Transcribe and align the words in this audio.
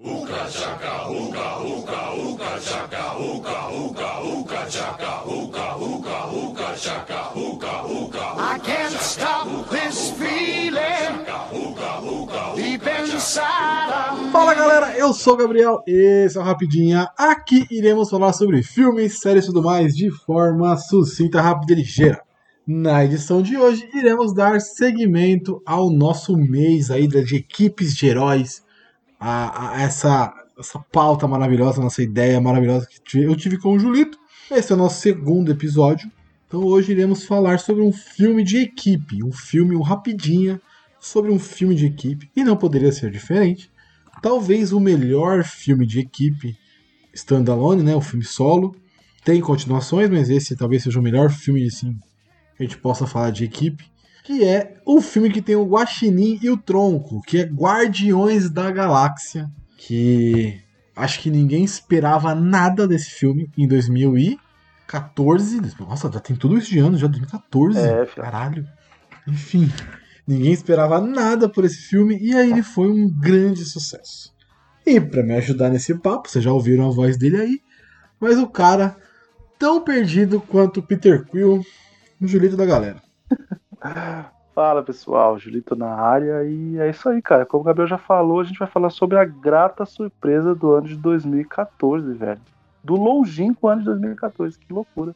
Uka 0.00 0.46
chaka, 0.48 1.10
uka, 1.10 1.58
uka, 1.58 2.14
uka 2.14 2.60
chaka, 2.60 3.18
uka, 3.18 3.68
uka, 3.68 4.20
uka 4.22 4.70
chaka, 4.70 5.24
uka, 5.26 5.76
uka, 5.76 6.26
uka 6.30 6.76
chaka, 6.76 7.32
uka, 7.34 7.82
uka. 7.84 8.20
I 8.38 8.60
can't 8.60 8.92
stop 8.92 9.68
this 9.70 10.12
feeling 10.12 11.26
deep 12.54 12.86
inside. 12.86 14.30
Fala 14.30 14.54
galera, 14.54 14.96
eu 14.96 15.12
sou 15.12 15.34
o 15.34 15.36
Gabriel, 15.36 15.82
esse 15.84 16.38
é 16.38 16.40
o 16.40 16.44
Rapidinha. 16.44 17.10
Aqui 17.18 17.66
iremos 17.68 18.08
falar 18.08 18.32
sobre 18.34 18.62
filmes, 18.62 19.18
séries 19.18 19.46
e 19.46 19.46
tudo 19.48 19.64
mais 19.64 19.96
de 19.96 20.12
forma 20.12 20.76
sucinta, 20.76 21.40
rápida 21.40 21.72
e 21.72 21.76
ligeira. 21.76 22.22
Na 22.64 23.04
edição 23.04 23.42
de 23.42 23.56
hoje, 23.56 23.88
iremos 23.92 24.32
dar 24.32 24.60
seguimento 24.60 25.60
ao 25.66 25.90
nosso 25.90 26.36
mês 26.36 26.88
aí 26.88 27.08
de 27.08 27.34
equipes 27.34 27.96
de 27.96 28.06
heróis, 28.06 28.62
a, 29.18 29.72
a 29.72 29.82
essa, 29.82 30.32
essa 30.58 30.78
pauta 30.78 31.26
maravilhosa, 31.26 31.80
nossa 31.80 32.02
ideia 32.02 32.40
maravilhosa 32.40 32.86
que 33.04 33.22
eu 33.22 33.34
tive 33.36 33.58
com 33.58 33.74
o 33.74 33.78
Julito. 33.78 34.18
Esse 34.50 34.72
é 34.72 34.74
o 34.74 34.78
nosso 34.78 35.00
segundo 35.00 35.50
episódio. 35.50 36.10
Então 36.46 36.64
hoje 36.64 36.92
iremos 36.92 37.24
falar 37.24 37.58
sobre 37.58 37.82
um 37.82 37.92
filme 37.92 38.42
de 38.42 38.58
equipe, 38.58 39.22
um 39.22 39.32
filme 39.32 39.76
um 39.76 39.82
rapidinha 39.82 40.60
sobre 40.98 41.30
um 41.30 41.38
filme 41.38 41.74
de 41.74 41.86
equipe, 41.86 42.30
e 42.34 42.42
não 42.42 42.56
poderia 42.56 42.90
ser 42.90 43.10
diferente. 43.10 43.70
Talvez 44.22 44.72
o 44.72 44.80
melhor 44.80 45.44
filme 45.44 45.86
de 45.86 46.00
equipe 46.00 46.56
standalone, 47.12 47.82
né, 47.82 47.94
o 47.94 48.00
filme 48.00 48.24
solo. 48.24 48.74
Tem 49.24 49.40
continuações, 49.40 50.08
mas 50.08 50.30
esse 50.30 50.56
talvez 50.56 50.82
seja 50.82 50.98
o 50.98 51.02
melhor 51.02 51.30
filme 51.30 51.66
assim 51.66 51.96
que 52.56 52.62
a 52.64 52.66
gente 52.66 52.78
possa 52.78 53.06
falar 53.06 53.30
de 53.30 53.44
equipe, 53.44 53.84
que 54.28 54.44
é 54.44 54.74
o 54.84 55.00
filme 55.00 55.30
que 55.30 55.40
tem 55.40 55.56
o 55.56 55.64
Guaxinim 55.64 56.38
e 56.42 56.50
o 56.50 56.58
Tronco, 56.58 57.22
que 57.22 57.38
é 57.38 57.44
Guardiões 57.44 58.50
da 58.50 58.70
Galáxia, 58.70 59.50
que 59.78 60.60
acho 60.94 61.20
que 61.20 61.30
ninguém 61.30 61.64
esperava 61.64 62.34
nada 62.34 62.86
desse 62.86 63.08
filme 63.08 63.50
em 63.56 63.66
2014. 63.66 65.62
Nossa, 65.80 66.12
já 66.12 66.20
tem 66.20 66.36
tudo 66.36 66.58
isso 66.58 66.68
de 66.68 66.78
ano, 66.78 66.98
já 66.98 67.06
2014. 67.06 67.78
É, 67.78 68.04
filho. 68.04 68.22
caralho. 68.22 68.68
Enfim, 69.26 69.72
ninguém 70.26 70.52
esperava 70.52 71.00
nada 71.00 71.48
por 71.48 71.64
esse 71.64 71.78
filme 71.78 72.18
e 72.20 72.36
aí 72.36 72.50
ele 72.50 72.62
foi 72.62 72.90
um 72.90 73.08
grande 73.08 73.64
sucesso. 73.64 74.34
E 74.84 75.00
para 75.00 75.22
me 75.22 75.36
ajudar 75.36 75.70
nesse 75.70 75.94
papo, 75.94 76.28
vocês 76.28 76.44
já 76.44 76.52
ouviram 76.52 76.86
a 76.86 76.92
voz 76.92 77.16
dele 77.16 77.40
aí, 77.40 77.62
mas 78.20 78.36
o 78.36 78.46
cara 78.46 78.94
tão 79.58 79.82
perdido 79.82 80.38
quanto 80.38 80.80
o 80.80 80.82
Peter 80.82 81.24
Quill 81.24 81.64
no 82.20 82.28
Julito 82.28 82.58
da 82.58 82.66
galera. 82.66 83.07
Fala 84.54 84.82
pessoal, 84.82 85.38
Julito 85.38 85.76
na 85.76 85.94
área 85.94 86.42
e 86.44 86.78
é 86.78 86.90
isso 86.90 87.08
aí, 87.08 87.22
cara. 87.22 87.46
Como 87.46 87.60
o 87.62 87.64
Gabriel 87.64 87.86
já 87.88 87.98
falou, 87.98 88.40
a 88.40 88.44
gente 88.44 88.58
vai 88.58 88.66
falar 88.68 88.90
sobre 88.90 89.16
a 89.16 89.24
grata 89.24 89.84
surpresa 89.86 90.54
do 90.54 90.72
ano 90.72 90.88
de 90.88 90.96
2014, 90.96 92.12
velho. 92.14 92.40
Do 92.82 92.94
longínquo 92.96 93.68
ano 93.68 93.80
de 93.80 93.86
2014, 93.86 94.58
que 94.58 94.72
loucura. 94.72 95.14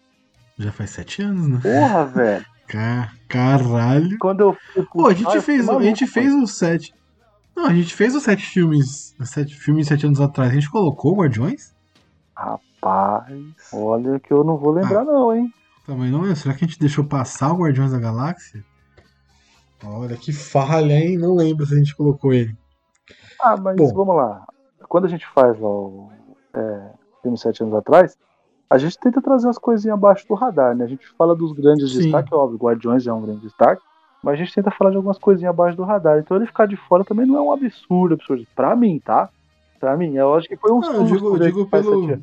Já 0.59 0.71
faz 0.71 0.91
sete 0.91 1.23
anos, 1.23 1.49
né? 1.49 1.61
Porra, 1.63 2.05
velho. 2.05 2.47
Ca- 2.69 3.11
Caralho. 3.29 4.17
Quando 4.19 4.41
eu 4.41 4.57
fui 4.73 4.85
Pô, 4.93 5.09
a 5.09 5.13
gente 5.15 5.29
fez, 5.41 5.43
fiquei 5.45 5.55
a 5.77 5.81
gente 5.83 6.01
maluco, 6.05 6.07
fez 6.15 6.35
os 6.35 6.57
sete. 6.57 6.95
Não, 7.57 7.67
a 7.67 7.75
gente 7.75 7.95
fez 7.95 8.15
os 8.15 8.23
sete 8.23 8.45
filmes. 8.47 9.15
Os 9.19 9.29
sete 9.31 9.55
filmes 9.57 9.89
sete 9.89 10.07
anos 10.07 10.21
atrás. 10.21 10.51
A 10.51 10.55
gente 10.55 10.71
colocou 10.71 11.17
Guardiões? 11.17 11.75
Rapaz, 12.35 13.33
olha 13.73 14.21
que 14.21 14.33
eu 14.33 14.45
não 14.45 14.57
vou 14.57 14.73
Ah. 14.77 14.81
lembrar 14.81 15.05
não, 15.05 15.35
hein. 15.35 15.53
Também 15.93 16.11
não 16.11 16.25
é. 16.25 16.35
Será 16.35 16.55
que 16.55 16.65
a 16.65 16.67
gente 16.67 16.81
deixou 16.81 17.05
passar 17.05 17.53
o 17.53 17.59
Guardiões 17.59 17.93
da 17.93 17.99
Galáxia? 17.99 18.65
Olha 19.85 20.17
que 20.17 20.33
falha, 20.33 20.95
hein? 20.95 21.19
Não 21.19 21.35
lembro 21.35 21.67
se 21.67 21.75
a 21.75 21.77
gente 21.77 21.95
colocou 21.95 22.33
ele. 22.33 22.57
Ah, 23.39 23.59
mas 23.59 23.77
Bom. 23.77 23.93
vamos 23.93 24.17
lá. 24.17 24.43
Quando 24.89 25.05
a 25.05 25.09
gente 25.09 25.27
faz 25.35 25.61
lá 25.61 25.69
o 25.69 26.11
é, 26.55 26.91
filme 27.21 27.37
sete 27.37 27.63
anos 27.63 27.75
atrás, 27.75 28.17
a 28.71 28.79
gente 28.79 28.99
tenta 28.99 29.21
trazer 29.21 29.47
umas 29.47 29.59
coisinhas 29.59 29.93
abaixo 29.93 30.27
do 30.27 30.35
radar, 30.35 30.75
né? 30.75 30.85
A 30.85 30.89
gente 30.89 31.07
fala 31.19 31.37
dos 31.37 31.53
grandes 31.53 31.93
Sim. 31.93 32.05
destaques, 32.05 32.33
óbvio, 32.33 32.59
Guardiões 32.59 33.07
é 33.07 33.13
um 33.13 33.21
grande 33.21 33.43
destaque, 33.43 33.83
mas 34.23 34.33
a 34.33 34.37
gente 34.37 34.55
tenta 34.55 34.71
falar 34.71 34.93
de 34.93 34.97
algumas 34.97 35.19
coisinhas 35.19 35.51
abaixo 35.51 35.77
do 35.77 35.85
radar. 35.85 36.19
Então 36.21 36.39
ele 36.39 36.47
ficar 36.47 36.65
de 36.65 36.77
fora 36.89 37.05
também 37.05 37.27
não 37.27 37.37
é 37.37 37.43
um 37.43 37.53
absurdo, 37.53 38.15
absurdo. 38.15 38.47
Pra 38.57 38.75
mim, 38.75 38.99
tá? 38.99 39.29
Pra 39.79 39.95
mim, 39.95 40.17
é 40.17 40.25
lógico 40.25 40.55
que 40.55 40.61
foi 40.61 40.73
um 40.73 40.81
Não, 40.81 40.95
eu 40.95 41.05
digo, 41.05 41.37
eu 41.37 41.39
digo 41.39 41.67
pelo. 41.67 42.23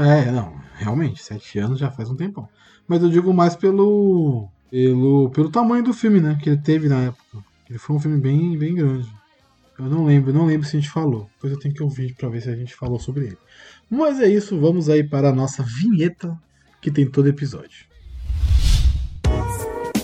É, 0.00 0.30
não, 0.30 0.54
realmente, 0.76 1.22
sete 1.22 1.58
anos 1.58 1.78
já 1.78 1.90
faz 1.90 2.10
um 2.10 2.16
tempão. 2.16 2.48
Mas 2.88 3.02
eu 3.02 3.10
digo 3.10 3.32
mais 3.32 3.54
pelo. 3.54 4.48
pelo, 4.70 5.30
pelo 5.30 5.50
tamanho 5.50 5.84
do 5.84 5.92
filme, 5.92 6.20
né? 6.20 6.38
Que 6.42 6.50
ele 6.50 6.60
teve 6.60 6.88
na 6.88 7.02
época. 7.02 7.44
Ele 7.68 7.78
foi 7.78 7.96
um 7.96 8.00
filme 8.00 8.18
bem, 8.18 8.56
bem 8.58 8.74
grande. 8.74 9.08
Eu 9.78 9.86
não 9.86 10.04
lembro, 10.04 10.32
não 10.32 10.46
lembro 10.46 10.66
se 10.66 10.76
a 10.76 10.80
gente 10.80 10.90
falou. 10.90 11.30
Depois 11.34 11.52
eu 11.52 11.58
tenho 11.58 11.74
que 11.74 11.82
ouvir 11.82 12.14
pra 12.14 12.28
ver 12.28 12.42
se 12.42 12.50
a 12.50 12.56
gente 12.56 12.74
falou 12.74 12.98
sobre 12.98 13.26
ele. 13.26 13.38
Mas 13.88 14.20
é 14.20 14.28
isso, 14.28 14.58
vamos 14.58 14.88
aí 14.88 15.04
para 15.04 15.28
a 15.28 15.34
nossa 15.34 15.62
vinheta 15.62 16.36
que 16.80 16.90
tem 16.90 17.08
todo 17.08 17.28
episódio. 17.28 17.89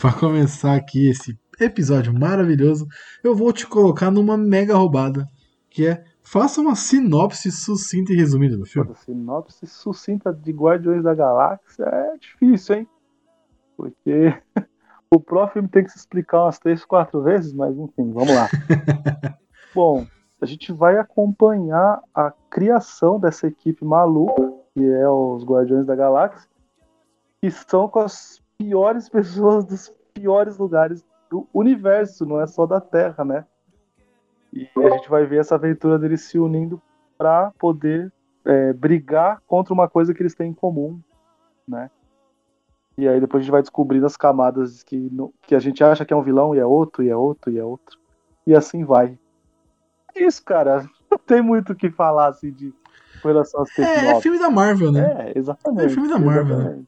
Para 0.00 0.18
começar 0.18 0.74
aqui 0.76 1.10
esse 1.10 1.38
episódio 1.60 2.18
maravilhoso, 2.18 2.86
eu 3.22 3.34
vou 3.34 3.52
te 3.52 3.66
colocar 3.66 4.10
numa 4.10 4.34
mega 4.34 4.74
roubada, 4.74 5.28
que 5.68 5.86
é 5.86 6.02
faça 6.22 6.58
uma 6.60 6.74
sinopse 6.74 7.52
sucinta 7.52 8.10
e 8.10 8.16
resumida 8.16 8.56
do 8.56 8.64
filme. 8.64 8.88
Pô, 8.88 8.94
Sinopse 8.94 9.66
sucinta 9.66 10.32
de 10.32 10.52
Guardiões 10.52 11.02
da 11.02 11.14
Galáxia 11.14 11.84
é 11.84 12.16
difícil, 12.16 12.76
hein? 12.76 12.88
Porque 13.76 14.34
o 15.12 15.20
próprio 15.20 15.54
filme 15.54 15.68
tem 15.68 15.84
que 15.84 15.90
se 15.90 15.98
explicar 15.98 16.44
umas 16.44 16.58
três, 16.58 16.82
quatro 16.82 17.22
vezes, 17.22 17.52
mas 17.52 17.76
enfim, 17.76 18.10
vamos 18.10 18.34
lá. 18.34 18.48
Bom, 19.74 20.06
a 20.40 20.46
gente 20.46 20.72
vai 20.72 20.96
acompanhar 20.96 22.00
a 22.14 22.32
criação 22.48 23.20
dessa 23.20 23.46
equipe 23.46 23.84
maluca, 23.84 24.50
que 24.72 24.82
é 24.82 25.06
os 25.06 25.44
Guardiões 25.44 25.84
da 25.84 25.94
Galáxia, 25.94 26.48
que 27.42 27.50
são 27.50 27.86
com 27.86 28.00
as 28.00 28.39
piores 28.60 29.08
pessoas 29.08 29.64
dos 29.64 29.90
piores 30.12 30.58
lugares 30.58 31.02
do 31.30 31.48
universo, 31.54 32.26
não 32.26 32.38
é 32.38 32.46
só 32.46 32.66
da 32.66 32.78
Terra, 32.78 33.24
né? 33.24 33.46
E 34.52 34.68
a 34.76 34.90
gente 34.90 35.08
vai 35.08 35.24
ver 35.24 35.40
essa 35.40 35.54
aventura 35.54 35.98
deles 35.98 36.22
se 36.24 36.38
unindo 36.38 36.80
para 37.16 37.52
poder 37.58 38.12
é, 38.44 38.72
brigar 38.74 39.40
contra 39.46 39.72
uma 39.72 39.88
coisa 39.88 40.12
que 40.12 40.20
eles 40.22 40.34
têm 40.34 40.50
em 40.50 40.54
comum, 40.54 41.00
né? 41.66 41.90
E 42.98 43.08
aí 43.08 43.18
depois 43.18 43.40
a 43.40 43.44
gente 43.44 43.52
vai 43.52 43.62
descobrindo 43.62 44.04
as 44.04 44.16
camadas 44.16 44.82
que, 44.82 44.96
no- 44.96 45.32
que 45.42 45.54
a 45.54 45.58
gente 45.58 45.82
acha 45.82 46.04
que 46.04 46.12
é 46.12 46.16
um 46.16 46.22
vilão 46.22 46.54
e 46.54 46.58
é 46.58 46.66
outro, 46.66 47.02
e 47.02 47.08
é 47.08 47.16
outro, 47.16 47.50
e 47.50 47.58
é 47.58 47.64
outro. 47.64 47.98
E 48.46 48.54
assim 48.54 48.84
vai. 48.84 49.18
É 50.14 50.22
Isso, 50.24 50.44
cara. 50.44 50.84
Não 51.10 51.18
tem 51.18 51.40
muito 51.40 51.72
o 51.72 51.76
que 51.76 51.90
falar 51.90 52.26
assim 52.26 52.52
de 52.52 52.74
com 53.22 53.28
relação 53.28 53.62
às 53.62 53.78
É, 53.78 54.06
é 54.06 54.20
filme 54.20 54.38
da 54.38 54.50
Marvel, 54.50 54.92
né? 54.92 55.32
É, 55.32 55.38
exatamente. 55.38 55.86
É 55.86 55.88
filme 55.94 56.08
da 56.08 56.18
Marvel, 56.18 56.58
né? 56.58 56.82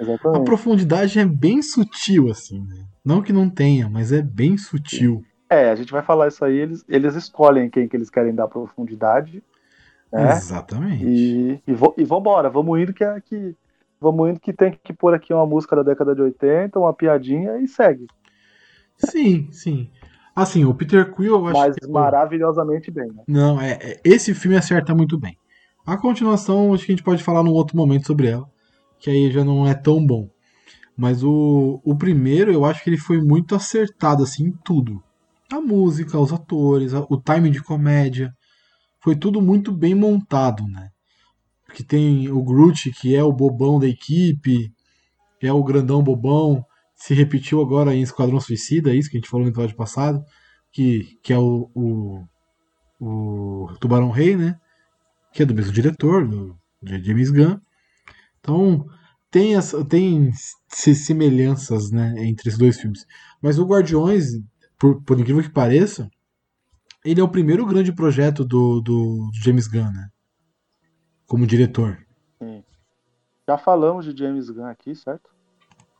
Exatamente. 0.00 0.36
A 0.36 0.44
profundidade 0.44 1.18
é 1.18 1.24
bem 1.26 1.62
sutil, 1.62 2.30
assim, 2.30 2.60
né? 2.66 2.86
Não 3.04 3.22
que 3.22 3.32
não 3.32 3.48
tenha, 3.50 3.88
mas 3.88 4.12
é 4.12 4.22
bem 4.22 4.56
sutil. 4.56 5.22
É, 5.48 5.70
a 5.70 5.74
gente 5.74 5.90
vai 5.90 6.02
falar 6.02 6.28
isso 6.28 6.44
aí, 6.44 6.56
eles, 6.56 6.84
eles 6.88 7.14
escolhem 7.16 7.68
quem 7.68 7.88
que 7.88 7.96
eles 7.96 8.08
querem 8.10 8.34
dar 8.34 8.46
profundidade, 8.48 9.42
né? 10.12 10.44
Exatamente. 10.44 11.00
E, 11.00 11.60
e, 11.66 11.74
vo- 11.74 11.94
e 11.98 12.04
vambora, 12.04 12.50
vamos 12.50 12.80
indo 12.80 12.94
que, 12.94 13.04
é 13.04 13.20
que 13.20 13.56
vamos 14.00 14.30
indo 14.30 14.40
que 14.40 14.52
tem 14.52 14.72
que 14.84 14.92
pôr 14.92 15.14
aqui 15.14 15.32
uma 15.34 15.46
música 15.46 15.76
da 15.76 15.82
década 15.82 16.14
de 16.14 16.22
80, 16.22 16.78
uma 16.78 16.94
piadinha 16.94 17.58
e 17.58 17.68
segue. 17.68 18.06
Sim, 18.96 19.50
sim. 19.52 19.90
Assim, 20.34 20.64
o 20.64 20.74
Peter 20.74 21.10
Quill, 21.12 21.34
eu 21.34 21.46
acho 21.46 21.62
Mas 21.62 21.74
que. 21.74 21.88
maravilhosamente 21.88 22.90
bem, 22.90 23.08
né? 23.12 23.24
Não, 23.26 23.60
é, 23.60 23.72
é- 23.80 24.00
esse 24.04 24.34
filme 24.34 24.56
acerta 24.56 24.94
muito 24.94 25.18
bem. 25.18 25.36
A 25.86 25.96
continuação, 25.96 26.74
acho 26.74 26.84
que 26.84 26.92
a 26.92 26.94
gente 26.96 27.04
pode 27.04 27.22
falar 27.22 27.42
num 27.42 27.52
outro 27.52 27.76
momento 27.76 28.06
sobre 28.06 28.28
ela, 28.28 28.48
que 29.00 29.10
aí 29.10 29.32
já 29.32 29.44
não 29.44 29.66
é 29.66 29.74
tão 29.74 30.04
bom. 30.06 30.28
Mas 30.96 31.24
o, 31.24 31.80
o 31.82 31.96
primeiro, 31.96 32.52
eu 32.52 32.64
acho 32.64 32.84
que 32.84 32.90
ele 32.90 32.98
foi 32.98 33.20
muito 33.20 33.54
acertado, 33.54 34.22
assim, 34.22 34.48
em 34.48 34.52
tudo. 34.62 35.02
A 35.50 35.60
música, 35.60 36.18
os 36.18 36.32
atores, 36.32 36.92
o 36.92 37.16
timing 37.16 37.50
de 37.50 37.62
comédia. 37.62 38.32
foi 39.02 39.16
tudo 39.16 39.40
muito 39.40 39.72
bem 39.72 39.94
montado, 39.94 40.62
né? 40.68 40.90
Porque 41.66 41.82
tem 41.82 42.28
o 42.30 42.42
Groot, 42.42 42.92
que 42.92 43.16
é 43.16 43.24
o 43.24 43.32
bobão 43.32 43.78
da 43.78 43.86
equipe, 43.88 44.70
é 45.40 45.52
o 45.52 45.64
grandão 45.64 46.02
bobão, 46.02 46.64
se 46.94 47.14
repetiu 47.14 47.62
agora 47.62 47.94
em 47.94 48.02
Esquadrão 48.02 48.38
Suicida, 48.38 48.90
é 48.90 48.94
isso 48.94 49.08
que 49.08 49.16
a 49.16 49.20
gente 49.20 49.30
falou 49.30 49.46
no 49.46 49.50
episódio 49.50 49.74
passado, 49.74 50.22
que, 50.70 51.18
que 51.22 51.32
é 51.32 51.38
o, 51.38 51.70
o, 51.74 52.24
o 53.00 53.68
Tubarão 53.80 54.10
Rei, 54.10 54.36
né? 54.36 54.58
Que 55.32 55.44
é 55.44 55.46
do 55.46 55.54
mesmo 55.54 55.72
diretor, 55.72 56.28
do, 56.28 56.58
de 56.82 57.02
James 57.02 57.30
Gunn. 57.30 57.56
Então, 58.40 58.86
tem, 59.30 59.54
essa, 59.54 59.84
tem 59.84 60.32
semelhanças 60.68 61.90
né, 61.90 62.14
entre 62.18 62.48
esses 62.48 62.58
dois 62.58 62.80
filmes. 62.80 63.06
Mas 63.40 63.58
o 63.58 63.64
Guardiões, 63.64 64.40
por, 64.78 65.02
por 65.02 65.18
incrível 65.18 65.42
que 65.42 65.50
pareça, 65.50 66.10
ele 67.04 67.20
é 67.20 67.24
o 67.24 67.28
primeiro 67.28 67.64
grande 67.64 67.92
projeto 67.92 68.44
do, 68.44 68.80
do, 68.80 69.30
James 69.42 69.66
Gunn, 69.66 69.90
né? 69.90 70.08
Como 71.26 71.46
diretor. 71.46 71.98
Sim. 72.38 72.64
Já 73.48 73.56
falamos 73.56 74.04
de 74.04 74.18
James 74.18 74.50
Gunn 74.50 74.66
aqui, 74.66 74.94
certo? 74.94 75.30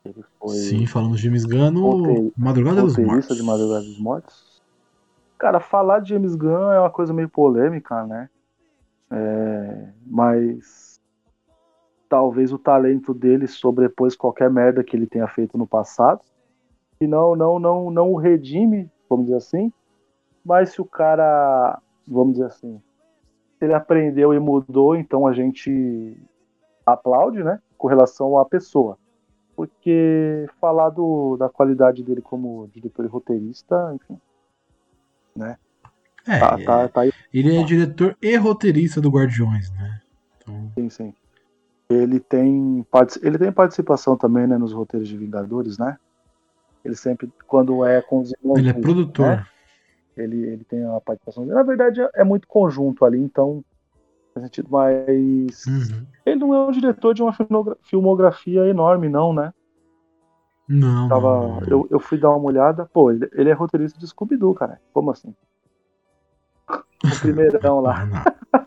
Ele 0.04 0.24
foi 0.38 0.56
Sim, 0.56 0.86
falamos 0.86 1.18
de 1.18 1.26
James 1.26 1.44
Gunn 1.44 1.70
no 1.70 2.32
Madrugada 2.36 2.82
dos 2.82 2.96
Mortos. 2.96 3.36
de 3.36 3.42
Madrugada 3.42 3.84
dos 3.84 3.98
Mortos. 3.98 4.60
Cara, 5.38 5.60
falar 5.60 6.00
de 6.00 6.10
James 6.10 6.34
Gunn 6.34 6.72
é 6.72 6.80
uma 6.80 6.90
coisa 6.90 7.12
meio 7.12 7.28
polêmica, 7.28 8.04
né? 8.06 8.28
É, 9.10 9.88
mas 10.06 10.89
talvez 12.10 12.52
o 12.52 12.58
talento 12.58 13.14
dele 13.14 13.46
sobrepôs 13.46 14.16
qualquer 14.16 14.50
merda 14.50 14.82
que 14.82 14.96
ele 14.96 15.06
tenha 15.06 15.28
feito 15.28 15.56
no 15.56 15.66
passado. 15.66 16.20
E 17.00 17.06
não, 17.06 17.36
não, 17.36 17.58
não, 17.58 17.90
não 17.90 18.12
o 18.12 18.16
redime, 18.16 18.90
vamos 19.08 19.26
dizer 19.26 19.38
assim. 19.38 19.72
Mas 20.44 20.70
se 20.70 20.82
o 20.82 20.84
cara, 20.84 21.80
vamos 22.06 22.32
dizer 22.34 22.46
assim, 22.46 22.82
ele 23.60 23.72
aprendeu 23.72 24.34
e 24.34 24.40
mudou, 24.40 24.96
então 24.96 25.24
a 25.24 25.32
gente 25.32 26.20
aplaude, 26.84 27.44
né? 27.44 27.60
Com 27.78 27.86
relação 27.86 28.36
à 28.36 28.44
pessoa. 28.44 28.98
Porque 29.54 30.46
falar 30.60 30.90
do, 30.90 31.36
da 31.36 31.48
qualidade 31.48 32.02
dele 32.02 32.20
como 32.20 32.68
diretor 32.74 33.04
e 33.04 33.08
roteirista, 33.08 33.94
enfim. 33.94 34.20
Né? 35.36 35.56
É, 36.26 36.38
tá, 36.40 36.58
tá, 36.58 36.88
tá 36.88 37.00
aí. 37.02 37.12
Ele 37.32 37.56
é 37.56 37.62
diretor 37.62 38.16
e 38.20 38.34
roteirista 38.36 39.00
do 39.00 39.10
Guardiões, 39.10 39.70
né? 39.72 40.00
Então... 40.36 40.72
Sim, 40.74 40.90
sim. 40.90 41.14
Ele 41.90 42.20
tem, 42.20 42.86
ele 43.20 43.36
tem 43.36 43.50
participação 43.50 44.16
também 44.16 44.46
né, 44.46 44.56
nos 44.56 44.72
roteiros 44.72 45.08
de 45.08 45.16
Vingadores, 45.16 45.76
né? 45.76 45.98
Ele 46.84 46.94
sempre, 46.94 47.30
quando 47.48 47.84
é 47.84 48.00
com 48.00 48.20
os 48.20 48.32
irmãos. 48.32 48.58
Ele 48.58 48.70
é 48.70 48.72
produtor. 48.72 49.26
Né? 49.26 49.46
Ele, 50.16 50.36
ele 50.46 50.64
tem 50.64 50.84
a 50.84 51.00
participação. 51.00 51.44
Na 51.44 51.64
verdade, 51.64 52.00
é 52.14 52.22
muito 52.22 52.46
conjunto 52.46 53.04
ali, 53.04 53.18
então. 53.18 53.64
Faz 54.32 54.46
sentido, 54.46 54.68
mas. 54.70 55.66
Uhum. 55.66 56.06
Ele 56.24 56.40
não 56.40 56.54
é 56.54 56.68
um 56.68 56.70
diretor 56.70 57.12
de 57.12 57.22
uma 57.22 57.34
filmografia 57.82 58.66
enorme, 58.68 59.08
não, 59.08 59.32
né? 59.32 59.52
Não. 60.68 61.08
Tava, 61.08 61.40
não, 61.40 61.60
não. 61.60 61.66
Eu, 61.66 61.88
eu 61.90 61.98
fui 61.98 62.18
dar 62.18 62.30
uma 62.30 62.46
olhada. 62.46 62.86
Pô, 62.86 63.10
ele, 63.10 63.28
ele 63.32 63.50
é 63.50 63.52
roteirista 63.52 63.98
de 63.98 64.06
Scooby-Doo, 64.06 64.54
cara. 64.54 64.80
Como 64.92 65.10
assim? 65.10 65.34
O 67.02 67.20
primeirão 67.20 67.80
lá. 67.80 68.06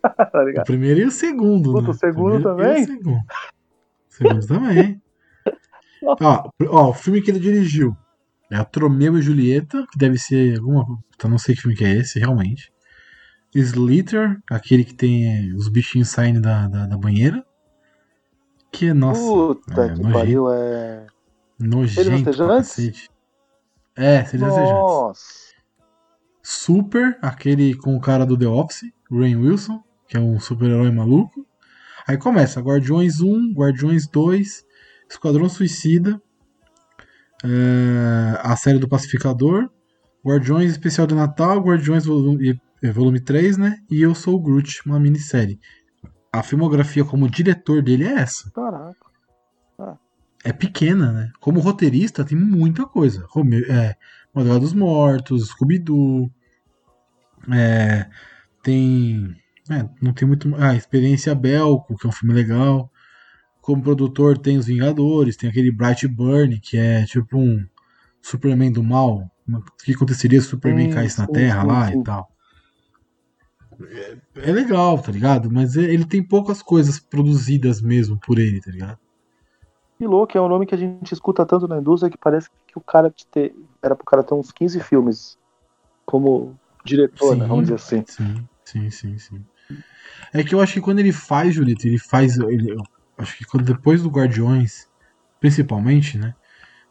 tá 0.32 0.62
o 0.62 0.64
primeiro 0.66 1.00
e 1.00 1.06
o 1.06 1.12
segundo. 1.12 1.72
Puta, 1.72 1.84
né? 1.84 1.90
o 1.90 1.94
segundo 1.94 2.44
também? 2.44 2.84
O 2.84 2.86
segundo. 2.86 3.16
o 3.16 3.24
segundo 4.10 4.48
também. 4.48 5.02
ó, 6.22 6.50
ó, 6.68 6.90
o 6.90 6.94
filme 6.94 7.22
que 7.22 7.32
ele 7.32 7.40
dirigiu 7.40 7.96
é 8.52 8.58
a 8.58 8.66
Tromeu 8.66 9.18
e 9.18 9.22
Julieta, 9.22 9.86
que 9.92 9.98
deve 9.98 10.18
ser 10.18 10.60
alguma. 10.60 10.86
Eu 11.24 11.30
não 11.30 11.38
sei 11.38 11.56
que 11.56 11.62
filme 11.62 11.78
que 11.78 11.86
é 11.86 11.94
esse, 11.94 12.20
realmente. 12.20 12.72
Slither, 13.56 14.42
aquele 14.50 14.84
que 14.84 14.94
tem 14.94 15.54
os 15.56 15.70
bichinhos 15.70 16.10
saindo 16.10 16.42
da, 16.42 16.68
da, 16.68 16.86
da 16.86 16.98
banheira. 16.98 17.46
Que, 18.72 18.94
nossa. 18.94 19.22
Puta 19.22 19.86
é, 19.86 19.94
que 19.94 20.12
pariu, 20.12 20.52
é. 20.52 21.06
Nojento. 21.60 22.34
Seres 22.34 23.10
É, 23.96 24.26
seres 24.26 24.48
Nossa. 24.48 25.54
Super, 26.42 27.18
aquele 27.22 27.76
com 27.76 27.96
o 27.96 28.02
cara 28.02 28.26
do 28.26 28.38
The 28.38 28.48
Office, 28.48 28.92
Rain 29.10 29.38
Wilson, 29.38 29.82
que 30.08 30.18
é 30.18 30.20
um 30.20 30.40
super-herói 30.40 30.92
maluco. 30.92 31.46
Aí 32.08 32.18
começa 32.18 32.62
Guardiões 32.62 33.22
1, 33.22 33.54
Guardiões 33.54 34.08
2, 34.08 34.66
Esquadrão 35.10 35.48
Suicida, 35.48 36.22
é, 37.44 38.40
a 38.42 38.56
série 38.56 38.80
do 38.80 38.88
Pacificador, 38.88 39.70
Guardiões 40.26 40.72
Especial 40.72 41.06
de 41.06 41.16
Natal, 41.16 41.60
Guardiões 41.60 42.06
Volume, 42.06 42.60
volume 42.94 43.20
3, 43.20 43.58
né? 43.58 43.78
E 43.90 44.02
Eu 44.02 44.16
Sou 44.16 44.36
o 44.36 44.40
Groot, 44.40 44.82
uma 44.86 45.00
minissérie. 45.00 45.60
A 46.32 46.42
filmografia 46.42 47.04
como 47.04 47.30
diretor 47.30 47.82
dele 47.82 48.06
é 48.06 48.14
essa. 48.14 48.50
Caraca. 48.52 49.06
Ah. 49.78 49.98
É 50.44 50.52
pequena, 50.52 51.12
né? 51.12 51.32
Como 51.40 51.60
roteirista 51.60 52.26
tem 52.26 52.38
muita 52.38 52.86
coisa. 52.86 53.26
É, 53.70 53.96
Madrugada 54.34 54.62
dos 54.62 54.74
Mortos, 54.74 55.50
Scooby-Doo. 55.50 56.32
É, 57.52 58.10
tem. 58.64 59.36
É, 59.70 59.88
não 60.02 60.14
tem 60.14 60.28
muito. 60.28 60.54
Ah, 60.58 60.76
Experiência 60.76 61.34
Belco, 61.34 61.98
que 61.98 62.06
é 62.06 62.10
um 62.10 62.14
filme 62.14 62.34
legal. 62.34 62.92
Como 63.62 63.82
produtor 63.82 64.38
tem 64.38 64.58
Os 64.58 64.66
Vingadores, 64.66 65.38
tem 65.38 65.50
aquele 65.50 65.72
Bright 65.72 66.06
Burn, 66.08 66.60
que 66.60 66.78
é 66.78 67.06
tipo 67.06 67.38
um 67.38 67.66
Superman 68.22 68.72
do 68.72 68.84
mal. 68.84 69.32
O 69.50 69.62
que 69.84 69.94
aconteceria 69.94 70.40
se 70.42 70.48
o 70.48 70.50
Superman 70.52 70.88
sim, 70.88 70.94
caísse 70.94 71.20
na 71.20 71.26
sim, 71.26 71.32
Terra 71.32 71.62
sim, 71.62 71.68
lá 71.68 71.94
e 71.94 72.04
tal. 72.04 72.30
É, 73.82 74.18
é, 74.50 74.52
legal, 74.52 75.02
tá 75.02 75.12
ligado? 75.12 75.50
Mas 75.50 75.76
ele 75.76 76.06
tem 76.06 76.22
poucas 76.22 76.62
coisas 76.62 77.00
produzidas 77.00 77.82
mesmo 77.82 78.20
por 78.20 78.38
ele, 78.38 78.62
tá 78.62 78.72
ligado? 78.72 79.00
Que 79.98 80.06
louco, 80.06 80.38
é 80.38 80.42
um 80.42 80.50
nome 80.50 80.66
que 80.66 80.76
a 80.76 80.78
gente 80.78 81.12
escuta 81.14 81.46
tanto 81.46 81.68
na 81.68 81.78
indústria 81.78 82.12
que 82.12 82.18
parece 82.18 82.50
que 82.68 82.78
o 82.78 82.82
cara 82.82 83.14
ter, 83.32 83.56
era 83.82 83.96
pro 83.96 84.06
cara 84.06 84.24
ter 84.24 84.34
uns 84.34 84.52
15 84.52 84.80
filmes 84.82 85.38
como 86.06 86.58
diretor, 86.84 87.34
sim, 87.34 87.40
né? 87.40 87.48
Vamos 87.48 87.64
dizer 87.64 87.76
assim. 87.76 88.04
Sim, 88.08 88.48
sim, 88.66 88.90
sim, 88.90 89.18
sim. 89.18 89.46
É 90.34 90.44
que 90.44 90.56
eu 90.56 90.60
acho 90.60 90.74
que 90.74 90.82
quando 90.82 91.00
ele 91.00 91.12
faz, 91.12 91.54
Julito, 91.54 91.88
ele 91.88 92.00
faz. 92.00 92.38
Ele, 92.38 92.76
acho 93.18 93.38
que 93.38 93.46
quando, 93.46 93.64
depois 93.64 94.02
do 94.02 94.10
Guardiões, 94.10 94.88
principalmente, 95.40 96.18
né? 96.18 96.34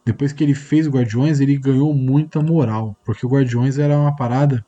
Depois 0.04 0.32
que 0.32 0.42
ele 0.42 0.54
fez 0.54 0.86
o 0.86 0.90
Guardiões, 0.90 1.40
ele 1.40 1.56
ganhou 1.56 1.92
muita 1.92 2.40
moral. 2.40 2.96
Porque 3.04 3.26
o 3.26 3.28
Guardiões 3.28 3.78
era 3.78 3.98
uma 3.98 4.14
parada 4.14 4.64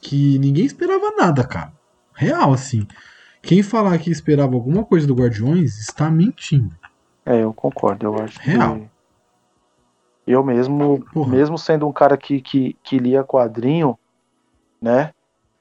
que 0.00 0.38
ninguém 0.38 0.64
esperava 0.64 1.10
nada, 1.16 1.44
cara. 1.44 1.72
Real, 2.14 2.52
assim. 2.52 2.86
Quem 3.42 3.62
falar 3.62 3.98
que 3.98 4.10
esperava 4.10 4.54
alguma 4.54 4.84
coisa 4.84 5.06
do 5.06 5.14
Guardiões 5.14 5.78
está 5.78 6.10
mentindo. 6.10 6.74
É, 7.26 7.42
eu 7.42 7.52
concordo. 7.52 8.06
Eu 8.06 8.22
acho 8.22 8.38
Real. 8.40 8.80
que. 8.80 8.94
Eu 10.26 10.42
mesmo, 10.42 11.04
Porra. 11.12 11.30
mesmo 11.30 11.58
sendo 11.58 11.86
um 11.86 11.92
cara 11.92 12.16
que, 12.16 12.40
que, 12.40 12.76
que 12.82 12.98
lia 12.98 13.22
quadrinho, 13.22 13.98
né? 14.80 15.12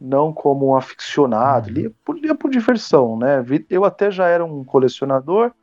Não 0.06 0.34
como 0.34 0.68
um 0.68 0.76
aficionado, 0.76 1.70
uhum. 1.70 1.74
lia, 1.74 1.92
por, 2.04 2.20
lia 2.20 2.36
por 2.36 2.52
diversão, 2.52 3.18
né? 3.18 3.44
Eu 3.70 3.86
até 3.86 4.12
já 4.12 4.28
era 4.28 4.44
um 4.44 4.62
colecionador, 4.62 5.54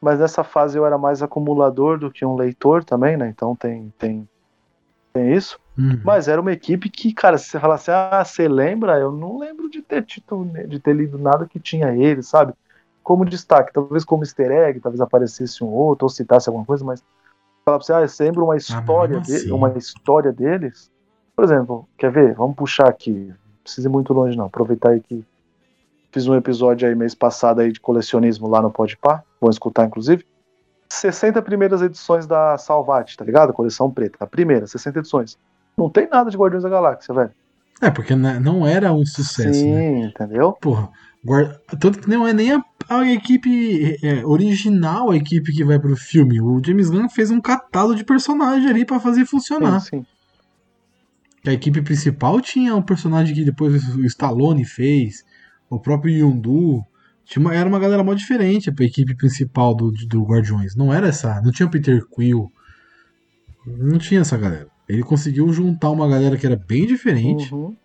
mas 0.00 0.18
nessa 0.18 0.42
fase 0.42 0.76
eu 0.76 0.84
era 0.84 0.98
mais 0.98 1.22
acumulador 1.22 1.96
do 1.96 2.10
que 2.10 2.24
um 2.24 2.34
leitor 2.34 2.82
também, 2.82 3.16
né? 3.16 3.28
Então 3.28 3.54
tem, 3.54 3.94
tem, 3.96 4.28
tem 5.12 5.32
isso. 5.32 5.60
Uhum. 5.78 6.00
Mas 6.04 6.26
era 6.26 6.40
uma 6.40 6.52
equipe 6.52 6.90
que, 6.90 7.12
cara, 7.12 7.38
se 7.38 7.50
você 7.50 7.60
falasse, 7.60 7.88
ah, 7.88 8.24
você 8.24 8.48
lembra? 8.48 8.98
Eu 8.98 9.12
não 9.12 9.38
lembro 9.38 9.70
de 9.70 9.80
ter, 9.80 10.04
de 10.04 10.80
ter 10.80 10.92
lido 10.92 11.16
nada 11.16 11.46
que 11.46 11.60
tinha 11.60 11.94
ele, 11.94 12.20
sabe? 12.20 12.52
Como 13.00 13.24
destaque, 13.24 13.72
talvez 13.72 14.04
como 14.04 14.24
easter 14.24 14.50
egg, 14.50 14.80
talvez 14.80 15.00
aparecesse 15.00 15.62
um 15.62 15.68
outro, 15.68 16.04
ou 16.04 16.10
citasse 16.10 16.48
alguma 16.48 16.66
coisa, 16.66 16.84
mas 16.84 17.00
falar 17.64 17.78
pra 17.78 17.86
você, 17.86 17.92
ah, 17.92 18.08
você 18.08 18.24
lembra 18.24 18.42
uma 18.42 18.54
ah, 18.54 18.56
história, 18.56 19.18
ah, 19.18 19.20
de, 19.20 19.52
uma 19.52 19.70
história 19.78 20.32
deles? 20.32 20.90
Por 21.36 21.44
exemplo, 21.44 21.88
quer 21.96 22.10
ver? 22.10 22.34
Vamos 22.34 22.56
puxar 22.56 22.88
aqui. 22.88 23.32
Não 23.68 23.70
precisa 23.70 23.88
ir 23.88 23.92
muito 23.92 24.12
longe, 24.14 24.36
não. 24.36 24.46
Aproveitar 24.46 24.90
aí 24.90 25.00
que 25.00 25.22
fiz 26.10 26.26
um 26.26 26.34
episódio 26.34 26.88
aí 26.88 26.94
mês 26.94 27.14
passado 27.14 27.60
aí 27.60 27.70
de 27.70 27.78
colecionismo 27.78 28.48
lá 28.48 28.62
no 28.62 28.70
Podpah. 28.70 29.22
Vão 29.38 29.50
escutar, 29.50 29.84
inclusive. 29.84 30.24
60 30.88 31.42
primeiras 31.42 31.82
edições 31.82 32.26
da 32.26 32.56
Salvati, 32.56 33.14
tá 33.14 33.24
ligado? 33.24 33.52
Coleção 33.52 33.90
preta. 33.90 34.16
A 34.20 34.26
primeira, 34.26 34.66
60 34.66 35.00
edições. 35.00 35.38
Não 35.76 35.90
tem 35.90 36.08
nada 36.08 36.30
de 36.30 36.36
Guardiões 36.36 36.62
da 36.62 36.70
Galáxia, 36.70 37.14
velho. 37.14 37.30
É, 37.80 37.90
porque 37.90 38.16
não 38.16 38.66
era 38.66 38.90
um 38.92 39.04
sucesso. 39.04 39.52
Sim, 39.52 39.70
né? 39.70 40.06
entendeu? 40.06 40.54
Porra, 40.54 40.88
guarda... 41.22 41.60
tanto 41.78 42.00
que 42.00 42.08
não 42.08 42.26
é 42.26 42.32
nem 42.32 42.52
a, 42.52 42.64
a 42.88 43.06
equipe 43.06 43.98
é, 44.02 44.24
original, 44.24 45.10
a 45.10 45.16
equipe 45.16 45.52
que 45.52 45.62
vai 45.62 45.78
pro 45.78 45.94
filme. 45.94 46.40
O 46.40 46.60
James 46.64 46.88
Gunn 46.88 47.08
fez 47.10 47.30
um 47.30 47.40
catálogo 47.40 47.94
de 47.94 48.04
personagem 48.04 48.68
ali 48.68 48.84
para 48.84 48.98
fazer 48.98 49.26
funcionar. 49.26 49.80
Sim, 49.80 49.98
sim. 49.98 50.06
A 51.46 51.52
equipe 51.52 51.80
principal 51.82 52.40
tinha 52.40 52.74
um 52.74 52.82
personagem 52.82 53.34
que 53.34 53.44
depois 53.44 53.94
o 53.94 54.04
Stallone 54.04 54.64
fez, 54.64 55.24
o 55.70 55.78
próprio 55.78 56.14
Yondu. 56.14 56.84
Tinha 57.24 57.40
uma, 57.44 57.54
era 57.54 57.68
uma 57.68 57.78
galera 57.78 58.02
mó 58.02 58.14
diferente 58.14 58.70
a 58.70 58.84
equipe 58.84 59.14
principal 59.14 59.74
do, 59.74 59.92
do 59.92 60.24
Guardiões. 60.24 60.74
Não 60.74 60.92
era 60.92 61.08
essa. 61.08 61.40
Não 61.42 61.52
tinha 61.52 61.66
o 61.66 61.70
Peter 61.70 62.02
Quill. 62.08 62.50
Não 63.66 63.98
tinha 63.98 64.22
essa 64.22 64.36
galera. 64.36 64.68
Ele 64.88 65.02
conseguiu 65.02 65.52
juntar 65.52 65.90
uma 65.90 66.08
galera 66.08 66.36
que 66.38 66.46
era 66.46 66.56
bem 66.56 66.86
diferente. 66.86 67.52
Uhum. 67.54 67.76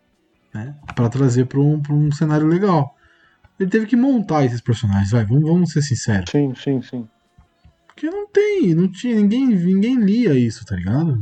né? 0.54 0.76
Pra 0.96 1.10
trazer 1.10 1.46
pra 1.46 1.60
um, 1.60 1.82
pra 1.82 1.94
um 1.94 2.10
cenário 2.12 2.48
legal. 2.48 2.96
Ele 3.60 3.70
teve 3.70 3.86
que 3.86 3.96
montar 3.96 4.46
esses 4.46 4.62
personagens, 4.62 5.12
vai, 5.12 5.26
vamos, 5.26 5.44
vamos 5.44 5.72
ser 5.72 5.82
sinceros. 5.82 6.30
Sim, 6.32 6.54
sim, 6.56 6.82
sim. 6.82 7.08
Porque 7.88 8.10
não 8.10 8.28
tem, 8.28 8.74
não 8.74 8.88
tinha, 8.92 9.16
ninguém, 9.16 9.48
ninguém 9.48 9.96
lia 9.98 10.34
isso, 10.34 10.66
tá 10.66 10.76
ligado? 10.76 11.22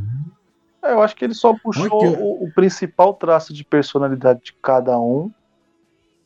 É, 0.83 0.93
eu 0.93 1.01
acho 1.01 1.15
que 1.15 1.23
ele 1.23 1.33
só 1.33 1.53
puxou 1.53 2.03
o, 2.03 2.45
o 2.45 2.51
principal 2.53 3.13
traço 3.13 3.53
de 3.53 3.63
personalidade 3.63 4.41
de 4.45 4.53
cada 4.53 4.99
um, 4.99 5.31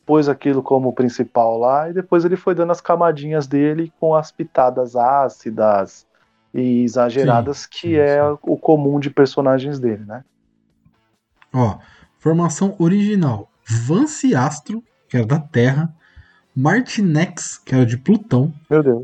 pôs 0.06 0.28
aquilo 0.28 0.62
como 0.62 0.92
principal 0.92 1.58
lá, 1.58 1.90
e 1.90 1.92
depois 1.92 2.24
ele 2.24 2.36
foi 2.36 2.54
dando 2.54 2.72
as 2.72 2.80
camadinhas 2.80 3.46
dele 3.46 3.92
com 4.00 4.14
as 4.14 4.32
pitadas 4.32 4.96
ácidas 4.96 6.06
e 6.54 6.82
exageradas, 6.82 7.66
que 7.66 7.88
sim, 7.88 7.94
é 7.96 8.18
sim. 8.18 8.38
o 8.42 8.56
comum 8.56 8.98
de 8.98 9.10
personagens 9.10 9.78
dele, 9.78 10.04
né? 10.06 10.24
Ó, 11.52 11.78
formação 12.18 12.74
original: 12.78 13.50
Vance 13.66 14.34
Astro, 14.34 14.82
que 15.08 15.18
era 15.18 15.26
da 15.26 15.38
Terra, 15.38 15.94
Martinex, 16.54 17.58
que 17.58 17.74
era 17.74 17.84
de 17.84 17.98
Plutão. 17.98 18.54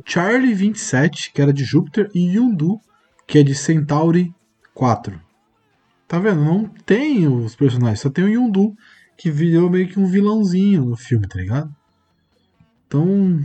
Charlie 0.07 0.55
27, 0.55 1.33
que 1.33 1.43
era 1.43 1.53
de 1.53 1.65
Júpiter, 1.65 2.11
e 2.15 2.37
Yondu, 2.37 2.81
que 3.27 3.39
é 3.39 3.43
de 3.43 3.55
Centauri 3.55 4.35
4. 4.73 5.21
Tá 6.13 6.19
vendo? 6.19 6.45
Não 6.45 6.67
tem 6.85 7.27
os 7.27 7.57
personagens, 7.57 8.01
só 8.01 8.11
tem 8.11 8.23
o 8.23 8.29
Yondu, 8.29 8.77
que 9.17 9.31
virou 9.31 9.71
meio 9.71 9.89
que 9.89 9.99
um 9.99 10.05
vilãozinho 10.05 10.85
no 10.85 10.95
filme, 10.95 11.27
tá 11.27 11.39
ligado? 11.39 11.75
Então, 12.87 13.41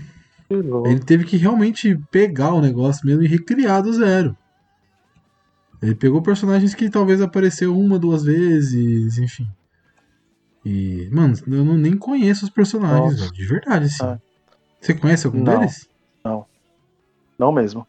ele 0.49 0.99
teve 0.99 1.23
que 1.23 1.37
realmente 1.37 1.97
pegar 2.11 2.53
o 2.53 2.59
negócio 2.59 3.05
mesmo 3.05 3.23
e 3.23 3.27
recriar 3.27 3.81
do 3.81 3.93
zero. 3.93 4.35
Ele 5.81 5.95
pegou 5.95 6.21
personagens 6.21 6.75
que 6.75 6.89
talvez 6.89 7.21
apareceu 7.21 7.73
uma, 7.73 7.97
duas 7.97 8.25
vezes, 8.25 9.17
enfim. 9.17 9.47
E, 10.65 11.07
mano, 11.09 11.35
eu 11.47 11.63
não, 11.63 11.77
nem 11.77 11.95
conheço 11.95 12.43
os 12.43 12.51
personagens, 12.51 13.17
velho, 13.17 13.31
de 13.31 13.45
verdade, 13.45 13.85
assim. 13.85 14.03
Ah. 14.03 14.19
Você 14.81 14.93
conhece 14.93 15.25
algum 15.25 15.41
Não. 15.41 15.57
deles? 15.57 15.89
Não 17.39 17.49
mesmo. 17.49 17.87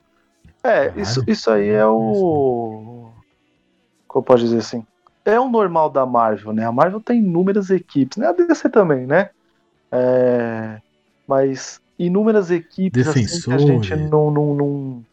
É, 0.63 0.87
Caralho. 0.87 1.01
isso, 1.01 1.25
isso 1.27 1.51
aí 1.51 1.69
é 1.69 1.85
o. 1.85 2.98
Eu 4.19 4.23
posso 4.23 4.45
dizer 4.45 4.59
assim? 4.59 4.85
É 5.25 5.39
o 5.39 5.49
normal 5.49 5.91
da 5.91 6.07
Marvel, 6.07 6.53
né? 6.53 6.65
A 6.67 6.73
Marvel 6.73 7.01
tem 7.03 7.19
inúmeras 7.21 7.71
equipes, 7.71 8.17
né? 8.19 8.29
A 8.29 8.33
DC 8.33 8.69
também, 8.71 9.07
né? 9.07 9.31
É, 9.93 10.81
Mas 11.27 11.81
inúmeras 11.99 12.51
equipes 12.51 13.07
assim, 13.09 13.41
que 13.43 13.55
a 13.55 13.59
gente 13.59 13.95
não, 13.97 14.31
não, 14.31 14.55
não, 14.55 15.07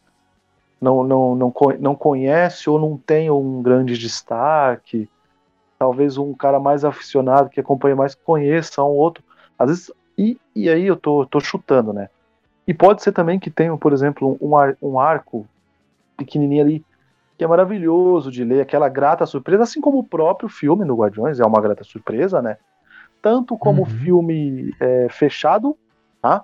não, 0.81 1.35
não, 1.35 1.51
não 1.79 1.95
conhece 1.95 2.69
ou 2.69 2.79
não 2.79 2.97
tem 2.97 3.29
um 3.31 3.61
grande 3.61 3.97
destaque. 3.97 5.09
Talvez 5.79 6.17
um 6.17 6.33
cara 6.35 6.59
mais 6.59 6.85
aficionado 6.85 7.49
que 7.49 7.59
acompanha 7.59 7.95
mais 7.95 8.15
conheça 8.15 8.83
um 8.83 8.87
outro. 8.87 9.23
Às 9.57 9.67
vezes, 9.69 9.91
e, 10.17 10.39
e 10.55 10.69
aí 10.69 10.85
eu 10.85 10.97
tô, 10.97 11.25
tô 11.27 11.39
chutando, 11.39 11.93
né? 11.93 12.09
E 12.67 12.73
pode 12.73 13.03
ser 13.03 13.11
também 13.13 13.39
que 13.39 13.51
tenha, 13.51 13.77
por 13.77 13.93
exemplo, 13.93 14.37
um, 14.41 14.55
ar- 14.57 14.77
um 14.81 14.99
arco 14.99 15.49
pequenininho 16.17 16.63
ali, 16.63 16.85
que 17.37 17.43
é 17.43 17.47
maravilhoso 17.47 18.31
de 18.31 18.43
ler, 18.43 18.61
aquela 18.61 18.87
grata 18.87 19.25
surpresa, 19.25 19.63
assim 19.63 19.81
como 19.81 19.99
o 19.99 20.03
próprio 20.07 20.47
filme 20.47 20.85
no 20.85 20.95
Guardiões 20.95 21.39
é 21.39 21.45
uma 21.45 21.61
grata 21.61 21.83
surpresa, 21.83 22.41
né? 22.41 22.57
Tanto 23.21 23.57
como 23.57 23.81
Uhum. 23.81 23.85
filme 23.85 24.73
é, 24.79 25.07
fechado, 25.09 25.77
tá? 26.21 26.43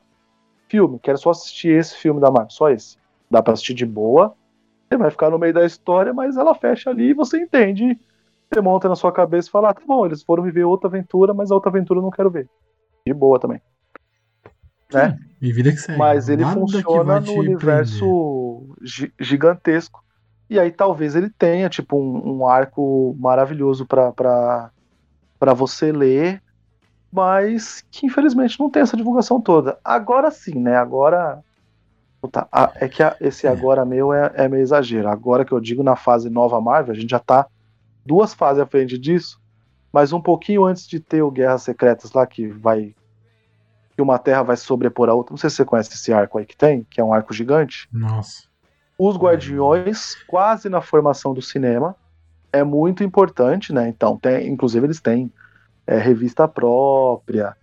Filme, 0.68 1.00
quero 1.00 1.18
só 1.18 1.30
assistir 1.30 1.70
esse 1.70 1.96
filme 1.98 2.20
da 2.20 2.30
Marvel, 2.32 2.50
só 2.50 2.70
esse. 2.70 2.98
Dá 3.30 3.42
pra 3.42 3.54
assistir 3.54 3.74
de 3.74 3.86
boa, 3.86 4.36
você 4.90 4.98
vai 4.98 5.10
ficar 5.10 5.30
no 5.30 5.40
meio 5.40 5.54
da 5.54 5.66
história, 5.66 6.14
mas 6.14 6.36
ela 6.36 6.54
fecha 6.54 6.90
ali 6.90 7.10
e 7.10 7.14
você 7.14 7.42
entende. 7.42 7.98
Você 8.54 8.60
monta 8.60 8.90
na 8.90 8.96
sua 8.96 9.12
cabeça 9.14 9.48
e 9.48 9.52
fala, 9.52 9.70
ah, 9.70 9.74
tá 9.74 9.82
bom, 9.88 10.06
eles 10.06 10.24
foram 10.24 10.44
viver 10.44 10.66
outra 10.66 10.90
aventura, 10.90 11.34
mas 11.34 11.52
a 11.52 11.56
outra 11.56 11.70
aventura 11.70 12.00
eu 12.00 12.04
não 12.04 12.12
quero 12.12 12.30
ver. 12.30 12.50
De 13.08 13.14
boa 13.14 13.40
também. 13.40 13.62
Né? 14.94 15.18
E 15.42 15.54
vida 15.54 15.72
que 15.72 15.78
segue. 15.78 15.98
Mas 15.98 16.28
ele 16.28 16.44
Nada 16.44 16.54
funciona 16.54 17.20
no 17.22 17.34
universo 17.34 18.76
gi- 18.84 19.14
gigantesco. 19.18 20.04
E 20.52 20.60
aí 20.60 20.70
talvez 20.70 21.16
ele 21.16 21.30
tenha, 21.30 21.70
tipo, 21.70 21.98
um, 21.98 22.40
um 22.40 22.46
arco 22.48 23.16
maravilhoso 23.18 23.86
pra 23.86 24.70
você 25.56 25.94
ler, 25.94 26.44
mas 27.12 27.86
que 27.90 28.06
infelizmente 28.06 28.60
não 28.60 28.70
tem 28.70 28.82
essa 28.82 28.98
divulgação 28.98 29.40
toda. 29.40 29.80
Agora 29.84 30.30
sim, 30.30 30.60
né? 30.60 30.76
Agora. 30.76 31.42
Puta, 32.22 32.48
a- 32.52 32.72
é 32.76 32.88
que 32.88 33.02
a- 33.02 33.16
esse 33.22 33.48
É. 33.48 33.50
agora 33.50 33.84
meu 33.86 34.14
é, 34.14 34.32
é 34.36 34.48
meio 34.50 34.62
exagero. 34.62 35.08
Agora 35.10 35.44
que 35.44 35.52
eu 35.54 35.60
digo 35.60 35.82
na 35.82 35.96
fase 35.96 36.30
nova 36.30 36.60
Marvel, 36.62 36.92
a 36.94 36.96
gente 36.96 37.10
já 37.10 37.18
tá 37.20 37.48
duas 38.06 38.34
fases 38.34 38.62
à 38.62 38.66
frente 38.66 38.98
disso, 38.98 39.42
mas 39.92 40.12
um 40.14 40.22
pouquinho 40.22 40.66
antes 40.66 40.86
de 40.88 41.00
ter 41.00 41.22
o 41.24 41.32
Guerras 41.32 41.64
Secretas 41.64 42.12
lá, 42.12 42.28
que 42.28 42.48
vai. 42.48 42.94
que 43.96 44.02
uma 44.02 44.20
terra 44.20 44.44
vai 44.44 44.56
sobrepor 44.58 45.10
a 45.10 45.14
outra. 45.14 45.32
Não 45.32 45.38
sei 45.38 45.50
se 45.50 45.56
você 45.58 45.66
conhece 45.66 45.94
esse 45.94 46.12
arco 46.14 46.38
aí 46.38 46.46
que 46.46 46.56
tem, 46.58 46.86
que 46.90 47.00
é 47.02 47.04
um 47.04 47.14
arco 47.14 47.34
gigante. 47.34 47.88
Nossa. 47.92 48.44
Os 49.04 49.18
Guardiões, 49.18 50.16
quase 50.28 50.70
na 50.70 50.80
formação 50.80 51.34
do 51.34 51.42
cinema, 51.42 51.96
é 52.54 52.64
muito 52.64 53.04
importante, 53.04 53.74
né? 53.74 53.88
Então, 53.88 54.16
tem, 54.16 54.48
inclusive 54.48 54.86
eles 54.86 55.02
têm 55.02 55.32
é, 55.88 55.98
revista 55.98 56.48
própria, 56.48 57.58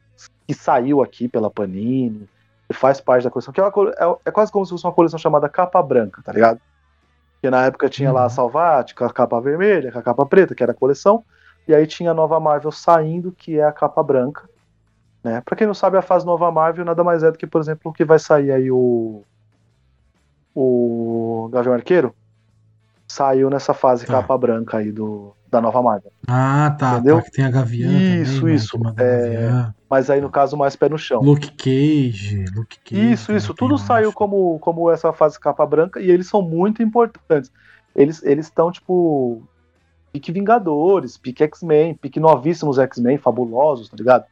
que 0.46 0.52
saiu 0.52 1.00
aqui 1.00 1.28
pela 1.28 1.48
Panini, 1.48 2.28
faz 2.72 3.00
parte 3.00 3.22
da 3.22 3.30
coleção, 3.30 3.52
que 3.52 3.60
é, 3.60 3.62
uma 3.64 3.72
é- 3.90 4.16
é 4.26 4.30
quase 4.32 4.50
como 4.50 4.64
se 4.66 4.70
fosse 4.70 4.84
uma 4.84 4.92
coleção 4.92 5.18
chamada 5.18 5.48
Capa 5.48 5.80
Branca, 5.80 6.20
tá 6.24 6.32
ligado? 6.32 6.60
Que 7.40 7.48
na 7.48 7.66
época 7.66 7.88
tinha 7.88 8.10
lá 8.10 8.22
a 8.22 8.24
Uhum. 8.24 8.30
Salvati, 8.30 8.94
com 8.96 9.04
a 9.04 9.12
capa 9.12 9.40
vermelha, 9.40 9.92
com 9.92 9.98
a 10.00 10.02
capa 10.02 10.26
preta, 10.26 10.56
que 10.56 10.62
era 10.62 10.72
a 10.72 10.74
coleção, 10.74 11.24
e 11.68 11.74
aí 11.74 11.86
tinha 11.86 12.10
a 12.10 12.14
nova 12.14 12.40
Marvel 12.40 12.72
saindo, 12.72 13.30
que 13.30 13.58
é 13.60 13.64
a 13.64 13.70
capa 13.70 14.02
branca. 14.02 14.42
Né? 15.22 15.40
Pra 15.44 15.54
quem 15.54 15.66
não 15.68 15.74
sabe, 15.74 15.96
a 15.96 16.02
fase 16.02 16.26
nova 16.26 16.50
Marvel 16.50 16.84
nada 16.84 17.04
mais 17.04 17.22
é 17.22 17.30
do 17.30 17.38
que, 17.38 17.46
por 17.46 17.60
exemplo, 17.60 17.90
o 17.90 17.92
que 17.94 18.04
vai 18.04 18.18
sair 18.18 18.50
aí 18.50 18.70
o. 18.72 19.22
O 20.60 21.48
Gavião 21.52 21.72
Arqueiro. 21.74 22.12
Saiu 23.06 23.48
nessa 23.48 23.72
fase 23.72 24.04
Tá. 24.04 24.14
capa 24.14 24.36
branca 24.36 24.78
aí 24.78 24.90
do, 24.92 25.32
da 25.50 25.60
nova 25.60 25.80
Marvel. 25.80 26.12
Ah, 26.26 26.76
tá, 26.78 26.94
Entendeu? 26.94 27.16
tá. 27.18 27.22
Que 27.22 27.30
tem 27.30 27.44
a 27.44 27.50
Gavião 27.50 27.90
Isso, 27.90 28.34
também, 28.40 28.44
né, 28.50 28.54
isso, 28.54 28.78
manda 28.78 29.02
é. 29.02 29.72
Mas 29.88 30.10
aí, 30.10 30.20
no 30.20 30.28
caso, 30.28 30.56
mais 30.56 30.76
pé 30.76 30.88
no 30.88 30.98
chão. 30.98 31.22
Luke 31.22 31.50
Cage, 31.52 32.44
Luke 32.54 32.78
Cage. 32.84 33.12
Isso, 33.12 33.32
isso. 33.32 33.54
também, 33.54 33.56
Tudo 33.58 33.74
eu 33.74 33.78
saiu 33.78 34.12
como, 34.12 34.58
como 34.58 34.90
essa 34.90 35.12
fase 35.12 35.38
capa 35.40 35.64
branca 35.64 36.00
e 36.00 36.10
eles 36.10 36.26
são 36.28 36.42
muito 36.42 36.82
importantes. 36.82 37.50
Eles 37.94 38.22
estão, 38.24 38.70
tipo, 38.70 39.42
pique 40.12 40.30
Vingadores, 40.30 41.16
pique 41.16 41.42
X-Men, 41.44 41.94
pique 41.94 42.20
novíssimos 42.20 42.78
X-Men, 42.78 43.16
fabulosos, 43.16 43.88
tá 43.88 43.96
ligado? 43.96 44.24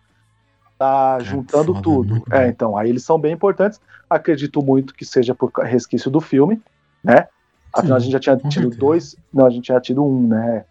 Tá 0.78 1.12
Cara, 1.12 1.24
juntando 1.24 1.72
foda, 1.72 1.82
tudo. 1.82 2.22
É, 2.30 2.48
então, 2.48 2.76
aí 2.76 2.90
eles 2.90 3.04
são 3.04 3.18
bem 3.18 3.32
importantes. 3.32 3.80
Acredito 4.08 4.62
muito 4.62 4.94
que 4.94 5.04
seja 5.04 5.34
por 5.34 5.50
resquício 5.62 6.10
do 6.10 6.20
filme, 6.20 6.60
né? 7.02 7.28
Afinal, 7.72 7.96
a 7.96 8.00
Sim, 8.00 8.04
gente 8.04 8.12
já 8.12 8.20
tinha 8.20 8.36
tido 8.36 8.52
certeza. 8.52 8.78
dois. 8.78 9.16
Não, 9.32 9.46
a 9.46 9.50
gente 9.50 9.66
já 9.66 9.74
tinha 9.74 9.80
tido 9.80 10.04
um, 10.04 10.28
né? 10.28 10.64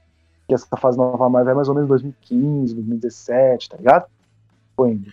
Que 0.47 0.53
essa 0.53 0.77
fase 0.77 0.97
nova 0.97 1.27
Marvel 1.29 1.51
é 1.51 1.55
mais 1.55 1.67
ou 1.67 1.75
menos 1.75 1.89
2015, 1.89 2.73
2017, 2.75 3.69
tá 3.69 3.77
ligado? 3.77 4.05
Foi 4.75 4.91
indo. 4.91 5.11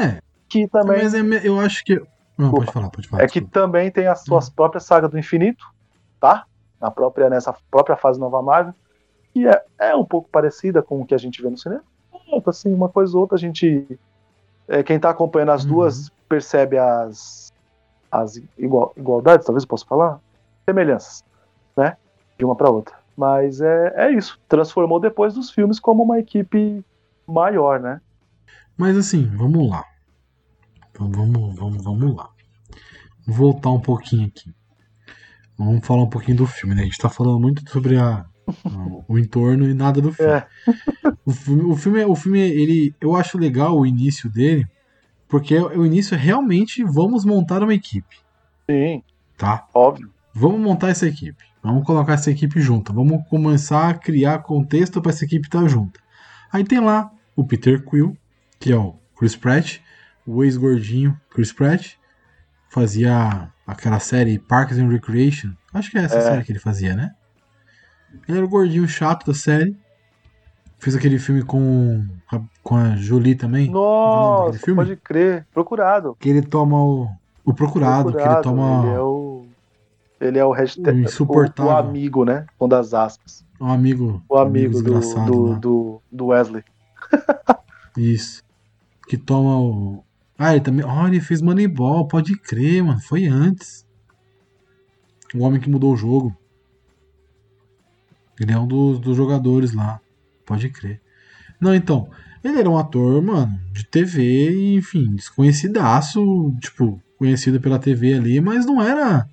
É. 0.00 0.20
Que 0.48 0.66
também. 0.66 1.02
Mas 1.02 1.14
é 1.14 1.20
eu 1.44 1.60
acho 1.60 1.84
que. 1.84 2.00
Não, 2.36 2.50
pode 2.50 2.72
falar, 2.72 2.90
pode 2.90 3.08
falar. 3.08 3.22
É 3.22 3.26
que 3.28 3.40
também 3.40 3.90
tem 3.90 4.06
as 4.08 4.22
suas 4.22 4.50
próprias 4.50 4.84
sagas 4.84 5.10
do 5.10 5.18
infinito, 5.18 5.64
tá? 6.20 6.44
Na 6.80 6.90
própria, 6.90 7.30
nessa 7.30 7.54
própria 7.70 7.96
fase 7.96 8.18
nova 8.18 8.42
Marvel. 8.42 8.74
E 9.34 9.46
é, 9.46 9.62
é 9.78 9.96
um 9.96 10.04
pouco 10.04 10.28
parecida 10.28 10.82
com 10.82 11.00
o 11.00 11.06
que 11.06 11.14
a 11.14 11.18
gente 11.18 11.40
vê 11.42 11.48
no 11.50 11.58
cinema. 11.58 11.82
É, 12.12 12.42
assim, 12.46 12.72
uma 12.72 12.88
coisa 12.88 13.14
ou 13.16 13.22
outra, 13.22 13.36
a 13.36 13.38
gente. 13.38 13.98
É, 14.68 14.82
quem 14.82 14.98
tá 14.98 15.10
acompanhando 15.10 15.52
as 15.52 15.64
Uhum. 15.64 15.70
duas 15.70 16.10
percebe 16.28 16.78
as, 16.78 17.52
as 18.10 18.40
igual, 18.58 18.92
igualdades, 18.96 19.46
talvez 19.46 19.64
eu 19.64 19.68
possa 19.68 19.84
falar? 19.86 20.20
Semelhanças, 20.68 21.22
né? 21.76 21.96
De 22.38 22.44
uma 22.44 22.56
para 22.56 22.70
outra. 22.70 22.94
Mas 23.16 23.60
é, 23.60 23.92
é 23.96 24.10
isso. 24.12 24.38
Transformou 24.48 24.98
depois 24.98 25.34
dos 25.34 25.50
filmes 25.50 25.78
como 25.78 26.02
uma 26.02 26.18
equipe 26.18 26.84
maior, 27.26 27.78
né? 27.80 28.00
Mas 28.76 28.96
assim, 28.96 29.26
vamos 29.36 29.68
lá. 29.70 29.84
Então, 30.90 31.10
vamos, 31.10 31.54
vamos, 31.56 31.84
vamos 31.84 32.16
lá. 32.16 32.28
Vou 33.26 33.52
voltar 33.52 33.70
um 33.70 33.80
pouquinho 33.80 34.26
aqui. 34.26 34.52
Vamos 35.56 35.86
falar 35.86 36.02
um 36.02 36.08
pouquinho 36.10 36.38
do 36.38 36.46
filme, 36.46 36.74
né? 36.74 36.82
A 36.82 36.84
gente 36.84 36.98
tá 36.98 37.08
falando 37.08 37.38
muito 37.38 37.68
sobre 37.70 37.96
a- 37.96 38.24
o 39.08 39.18
entorno 39.18 39.68
e 39.68 39.74
nada 39.74 40.00
do 40.00 40.12
filme. 40.12 40.32
É. 40.32 40.46
O 41.24 41.32
filme, 41.32 41.62
o 41.62 41.76
filme, 41.76 42.04
o 42.04 42.14
filme, 42.14 42.40
ele, 42.40 42.94
eu 43.00 43.14
acho 43.16 43.38
legal 43.38 43.78
o 43.78 43.86
início 43.86 44.28
dele, 44.30 44.66
porque 45.28 45.56
o 45.58 45.84
início 45.86 46.14
é 46.14 46.18
realmente 46.18 46.82
vamos 46.84 47.24
montar 47.24 47.62
uma 47.62 47.74
equipe, 47.74 48.16
Sim, 48.68 49.02
tá? 49.36 49.66
óbvio. 49.74 50.10
Vamos 50.32 50.60
montar 50.60 50.88
essa 50.88 51.06
equipe. 51.06 51.44
Vamos 51.62 51.86
colocar 51.86 52.14
essa 52.14 52.30
equipe 52.30 52.60
junta. 52.60 52.92
Vamos 52.92 53.26
começar 53.28 53.88
a 53.88 53.94
criar 53.94 54.40
contexto 54.40 55.00
para 55.00 55.12
essa 55.12 55.24
equipe 55.24 55.46
estar 55.46 55.66
junta. 55.68 55.98
Aí 56.52 56.62
tem 56.64 56.80
lá 56.80 57.10
o 57.36 57.44
Peter 57.44 57.82
Quill, 57.84 58.16
que 58.60 58.72
é 58.72 58.76
o 58.76 58.96
Chris 59.16 59.34
Pratt, 59.36 59.78
o 60.26 60.42
ex-gordinho 60.44 61.18
Chris 61.30 61.52
Pratt, 61.52 61.92
fazia 62.68 63.48
aquela 63.66 63.98
série 64.00 64.38
Parks 64.38 64.78
and 64.78 64.88
Recreation. 64.88 65.52
Acho 65.72 65.90
que 65.90 65.98
é 65.98 66.02
essa 66.02 66.18
É. 66.18 66.20
série 66.22 66.44
que 66.44 66.52
ele 66.52 66.58
fazia, 66.58 66.94
né? 66.94 67.12
Ele 68.28 68.38
era 68.38 68.46
o 68.46 68.48
gordinho 68.48 68.86
chato 68.88 69.26
da 69.26 69.34
série. 69.34 69.76
Fez 70.78 70.94
aquele 70.94 71.18
filme 71.18 71.42
com 71.42 72.04
a, 72.30 72.40
com 72.62 72.76
a 72.76 72.96
Jolie 72.96 73.34
também. 73.34 73.70
Nossa, 73.70 74.52
daquele 74.52 74.64
filme? 74.64 74.82
pode 74.82 74.96
crer. 74.96 75.46
Procurado. 75.52 76.16
Que 76.20 76.28
ele 76.28 76.42
toma 76.42 76.82
o. 76.82 77.08
O 77.44 77.52
procurado, 77.52 78.12
que 78.12 78.22
ele 78.22 78.42
toma. 78.42 78.86
Ele 78.86 78.94
é 78.94 79.00
o. 79.00 79.46
Ele 80.20 80.38
é 80.38 80.44
o 80.44 80.52
hashtag. 80.52 80.98
O 80.98 81.04
insuportável. 81.04 81.72
O, 81.72 81.74
o 81.74 81.78
amigo, 81.78 82.24
né? 82.24 82.46
Com 82.58 82.68
das 82.68 82.94
aspas. 82.94 83.44
Um 83.60 83.68
amigo. 83.68 84.22
O 84.28 84.36
amigo, 84.36 84.72
do, 84.72 84.82
desgraçado 84.82 85.30
do, 85.30 85.42
lá. 85.42 85.58
do, 85.58 86.02
do 86.10 86.26
Wesley. 86.26 86.64
Isso. 87.96 88.42
Que 89.08 89.16
toma 89.16 89.58
o. 89.58 90.04
Ah, 90.38 90.52
ele 90.52 90.60
também. 90.60 90.84
Ó, 90.84 91.06
ele 91.06 91.20
fez 91.20 91.40
Moneyball, 91.40 92.08
pode 92.08 92.36
crer, 92.38 92.82
mano. 92.82 93.00
Foi 93.00 93.26
antes. 93.26 93.86
O 95.34 95.40
homem 95.40 95.60
que 95.60 95.70
mudou 95.70 95.92
o 95.92 95.96
jogo. 95.96 96.36
Ele 98.38 98.52
é 98.52 98.58
um 98.58 98.66
dos, 98.66 98.98
dos 98.98 99.16
jogadores 99.16 99.72
lá. 99.72 100.00
Pode 100.44 100.68
crer. 100.70 101.00
Não, 101.60 101.74
então. 101.74 102.08
Ele 102.42 102.58
era 102.58 102.68
um 102.68 102.76
ator, 102.76 103.22
mano, 103.22 103.58
de 103.72 103.86
TV, 103.86 104.50
e, 104.50 104.74
enfim, 104.76 105.14
desconhecidaço. 105.14 106.54
Tipo, 106.60 107.00
conhecido 107.16 107.60
pela 107.60 107.78
TV 107.78 108.14
ali, 108.14 108.40
mas 108.40 108.66
não 108.66 108.82
era 108.82 109.26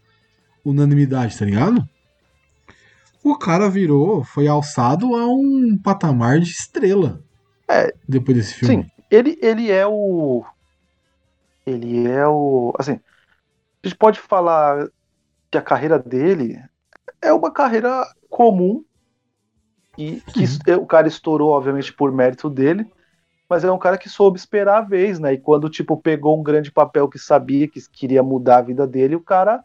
unanimidade, 0.63 1.37
tá 1.37 1.43
ligado? 1.43 1.87
O 3.23 3.37
cara 3.37 3.69
virou, 3.69 4.23
foi 4.23 4.47
alçado 4.47 5.13
a 5.15 5.27
um 5.27 5.77
patamar 5.83 6.39
de 6.39 6.51
estrela. 6.51 7.21
É, 7.67 7.93
Depois 8.07 8.37
desse 8.37 8.53
filme. 8.55 8.83
Sim, 8.83 8.91
ele, 9.09 9.37
ele 9.41 9.69
é 9.69 9.85
o. 9.85 10.43
Ele 11.65 12.07
é 12.07 12.25
o. 12.27 12.73
Assim, 12.79 12.93
a 12.93 13.87
gente 13.87 13.97
pode 13.97 14.19
falar 14.19 14.87
que 15.51 15.57
a 15.57 15.61
carreira 15.61 15.99
dele 15.99 16.59
é 17.21 17.31
uma 17.31 17.51
carreira 17.51 18.05
comum 18.29 18.83
e 19.97 20.21
que 20.21 20.47
Sim. 20.47 20.59
o 20.79 20.85
cara 20.85 21.07
estourou, 21.07 21.51
obviamente, 21.51 21.93
por 21.93 22.11
mérito 22.11 22.49
dele, 22.49 22.85
mas 23.49 23.63
é 23.63 23.71
um 23.71 23.77
cara 23.79 23.97
que 23.97 24.07
soube 24.07 24.39
esperar 24.39 24.77
a 24.77 24.81
vez, 24.81 25.19
né? 25.19 25.33
E 25.33 25.37
quando, 25.37 25.69
tipo, 25.69 25.97
pegou 25.97 26.39
um 26.39 26.43
grande 26.43 26.71
papel 26.71 27.09
que 27.09 27.19
sabia 27.19 27.67
que 27.67 27.79
queria 27.91 28.23
mudar 28.23 28.59
a 28.59 28.61
vida 28.61 28.87
dele, 28.87 29.15
o 29.15 29.23
cara 29.23 29.63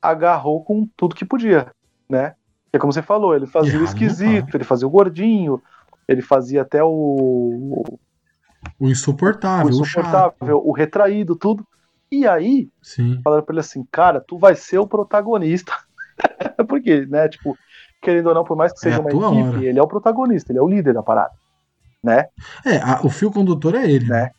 agarrou 0.00 0.62
com 0.62 0.86
tudo 0.96 1.14
que 1.14 1.24
podia, 1.24 1.72
né? 2.08 2.34
É 2.72 2.78
como 2.78 2.92
você 2.92 3.00
falou, 3.00 3.34
ele 3.34 3.46
fazia 3.46 3.76
o 3.76 3.78
não 3.78 3.84
esquisito, 3.84 4.54
ele 4.54 4.64
fazia 4.64 4.86
o 4.86 4.90
gordinho, 4.90 5.62
ele 6.06 6.20
fazia 6.20 6.62
até 6.62 6.84
o, 6.84 7.98
O 8.78 8.88
insuportável, 8.88 9.66
o 9.66 9.68
o, 9.68 9.70
insuportável, 9.70 10.62
o 10.66 10.72
retraído, 10.72 11.34
tudo. 11.34 11.66
E 12.12 12.26
aí, 12.26 12.68
Sim. 12.82 13.20
falaram 13.22 13.44
pra 13.44 13.54
ele 13.54 13.60
assim, 13.60 13.86
cara, 13.90 14.20
tu 14.20 14.38
vai 14.38 14.54
ser 14.54 14.78
o 14.78 14.86
protagonista. 14.86 15.72
Porque, 16.68 17.06
né, 17.06 17.28
tipo, 17.28 17.58
querendo 18.00 18.28
ou 18.28 18.34
não, 18.34 18.44
por 18.44 18.56
mais 18.56 18.72
que 18.72 18.80
É 18.82 18.88
seja 18.88 19.00
a 19.00 19.02
uma 19.02 19.12
equipe, 19.14 19.62
hora. 19.62 19.64
ele 19.64 19.78
é 19.78 19.82
o 19.82 19.88
protagonista, 19.88 20.52
ele 20.52 20.58
é 20.58 20.62
o 20.62 20.68
líder 20.68 20.94
da 20.94 21.02
parada, 21.02 21.34
né? 22.04 22.28
É, 22.64 22.76
a- 22.78 23.00
o 23.04 23.10
fio 23.10 23.30
condutor 23.30 23.74
é 23.74 23.90
ele, 23.90 24.06
né? 24.06 24.30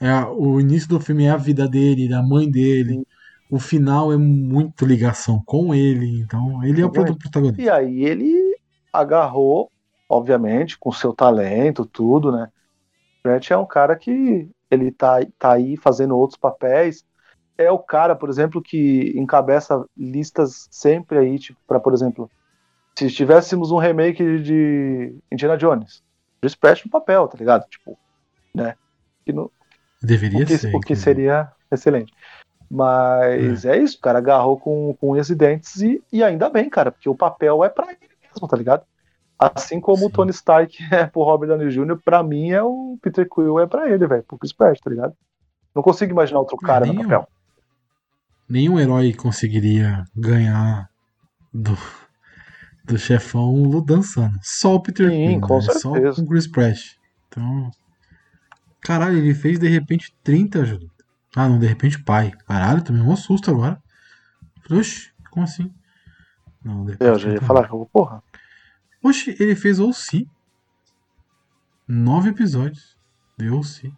É 0.00 0.10
a- 0.10 0.30
o 0.30 0.60
início 0.60 0.88
do 0.88 1.00
filme 1.00 1.24
é 1.26 1.30
a 1.30 1.36
vida 1.36 1.68
dele, 1.68 2.08
da 2.08 2.22
mãe 2.22 2.50
dele. 2.50 3.06
O 3.50 3.58
final 3.60 4.12
é 4.12 4.16
muito 4.16 4.86
ligação 4.86 5.42
com 5.46 5.74
ele. 5.74 6.20
Então, 6.22 6.64
ele 6.64 6.80
é 6.82 6.86
o 6.86 6.90
protagonista. 6.92 7.56
E 7.56 7.68
aí 7.70 8.04
ele 8.04 8.56
agarrou, 8.92 9.70
obviamente, 10.08 10.78
com 10.78 10.92
seu 10.92 11.14
talento, 11.14 11.86
tudo, 11.86 12.32
né? 12.32 12.50
Brett 13.24 13.52
é 13.52 13.58
um 13.58 13.66
cara 13.66 13.96
que 13.96 14.50
ele 14.70 14.92
tá, 14.92 15.18
tá 15.38 15.54
aí 15.54 15.76
fazendo 15.78 16.16
outros 16.18 16.38
papéis. 16.38 17.04
É 17.58 17.70
o 17.72 17.78
cara, 17.78 18.16
por 18.16 18.30
exemplo, 18.30 18.62
que 18.62 19.12
encabeça 19.18 19.84
listas 19.96 20.68
sempre 20.70 21.18
aí, 21.18 21.38
tipo, 21.38 21.60
para, 21.66 21.80
por 21.80 21.94
exemplo, 21.94 22.30
se 22.94 23.08
tivéssemos 23.10 23.70
um 23.70 23.78
remake 23.78 24.38
de 24.40 25.14
Indiana 25.30 25.56
Jones, 25.56 26.02
Chris 26.40 26.54
Pratt 26.54 26.84
no 26.84 26.90
papel, 26.90 27.26
tá 27.28 27.38
ligado? 27.38 27.66
Tipo, 27.68 27.98
né? 28.54 28.74
Que 29.24 29.32
no, 29.32 29.50
Deveria 30.02 30.42
o 30.42 30.46
que, 30.46 30.58
ser. 30.58 30.74
o 30.74 30.80
que 30.80 30.96
seria 30.96 31.50
excelente. 31.70 32.12
Mas 32.68 33.64
é. 33.64 33.76
isso, 33.76 33.98
o 33.98 34.00
cara 34.00 34.18
agarrou 34.18 34.58
com, 34.58 34.96
com 34.98 35.12
unhas 35.12 35.30
e 35.30 35.34
dentes 35.34 35.80
e, 35.80 36.02
e 36.12 36.22
ainda 36.22 36.48
bem, 36.48 36.68
cara, 36.68 36.90
porque 36.90 37.08
o 37.08 37.14
papel 37.14 37.62
é 37.62 37.68
pra 37.68 37.92
ele 37.92 38.10
mesmo, 38.22 38.48
tá 38.48 38.56
ligado? 38.56 38.82
Assim 39.38 39.80
como 39.80 39.98
Sim. 39.98 40.06
o 40.06 40.10
Tony 40.10 40.30
Stark 40.30 40.76
é 40.90 41.06
pro 41.06 41.22
Robert 41.22 41.48
Downey 41.48 41.68
Jr., 41.68 41.98
pra 42.02 42.22
mim 42.22 42.50
é 42.50 42.62
o 42.62 42.98
Peter 43.00 43.28
Quill 43.28 43.60
é 43.60 43.66
pra 43.66 43.90
ele, 43.90 44.06
velho, 44.06 44.22
pro 44.22 44.38
Chris 44.38 44.52
Pratt, 44.52 44.80
tá 44.80 44.90
ligado? 44.90 45.14
Não 45.74 45.82
consigo 45.82 46.12
imaginar 46.12 46.40
outro 46.40 46.56
É, 46.62 46.66
cara 46.66 46.86
no 46.86 46.92
nem 46.92 47.02
papel. 47.02 47.28
Nenhum 48.48 48.80
herói 48.80 49.12
conseguiria 49.12 50.04
ganhar 50.14 50.88
do, 51.52 51.76
do 52.84 52.98
chefão 52.98 53.54
Lu 53.62 53.80
dançando. 53.80 54.38
Só 54.42 54.74
o 54.74 54.80
Peter 54.80 55.08
Sim, 55.08 55.40
com 55.40 55.58
né? 55.58 55.72
Só 55.72 55.92
o 55.92 56.26
Chris 56.26 56.46
Pratt. 56.46 56.96
Então. 57.28 57.70
Caralho, 58.80 59.18
ele 59.18 59.34
fez 59.34 59.58
de 59.58 59.68
repente 59.68 60.14
30, 60.24 60.64
Júlio. 60.64 60.90
Ah, 61.36 61.48
não, 61.48 61.58
de 61.58 61.66
repente 61.66 62.02
pai. 62.02 62.32
Caralho, 62.46 62.82
tomei 62.82 63.02
um 63.02 63.16
susto 63.16 63.50
agora. 63.50 63.80
Oxi, 64.70 65.10
como 65.30 65.44
assim? 65.44 65.72
Não, 66.64 66.84
de 66.84 66.92
repente 66.92 67.08
Eu 67.08 67.18
já 67.18 67.28
ia 67.28 67.38
30 67.38 67.46
falar, 67.46 67.68
porra, 67.92 68.22
Oxi, 69.02 69.36
ele 69.38 69.56
fez 69.56 69.80
OC. 69.80 70.28
Nove 71.88 72.30
episódios 72.30 72.96
de 73.36 73.50
OC. 73.50 73.92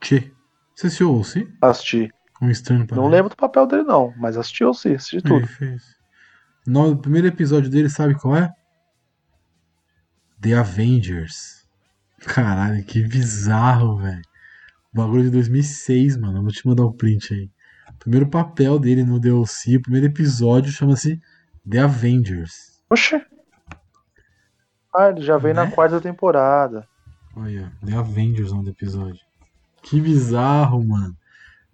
Tchê. 0.00 0.32
Você 0.74 0.86
assistiu 0.86 1.14
OC? 1.14 1.48
assisti. 1.60 2.12
Um 2.42 2.50
estranho 2.50 2.86
para 2.86 2.96
Não 2.96 3.08
lembro 3.08 3.28
do 3.28 3.36
papel 3.36 3.66
dele, 3.66 3.82
não, 3.82 4.14
mas 4.16 4.36
assisti 4.36 4.62
eu 4.62 4.72
sim, 4.72 4.94
assisti 4.94 5.20
tudo. 5.20 5.36
Ele 5.36 5.46
fez. 5.46 5.99
No, 6.70 6.92
o 6.92 6.96
primeiro 6.96 7.26
episódio 7.26 7.68
dele, 7.68 7.90
sabe 7.90 8.14
qual 8.14 8.36
é? 8.36 8.48
The 10.40 10.54
Avengers. 10.54 11.66
Caralho, 12.20 12.84
que 12.84 13.02
bizarro, 13.02 13.98
velho. 13.98 14.22
O 14.94 14.96
bagulho 14.98 15.24
de 15.24 15.30
2006, 15.30 16.16
mano. 16.16 16.42
Vou 16.42 16.52
te 16.52 16.64
mandar 16.66 16.84
o 16.84 16.92
print 16.92 17.34
aí. 17.34 17.50
O 17.92 17.98
primeiro 17.98 18.28
papel 18.28 18.78
dele 18.78 19.02
no 19.04 19.18
DLC, 19.18 19.76
o 19.78 19.82
primeiro 19.82 20.06
episódio 20.06 20.70
chama-se 20.70 21.20
The 21.68 21.78
Avengers. 21.80 22.80
Oxê. 22.88 23.20
Ah, 24.94 25.08
ele 25.10 25.22
já 25.22 25.38
veio 25.38 25.54
Né? 25.54 25.64
na 25.64 25.70
quarta 25.72 26.00
temporada. 26.00 26.86
Olha, 27.34 27.72
The 27.84 27.94
Avengers 27.94 28.50
o 28.50 28.54
nome 28.54 28.66
do 28.66 28.70
episódio. 28.70 29.20
Que 29.82 30.00
bizarro, 30.00 30.84
mano. 30.86 31.16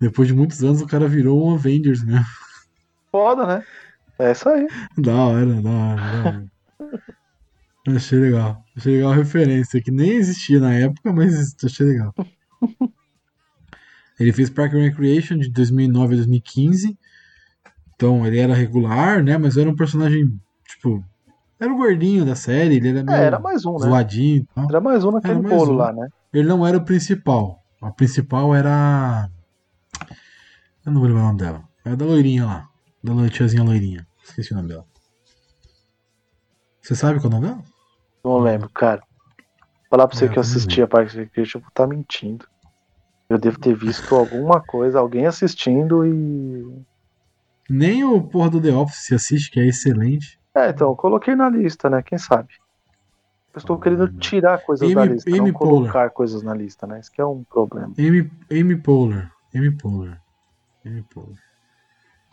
Depois 0.01 0.27
de 0.29 0.35
muitos 0.35 0.63
anos 0.65 0.81
o 0.81 0.87
cara 0.87 1.07
virou 1.07 1.47
um 1.47 1.55
Avengers 1.55 2.03
mesmo. 2.03 2.25
Foda, 3.11 3.47
né? 3.47 3.65
É 4.19 4.33
isso 4.33 4.49
aí. 4.49 4.67
Da 4.99 5.15
hora, 5.15 5.47
da 5.47 5.71
hora, 5.71 6.01
da 6.01 6.29
hora. 6.29 6.47
achei 7.97 8.19
legal. 8.19 8.65
Achei 8.77 8.97
legal 8.97 9.13
a 9.13 9.17
referência, 9.17 9.81
que 9.81 9.91
nem 9.91 10.11
existia 10.13 10.61
na 10.61 10.75
época, 10.75 11.13
mas 11.13 11.55
achei 11.63 11.87
legal. 11.87 12.15
Ele 14.19 14.33
fez 14.33 14.49
Park 14.49 14.75
and 14.75 14.83
Recreation 14.83 15.37
de 15.37 15.51
2009 15.51 16.15
a 16.15 16.17
2015. 16.17 16.99
Então 17.95 18.27
ele 18.27 18.39
era 18.39 18.55
regular, 18.55 19.23
né? 19.23 19.37
Mas 19.39 19.57
era 19.57 19.69
um 19.69 19.77
personagem, 19.77 20.39
tipo. 20.67 21.05
Era 21.59 21.73
o 21.73 21.77
gordinho 21.77 22.25
da 22.25 22.35
série, 22.35 22.77
ele 22.77 22.91
era 22.91 23.03
meio 23.03 23.17
É, 23.17 23.25
era 23.25 23.39
mais 23.39 23.65
um, 23.65 23.73
né? 23.75 23.87
zoadinho 23.87 24.47
tal. 24.55 24.69
Era 24.69 24.81
mais 24.81 25.05
um 25.05 25.11
naquele 25.11 25.41
mais 25.41 25.55
bolo 25.55 25.73
um. 25.73 25.77
lá, 25.77 25.93
né? 25.93 26.09
Ele 26.33 26.47
não 26.47 26.67
era 26.67 26.77
o 26.77 26.85
principal. 26.85 27.63
A 27.81 27.91
principal 27.91 28.55
era. 28.55 29.31
Eu 30.85 30.93
não 30.93 31.01
vou 31.01 31.09
lembrar 31.09 31.23
o 31.23 31.27
nome 31.27 31.39
dela. 31.39 31.65
Era 31.85 31.97
da 31.97 32.05
loirinha 32.05 32.45
lá. 32.45 32.69
Da 33.03 33.29
tiazinha 33.29 33.63
loirinha. 33.63 34.06
Esqueci 34.29 34.53
o 34.53 34.57
nome 34.57 34.69
dela. 34.69 34.85
Você 36.83 36.95
sabe 36.95 37.21
qual 37.21 37.33
é 37.33 37.37
o 37.37 37.41
nome 37.41 37.47
dela? 37.49 37.65
Não 38.25 38.39
lembro, 38.39 38.69
cara. 38.71 39.03
Falar 39.89 40.09
pra 40.09 40.17
você 40.17 40.27
É, 40.27 40.29
que 40.29 40.39
eu 40.39 40.41
assisti 40.41 40.83
a 40.83 40.87
Parks 40.87 41.15
and 41.15 41.21
Recreation, 41.21 41.59
eu 41.59 41.63
vou 41.63 41.71
tá 41.73 41.87
mentindo. 41.87 42.47
Eu 43.29 43.39
devo 43.39 43.59
ter 43.59 43.75
visto 43.75 44.15
alguma 44.15 44.61
coisa, 44.61 44.99
alguém 44.99 45.27
assistindo 45.27 46.05
e. 46.05 46.85
Nem 47.69 48.05
o 48.05 48.23
porra 48.23 48.51
do 48.51 48.61
The 48.61 48.73
Office 48.73 49.07
se 49.07 49.15
assiste, 49.15 49.51
que 49.51 49.59
é 49.59 49.67
excelente. 49.67 50.41
É, 50.55 50.71
então, 50.71 50.91
eu 50.91 50.97
coloquei 50.97 51.35
na 51.35 51.49
lista, 51.49 51.91
né? 51.91 52.03
Quem 52.03 52.19
sabe? 52.19 52.55
Eu 53.53 53.59
estou 53.59 53.79
querendo 53.79 54.07
tirar 54.19 54.59
coisas 54.59 54.93
da 54.93 55.05
lista, 55.05 55.31
não 55.31 55.53
colocar 55.53 55.93
Poehler. 55.93 56.11
coisas 56.13 56.43
na 56.43 56.55
lista, 56.55 56.87
né? 56.87 57.01
Isso 57.01 57.11
que 57.11 57.21
é 57.21 57.27
um 57.27 57.43
problema. 57.45 57.93
Amy, 57.99 58.31
Amy 58.51 58.77
Poehler. 58.77 59.31
Amy 59.55 59.71
Poehler. 59.71 60.21
Amy 60.85 61.03
Poehler. 61.03 61.39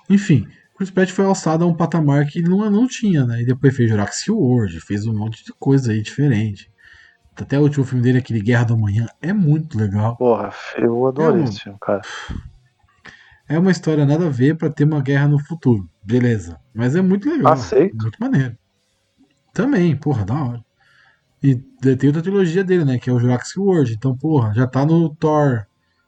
Enfim, 0.10 0.47
Chris 0.75 0.89
Pratt 0.91 1.12
foi 1.12 1.25
alçado 1.25 1.63
a 1.63 1.67
um 1.67 1.73
patamar 1.75 2.25
que 2.25 2.39
ele 2.39 2.49
não, 2.49 2.69
não 2.69 2.88
tinha, 2.88 3.25
né? 3.25 3.41
E 3.41 3.45
depois 3.45 3.75
fez 3.75 3.89
Jurassic 3.89 4.31
World, 4.31 4.79
fez 4.81 5.05
um 5.05 5.13
monte 5.13 5.43
de 5.45 5.53
coisa 5.53 5.91
aí 5.91 6.01
diferente. 6.01 6.69
Até 7.36 7.57
o 7.59 7.63
último 7.63 7.83
filme 7.86 8.03
dele, 8.03 8.19
aquele 8.19 8.41
Guerra 8.41 8.65
do 8.65 8.73
Amanhã, 8.75 9.07
é 9.21 9.33
muito 9.33 9.77
legal. 9.77 10.15
Porra, 10.17 10.51
eu 10.77 11.07
adorei 11.07 11.41
Eu- 11.41 11.43
esse 11.45 11.59
filme, 11.62 11.77
cara. 11.81 12.01
É 13.47 13.57
uma 13.59 13.71
história 13.71 14.05
nada 14.05 14.27
a 14.27 14.29
ver 14.29 14.55
pra 14.55 14.69
ter 14.69 14.83
uma 14.86 15.01
guerra 15.01 15.27
no 15.27 15.39
futuro. 15.39 15.88
Beleza. 16.03 16.59
Mas 16.73 16.95
é 16.95 17.01
muito 17.01 17.29
legal. 17.29 17.53
Aceito. 17.53 17.95
Muito 17.95 18.17
maneiro. 18.19 18.55
Também, 19.53 19.95
porra, 19.95 20.25
da 20.25 20.33
hora. 20.33 20.65
E 21.41 21.55
tem 21.55 22.07
outra 22.07 22.21
trilogia 22.21 22.63
dele, 22.63 22.86
né? 22.86 22.97
Que 22.97 23.09
é 23.09 23.13
o 23.13 23.19
Jurassic 23.19 23.59
World. 23.59 23.93
Então, 23.93 24.15
porra, 24.17 24.53
já 24.53 24.65
tá 24.65 24.86
no 24.86 25.13
Thor, 25.15 25.65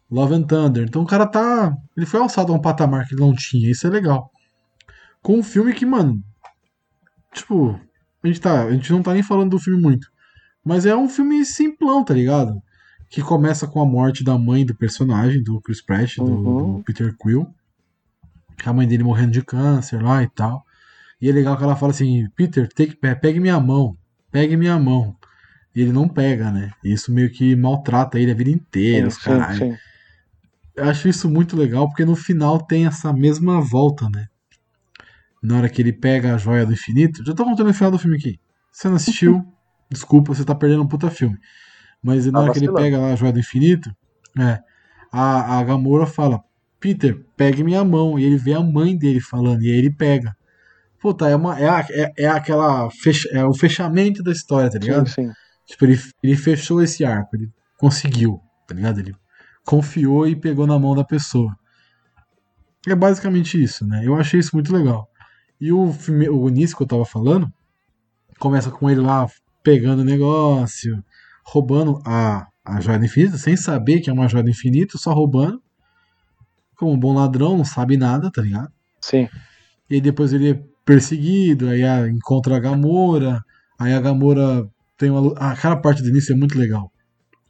Love 0.09 0.33
and 0.35 0.43
Thunder. 0.43 0.85
Então 0.87 1.01
o 1.03 1.05
cara 1.07 1.27
tá. 1.27 1.75
Ele 1.95 2.05
foi 2.05 2.19
alçado 2.19 2.53
a 2.53 2.55
um 2.55 2.61
patamar 2.61 3.05
que 3.07 3.13
ele 3.15 3.21
não 3.21 3.33
tinha. 3.35 3.69
Isso 3.69 3.85
é 3.85 3.89
legal. 3.89 4.31
Com 5.25 5.39
um 5.39 5.43
filme 5.43 5.73
que, 5.73 5.87
mano. 5.87 6.21
Tipo, 7.33 7.79
a 8.23 8.27
gente, 8.27 8.39
tá, 8.39 8.63
a 8.65 8.71
gente 8.71 8.91
não 8.91 9.01
tá 9.01 9.11
nem 9.11 9.23
falando 9.23 9.49
do 9.49 9.59
filme 9.59 9.81
muito. 9.81 10.07
Mas 10.63 10.85
é 10.85 10.95
um 10.95 11.09
filme 11.09 11.43
simplão, 11.43 12.03
tá 12.05 12.13
ligado? 12.13 12.61
Que 13.09 13.23
começa 13.23 13.65
com 13.67 13.81
a 13.81 13.85
morte 13.87 14.23
da 14.23 14.37
mãe 14.37 14.63
do 14.63 14.75
personagem, 14.75 15.41
do 15.41 15.59
Chris 15.61 15.81
Pratt, 15.83 16.17
do, 16.17 16.23
Uhum. 16.25 16.77
do 16.77 16.83
Peter 16.83 17.15
Quill. 17.17 17.47
A 18.63 18.71
mãe 18.71 18.87
dele 18.87 19.01
morrendo 19.03 19.31
de 19.31 19.41
câncer 19.41 19.99
lá 19.99 20.21
e 20.21 20.29
tal. 20.29 20.63
E 21.19 21.27
é 21.27 21.31
legal 21.33 21.57
que 21.57 21.63
ela 21.63 21.75
fala 21.75 21.91
assim: 21.91 22.27
Peter, 22.35 22.67
take, 22.71 22.95
pe- 22.95 23.15
pegue 23.15 23.39
minha 23.39 23.59
mão, 23.59 23.97
pegue 24.31 24.55
minha 24.55 24.77
mão. 24.77 25.15
E 25.75 25.81
ele 25.81 25.91
não 25.91 26.07
pega, 26.07 26.51
né? 26.51 26.71
E 26.83 26.93
isso 26.93 27.11
meio 27.11 27.31
que 27.31 27.55
maltrata 27.55 28.19
ele 28.19 28.31
a 28.31 28.35
vida 28.35 28.51
inteira, 28.51 29.07
os 29.07 29.15
sim, 29.15 29.23
sim. 29.57 29.75
Eu 30.75 30.83
acho 30.85 31.07
isso 31.07 31.27
muito 31.29 31.57
legal 31.57 31.87
porque 31.87 32.05
no 32.05 32.15
final 32.15 32.59
tem 32.59 32.85
essa 32.85 33.11
mesma 33.11 33.59
volta, 33.59 34.07
né? 34.09 34.27
Na 35.43 35.57
hora 35.57 35.69
que 35.69 35.81
ele 35.81 35.93
pega 35.93 36.33
a 36.33 36.37
joia 36.37 36.65
do 36.65 36.73
infinito. 36.73 37.23
Já 37.25 37.33
tô 37.33 37.43
contando 37.45 37.69
o 37.69 37.73
final 37.73 37.91
do 37.91 37.99
filme 37.99 38.17
aqui. 38.17 38.39
Você 38.71 38.87
não 38.87 38.95
assistiu? 38.95 39.45
desculpa, 39.89 40.33
você 40.33 40.43
tá 40.43 40.55
perdendo 40.55 40.83
um 40.83 40.87
puta 40.87 41.09
filme. 41.09 41.37
Mas 42.01 42.25
na 42.27 42.33
Tá 42.33 42.39
hora 42.41 42.51
que 42.51 42.59
ele 42.59 42.69
pega 42.69 42.99
lá 42.99 43.13
a 43.13 43.15
joia 43.15 43.31
do 43.33 43.39
infinito, 43.39 43.95
é, 44.39 44.59
a, 45.11 45.59
a 45.59 45.63
Gamora 45.63 46.05
fala: 46.05 46.43
Peter, 46.79 47.25
pegue 47.37 47.63
minha 47.63 47.83
mão. 47.83 48.19
E 48.19 48.23
ele 48.23 48.37
vê 48.37 48.53
a 48.53 48.61
mãe 48.61 48.97
dele 48.97 49.19
falando, 49.19 49.63
e 49.63 49.71
aí 49.71 49.77
ele 49.77 49.91
pega. 49.91 50.35
Puta, 51.01 51.27
é, 51.29 51.35
uma, 51.35 51.59
é, 51.59 51.69
a- 51.69 51.85
é, 51.91 52.13
é 52.19 52.27
aquela. 52.27 52.89
Fecha, 52.91 53.29
é 53.31 53.43
o 53.45 53.53
fechamento 53.53 54.23
da 54.23 54.31
história, 54.31 54.69
tá 54.71 54.79
ligado? 54.79 55.07
Sim, 55.07 55.25
sim. 55.27 55.31
Tipo, 55.67 55.85
ele, 55.85 55.99
ele 56.23 56.35
fechou 56.35 56.81
esse 56.81 57.03
arco, 57.05 57.35
ele 57.35 57.49
conseguiu, 57.77 58.41
tá 58.67 58.75
ligado? 58.75 58.99
Ele 58.99 59.15
confiou 59.65 60.27
e 60.27 60.35
pegou 60.35 60.67
na 60.67 60.77
mão 60.79 60.95
da 60.95 61.03
pessoa. 61.03 61.55
É 62.87 62.95
basicamente 62.95 63.61
isso, 63.61 63.85
né? 63.85 64.01
Eu 64.05 64.15
achei 64.15 64.39
isso 64.39 64.55
muito 64.55 64.71
legal. 64.73 65.09
E 65.65 65.73
o, 65.73 65.91
filme, 65.91 66.29
o 66.29 66.47
início 66.47 66.77
que 66.77 66.83
eu 66.83 66.87
tava 66.87 67.03
falando 67.05 67.51
começa 68.37 68.69
com 68.69 68.87
ele 68.87 69.01
lá 69.01 69.27
pegando 69.63 70.03
o 70.03 70.05
negócio, 70.05 71.03
roubando 71.43 71.99
a, 72.05 72.45
a 72.63 72.79
joia 72.79 72.99
do 72.99 73.05
infinito, 73.05 73.35
sem 73.39 73.57
saber 73.57 73.99
que 73.99 74.07
é 74.07 74.13
uma 74.13 74.27
joia 74.27 74.43
do 74.43 74.51
infinito, 74.51 74.99
só 74.99 75.11
roubando. 75.11 75.59
Como 76.75 76.91
um 76.91 76.99
bom 76.99 77.15
ladrão, 77.15 77.57
não 77.57 77.65
sabe 77.65 77.97
nada, 77.97 78.29
tá 78.29 78.43
ligado? 78.43 78.71
Sim. 79.01 79.27
E 79.89 79.99
depois 79.99 80.33
ele 80.33 80.51
é 80.51 80.63
perseguido, 80.85 81.67
aí 81.67 81.81
encontra 82.11 82.57
a 82.57 82.59
Gamora, 82.59 83.43
aí 83.79 83.91
a 83.91 83.99
Gamora 83.99 84.69
tem 84.99 85.09
uma. 85.09 85.33
ah, 85.35 85.49
Aquela 85.49 85.77
parte 85.77 86.03
do 86.03 86.09
início 86.09 86.31
é 86.31 86.35
muito 86.35 86.59
legal. 86.59 86.91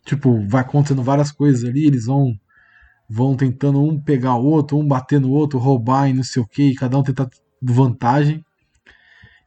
Tipo, 0.06 0.48
vai 0.48 0.62
acontecendo 0.62 1.04
várias 1.04 1.34
coisas 1.34 1.68
ali, 1.68 1.86
eles 1.86 2.06
vão 2.06 2.34
vão 3.10 3.36
tentando 3.36 3.84
um 3.84 4.00
pegar 4.00 4.36
o 4.36 4.46
outro, 4.46 4.78
um 4.78 4.88
bater 4.88 5.20
no 5.20 5.32
outro, 5.32 5.60
roubar 5.60 6.10
e 6.10 6.14
não 6.14 6.24
sei 6.24 6.42
o 6.42 6.48
que, 6.48 6.70
e 6.70 6.76
cada 6.76 6.98
um 6.98 7.04
tentar 7.04 7.30
vantagem. 7.74 8.44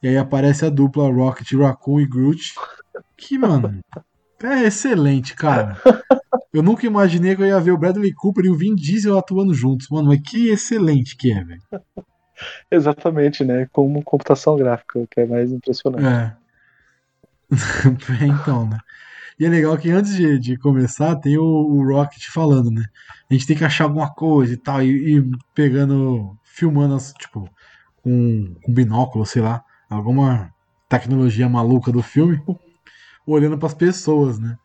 E 0.02 0.09
aí 0.09 0.16
aparece 0.16 0.64
a 0.64 0.70
dupla 0.70 1.11
Rocket, 1.11 1.52
Raccoon 1.52 2.00
e 2.00 2.07
Groot. 2.07 2.54
Que, 3.16 3.38
mano, 3.38 3.81
é 4.42 4.64
excelente, 4.64 5.35
cara. 5.35 5.76
Eu 6.52 6.62
nunca 6.62 6.87
imaginei 6.87 7.35
que 7.35 7.42
eu 7.42 7.46
ia 7.46 7.61
ver 7.61 7.72
o 7.72 7.78
Bradley 7.78 8.12
Cooper 8.12 8.44
e 8.44 8.50
o 8.50 8.57
Vin 8.57 8.74
Diesel 8.74 9.18
atuando 9.18 9.52
juntos, 9.52 9.88
mano, 9.88 10.09
mas 10.09 10.20
que 10.20 10.48
excelente 10.48 11.16
que 11.16 11.33
é, 11.33 11.44
velho. 11.44 11.62
Exatamente, 12.70 13.44
né? 13.44 13.68
Como 13.72 14.02
computação 14.02 14.57
gráfica, 14.57 15.07
que 15.11 15.20
é 15.20 15.26
mais 15.26 15.50
impressionante. 15.52 16.04
É. 16.04 16.37
É, 18.20 18.26
então, 18.26 18.68
né? 18.68 18.78
E 19.38 19.46
é 19.46 19.48
legal 19.48 19.76
que 19.78 19.90
antes 19.90 20.14
de, 20.14 20.38
de 20.38 20.57
começar 20.59 21.16
tem 21.16 21.38
o, 21.38 21.44
o 21.44 21.83
Rocket 21.87 22.26
falando, 22.28 22.70
né? 22.70 22.85
A 23.31 23.35
gente 23.35 23.46
tem 23.46 23.57
que 23.57 23.64
achar 23.64 23.85
alguma 23.85 24.12
coisa 24.12 24.52
e 24.52 24.57
tal, 24.57 24.83
e, 24.83 25.16
e 25.16 25.31
pegando, 25.54 26.37
filmando, 26.44 26.94
as, 26.94 27.12
tipo, 27.12 27.48
com, 28.02 28.54
com 28.62 28.72
binóculo, 28.72 29.26
sei 29.26 29.42
lá, 29.42 29.62
alguma 29.88 30.52
tecnologia 30.88 31.48
maluca 31.48 31.92
do 31.92 32.02
filme, 32.02 32.42
olhando 33.26 33.58
pras 33.58 33.74
pessoas, 33.74 34.38
né? 34.38 34.56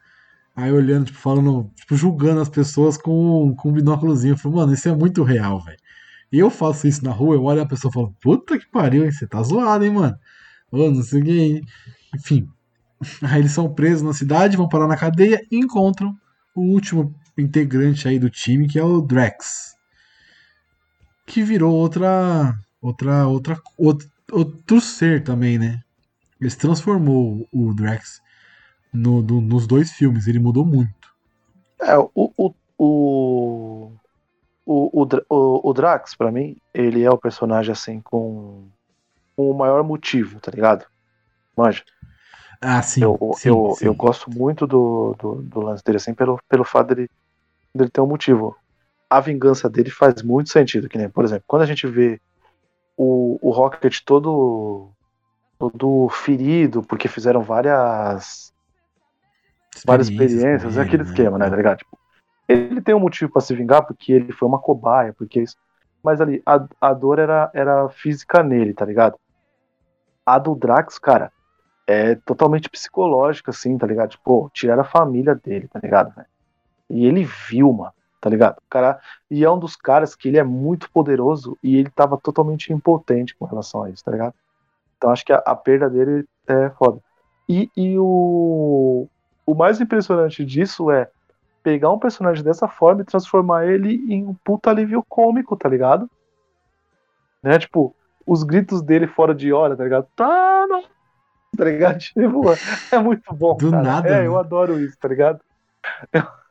Aí 0.56 0.72
olhando, 0.72 1.06
tipo, 1.06 1.18
falando, 1.18 1.70
tipo, 1.76 1.96
julgando 1.96 2.42
as 2.42 2.50
pessoas 2.50 2.96
com, 2.96 3.56
com 3.56 3.70
um 3.70 3.74
binóculozinho. 3.74 4.34
Eu 4.34 4.38
falei, 4.38 4.58
mano, 4.58 4.74
isso 4.74 4.88
é 4.88 4.96
muito 4.96 5.24
real, 5.24 5.60
velho. 5.64 5.78
E 6.32 6.40
eu 6.40 6.50
faço 6.50 6.88
isso 6.88 7.04
na 7.04 7.12
rua, 7.12 7.36
eu 7.36 7.44
olho 7.44 7.62
a 7.62 7.66
pessoa 7.66 7.92
e 7.92 7.94
falo, 7.94 8.16
puta 8.22 8.58
que 8.58 8.68
pariu, 8.68 9.04
hein? 9.04 9.12
Você 9.12 9.28
tá 9.28 9.42
zoado, 9.42 9.84
hein, 9.84 9.92
mano? 9.92 10.18
Ô, 10.72 10.90
não 10.90 11.02
sei 11.02 11.22
o 11.22 11.26
que, 11.26 11.40
hein? 11.40 11.62
Enfim. 12.16 12.50
Aí 13.22 13.40
eles 13.40 13.52
são 13.52 13.72
presos 13.74 14.02
na 14.02 14.14
cidade, 14.14 14.58
vão 14.58 14.70
parar 14.70 14.88
na 14.88 14.98
cadeia 14.98 15.46
e 15.52 15.58
encontram 15.58 16.16
o 16.56 16.62
último 16.62 17.14
integrante 17.38 18.08
aí 18.08 18.20
do 18.20 18.30
time, 18.30 18.68
que 18.68 18.80
é 18.80 18.84
o 18.84 19.02
Drax. 19.02 19.76
Que 21.26 21.44
virou 21.44 21.74
outra. 21.74 22.56
Outra. 22.84 23.26
outra 23.28 23.62
outro, 23.78 24.10
outro 24.30 24.82
ser 24.82 25.24
também, 25.24 25.58
né? 25.58 25.82
Ele 26.40 26.50
se 26.50 26.58
transformou 26.58 27.48
o 27.54 27.74
Drax 27.74 28.22
no, 28.94 29.22
do- 29.24 29.40
nos 29.40 29.66
dois 29.66 29.92
filmes, 29.92 30.28
ele 30.28 30.38
mudou 30.40 30.66
muito. 30.66 31.14
É, 31.82 31.98
o, 31.98 32.10
o, 32.14 32.54
o, 32.78 33.92
o, 34.66 35.08
o, 35.30 35.70
o, 35.70 35.74
Drax, 35.74 36.16
pra 36.16 36.32
mim, 36.32 36.58
ele 36.74 37.04
é 37.04 37.10
o 37.10 37.18
personagem 37.18 37.72
assim 37.72 38.02
com, 38.02 38.68
com 39.36 39.50
o 39.50 39.54
maior 39.54 39.82
motivo, 39.84 40.40
tá 40.42 40.52
ligado? 40.52 40.86
Manja. 41.56 41.84
Ah, 42.62 42.82
sim. 42.82 43.04
eu, 43.04 43.18
sim, 43.36 43.50
eu, 43.50 43.76
sim. 43.78 43.86
eu 43.86 43.96
gosto 43.96 44.30
muito 44.30 44.68
do, 44.68 45.16
do, 45.20 45.36
do 45.42 45.62
lance 45.62 45.84
dele, 45.84 45.98
assim, 45.98 46.14
pelo, 46.14 46.38
pelo 46.50 46.64
fato 46.64 46.94
dele, 46.94 47.10
dele 47.74 47.90
ter 47.90 48.02
um 48.02 48.08
motivo. 48.08 48.56
A 49.10 49.20
vingança 49.20 49.70
dele 49.70 49.90
faz 49.90 50.22
muito 50.22 50.50
sentido, 50.50 50.90
que 50.90 50.98
nem, 50.98 51.10
por 51.10 51.24
exemplo, 51.24 51.44
quando 51.48 51.62
a 51.62 51.66
gente 51.66 51.88
vê 51.88 52.20
o, 52.98 53.40
o 53.42 53.52
Rocket 53.52 54.00
todo, 54.06 54.90
todo 55.58 56.10
ferido, 56.10 56.84
porque 56.84 57.08
fizeram 57.08 57.42
várias, 57.42 58.54
várias 59.86 60.10
experiências, 60.10 60.78
é 60.78 60.82
ele, 60.82 60.88
aquele 60.88 61.04
esquema, 61.04 61.38
né, 61.38 61.50
tá 61.50 61.56
ligado? 61.56 61.78
Tipo, 61.80 61.98
ele 62.48 62.82
tem 62.82 62.94
um 62.94 63.00
motivo 63.00 63.32
pra 63.32 63.42
se 63.42 63.56
vingar, 63.56 63.86
porque 63.86 64.12
ele 64.12 64.32
foi 64.32 64.48
uma 64.48 64.60
cobaia, 64.60 65.14
porque 65.14 65.42
isso. 65.42 65.58
Mas 66.04 66.20
ali, 66.20 66.42
a, 66.46 66.66
a 66.82 66.94
dor 66.94 67.20
era, 67.20 67.50
era 67.54 67.90
física 67.90 68.44
nele, 68.44 68.74
tá 68.74 68.86
ligado? 68.86 69.18
A 70.26 70.38
do 70.38 70.54
Drax, 70.54 71.00
cara, 71.00 71.32
é 71.88 72.16
totalmente 72.16 72.70
psicológica, 72.70 73.52
assim, 73.52 73.78
tá 73.78 73.88
ligado? 73.88 74.12
Tipo, 74.12 74.50
tiraram 74.54 74.82
a 74.82 74.86
família 74.86 75.36
dele, 75.36 75.68
tá 75.68 75.80
ligado, 75.80 76.14
velho? 76.14 76.28
E 76.90 77.06
ele 77.06 77.24
viu, 77.50 77.72
mano, 77.72 77.94
tá 78.24 78.30
ligado? 78.30 78.58
O 78.60 78.70
cara, 78.70 79.02
e 79.30 79.44
é 79.44 79.52
um 79.52 79.60
dos 79.60 79.76
caras 79.76 80.16
que 80.16 80.30
ele 80.30 80.38
é 80.38 80.44
muito 80.44 80.90
poderoso 80.90 81.58
e 81.62 81.76
ele 81.76 81.90
tava 81.90 82.18
totalmente 82.18 82.72
impotente 82.72 83.36
com 83.36 83.44
relação 83.44 83.84
a 83.84 83.90
isso, 83.90 84.02
tá 84.02 84.12
ligado? 84.12 84.34
Então 84.98 85.10
acho 85.10 85.26
que 85.26 85.34
a, 85.34 85.40
a 85.46 85.54
perda 85.54 85.90
dele 85.90 86.26
é 86.48 86.70
foda. 86.70 87.00
E, 87.50 87.70
e 87.76 88.00
o, 88.00 89.10
o 89.46 89.54
mais 89.54 89.82
impressionante 89.82 90.46
disso 90.46 90.90
é 90.90 91.10
pegar 91.62 91.92
um 91.92 92.00
personagem 92.00 92.42
dessa 92.42 92.66
forma 92.66 93.02
e 93.02 93.06
transformar 93.06 93.66
ele 93.66 94.02
em 94.08 94.26
um 94.26 94.34
puta 94.34 94.70
alívio 94.70 95.04
cômico, 95.10 95.58
tá 95.58 95.68
ligado? 95.68 96.10
Né? 97.44 97.60
Tipo, 97.60 97.94
os 98.26 98.44
gritos 98.44 98.82
dele 98.82 99.06
fora 99.06 99.36
de 99.36 99.52
hora, 99.52 99.76
tá 99.76 99.84
ligado? 99.84 100.08
Tá, 100.16 100.66
não. 100.70 100.84
Tá 101.58 101.66
ligado? 101.66 102.00
Tipo, 102.00 102.44
é 102.90 103.00
muito 103.00 103.34
bom. 103.34 103.58
Do 103.58 103.70
cara. 103.70 103.84
nada, 103.84 104.08
É, 104.08 104.22
né? 104.22 104.28
eu 104.28 104.40
adoro 104.40 104.80
isso, 104.80 104.98
tá 104.98 105.10
ligado? 105.10 105.42
Eu- 106.14 106.43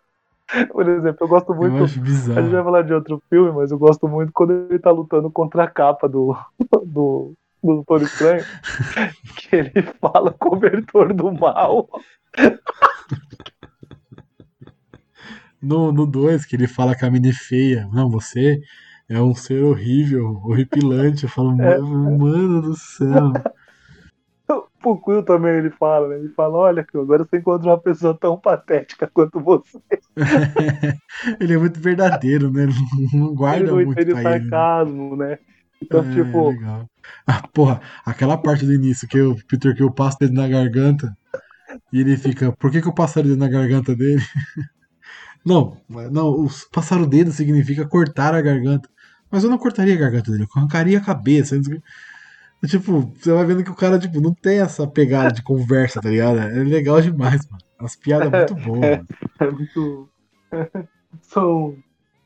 por 0.71 0.89
exemplo, 0.89 1.19
eu 1.21 1.29
gosto 1.29 1.53
Eu 1.53 1.57
muito. 1.57 1.85
acho 1.85 2.01
A 2.01 2.43
gente 2.43 2.53
vai 2.53 2.63
falar 2.65 2.83
de 2.83 2.93
outro 2.93 3.23
filme, 3.31 3.53
mas 3.53 3.71
eu 3.71 3.79
gosto 3.79 4.07
muito 4.09 4.33
quando 4.33 4.53
ele 4.53 4.79
tá 4.79 4.91
lutando 4.91 5.31
contra 5.31 5.65
a 5.65 5.71
capa 5.71 6.09
do, 6.09 6.37
do, 6.85 7.35
do 7.63 7.75
Doutor 7.77 8.03
Estranho, 8.03 8.45
que 9.37 9.57
ele 9.57 9.83
fala 10.01 10.33
cobertor 10.33 11.15
do 11.15 11.33
mal. 11.33 11.89
No 15.61 16.07
2, 16.07 16.45
que 16.45 16.57
ele 16.57 16.67
fala 16.67 16.95
que 16.95 17.05
a 17.05 17.11
mina 17.11 17.29
é 17.29 17.33
feia. 17.33 17.89
Não, 17.93 18.11
você 18.11 18.61
é 19.09 19.21
um 19.21 19.35
ser 19.35 19.63
horrível, 19.63 20.41
horripilante. 20.45 21.25
Eu 21.25 21.29
falo, 21.31 21.51
É. 21.63 21.79
mano 21.79 22.63
do 22.63 22.77
céu. 22.77 23.33
O 24.85 24.97
Quill 24.99 25.23
também 25.23 25.53
ele 25.57 25.71
fala, 25.71 26.09
né? 26.09 26.17
Ele 26.17 26.29
fala, 26.31 26.57
olha, 26.57 26.85
Quill, 26.85 27.03
agora 27.03 27.25
você 27.25 27.39
encontra 27.39 27.71
uma 27.71 27.79
pessoa 27.79 28.17
tão 28.19 28.39
patética 28.39 29.11
quanto 29.13 29.41
você. 29.41 29.79
ele 31.41 31.55
é 31.55 31.59
muito 31.59 31.81
verdadeiro, 31.81 32.51
né? 32.51 32.65
Ele 32.65 32.75
não 33.15 33.27
ele 33.29 33.35
guarda 33.35 33.67
não 33.67 33.75
muito 33.77 33.93
entende 33.93 34.11
ele. 34.11 34.23
né? 34.23 34.23
sarcasmo, 34.23 35.17
né? 35.17 35.39
Então, 35.83 36.01
É, 36.01 36.15
tipo, 36.15 36.51
legal. 36.51 36.89
Ah, 37.27 37.43
porra, 37.53 37.81
aquela 38.05 38.37
parte 38.37 38.65
do 38.65 38.73
início 38.73 39.09
que 39.09 39.21
o 39.21 39.37
Peter 39.49 39.75
Kill 39.75 39.93
passa 39.93 40.19
ele 40.23 40.33
na 40.33 40.49
garganta 40.49 41.13
e 41.93 42.01
ele 42.01 42.17
fica, 42.17 42.53
por 42.53 42.71
que, 42.71 42.81
que 42.81 42.89
eu 42.89 42.95
passaria 42.95 43.33
o 43.33 43.35
dedo 43.35 43.41
na 43.41 43.49
garganta 43.49 43.95
dele? 43.95 44.23
Não, 45.45 45.77
não, 45.89 46.49
passar 46.71 47.01
o 47.01 47.07
dedo 47.07 47.33
significa 47.33 47.85
cortar 47.85 48.33
a 48.33 48.41
garganta. 48.41 48.89
Mas 49.29 49.43
eu 49.43 49.51
não 49.51 49.59
cortaria 49.59 49.93
a 49.93 49.99
garganta 49.99 50.31
dele, 50.31 50.45
eu 50.45 50.49
arrancaria 50.55 50.99
a 50.99 51.05
cabeça. 51.05 51.57
Tipo, 52.67 53.13
você 53.17 53.33
vai 53.33 53.45
vendo 53.45 53.65
que 53.65 53.71
o 53.71 53.75
cara 53.75 53.99
tipo, 53.99 54.21
não 54.21 54.33
tem 54.33 54.61
essa 54.61 54.87
pegada 54.87 55.33
de 55.33 55.43
conversa, 55.43 56.01
tá 56.01 56.09
ligado? 56.09 56.39
É 56.39 56.63
legal 56.63 57.01
demais, 57.01 57.47
mano. 57.51 57.63
As 57.79 57.97
piadas 57.97 58.31
muito 58.31 58.55
boas, 58.55 58.81
mano. 58.99 59.09
é 59.41 59.51
muito. 59.51 60.09
são. 61.23 61.77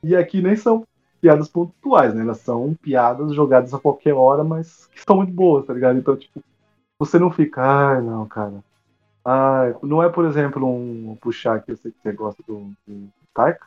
E 0.02 0.14
aqui 0.14 0.42
nem 0.42 0.54
são 0.54 0.86
piadas 1.20 1.48
pontuais, 1.48 2.14
né? 2.14 2.22
Elas 2.22 2.38
são 2.38 2.74
piadas 2.74 3.34
jogadas 3.34 3.72
a 3.72 3.78
qualquer 3.78 4.12
hora, 4.12 4.44
mas 4.44 4.86
que 4.86 5.02
são 5.02 5.16
muito 5.16 5.32
boas, 5.32 5.64
tá 5.64 5.72
ligado? 5.72 5.98
Então, 5.98 6.14
tipo, 6.16 6.42
você 6.98 7.18
não 7.18 7.30
fica, 7.30 7.62
ai, 7.62 8.02
não, 8.02 8.26
cara. 8.26 8.62
Ah, 9.24 9.74
não 9.82 10.02
é, 10.02 10.08
por 10.08 10.24
exemplo, 10.24 10.66
um 10.66 11.16
puxar 11.20 11.60
que 11.60 11.72
eu 11.72 11.76
sei 11.76 11.90
que 11.90 11.98
você 12.00 12.12
gosta 12.12 12.42
do, 12.46 12.70
do 12.86 13.08
Taika, 13.34 13.66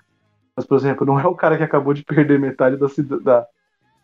mas, 0.56 0.66
por 0.66 0.78
exemplo, 0.78 1.06
não 1.06 1.20
é 1.20 1.26
o 1.26 1.36
cara 1.36 1.58
que 1.58 1.64
acabou 1.64 1.94
de 1.94 2.04
perder 2.04 2.40
metade 2.40 2.78
da, 2.78 2.88
da, 3.18 3.48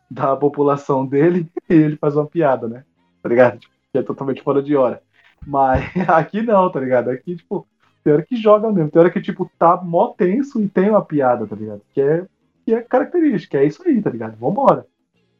da 0.09 0.35
população 0.35 1.05
dele 1.05 1.49
e 1.69 1.73
ele 1.73 1.97
faz 1.97 2.15
uma 2.15 2.25
piada, 2.25 2.67
né? 2.67 2.83
Tá 3.21 3.29
ligado? 3.29 3.59
Tipo, 3.59 3.73
que 3.91 3.97
é 3.97 4.03
totalmente 4.03 4.43
fora 4.43 4.61
de 4.61 4.75
hora. 4.75 5.01
Mas 5.45 5.83
aqui 6.07 6.41
não, 6.41 6.69
tá 6.71 6.79
ligado? 6.79 7.09
Aqui, 7.09 7.35
tipo, 7.35 7.67
tem 8.03 8.13
hora 8.13 8.23
que 8.23 8.35
joga 8.35 8.71
mesmo, 8.71 8.91
tem 8.91 8.99
hora 8.99 9.09
que, 9.09 9.21
tipo, 9.21 9.49
tá 9.57 9.77
mó 9.77 10.09
tenso 10.09 10.61
e 10.61 10.67
tem 10.67 10.89
uma 10.89 11.03
piada, 11.03 11.47
tá 11.47 11.55
ligado? 11.55 11.81
Que 11.93 12.01
é, 12.01 12.25
que 12.65 12.73
é 12.73 12.81
característica, 12.81 13.57
é 13.57 13.65
isso 13.65 13.81
aí, 13.85 14.01
tá 14.01 14.09
ligado? 14.09 14.35
Vambora. 14.37 14.85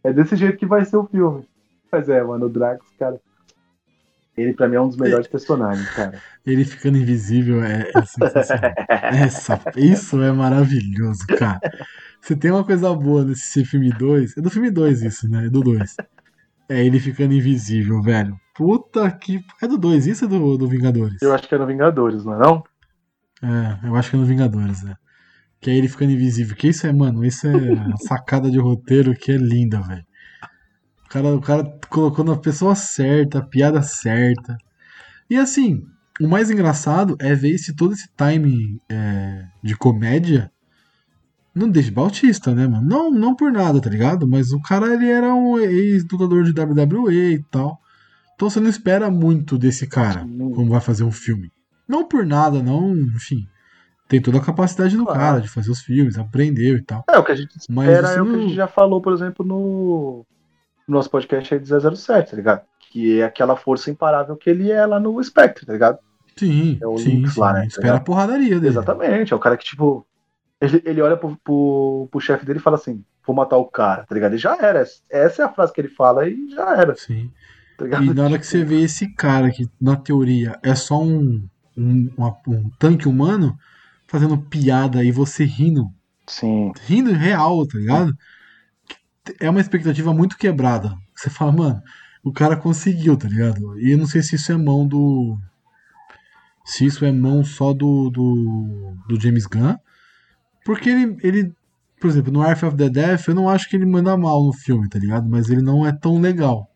É 0.04 0.14
desse 0.14 0.36
jeito 0.36 0.58
que 0.58 0.66
vai 0.66 0.86
ser 0.86 0.98
o 0.98 1.06
filme. 1.06 1.48
Mas 1.92 2.10
é, 2.10 2.24
mano, 2.24 2.46
o 2.46 2.50
Drax, 2.50 2.86
cara. 3.00 3.20
Ele 4.38 4.54
pra 4.54 4.68
mim 4.68 4.76
é 4.76 4.82
um 4.82 4.88
dos 4.88 4.98
melhores 4.98 5.28
personagens, 5.28 5.90
cara. 5.92 6.22
Ele 6.46 6.66
ficando 6.66 6.98
invisível 6.98 7.64
é, 7.64 7.90
é 7.96 8.02
sensacional. 8.02 8.74
Essa, 8.90 9.62
isso 9.78 10.22
é 10.22 10.32
maravilhoso, 10.32 11.26
cara. 11.28 11.60
Se 12.22 12.36
tem 12.36 12.52
uma 12.52 12.64
coisa 12.64 12.94
boa 12.94 13.24
nesse 13.24 13.64
filme 13.66 13.90
2, 13.90 14.38
é 14.38 14.42
do 14.42 14.50
filme 14.50 14.72
2 14.72 15.04
isso, 15.04 15.30
né? 15.30 15.46
É 15.46 15.50
do 15.50 15.62
2. 15.62 15.96
É 16.68 16.84
ele 16.84 17.00
ficando 17.00 17.34
invisível, 17.34 18.02
velho. 18.02 18.40
Puta 18.56 19.10
que. 19.12 19.44
É 19.62 19.68
do 19.68 19.78
2, 19.78 20.08
isso 20.08 20.26
é 20.26 20.28
do, 20.28 20.58
do 20.58 20.68
Vingadores? 20.68 21.22
Eu 21.22 21.34
acho 21.34 21.48
que 21.48 21.54
é 21.54 21.58
no 21.58 21.68
Vingadores, 21.68 22.26
não 22.26 22.34
é 22.34 22.40
não? 22.40 22.64
É, 23.44 23.88
eu 23.88 23.96
acho 23.96 24.10
que 24.10 24.16
é 24.16 24.20
no 24.20 24.26
Vingadores, 24.26 24.82
né? 24.82 24.96
Que 25.60 25.70
é 25.70 25.76
ele 25.76 25.88
ficando 25.88 26.12
invisível. 26.12 26.56
Que 26.56 26.70
isso 26.70 26.88
é, 26.88 26.92
mano, 26.92 27.24
isso 27.24 27.48
é 27.48 27.52
sacada 28.08 28.50
de 28.50 28.58
roteiro 28.58 29.14
que 29.14 29.32
é 29.32 29.38
linda, 29.38 29.82
velho. 29.82 30.06
O 31.06 31.10
cara, 31.10 31.36
o 31.36 31.42
cara 31.42 31.80
colocou 31.90 32.26
na 32.26 32.36
pessoa 32.36 32.76
certa, 32.76 33.40
a 33.40 33.46
piada 33.46 33.82
certa. 33.82 34.58
E 35.30 35.38
assim, 35.38 35.84
o 36.20 36.28
mais 36.28 36.50
engraçado 36.50 37.16
é 37.20 37.34
ver 37.36 37.52
esse 37.52 37.76
todo 37.76 37.94
esse 37.94 38.10
time 38.18 38.82
é, 38.90 39.46
de 39.62 39.76
comédia 39.76 40.52
no 41.56 41.72
Dave 41.72 41.90
Bautista, 41.92 42.54
né, 42.54 42.68
mano? 42.68 42.86
Não, 42.86 43.10
não 43.10 43.34
por 43.36 43.52
nada, 43.52 43.80
tá 43.82 43.90
ligado? 43.90 44.28
Mas 44.28 44.52
o 44.52 44.62
cara 44.62 44.94
ele 44.94 45.10
era 45.10 45.34
um 45.34 45.58
ex-lutador 45.58 46.44
de 46.44 46.52
WWE 46.60 47.34
e 47.36 47.44
tal. 47.50 47.80
Então 48.36 48.50
você 48.50 48.60
não 48.60 48.70
espera 48.70 49.10
muito 49.10 49.58
desse 49.58 49.88
cara 49.88 50.20
como 50.22 50.70
vai 50.70 50.82
fazer 50.82 51.04
um 51.06 51.12
filme. 51.12 51.50
Não 51.88 52.04
por 52.08 52.26
nada, 52.26 52.62
não, 52.62 52.96
enfim. 52.96 53.48
Tem 54.08 54.22
toda 54.22 54.38
a 54.38 54.42
capacidade 54.42 54.98
do 54.98 55.04
Claro. 55.06 55.20
cara 55.20 55.42
de 55.42 55.48
fazer 55.48 55.72
os 55.72 55.80
filmes, 55.82 56.18
aprendeu 56.18 56.76
e 56.78 56.82
tal. 56.82 57.04
É, 57.10 57.18
o 57.18 57.24
que 57.24 57.32
a 57.32 57.36
gente 57.36 57.56
espera 57.58 58.10
é 58.10 58.22
o 58.22 58.26
que 58.26 58.30
a 58.32 58.34
não- 58.34 58.42
gente 58.42 58.54
já 58.56 58.68
falou, 58.68 59.02
por 59.02 59.14
exemplo, 59.14 59.46
no, 59.46 60.26
no 60.88 60.96
nosso 60.96 61.10
podcast 61.10 61.54
aí 61.54 61.60
de 61.60 61.68
007, 61.68 62.32
tá 62.32 62.36
ligado? 62.38 62.62
Que 62.92 63.22
é 63.22 63.24
aquela 63.24 63.56
força 63.56 63.90
imparável 63.90 64.36
que 64.36 64.50
ele 64.50 64.70
é 64.72 64.86
lá 64.86 65.00
no 65.00 65.24
Spectre, 65.24 65.66
tá 65.66 65.74
ligado? 65.74 65.98
Sim, 66.38 66.78
É 66.82 66.86
o 66.88 66.98
sim, 66.98 67.12
Lynx 67.22 67.34
sim. 67.34 67.40
lá, 67.40 67.54
né, 67.54 67.62
tá 67.62 67.66
Espera 67.68 67.88
a 67.88 67.92
ligado? 67.94 68.06
porradaria 68.06 68.56
dele. 68.60 68.68
Exatamente, 68.68 69.32
é 69.32 69.36
o 69.36 69.40
cara 69.40 69.56
que, 69.58 69.64
tipo, 69.66 70.06
ele, 70.62 70.82
ele 70.86 71.02
olha 71.02 71.18
pro, 71.18 71.36
pro, 71.44 72.08
pro 72.12 72.20
chefe 72.20 72.46
dele 72.46 72.60
e 72.60 72.62
fala 72.62 72.78
assim, 72.78 73.04
vou 73.26 73.36
matar 73.36 73.58
o 73.58 73.66
cara, 73.66 74.06
tá 74.06 74.16
ligado? 74.16 74.36
E 74.36 74.38
já 74.38 74.56
era, 74.58 74.86
essa 75.10 75.42
é 75.44 75.46
a 75.46 75.52
frase 75.52 75.74
que 75.74 75.82
ele 75.82 75.90
fala 75.90 76.28
e 76.28 76.50
já 76.50 76.76
era, 76.78 76.96
Sim. 76.96 77.32
tá? 77.78 78.02
E 78.02 78.14
na 78.14 78.24
hora 78.24 78.40
que 78.40 78.46
você 78.48 78.64
vê 78.64 78.82
esse 78.82 79.14
cara 79.16 79.52
que, 79.52 79.68
na 79.80 79.96
teoria, 79.96 80.60
é 80.64 80.76
só 80.76 81.02
um, 81.02 81.48
um, 81.78 82.10
uma- 82.18 82.38
um 82.48 82.70
tanque 82.80 83.08
humano 83.08 83.58
fazendo 84.08 84.38
piada 84.38 85.04
e 85.04 85.12
você 85.12 85.44
rindo, 85.44 85.92
Sim, 86.28 86.72
rindo 86.86 87.12
real, 87.14 87.66
tá 87.68 87.78
ligado? 87.78 88.16
É 89.40 89.50
uma 89.50 89.62
expectativa 89.62 90.14
muito 90.14 90.38
quebrada. 90.38 90.96
Você 91.16 91.30
fala, 91.30 91.52
mano, 91.52 91.82
o 92.24 92.32
cara 92.32 92.56
conseguiu, 92.58 93.18
tá 93.18 93.28
ligado? 93.28 93.80
E 93.80 93.92
eu 93.92 93.98
não 93.98 94.06
sei 94.08 94.22
se 94.22 94.36
isso 94.36 94.52
é 94.52 94.58
mão 94.58 94.88
do. 94.88 95.38
Se 96.66 96.86
isso 96.86 97.06
é 97.06 97.12
mão 97.12 97.44
só 97.44 97.74
do, 97.74 98.10
do, 98.10 98.96
do 99.08 99.20
James 99.20 99.46
Gunn. 99.46 99.76
Porque 100.66 100.90
ele, 100.90 101.18
ele, 101.24 101.54
por 102.02 102.10
exemplo, 102.10 102.32
no 102.34 102.44
Earth 102.44 102.64
of 102.64 102.76
the 102.78 102.90
Death, 102.90 103.30
eu 103.30 103.36
não 103.36 103.50
acho 103.50 103.70
que 103.70 103.78
ele 103.78 103.86
manda 103.86 104.18
mal 104.18 104.44
no 104.46 104.54
filme, 104.54 104.90
tá 104.90 105.00
ligado? 105.00 105.30
Mas 105.30 105.50
ele 105.50 105.62
não 105.62 105.86
é 105.88 105.94
tão 105.94 106.20
legal. 106.20 106.70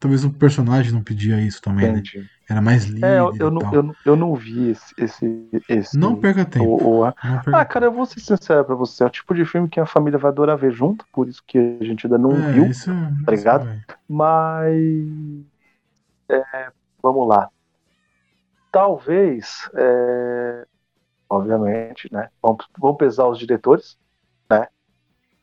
Talvez 0.00 0.24
o 0.24 0.32
personagem 0.32 0.92
não 0.92 1.02
pedia 1.02 1.40
isso 1.40 1.60
também, 1.60 1.92
né? 1.92 2.02
Era 2.48 2.60
mais 2.60 2.84
líder 2.86 3.06
É, 3.06 3.18
eu, 3.18 3.34
eu, 3.38 3.50
não, 3.50 3.62
eu, 3.72 3.96
eu 4.04 4.16
não 4.16 4.34
vi 4.34 4.70
esse. 4.70 4.94
esse, 4.98 5.48
esse 5.68 5.98
Não 5.98 6.16
perca 6.16 6.44
tempo. 6.44 6.64
o- 6.64 7.02
o- 7.06 7.12
Não 7.22 7.38
perca 7.40 7.52
Ah, 7.52 7.64
cara, 7.64 7.86
eu 7.86 7.92
vou 7.92 8.06
ser 8.06 8.20
sincero 8.20 8.64
pra 8.64 8.74
você. 8.74 9.02
É 9.02 9.06
o 9.06 9.10
tipo 9.10 9.34
de 9.34 9.44
filme 9.44 9.68
que 9.68 9.80
a 9.80 9.86
família 9.86 10.18
vai 10.18 10.30
adorar 10.30 10.56
ver 10.56 10.72
junto, 10.72 11.06
por 11.12 11.28
isso 11.28 11.42
que 11.46 11.58
a 11.58 11.84
gente 11.84 12.06
ainda 12.06 12.18
não 12.18 12.32
É, 12.34 12.52
viu. 12.52 12.64
isso, 12.70 12.90
tá 13.24 13.32
ligado? 13.32 13.64
vai. 13.64 13.80
Mas. 14.08 15.44
é, 16.28 16.72
vamos 17.02 17.28
lá. 17.28 17.50
Talvez. 18.72 19.68
é, 19.74 20.66
obviamente, 21.30 22.12
né? 22.12 22.28
Vamos, 22.42 22.66
vamos 22.78 22.98
pesar 22.98 23.28
os 23.28 23.38
diretores. 23.38 23.96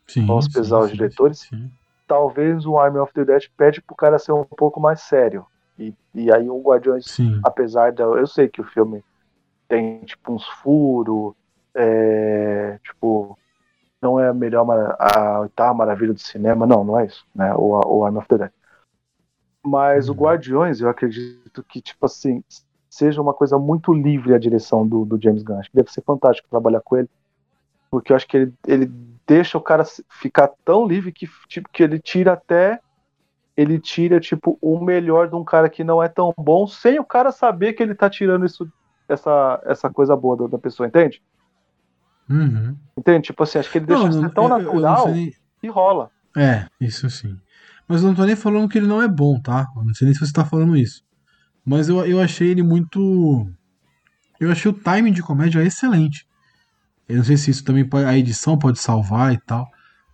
Sim, 0.08 0.26
Vamos 0.26 0.46
sim, 0.46 0.54
pesar 0.54 0.80
os 0.80 0.90
sim, 0.90 0.96
diretores? 0.98 1.40
sim. 1.40 1.72
Talvez 2.08 2.66
o 2.66 2.78
Army 2.78 3.00
of 3.00 3.14
the 3.14 3.26
Dead 3.26 3.44
pede 3.58 3.82
pro 3.82 3.96
cara 3.96 4.18
ser 4.20 4.32
um 4.32 4.44
pouco 4.46 4.80
mais 4.80 5.02
sério. 5.02 5.46
E, 5.78 5.94
e 6.14 6.32
aí 6.32 6.50
o 6.50 6.62
Guardiões 6.62 7.20
apesar 7.44 7.92
da. 7.92 8.04
Eu 8.04 8.26
sei 8.28 8.48
que 8.48 8.62
o 8.62 8.64
filme 8.64 9.04
tem, 9.68 10.00
tipo, 10.06 10.34
uns 10.34 10.48
furos, 10.48 11.34
é, 11.76 12.80
tipo, 12.84 13.38
não 14.02 14.20
é 14.20 14.30
a 14.30 14.34
melhor, 14.34 14.66
a 15.00 15.42
oitava 15.42 15.74
maravilha 15.74 16.14
do 16.14 16.20
cinema, 16.20 16.66
não, 16.66 16.84
não 16.84 17.00
é 17.00 17.06
isso, 17.06 17.26
né? 17.36 17.54
O, 17.56 17.80
o 17.98 18.06
Arm 18.06 18.18
of 18.18 18.28
the 18.28 18.38
Dead. 18.38 18.52
Mas 19.66 20.08
o 20.08 20.14
Uhum. 20.14 20.20
Guardiões, 20.20 20.80
eu 20.80 20.90
acredito 20.90 21.64
que, 21.64 21.82
tipo 21.82 22.06
assim, 22.06 22.42
seja 22.98 23.22
uma 23.22 23.34
coisa 23.34 23.58
muito 23.60 23.94
livre 23.94 24.34
a 24.34 24.40
direção 24.40 24.88
do, 24.88 25.06
do 25.06 25.22
James 25.22 25.44
Gunn. 25.44 25.60
Acho 25.60 25.70
que 25.70 25.76
deve 25.78 25.92
ser 25.92 26.02
fantástico 26.02 26.48
trabalhar 26.50 26.82
com 26.82 26.98
ele, 26.98 27.10
porque 27.92 28.12
eu 28.12 28.16
acho 28.16 28.28
que 28.28 28.38
ele, 28.38 28.54
ele 28.68 28.92
deixa 29.28 29.58
o 29.58 29.62
cara 29.62 29.84
ficar 30.10 30.50
tão 30.66 30.86
livre 30.88 31.12
que, 31.12 31.28
tipo, 31.48 31.70
que 31.72 31.84
ele 31.84 32.00
tira 32.00 32.34
até 32.34 32.80
ele 33.56 33.80
tira, 33.80 34.20
tipo, 34.20 34.56
o 34.62 34.80
melhor 34.80 35.28
de 35.28 35.36
um 35.36 35.44
cara 35.44 35.68
que 35.68 35.84
não 35.84 36.02
é 36.04 36.08
tão 36.08 36.32
bom, 36.38 36.68
sem 36.68 37.00
o 37.00 37.04
cara 37.04 37.32
saber 37.32 37.74
que 37.74 37.82
ele 37.82 37.96
tá 37.96 38.08
tirando 38.08 38.46
isso, 38.46 38.70
essa, 39.10 39.60
essa 39.66 39.90
coisa 39.90 40.16
boa 40.16 40.38
da, 40.38 40.46
da 40.48 40.58
pessoa, 40.60 40.86
entende? 40.86 41.20
Uhum. 42.30 42.76
Entende? 42.96 43.28
Tipo 43.28 43.42
assim, 43.44 43.58
acho 43.58 43.72
que 43.72 43.80
ele 43.80 43.88
deixa 43.88 44.04
Não, 44.10 44.22
ser 44.22 44.30
tão 44.32 44.44
eu- 44.44 44.50
eu 44.50 44.64
natural 44.64 45.04
sei 45.06 45.14
nem- 45.14 45.32
que 45.60 45.68
rola. 45.70 46.12
É, 46.38 46.68
isso 46.80 47.10
sim. 47.10 47.36
Mas 47.88 48.04
eu 48.04 48.10
não 48.10 48.16
tô 48.16 48.26
nem 48.26 48.36
falando 48.36 48.70
que 48.70 48.78
ele 48.78 48.86
não 48.86 49.02
é 49.02 49.08
bom, 49.08 49.40
tá? 49.42 49.66
Eu 49.76 49.84
não 49.86 49.94
sei 49.96 50.06
nem 50.06 50.14
se 50.14 50.20
você 50.20 50.32
tá 50.34 50.46
falando 50.46 50.76
isso. 50.78 51.02
Mas 51.68 51.90
eu, 51.90 52.06
eu 52.06 52.22
achei 52.22 52.48
ele 52.50 52.64
muito. 52.64 53.46
Eu 54.40 54.50
achei 54.50 54.72
o 54.72 54.74
timing 54.74 55.12
de 55.12 55.22
comédia 55.22 55.62
excelente. 55.62 56.26
Eu 57.10 57.18
não 57.18 57.24
sei 57.26 57.36
se 57.36 57.52
isso 57.52 57.64
também 57.66 57.84
pode, 57.84 58.06
a 58.06 58.18
edição 58.18 58.58
pode 58.58 58.80
salvar 58.80 59.34
e 59.34 59.38
tal. 59.46 59.68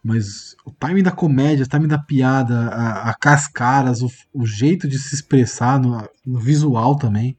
Mas 0.04 0.56
o 0.66 0.72
timing 0.72 1.04
da 1.04 1.12
comédia, 1.12 1.64
o 1.64 1.68
timing 1.68 1.88
da 1.88 2.00
piada, 2.00 2.70
a, 2.70 3.12
a 3.12 3.14
cascaras, 3.14 4.02
o, 4.02 4.10
o 4.34 4.48
jeito 4.48 4.88
de 4.88 4.98
se 4.98 5.14
expressar 5.14 5.80
no, 5.80 6.10
no 6.26 6.40
visual 6.40 6.96
também, 6.96 7.38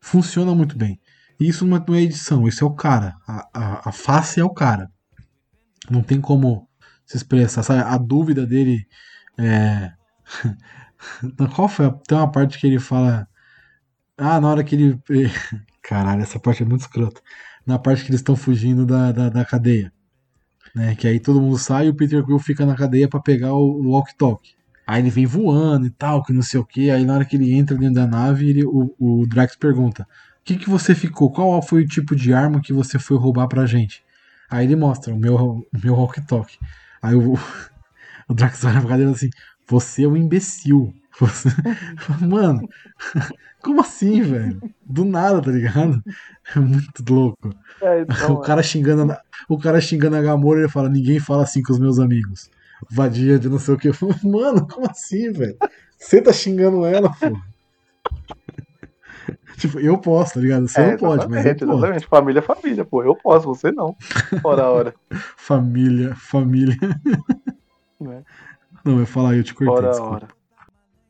funciona 0.00 0.54
muito 0.54 0.76
bem. 0.78 0.98
E 1.38 1.46
isso 1.46 1.66
não 1.66 1.76
é, 1.76 1.84
é 1.98 2.02
edição, 2.02 2.48
isso 2.48 2.64
é 2.64 2.66
o 2.66 2.74
cara. 2.74 3.14
A, 3.28 3.48
a, 3.52 3.88
a 3.90 3.92
face 3.92 4.40
é 4.40 4.44
o 4.44 4.54
cara. 4.54 4.90
Não 5.90 6.02
tem 6.02 6.18
como 6.18 6.66
se 7.04 7.18
expressar. 7.18 7.62
Sabe? 7.62 7.82
A 7.82 7.98
dúvida 7.98 8.46
dele 8.46 8.86
é. 9.38 9.92
Qual 11.54 11.68
foi? 11.68 11.90
Tem 12.08 12.16
uma 12.16 12.30
parte 12.30 12.58
que 12.58 12.66
ele 12.66 12.78
fala. 12.78 13.28
Ah, 14.22 14.38
na 14.38 14.50
hora 14.50 14.62
que 14.62 14.74
ele. 14.74 15.00
Caralho, 15.82 16.22
essa 16.22 16.38
parte 16.38 16.62
é 16.62 16.66
muito 16.66 16.82
escrota. 16.82 17.22
Na 17.66 17.78
parte 17.78 18.02
que 18.04 18.10
eles 18.10 18.20
estão 18.20 18.36
fugindo 18.36 18.84
da, 18.84 19.10
da, 19.12 19.30
da 19.30 19.44
cadeia. 19.46 19.90
Né? 20.74 20.94
Que 20.94 21.08
aí 21.08 21.18
todo 21.18 21.40
mundo 21.40 21.56
sai 21.56 21.86
e 21.86 21.88
o 21.88 21.94
Peter 21.94 22.22
Quill 22.22 22.38
fica 22.38 22.66
na 22.66 22.76
cadeia 22.76 23.08
pra 23.08 23.18
pegar 23.18 23.54
o, 23.54 23.80
o 23.80 23.90
walkie-talkie. 23.92 24.54
Aí 24.86 25.00
ele 25.00 25.08
vem 25.08 25.24
voando 25.24 25.86
e 25.86 25.90
tal, 25.90 26.22
que 26.22 26.34
não 26.34 26.42
sei 26.42 26.60
o 26.60 26.64
que. 26.64 26.90
Aí 26.90 27.02
na 27.04 27.14
hora 27.14 27.24
que 27.24 27.34
ele 27.34 27.54
entra 27.54 27.78
dentro 27.78 27.94
da 27.94 28.06
nave, 28.06 28.50
ele, 28.50 28.62
o, 28.64 28.94
o 28.98 29.26
Drax 29.26 29.56
pergunta: 29.56 30.02
O 30.02 30.44
que, 30.44 30.58
que 30.58 30.68
você 30.68 30.94
ficou? 30.94 31.32
Qual 31.32 31.62
foi 31.62 31.82
o 31.82 31.88
tipo 31.88 32.14
de 32.14 32.34
arma 32.34 32.60
que 32.60 32.74
você 32.74 32.98
foi 32.98 33.16
roubar 33.16 33.48
pra 33.48 33.64
gente? 33.64 34.04
Aí 34.50 34.66
ele 34.66 34.76
mostra 34.76 35.14
o 35.14 35.18
meu, 35.18 35.34
o 35.36 35.66
meu 35.82 35.94
walkie-talkie. 35.94 36.58
Aí 37.00 37.14
o, 37.14 37.38
o 38.28 38.34
Drax 38.34 38.62
olha 38.64 38.80
pra 38.80 38.90
cadeira 38.90 39.12
assim: 39.12 39.30
Você 39.66 40.04
é 40.04 40.08
um 40.08 40.16
imbecil. 40.16 40.92
Você... 41.20 41.48
Mano, 42.26 42.66
como 43.62 43.82
assim, 43.82 44.22
velho? 44.22 44.60
Do 44.84 45.04
nada, 45.04 45.42
tá 45.42 45.50
ligado? 45.50 46.02
É 46.56 46.58
muito 46.58 47.04
louco. 47.08 47.54
É, 47.82 48.00
então, 48.00 48.34
o 48.34 48.40
cara 48.40 48.62
xingando 48.62 49.12
a, 49.12 49.20
o 49.48 49.58
cara 49.58 49.80
xingando 49.80 50.16
a 50.16 50.22
Gamora, 50.22 50.60
ele 50.60 50.68
fala: 50.68 50.88
Ninguém 50.88 51.20
fala 51.20 51.42
assim 51.42 51.62
com 51.62 51.72
os 51.72 51.78
meus 51.78 51.98
amigos. 51.98 52.50
Vadia 52.90 53.38
de 53.38 53.48
não 53.48 53.58
sei 53.58 53.74
o 53.74 53.78
que. 53.78 53.90
Mano, 54.24 54.66
como 54.66 54.90
assim, 54.90 55.30
velho? 55.30 55.56
Você 55.98 56.22
tá 56.22 56.32
xingando 56.32 56.86
ela, 56.86 57.10
pô. 57.10 57.38
tipo, 59.58 59.78
eu 59.78 59.98
posso, 59.98 60.34
tá 60.34 60.40
ligado? 60.40 60.66
Você 60.66 60.80
é, 60.80 60.92
não 60.92 60.96
pode, 60.96 61.28
mas 61.28 61.44
eu 61.44 61.54
posso. 61.54 61.64
exatamente. 61.64 62.06
Família 62.06 62.38
é 62.38 62.42
família, 62.42 62.84
pô. 62.84 63.02
Eu 63.02 63.14
posso, 63.14 63.46
você 63.46 63.70
não. 63.70 63.94
Ora, 64.42 64.70
ora. 64.70 64.94
Família, 65.36 66.14
família. 66.14 66.78
Né? 68.00 68.22
Não, 68.82 68.94
eu 68.94 69.00
ia 69.00 69.06
falar, 69.06 69.36
eu 69.36 69.44
te 69.44 69.52
cortei. 69.52 69.74
Ora, 69.74 69.90
desculpa. 69.90 70.14
ora. 70.14 70.39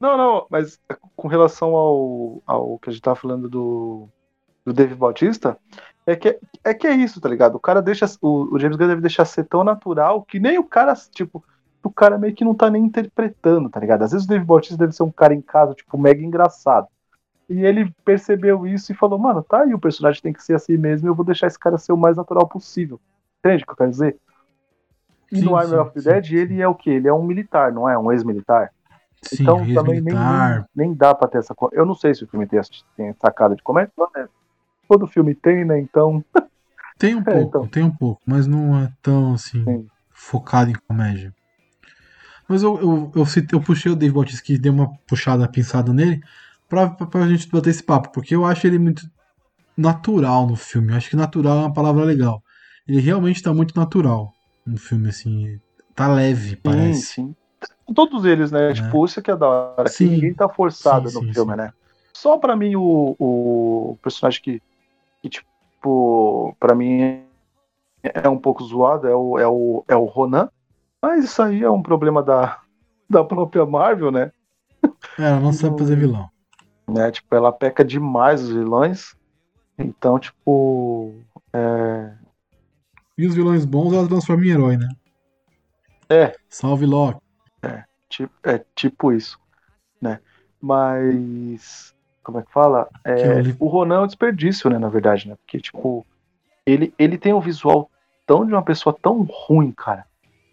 Não, 0.00 0.16
não, 0.16 0.46
mas 0.48 0.80
com 1.14 1.28
relação 1.28 1.74
ao, 1.74 2.42
ao 2.46 2.78
que 2.78 2.88
a 2.88 2.92
gente 2.92 3.02
tava 3.02 3.16
falando 3.16 3.48
do, 3.48 4.08
do 4.64 4.72
Dave 4.72 4.94
Bautista, 4.94 5.58
é 6.06 6.16
que, 6.16 6.40
é 6.64 6.72
que 6.72 6.86
é 6.86 6.94
isso, 6.94 7.20
tá 7.20 7.28
ligado? 7.28 7.56
O 7.56 7.60
cara 7.60 7.82
deixa. 7.82 8.06
O, 8.22 8.54
o 8.54 8.58
James 8.58 8.76
Gunn 8.76 8.88
deve 8.88 9.02
deixar 9.02 9.26
ser 9.26 9.44
tão 9.44 9.62
natural 9.62 10.22
que 10.22 10.40
nem 10.40 10.58
o 10.58 10.64
cara, 10.64 10.94
tipo, 10.94 11.44
o 11.84 11.90
cara 11.90 12.18
meio 12.18 12.34
que 12.34 12.44
não 12.44 12.54
tá 12.54 12.70
nem 12.70 12.84
interpretando, 12.84 13.68
tá 13.68 13.78
ligado? 13.78 14.02
Às 14.02 14.12
vezes 14.12 14.26
o 14.26 14.28
Dave 14.28 14.44
Bautista 14.44 14.76
deve 14.76 14.92
ser 14.92 15.02
um 15.02 15.10
cara 15.10 15.34
em 15.34 15.42
casa, 15.42 15.74
tipo, 15.74 15.98
mega 15.98 16.22
engraçado. 16.22 16.88
E 17.48 17.64
ele 17.64 17.92
percebeu 18.04 18.66
isso 18.66 18.92
e 18.92 18.94
falou, 18.94 19.18
mano, 19.18 19.42
tá 19.42 19.62
aí, 19.62 19.74
o 19.74 19.78
personagem 19.78 20.22
tem 20.22 20.32
que 20.32 20.42
ser 20.42 20.54
assim 20.54 20.76
mesmo, 20.76 21.08
eu 21.08 21.14
vou 21.14 21.24
deixar 21.24 21.48
esse 21.48 21.58
cara 21.58 21.76
ser 21.76 21.92
o 21.92 21.96
mais 21.96 22.16
natural 22.16 22.46
possível. 22.46 23.00
Entende 23.40 23.64
o 23.64 23.66
que 23.66 23.72
eu 23.72 23.76
quero 23.76 23.90
dizer? 23.90 24.16
E 25.32 25.38
Sim, 25.38 25.44
no 25.44 25.56
Army 25.56 25.70
sim, 25.70 25.76
of 25.76 25.92
the 25.92 26.00
sim, 26.00 26.08
Dead, 26.08 26.32
ele 26.32 26.62
é 26.62 26.68
o 26.68 26.74
quê? 26.74 26.90
Ele 26.90 27.08
é 27.08 27.12
um 27.12 27.24
militar, 27.24 27.72
não 27.72 27.88
é? 27.88 27.98
Um 27.98 28.12
ex-militar. 28.12 28.72
Sim, 29.22 29.42
Então 29.42 29.74
também 29.74 30.00
nem, 30.00 30.14
nem, 30.14 30.64
nem 30.74 30.94
dá 30.94 31.14
pra 31.14 31.28
ter 31.28 31.38
essa. 31.38 31.54
Eu 31.72 31.84
não 31.86 31.94
sei 31.94 32.14
se 32.14 32.24
o 32.24 32.28
filme 32.28 32.46
tem, 32.46 32.58
essa- 32.58 32.70
tem 32.96 33.12
sacada 33.20 33.54
de 33.54 33.62
comédia, 33.62 33.92
mas 33.96 34.08
né, 34.14 34.28
todo 34.88 35.06
filme 35.06 35.34
tem, 35.34 35.64
né? 35.64 35.78
Então. 35.78 36.24
Tem 36.98 37.14
um 37.14 37.22
É, 37.28 37.32
pouco, 37.32 37.48
então. 37.48 37.68
tem 37.68 37.82
um 37.82 37.90
pouco, 37.94 38.20
mas 38.26 38.46
não 38.46 38.78
é 38.82 38.90
tão 39.02 39.34
assim 39.34 39.62
Sim. 39.64 39.86
focado 40.10 40.70
em 40.70 40.74
comédia. 40.88 41.32
Mas 42.48 42.62
eu, 42.62 42.78
eu, 42.80 43.12
eu, 43.14 43.26
citei- 43.26 43.56
eu 43.58 43.62
puxei 43.62 43.92
o 43.92 43.96
Dave 43.96 44.12
Bautista 44.14 44.42
que 44.42 44.58
deu 44.58 44.72
uma 44.72 44.90
puxada, 45.06 45.48
pensada 45.48 45.92
nele, 45.92 46.20
pra, 46.68 46.90
pra, 46.90 47.06
pra 47.06 47.28
gente 47.28 47.48
bater 47.48 47.70
esse 47.70 47.82
papo, 47.82 48.10
porque 48.12 48.34
eu 48.34 48.44
acho 48.44 48.66
ele 48.66 48.78
muito 48.78 49.02
natural 49.76 50.46
no 50.46 50.56
filme. 50.56 50.92
Eu 50.92 50.96
acho 50.96 51.10
que 51.10 51.16
natural 51.16 51.58
é 51.58 51.60
uma 51.62 51.72
palavra 51.72 52.04
legal. 52.04 52.42
Ele 52.86 53.00
realmente 53.00 53.42
tá 53.42 53.52
muito 53.54 53.74
natural 53.78 54.32
no 54.66 54.76
filme, 54.78 55.08
assim. 55.08 55.58
Tá 55.94 56.08
leve, 56.08 56.56
parece. 56.56 57.00
Sim, 57.14 57.26
sim. 57.26 57.36
Todos 57.94 58.24
eles, 58.24 58.50
né? 58.52 58.72
Tipo, 58.72 59.04
isso 59.04 59.20
que 59.20 59.30
é 59.30 59.36
da 59.36 59.48
hora. 59.48 59.88
Sim. 59.88 60.08
ninguém 60.10 60.32
tá 60.34 60.48
forçado 60.48 61.08
Sim, 61.08 61.18
no 61.18 61.24
sim, 61.26 61.32
filme, 61.32 61.52
sim. 61.52 61.56
né? 61.58 61.72
Só 62.12 62.38
pra 62.38 62.54
mim 62.56 62.76
o, 62.76 63.16
o 63.18 63.98
personagem 64.02 64.40
que, 64.42 64.62
que, 65.22 65.28
tipo, 65.28 66.54
pra 66.60 66.74
mim 66.74 67.24
é 68.02 68.28
um 68.28 68.38
pouco 68.38 68.62
zoado 68.64 69.06
é 69.08 69.14
o, 69.14 69.38
é 69.38 69.48
o, 69.48 69.84
é 69.88 69.96
o 69.96 70.04
Ronan. 70.04 70.48
Mas 71.02 71.24
isso 71.24 71.42
aí 71.42 71.62
é 71.62 71.70
um 71.70 71.82
problema 71.82 72.22
da, 72.22 72.60
da 73.08 73.24
própria 73.24 73.64
Marvel, 73.66 74.10
né? 74.10 74.30
É, 75.18 75.24
ela 75.24 75.40
não 75.40 75.52
sabe 75.52 75.78
fazer 75.78 75.96
vilão. 75.96 76.30
né? 76.88 77.10
Tipo, 77.10 77.34
ela 77.34 77.52
peca 77.52 77.84
demais 77.84 78.42
os 78.42 78.50
vilões. 78.50 79.14
Então, 79.78 80.18
tipo. 80.18 81.14
É... 81.52 82.12
E 83.18 83.26
os 83.26 83.34
vilões 83.34 83.64
bons 83.64 83.92
ela 83.92 84.06
transforma 84.08 84.44
em 84.44 84.50
herói, 84.50 84.76
né? 84.76 84.88
É. 86.08 86.34
Salve 86.48 86.86
Loki. 86.86 87.20
Tipo, 88.10 88.32
é 88.42 88.60
tipo 88.74 89.12
isso, 89.12 89.38
né? 90.02 90.18
Mas 90.60 91.94
como 92.22 92.38
é 92.38 92.42
que 92.42 92.52
fala? 92.52 92.88
É, 93.04 93.42
Que 93.42 93.56
O 93.58 93.66
Ronan 93.68 93.96
é 93.96 94.00
um 94.00 94.06
desperdício, 94.06 94.68
né? 94.68 94.78
Na 94.78 94.88
verdade, 94.88 95.28
né? 95.28 95.36
Porque 95.36 95.58
tipo 95.60 96.04
ele 96.66 96.92
ele 96.98 97.16
tem 97.16 97.32
um 97.32 97.40
visual 97.40 97.90
tão 98.26 98.44
de 98.44 98.52
uma 98.52 98.62
pessoa 98.62 98.94
tão 99.00 99.22
ruim, 99.22 99.72
cara, 99.72 100.04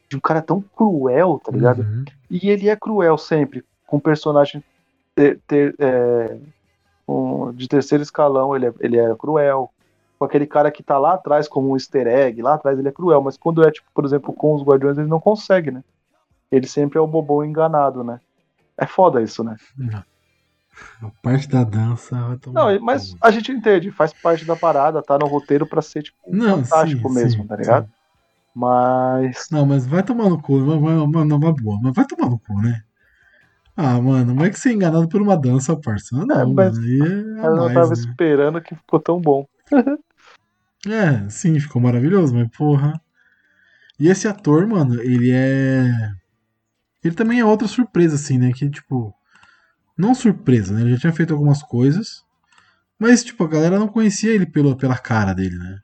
de 0.10 0.16
um 0.16 0.20
cara 0.20 0.42
tão 0.42 0.62
cruel, 0.62 1.42
tá 1.44 1.52
ligado? 1.52 1.82
Uhum. 1.82 2.06
E 2.30 2.50
ele 2.50 2.70
é 2.70 2.76
cruel 2.76 3.18
sempre 3.18 3.64
com 3.86 4.00
personagem 4.00 4.64
ter, 5.16 5.40
ter, 5.48 5.76
é, 5.80 6.38
um- 7.08 7.52
de 7.52 7.68
terceiro 7.68 8.04
escalão, 8.04 8.56
ele 8.56 8.68
é, 8.68 8.74
ele 8.80 8.98
é 8.98 9.16
cruel. 9.16 9.70
Com 10.20 10.26
aquele 10.26 10.48
cara 10.48 10.72
que 10.72 10.82
tá 10.82 10.98
lá 10.98 11.14
atrás 11.14 11.48
como 11.48 11.70
um 11.72 11.76
easter 11.76 12.08
egg, 12.08 12.42
lá 12.42 12.56
atrás 12.56 12.78
ele 12.80 12.88
é 12.88 12.92
cruel, 12.92 13.22
mas 13.22 13.38
quando 13.38 13.64
é, 13.64 13.72
tipo, 13.72 13.88
por 13.94 14.04
exemplo, 14.04 14.34
com 14.34 14.56
os 14.56 14.64
Guardiões, 14.64 14.98
ele 14.98 15.08
não 15.08 15.20
consegue, 15.20 15.70
né? 15.70 15.84
Ele 16.52 16.68
sempre 16.68 16.98
é 16.98 17.02
o 17.02 17.08
bobão 17.08 17.44
enganado, 17.44 18.04
né? 18.04 18.20
É 18.78 18.86
foda 18.86 19.22
isso, 19.22 19.44
né? 19.44 19.56
A 21.02 21.10
parte 21.22 21.48
da 21.48 21.64
dança 21.64 22.16
vai 22.16 22.38
tomar. 22.38 22.74
Não, 22.74 22.80
mas 22.82 23.16
a 23.22 23.32
gente 23.32 23.52
entende, 23.52 23.92
faz 23.92 24.14
parte 24.14 24.46
da 24.46 24.56
parada, 24.56 25.02
tá 25.02 25.18
no 25.18 25.28
roteiro 25.28 25.66
pra 25.66 25.82
ser, 25.82 26.04
tipo, 26.04 26.18
Não, 26.32 26.64
fantástico 26.64 27.10
sim, 27.10 27.16
mesmo, 27.16 27.42
sim, 27.42 27.48
tá 27.48 27.56
ligado? 27.56 27.86
sim. 27.86 27.92
Mas. 28.54 29.48
Não, 29.52 29.66
mas 29.66 29.86
vai 29.86 30.04
tomar 30.04 30.30
no 30.30 30.42
cu, 30.42 30.58
mano, 30.60 31.36
uma 31.36 31.54
boa, 31.54 31.80
mas 31.82 31.94
vai 31.94 32.06
tomar 32.06 32.30
no 32.30 32.40
cu, 32.40 32.62
né? 32.62 32.82
Ah, 33.76 34.02
mano, 34.02 34.34
como 34.34 34.44
é 34.44 34.50
que 34.50 34.58
você 34.60 34.70
é 34.70 34.74
enganado 34.74 35.08
por 35.08 35.22
uma 35.22 35.38
dança, 35.38 35.80
parça? 35.80 36.16
Não, 36.26 36.42
É, 36.42 36.46
mas 36.46 36.78
aí 36.80 37.00
é 37.00 37.44
Eu 37.44 37.56
não 37.56 37.66
mais, 37.66 37.76
tava 37.76 37.94
né? 37.94 38.00
esperando 38.00 38.62
que 38.62 38.76
ficou 38.76 39.00
tão 39.00 39.22
bom. 39.22 39.46
É, 40.86 41.30
sim, 41.30 41.60
ficou 41.60 41.82
maravilhoso, 41.82 42.34
mas 42.34 42.50
porra. 42.56 43.00
E 44.00 44.08
esse 44.08 44.28
ator, 44.28 44.66
mano, 44.68 45.02
ele 45.02 45.32
é. 45.32 45.90
Ele 47.08 47.16
também 47.16 47.40
é 47.40 47.46
outra 47.46 47.68
surpresa, 47.68 48.16
assim, 48.16 48.38
né? 48.38 48.52
Que, 48.54 48.70
tipo. 48.70 49.14
Não 49.98 50.14
surpresa, 50.14 50.74
né? 50.74 50.82
Ele 50.82 50.92
já 50.92 51.00
tinha 51.00 51.14
feito 51.14 51.34
algumas 51.34 51.64
coisas. 51.64 52.24
Mas, 53.00 53.24
tipo, 53.24 53.44
a 53.44 53.48
galera 53.48 53.80
não 53.80 53.88
conhecia 53.88 54.32
ele 54.32 54.46
pelo, 54.46 54.76
pela 54.76 54.98
cara 54.98 55.34
dele, 55.34 55.56
né? 55.56 55.80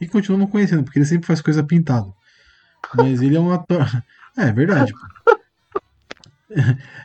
E 0.00 0.06
continua 0.06 0.38
não 0.38 0.46
conhecendo, 0.46 0.82
porque 0.82 0.98
ele 0.98 1.06
sempre 1.06 1.26
faz 1.26 1.40
coisa 1.40 1.62
pintada. 1.62 2.10
Mas 2.96 3.22
ele 3.22 3.36
é 3.36 3.40
um 3.40 3.52
ator. 3.52 3.86
É, 4.34 4.44
é 4.44 4.52
verdade. 4.52 4.94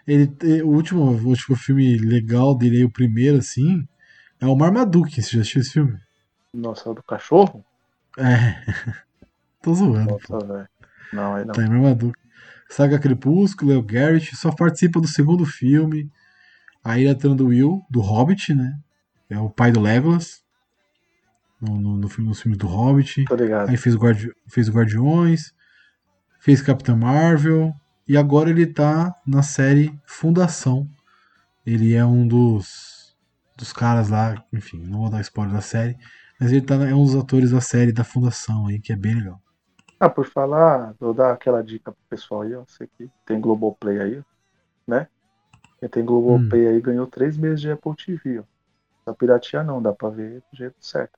Ele, 0.07 0.31
o, 0.63 0.69
último, 0.69 1.01
o 1.01 1.27
último 1.27 1.57
filme 1.57 1.97
legal 1.97 2.57
dele 2.57 2.77
aí, 2.77 2.83
o 2.85 2.89
primeiro, 2.89 3.37
assim, 3.37 3.85
é 4.39 4.45
o 4.45 4.55
Marmaduke. 4.55 5.21
Você 5.21 5.31
já 5.31 5.41
assistiu 5.41 5.61
esse 5.61 5.73
filme? 5.73 5.99
Nossa, 6.53 6.93
do 6.93 7.03
cachorro? 7.03 7.65
É. 8.17 8.63
Tô 9.61 9.73
zoando. 9.73 10.11
Nossa, 10.11 10.47
velho. 10.47 10.69
Não, 11.11 11.35
aí 11.35 11.43
não. 11.43 11.53
Tá 11.53 11.63
em 11.63 11.69
Marmaduke. 11.69 12.26
Saga 12.69 12.99
Crepúsculo, 12.99 13.71
é 13.71 13.77
o 13.77 13.83
Garrett, 13.83 14.35
só 14.35 14.51
participa 14.51 14.99
do 14.99 15.07
segundo 15.07 15.45
filme. 15.45 16.09
A 16.83 16.97
Ilha 16.97 17.15
Tranduil, 17.15 17.81
do 17.89 18.01
Hobbit, 18.01 18.53
né? 18.53 18.77
É 19.29 19.37
o 19.39 19.49
pai 19.49 19.71
do 19.71 19.79
Legolas. 19.79 20.41
No, 21.59 21.79
no, 21.79 21.97
no 21.97 22.07
filme, 22.07 22.29
nos 22.29 22.41
filmes 22.41 22.57
do 22.57 22.67
Hobbit. 22.67 23.25
Tô 23.25 23.35
ligado. 23.35 23.69
Aí 23.69 23.77
fez, 23.77 23.95
o 23.95 23.97
Guardi 23.97 24.31
fez 24.47 24.69
Guardiões. 24.69 25.53
Fez 26.39 26.61
Capitã 26.61 26.95
Marvel. 26.95 27.73
E 28.07 28.15
agora 28.15 28.49
ele 28.49 28.65
tá 28.65 29.13
na 29.25 29.41
série 29.41 29.97
Fundação. 30.05 30.87
Ele 31.65 31.93
é 31.93 32.05
um 32.05 32.27
dos, 32.27 33.15
dos 33.57 33.73
caras 33.73 34.09
lá. 34.09 34.41
Enfim, 34.53 34.81
não 34.85 34.99
vou 34.99 35.09
dar 35.09 35.21
spoiler 35.21 35.53
da 35.53 35.61
série. 35.61 35.97
Mas 36.39 36.51
ele 36.51 36.61
tá, 36.61 36.75
é 36.75 36.93
um 36.93 37.03
dos 37.03 37.15
atores 37.15 37.51
da 37.51 37.59
série 37.59 37.91
da 37.91 38.03
Fundação 38.03 38.67
aí, 38.67 38.79
que 38.79 38.93
é 38.93 38.95
bem 38.95 39.15
legal. 39.15 39.41
Ah, 39.99 40.09
por 40.09 40.25
falar, 40.27 40.93
vou 40.99 41.13
dar 41.13 41.33
aquela 41.33 41.63
dica 41.63 41.91
pro 41.91 42.01
pessoal 42.09 42.41
aí, 42.41 42.55
ó. 42.55 42.63
Você 42.67 42.87
que 42.97 43.09
tem 43.25 43.41
Globoplay 43.41 43.99
aí, 43.99 44.21
né? 44.87 45.07
Quem 45.79 45.89
tem 45.89 46.05
Globoplay 46.05 46.67
aí 46.67 46.81
ganhou 46.81 47.07
três 47.07 47.37
meses 47.37 47.61
de 47.61 47.71
Apple 47.71 47.95
TV, 47.95 48.39
ó. 48.39 48.43
Precisa 49.03 49.17
piratear 49.17 49.65
não, 49.65 49.81
dá 49.81 49.93
pra 49.93 50.09
ver 50.09 50.41
do 50.51 50.57
jeito 50.57 50.75
certo. 50.79 51.17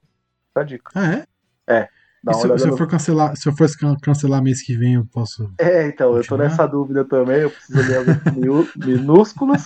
A 0.56 0.64
dica. 0.64 0.92
Ah, 0.96 1.26
é? 1.68 1.90
Dá 2.24 2.34
uma 2.34 2.42
se, 2.42 2.48
eu- 2.48 2.60
se 2.60 2.68
eu 2.70 2.78
for 2.78 2.88
cancelar, 2.88 3.36
se 3.38 3.50
eu 3.50 3.56
for 3.56 3.68
can- 3.80 3.96
cancelar 4.02 4.44
mês 4.44 4.62
que 4.62 4.78
vem, 4.78 4.96
eu 4.96 5.06
posso. 5.06 5.50
É, 5.60 5.88
então, 5.88 6.10
eu 6.10 6.14
tô 6.24 6.30
Continuar? 6.30 6.50
nessa 6.50 6.68
dúvida 6.68 7.06
também, 7.06 7.42
eu 7.42 7.52
preciso 7.52 7.82
ler 7.82 7.98
alguns 7.98 8.22
minúsculos 8.76 9.64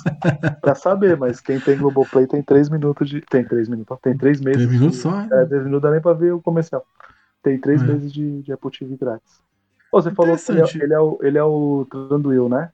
pra 0.62 0.76
saber, 0.76 1.18
mas 1.18 1.40
quem 1.40 1.60
tem 1.60 1.78
Globoplay 1.78 2.28
tem 2.28 2.42
três 2.44 2.70
minutos 2.70 3.10
de. 3.10 3.22
Tem 3.22 3.44
três 3.44 3.68
minutos, 3.68 3.98
tem 4.02 4.18
três 4.18 4.40
meses. 4.42 4.68
Três 4.68 4.72
minutos 4.72 4.98
de... 4.98 5.04
só? 5.04 5.22
É, 5.22 5.46
três 5.46 5.64
minutos 5.64 5.82
dá 5.82 5.92
nem 5.92 6.02
pra 6.02 6.14
ver 6.14 6.32
o 6.34 6.42
comercial. 6.42 6.86
Tem 7.44 7.60
três 7.60 7.82
É. 7.82 7.86
meses 7.86 8.12
de, 8.12 8.42
de 8.42 8.52
Apple 8.54 8.72
TV 8.72 8.98
grátis. 8.98 9.42
Você 9.92 10.10
falou 10.12 10.36
que 10.36 10.52
ele 10.52 10.62
é, 10.62 10.84
ele 10.84 10.94
é 10.94 11.00
o, 11.00 11.20
ele 11.22 11.38
é 11.38 11.44
o 11.44 11.86
Tranduil, 11.92 12.50
né? 12.50 12.72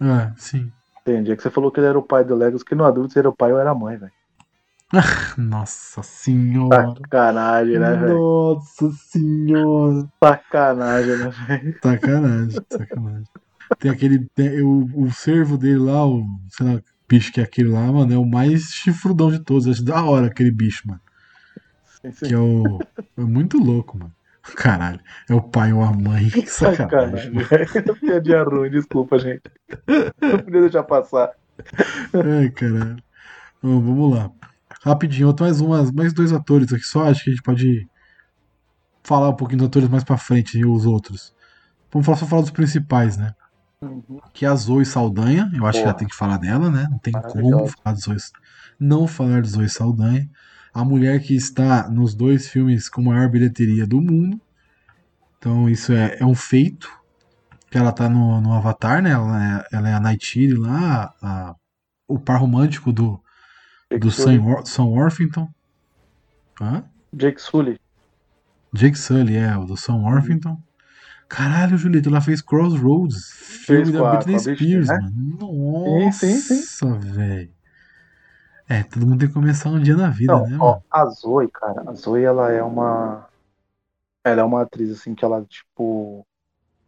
Ah, 0.00 0.32
sim. 0.36 0.70
Entendi. 1.00 1.32
É 1.32 1.36
que 1.36 1.42
você 1.42 1.50
falou 1.50 1.70
que 1.72 1.80
ele 1.80 1.86
era 1.88 1.98
o 1.98 2.02
pai 2.02 2.24
do 2.24 2.34
Legos, 2.36 2.62
que 2.62 2.74
não 2.74 2.84
há 2.84 2.90
dúvida 2.90 3.12
se 3.12 3.18
era 3.18 3.28
o 3.28 3.34
pai 3.34 3.52
ou 3.52 3.58
era 3.58 3.70
a 3.70 3.74
mãe, 3.74 3.96
velho. 3.96 4.12
Nossa 5.36 6.02
senhora. 6.02 6.94
Sacanagem, 6.94 7.78
né, 7.78 7.96
velho? 7.96 8.14
Nossa 8.18 8.90
senhora. 8.92 10.08
Sacanagem, 10.22 11.16
né, 11.16 11.30
velho? 11.48 11.78
Sacanagem, 11.82 12.60
sacanagem. 12.70 13.28
Tem 13.78 13.90
aquele. 13.90 14.26
tem 14.34 14.62
o, 14.62 14.88
o 14.94 15.10
servo 15.10 15.56
dele 15.58 15.78
lá, 15.78 16.06
o. 16.06 16.22
Sei 16.50 16.66
lá, 16.66 16.80
bicho 17.08 17.32
que 17.32 17.40
é 17.40 17.44
aquele 17.44 17.70
lá, 17.70 17.90
mano, 17.90 18.12
é 18.12 18.18
o 18.18 18.24
mais 18.24 18.62
chifrudão 18.72 19.30
de 19.30 19.40
todos. 19.40 19.66
Acho 19.66 19.84
da 19.84 20.04
hora 20.04 20.26
aquele 20.26 20.50
bicho, 20.52 20.86
mano. 20.86 21.00
Sim. 22.12 22.26
Que 22.26 22.34
é 22.34 22.38
o. 22.38 22.78
É 23.16 23.20
muito 23.22 23.58
louco, 23.58 23.98
mano. 23.98 24.12
Caralho. 24.56 25.00
É 25.28 25.34
o 25.34 25.40
pai 25.40 25.72
ou 25.72 25.82
a 25.82 25.92
mãe. 25.92 26.28
Que 26.28 26.46
sacanagem. 26.46 27.32
Sacanagem. 27.44 27.94
Piadinha 28.00 28.42
ruim, 28.42 28.70
desculpa, 28.70 29.18
gente. 29.18 29.42
Não 30.20 30.38
podia 30.38 30.60
deixar 30.60 30.82
passar. 30.82 31.30
Ai, 32.12 32.50
caralho. 32.50 33.02
Bom, 33.62 33.80
vamos 33.80 34.14
lá. 34.14 34.30
Rapidinho, 34.82 35.28
outro 35.28 35.44
mais 35.46 35.60
umas, 35.60 35.90
mais 35.90 36.12
dois 36.12 36.32
atores 36.32 36.70
aqui 36.72 36.84
só. 36.84 37.08
Acho 37.08 37.24
que 37.24 37.30
a 37.30 37.32
gente 37.32 37.42
pode 37.42 37.88
falar 39.02 39.30
um 39.30 39.36
pouquinho 39.36 39.60
dos 39.60 39.68
atores 39.68 39.88
mais 39.88 40.04
pra 40.04 40.18
frente 40.18 40.58
e 40.58 40.66
os 40.66 40.84
outros. 40.84 41.34
Vamos 41.90 42.04
falar, 42.04 42.18
só 42.18 42.26
falar 42.26 42.42
dos 42.42 42.50
principais, 42.50 43.16
né? 43.16 43.34
Uhum. 43.80 44.20
Que 44.32 44.44
é 44.44 44.48
a 44.48 44.54
Zoe 44.54 44.84
Saldanha. 44.84 45.50
Eu 45.54 45.64
acho 45.64 45.78
que 45.78 45.84
já 45.84 45.92
Porra. 45.92 45.98
tem 45.98 46.08
que 46.08 46.14
falar 46.14 46.36
dela, 46.38 46.70
né? 46.70 46.86
Não 46.90 46.98
tem 46.98 47.12
como 47.12 47.66
falar 47.68 47.96
Zoe, 47.96 48.16
não 48.78 49.06
falar 49.06 49.40
de 49.40 49.48
Zoe 49.48 49.68
Saldanha. 49.68 50.28
A 50.74 50.84
mulher 50.84 51.20
que 51.20 51.34
está 51.36 51.88
nos 51.88 52.14
dois 52.14 52.48
filmes 52.48 52.88
com 52.88 53.00
maior 53.00 53.28
bilheteria 53.30 53.86
do 53.86 54.00
mundo. 54.00 54.40
Então 55.38 55.68
isso 55.68 55.92
é, 55.92 56.18
é 56.20 56.26
um 56.26 56.34
feito. 56.34 56.90
Que 57.70 57.78
ela 57.78 57.92
tá 57.92 58.08
no, 58.08 58.40
no 58.40 58.52
Avatar, 58.52 59.00
né? 59.02 59.10
Ela 59.10 59.44
é, 59.44 59.76
ela 59.76 59.88
é 59.88 59.94
a 59.94 60.00
Nightshade 60.00 60.54
lá, 60.54 61.12
a, 61.22 61.54
o 62.06 62.18
par 62.18 62.40
romântico 62.40 62.92
do, 62.92 63.20
Jake 63.90 64.00
do 64.00 64.10
Sully. 64.10 64.36
Sam, 64.36 64.44
Wor- 64.44 64.66
Sam 64.66 64.84
Worthington. 64.86 65.48
Hã? 66.60 66.84
Jake 67.12 67.40
Sully. 67.40 67.80
Jake 68.72 68.98
Sully, 68.98 69.36
é, 69.36 69.56
o 69.56 69.64
do 69.64 69.76
Sam 69.76 70.02
Worthington. 70.02 70.60
Caralho, 71.28 71.76
Julito, 71.78 72.08
ela 72.08 72.20
fez 72.20 72.40
Crossroads, 72.42 73.30
filme 73.32 73.84
Fez 73.86 73.92
da 73.92 74.16
Britney 74.18 74.38
Spears, 74.40 74.88
né? 74.88 74.98
mano. 75.00 75.38
Nossa, 76.04 76.98
velho. 76.98 77.53
É, 78.68 78.82
todo 78.82 79.06
mundo 79.06 79.18
tem 79.20 79.28
que 79.28 79.34
começar 79.34 79.68
um 79.68 79.80
dia 79.80 79.96
na 79.96 80.08
vida, 80.08 80.32
Não, 80.32 80.46
né, 80.46 80.56
ó, 80.58 80.70
mano? 80.72 80.82
a 80.90 81.04
Zoe, 81.06 81.48
cara, 81.48 81.82
a 81.86 81.94
Zoe, 81.94 82.22
ela 82.22 82.50
é 82.50 82.62
uma. 82.62 83.26
Ela 84.24 84.40
é 84.40 84.44
uma 84.44 84.62
atriz, 84.62 84.90
assim, 84.90 85.14
que 85.14 85.24
ela, 85.24 85.44
tipo. 85.44 86.26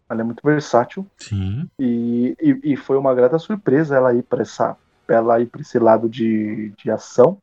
Ela 0.09 0.20
é 0.20 0.24
muito 0.24 0.41
versátil. 0.45 1.07
Sim. 1.18 1.68
E, 1.79 2.37
e, 2.41 2.72
e 2.72 2.77
foi 2.77 2.97
uma 2.97 3.14
grata 3.14 3.39
surpresa 3.39 3.97
ela 3.97 4.14
ir 4.14 4.22
para 4.22 4.43
essa. 4.43 4.77
Ela 5.09 5.41
ir 5.41 5.47
pra 5.47 5.61
esse 5.61 5.79
lado 5.79 6.09
de, 6.09 6.72
de 6.79 6.91
ação. 6.91 7.39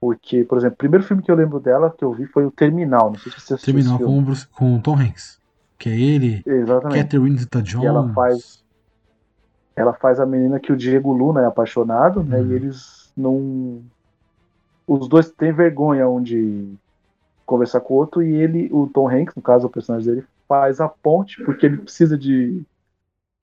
Porque, 0.00 0.44
por 0.44 0.58
exemplo, 0.58 0.74
o 0.74 0.78
primeiro 0.78 1.04
filme 1.04 1.22
que 1.22 1.30
eu 1.30 1.34
lembro 1.36 1.58
dela, 1.58 1.90
que 1.96 2.04
eu 2.04 2.12
vi, 2.12 2.26
foi 2.26 2.44
o 2.44 2.50
Terminal. 2.50 3.10
Não 3.10 3.18
sei 3.18 3.32
se 3.32 3.40
você 3.40 3.54
assistiu 3.54 3.74
Terminou 3.74 3.96
esse 3.96 4.04
com, 4.04 4.18
o 4.18 4.22
Bruce- 4.22 4.46
com 4.48 4.76
o 4.76 4.80
Tom 4.82 4.96
Hanks. 4.98 5.40
Que 5.78 5.88
é 5.88 5.98
ele, 5.98 6.42
Exatamente. 6.44 7.02
Catherine 7.02 7.38
Zeta-Jones. 7.38 7.86
ela 7.86 8.12
faz- 8.12 8.64
ela 9.74 9.92
faz 9.94 10.18
a 10.18 10.26
menina 10.26 10.58
que 10.58 10.72
o 10.72 10.76
Diego 10.76 11.12
Luna 11.12 11.42
é 11.42 11.46
apaixonado, 11.46 12.22
né? 12.24 12.38
Uhum. 12.40 12.50
E 12.50 12.54
eles 12.54 12.95
não. 13.16 13.82
Os 14.86 15.08
dois 15.08 15.30
têm 15.30 15.52
vergonha 15.52 16.08
um 16.08 16.22
de 16.22 16.74
conversar 17.44 17.80
com 17.80 17.94
o 17.94 17.96
outro, 17.96 18.22
e 18.22 18.34
ele, 18.34 18.68
o 18.72 18.86
Tom 18.86 19.08
Hanks, 19.08 19.34
no 19.34 19.42
caso, 19.42 19.66
o 19.66 19.70
personagem 19.70 20.08
dele, 20.08 20.26
faz 20.48 20.80
a 20.80 20.88
ponte, 20.88 21.42
porque 21.44 21.66
ele 21.66 21.78
precisa 21.78 22.16
de 22.16 22.62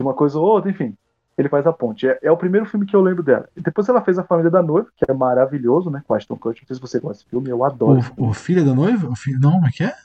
uma 0.02 0.14
coisa 0.14 0.38
ou 0.38 0.46
outra, 0.46 0.72
enfim. 0.72 0.96
Ele 1.38 1.50
faz 1.50 1.66
a 1.66 1.74
ponte. 1.74 2.08
É, 2.08 2.20
é 2.22 2.32
o 2.32 2.38
primeiro 2.38 2.66
filme 2.66 2.86
que 2.86 2.96
eu 2.96 3.02
lembro 3.02 3.24
dela. 3.24 3.50
E 3.58 3.62
depois 3.62 3.90
ela 3.90 4.02
fez 4.02 4.20
A 4.20 4.24
Família 4.24 4.52
da 4.52 4.62
Noiva, 4.62 4.88
que 4.96 5.10
é 5.10 5.14
maravilhoso, 5.14 5.90
né? 5.90 6.04
Com 6.08 6.14
Ashton 6.14 6.38
Kutcher. 6.38 6.62
Não 6.64 6.68
sei 6.68 6.76
se 6.76 6.82
você 6.82 7.00
gosta 7.00 7.16
desse 7.18 7.30
filme, 7.30 7.50
eu 7.50 7.64
adoro. 7.64 8.02
O, 8.18 8.30
o 8.30 8.34
Filho 8.34 8.64
da 8.64 8.74
Noiva? 8.76 9.10
O 9.10 9.16
fi- 9.16 9.34
Não, 9.40 9.54
como 9.54 9.66
é 9.68 9.72
que 9.72 9.84
é? 9.84 9.96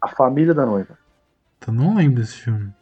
A 0.00 0.08
Família 0.08 0.52
da 0.52 0.66
Noiva. 0.66 0.98
Eu 1.66 1.72
não 1.72 1.94
lembro 1.94 2.20
desse 2.20 2.34
filme. 2.34 2.72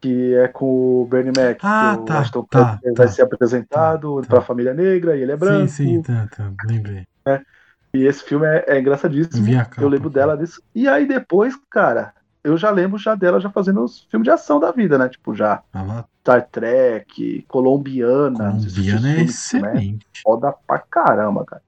Que 0.00 0.34
é 0.34 0.48
com 0.48 1.02
o 1.02 1.06
Bernie 1.06 1.32
Mac. 1.36 1.58
Ah, 1.62 1.94
que 1.96 2.02
o 2.02 2.04
tá, 2.04 2.18
Ashton 2.20 2.42
tá, 2.44 2.78
tá, 2.82 2.90
vai 2.96 3.08
ser 3.08 3.22
apresentado 3.22 4.16
tá, 4.16 4.22
tá. 4.22 4.28
para 4.28 4.38
a 4.38 4.42
família 4.42 4.72
negra 4.72 5.16
e 5.16 5.22
ele 5.22 5.32
é 5.32 5.36
branco. 5.36 5.68
Sim, 5.68 6.02
sim, 6.02 6.02
tá, 6.02 6.28
tá, 6.34 6.52
lembrei. 6.66 7.06
E 7.92 8.04
esse 8.04 8.22
filme 8.22 8.46
é, 8.46 8.64
é 8.68 8.80
engraçadíssimo. 8.80 9.50
capa 9.52 9.82
Eu 9.82 9.88
lembro 9.88 10.10
dela 10.10 10.36
disso. 10.36 10.62
E 10.74 10.86
aí 10.86 11.06
depois, 11.06 11.54
cara, 11.70 12.12
eu 12.44 12.56
já 12.56 12.70
lembro 12.70 12.98
já 12.98 13.14
dela 13.14 13.40
já 13.40 13.50
fazendo 13.50 13.82
os 13.82 14.06
filmes 14.10 14.24
de 14.24 14.30
ação 14.30 14.60
da 14.60 14.70
vida, 14.70 14.96
né? 14.98 15.08
Tipo, 15.08 15.34
já 15.34 15.62
Ela, 15.74 16.06
Star 16.20 16.46
Trek, 16.50 17.44
Colombiana. 17.48 18.52
colombiana 18.52 19.08
é 19.10 19.14
filme, 19.14 19.30
excelente. 19.30 20.06
Foda 20.22 20.54
pra 20.66 20.78
caramba, 20.78 21.44
cara. 21.44 21.62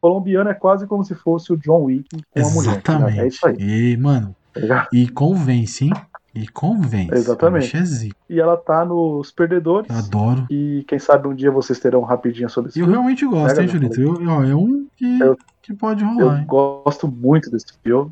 Colombiana 0.00 0.50
é 0.50 0.54
quase 0.54 0.86
como 0.86 1.04
se 1.04 1.14
fosse 1.14 1.52
o 1.52 1.56
John 1.56 1.84
Wick 1.84 2.08
com 2.30 2.40
uma 2.40 2.50
mulher. 2.50 2.70
Exatamente. 2.70 3.20
É 3.20 3.26
isso 3.26 3.46
aí. 3.46 3.56
E, 3.58 3.96
mano, 3.96 4.34
tá 4.52 4.88
e 4.92 5.08
convence, 5.08 5.84
hein? 5.84 5.92
E 6.34 6.48
convence. 6.48 7.14
Exatamente. 7.14 7.76
É. 7.76 8.08
E 8.28 8.40
ela 8.40 8.56
tá 8.56 8.84
nos 8.84 9.30
Perdedores. 9.30 9.88
Eu 9.88 9.96
adoro. 9.96 10.46
E 10.50 10.84
quem 10.88 10.98
sabe 10.98 11.28
um 11.28 11.34
dia 11.34 11.50
vocês 11.50 11.78
terão 11.78 12.00
rapidinho 12.02 12.48
sobre 12.50 12.70
esse 12.70 12.78
E 12.78 12.82
eu 12.82 12.88
realmente 12.88 13.24
gosto, 13.24 13.48
Pega, 13.54 13.62
hein, 13.62 13.68
Julito? 13.68 14.00
Eu, 14.00 14.20
eu- 14.20 14.42
é 14.42 14.54
um 14.54 14.86
que, 14.96 15.20
Eu- 15.20 15.38
que 15.62 15.72
pode 15.72 16.02
Eu 16.02 16.10
rolar, 16.10 16.40
hein? 16.40 16.46
gosto 16.46 17.06
muito 17.06 17.50
desse 17.50 17.66
filme. 17.82 18.10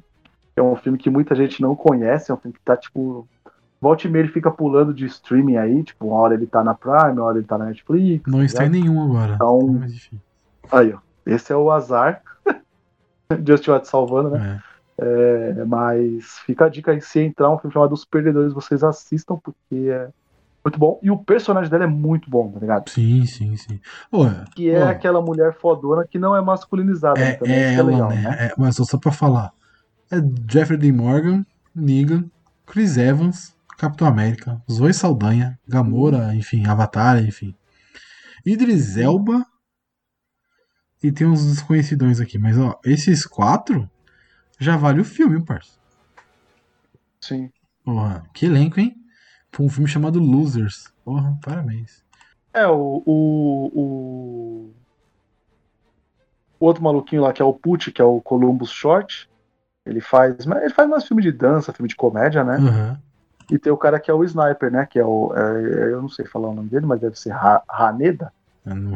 É 0.55 0.63
um 0.63 0.77
filme 0.77 0.99
que 0.99 1.11
muita 1.11 1.35
gente 1.35 1.61
não 1.61 1.75
conhece, 1.75 2.31
é 2.31 2.35
um 2.35 2.37
filme 2.37 2.55
que 2.55 2.61
tá, 2.65 2.77
tipo. 2.77 3.27
Volta 3.81 4.07
e 4.07 4.11
meia 4.11 4.23
ele 4.23 4.33
fica 4.33 4.49
pulando 4.49 4.95
de 4.95 5.07
streaming 5.07 5.57
aí, 5.57 5.83
tipo, 5.83 6.07
uma 6.07 6.17
hora 6.19 6.35
ele 6.35 6.47
tá 6.47 6.63
na 6.63 6.73
Prime, 6.75 7.13
uma 7.19 7.25
hora 7.25 7.39
ele 7.39 7.47
tá 7.47 7.59
na 7.59 7.65
Netflix. 7.65 8.23
Não 8.31 8.39
tá 8.39 8.45
está 8.45 8.67
em 8.67 8.69
nenhum 8.69 9.03
agora. 9.03 9.35
Então- 9.35 9.83
É. 9.83 10.77
Aí, 10.79 10.93
ó. 10.93 10.99
Esse 11.27 11.53
é 11.53 11.57
o 11.57 11.71
azar. 11.73 12.23
Just 13.47 13.67
Watch 13.67 13.89
salvando, 13.89 14.31
né? 14.31 14.61
É. 14.61 14.72
É, 14.99 15.65
mas 15.65 16.39
fica 16.47 16.67
a 16.67 16.69
dica 16.69 16.93
aí, 16.93 17.01
se 17.01 17.21
entrar 17.21 17.51
um 17.51 17.59
filme 17.59 17.73
chamado 17.73 17.93
Os 17.93 18.05
Perdedores, 18.05 18.53
vocês 18.53 18.85
assistam, 18.85 19.37
porque 19.37 19.89
é 19.91 20.09
muito 20.65 20.79
bom. 20.79 21.01
E 21.03 21.11
o 21.11 21.19
personagem 21.19 21.71
dela 21.71 21.85
é 21.85 21.89
muito 21.89 22.31
bom, 22.31 22.53
tá 22.53 22.61
ligado? 22.61 22.89
Sim, 22.91 23.25
sim, 23.27 23.57
sim. 23.57 23.81
Ô, 24.13 24.27
Que 24.55 24.71
é 24.71 24.85
Ó. 24.85 24.89
aquela 24.89 25.21
mulher 25.21 25.55
fodona 25.55 26.07
que 26.07 26.19
não 26.19 26.37
é 26.37 26.41
masculinizada, 26.41 27.19
né? 27.19 27.31
é, 27.31 27.35
Também 27.35 27.55
é 27.55 27.59
isso 27.59 27.69
que 27.71 27.75
é 27.75 27.79
ela, 27.81 27.91
legal, 27.91 28.09
né? 28.11 28.17
né? 28.23 28.37
É, 28.47 28.55
mas 28.57 28.77
só, 28.77 28.85
só 28.85 28.99
pra 28.99 29.11
falar. 29.11 29.53
É 30.11 30.17
Jeffrey 30.49 30.79
D. 30.79 30.93
Morgan, 30.93 31.45
Negan, 31.75 32.25
Chris 32.67 32.97
Evans, 32.97 33.57
Capitão 33.79 34.07
América, 34.07 34.63
Zoe 34.71 34.93
Saldanha, 34.95 35.59
Gamora, 35.67 36.35
enfim, 36.35 36.67
Avatar, 36.67 37.25
enfim. 37.25 37.55
Idris 38.45 38.97
Elba. 38.97 39.45
E 41.03 41.11
tem 41.11 41.27
uns 41.27 41.45
desconhecidões 41.45 42.21
aqui. 42.21 42.39
Mas, 42.39 42.57
ó, 42.57 42.79
esses 42.85 43.27
quatro 43.27 43.91
já 44.63 44.77
vale 44.77 45.01
o 45.01 45.05
filme, 45.05 45.45
parça. 45.45 45.73
Sim. 47.21 47.51
Porra, 47.85 48.25
que 48.33 48.47
elenco, 48.47 48.81
hein? 48.81 48.95
Foi 49.53 49.67
um 49.67 49.69
filme 49.69 49.89
chamado 49.89 50.19
Losers. 50.19 50.93
Porra, 51.05 51.39
parabéns. 51.45 52.03
É, 52.55 52.67
o, 52.67 53.03
o, 53.07 53.71
o, 53.75 54.71
o 56.61 56.67
outro 56.67 56.83
maluquinho 56.83 57.23
lá, 57.23 57.33
que 57.33 57.43
é 57.43 57.45
o 57.45 57.53
Pucci, 57.53 57.91
que 57.93 58.01
é 58.01 58.05
o 58.05 58.21
Columbus 58.21 58.71
Short, 58.71 59.29
ele 59.85 60.01
faz, 60.01 60.47
ele 60.47 60.71
faz 60.71 60.89
mais 60.89 61.05
filme 61.07 61.23
de 61.23 61.33
dança, 61.33 61.73
filme 61.73 61.89
de 61.89 61.97
comédia, 61.97 62.45
né? 62.45 62.57
Aham. 62.57 62.99
E 63.51 63.59
tem 63.59 63.73
o 63.73 63.77
cara 63.77 63.99
que 64.01 64.11
é 64.11 64.15
o 64.15 64.25
Sniper, 64.25 64.71
né? 64.71 64.87
Que 64.87 64.99
é 64.99 65.05
o. 65.05 65.33
é, 65.37 65.93
eu 65.93 66.01
não 66.01 66.09
sei 66.09 66.25
falar 66.25 66.49
o 66.49 66.55
nome 66.55 66.69
dele, 66.71 66.87
mas 66.87 67.01
deve 67.01 67.19
ser 67.19 67.33
Ha- 67.33 67.63
Haneda, 67.69 68.33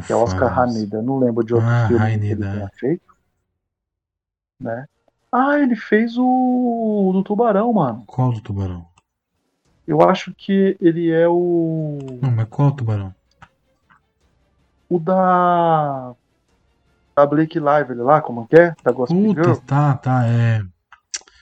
que 0.05 0.11
é 0.11 0.15
o 0.15 0.19
Oscar. 0.19 0.59
Haneda. 0.59 1.01
Não 1.01 1.19
lembro 1.19 1.43
de 1.43 1.53
outro 1.53 1.69
Ah, 1.69 1.87
filme 1.87 2.19
que 2.19 2.25
ele 2.33 2.41
tenha 2.41 2.69
feito. 2.73 3.15
Né? 4.59 4.87
Ah, 5.31 5.59
ele 5.59 5.75
fez 5.75 6.17
o 6.17 7.11
do 7.13 7.23
Tubarão, 7.23 7.73
mano. 7.73 8.03
Qual 8.07 8.31
do 8.31 8.41
tubarão? 8.41 8.85
Eu 9.85 10.01
acho 10.01 10.33
que 10.35 10.77
ele 10.81 11.11
é 11.11 11.27
o. 11.27 11.97
Não, 12.21 12.31
mas 12.31 12.47
qual 12.49 12.71
tubarão? 12.71 13.13
O 14.89 14.99
da. 14.99 16.13
Da 17.15 17.25
Blake 17.25 17.57
Lively 17.59 17.99
lá, 18.01 18.21
como 18.21 18.47
que 18.47 18.55
é? 18.55 18.75
Da 18.83 18.91
Gospel 18.91 19.19
Girl. 19.33 19.53
Puta, 19.53 19.61
tá, 19.65 19.95
tá, 19.95 20.27
é. 20.27 20.61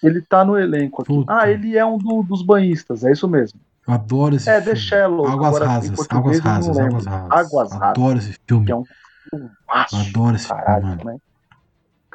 Ele 0.01 0.21
tá 0.21 0.45
no 0.45 0.57
elenco 0.57 1.01
aqui. 1.01 1.13
Puta. 1.13 1.33
Ah, 1.37 1.49
ele 1.49 1.77
é 1.77 1.85
um 1.85 1.97
do- 1.97 2.23
dos 2.23 2.41
banhistas, 2.41 3.03
é 3.03 3.11
isso 3.11 3.27
mesmo. 3.27 3.59
Eu 3.87 3.93
adoro 3.93 4.35
esse 4.35 4.49
É, 4.49 4.61
filme. 4.61 4.69
The 4.71 4.75
Shallow. 4.75 5.27
Águas 5.27 5.59
rasas, 5.59 5.99
águas 6.09 6.39
rasas, 6.39 6.77
águas 6.79 7.05
rasas. 7.05 7.31
Águas 7.31 7.71
rasas. 7.71 7.87
Adoro 7.89 8.17
esse 8.19 8.39
filme. 8.47 8.65
Que 8.65 8.71
é 8.71 8.75
um 8.75 8.83
filmaço. 9.29 9.95
Adoro 9.95 10.35
esse 10.35 10.47
Caralho, 10.47 10.81
filme, 10.87 11.03
mano. 11.03 11.11
né? 11.13 11.17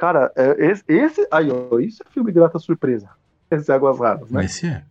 Cara, 0.00 0.32
é, 0.34 0.70
esse, 0.70 0.82
esse. 0.88 1.28
Aí, 1.30 1.50
ó, 1.50 1.78
isso 1.78 2.02
é 2.02 2.10
filme 2.10 2.32
grata 2.32 2.58
surpresa. 2.58 3.10
Esse 3.50 3.70
é 3.70 3.74
Águas 3.74 4.00
Raras, 4.00 4.30
né? 4.30 4.46
Esse 4.46 4.66
é. 4.66 4.82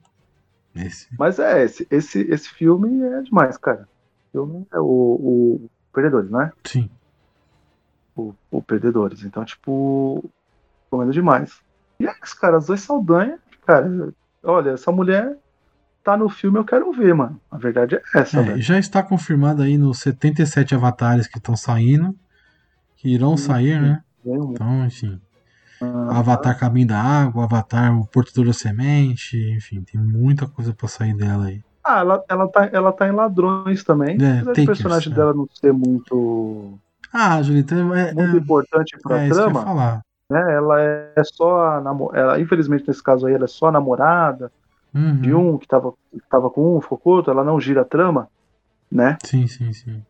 Esse. 0.75 1.07
Mas 1.17 1.39
é, 1.39 1.63
esse, 1.63 1.87
esse, 1.89 2.21
esse 2.29 2.47
filme 2.49 3.01
é 3.03 3.23
demais, 3.23 3.57
cara. 3.57 3.89
O 4.27 4.31
filme 4.31 4.67
é 4.71 4.79
o, 4.79 4.85
o 4.85 5.69
Perdedores, 5.91 6.29
né? 6.29 6.51
Sim. 6.63 6.87
O, 8.15 8.35
o 8.51 8.61
Perdedores. 8.61 9.23
Então, 9.23 9.43
tipo, 9.43 10.29
recomendo 10.83 11.11
demais. 11.11 11.59
E 11.99 12.05
é 12.05 12.13
isso, 12.23 12.39
cara, 12.39 12.57
as 12.57 12.67
dois 12.67 12.81
Saldanha, 12.81 13.39
cara, 13.65 14.13
olha, 14.43 14.69
essa 14.69 14.91
mulher 14.91 15.35
tá 16.03 16.15
no 16.15 16.29
filme, 16.29 16.59
eu 16.59 16.63
quero 16.65 16.91
ver, 16.93 17.15
mano. 17.15 17.41
A 17.49 17.57
verdade 17.57 17.95
é 17.95 18.01
essa, 18.13 18.41
É, 18.41 18.61
já 18.61 18.77
está 18.77 19.01
confirmado 19.01 19.63
aí 19.63 19.75
nos 19.75 20.01
77 20.01 20.75
avatares 20.75 21.25
que 21.25 21.39
estão 21.39 21.57
saindo. 21.57 22.15
Que 22.95 23.09
irão 23.09 23.35
Sim, 23.35 23.45
sair, 23.45 23.73
sim. 23.73 23.81
né? 23.81 24.03
Um- 24.25 24.51
Então, 24.53 24.85
enfim. 24.85 25.19
Ah, 25.81 26.19
Avatar 26.19 26.59
Caminho 26.59 26.87
da 26.89 26.99
Água, 27.01 27.45
Avatar 27.45 27.97
o 27.97 28.05
Portador 28.05 28.45
da 28.45 28.53
Semente, 28.53 29.37
enfim, 29.55 29.81
tem 29.81 29.99
muita 29.99 30.45
coisa 30.47 30.73
pra 30.73 30.87
sair 30.89 31.13
dela 31.15 31.45
aí. 31.45 31.61
Ah, 31.83 31.99
ela, 31.99 32.23
ela, 32.29 32.47
tá, 32.49 32.69
ela 32.71 32.91
tá 32.91 33.07
em 33.07 33.11
Ladrões 33.11 33.83
também. 33.83 34.17
É, 34.21 34.43
Takers, 34.43 34.65
personagem 34.65 35.11
é. 35.13 35.15
dela 35.15 35.33
não 35.33 35.47
ser 35.53 35.71
muito, 35.71 36.77
Ah, 37.13 37.41
Julita, 37.41 37.75
é, 37.75 38.13
muito 38.13 38.35
é, 38.35 38.39
importante 38.39 38.97
pra 39.01 39.23
é 39.23 39.29
trama, 39.29 39.63
falar. 39.63 40.01
né? 40.29 40.53
Ela 40.53 40.81
é 40.81 41.23
só 41.23 41.61
a 41.65 41.83
ela, 42.13 42.39
infelizmente 42.39 42.85
nesse 42.87 43.01
caso 43.01 43.25
aí 43.25 43.33
ela 43.33 43.45
é 43.45 43.47
só 43.47 43.67
a 43.67 43.71
namorada 43.71 44.51
Uhum. 44.93 45.21
de 45.21 45.33
um 45.33 45.57
que 45.57 45.67
tava, 45.67 45.93
que 46.11 46.19
tava 46.29 46.49
com 46.49 46.77
um, 46.77 46.81
ficou 46.81 46.97
com 46.97 47.09
outro, 47.11 47.31
ela 47.31 47.43
não 47.43 47.59
gira 47.59 47.81
a 47.81 47.85
trama, 47.85 48.27
né? 48.91 49.17
Sim, 49.23 49.47
sim, 49.47 49.71
sim. 49.71 50.03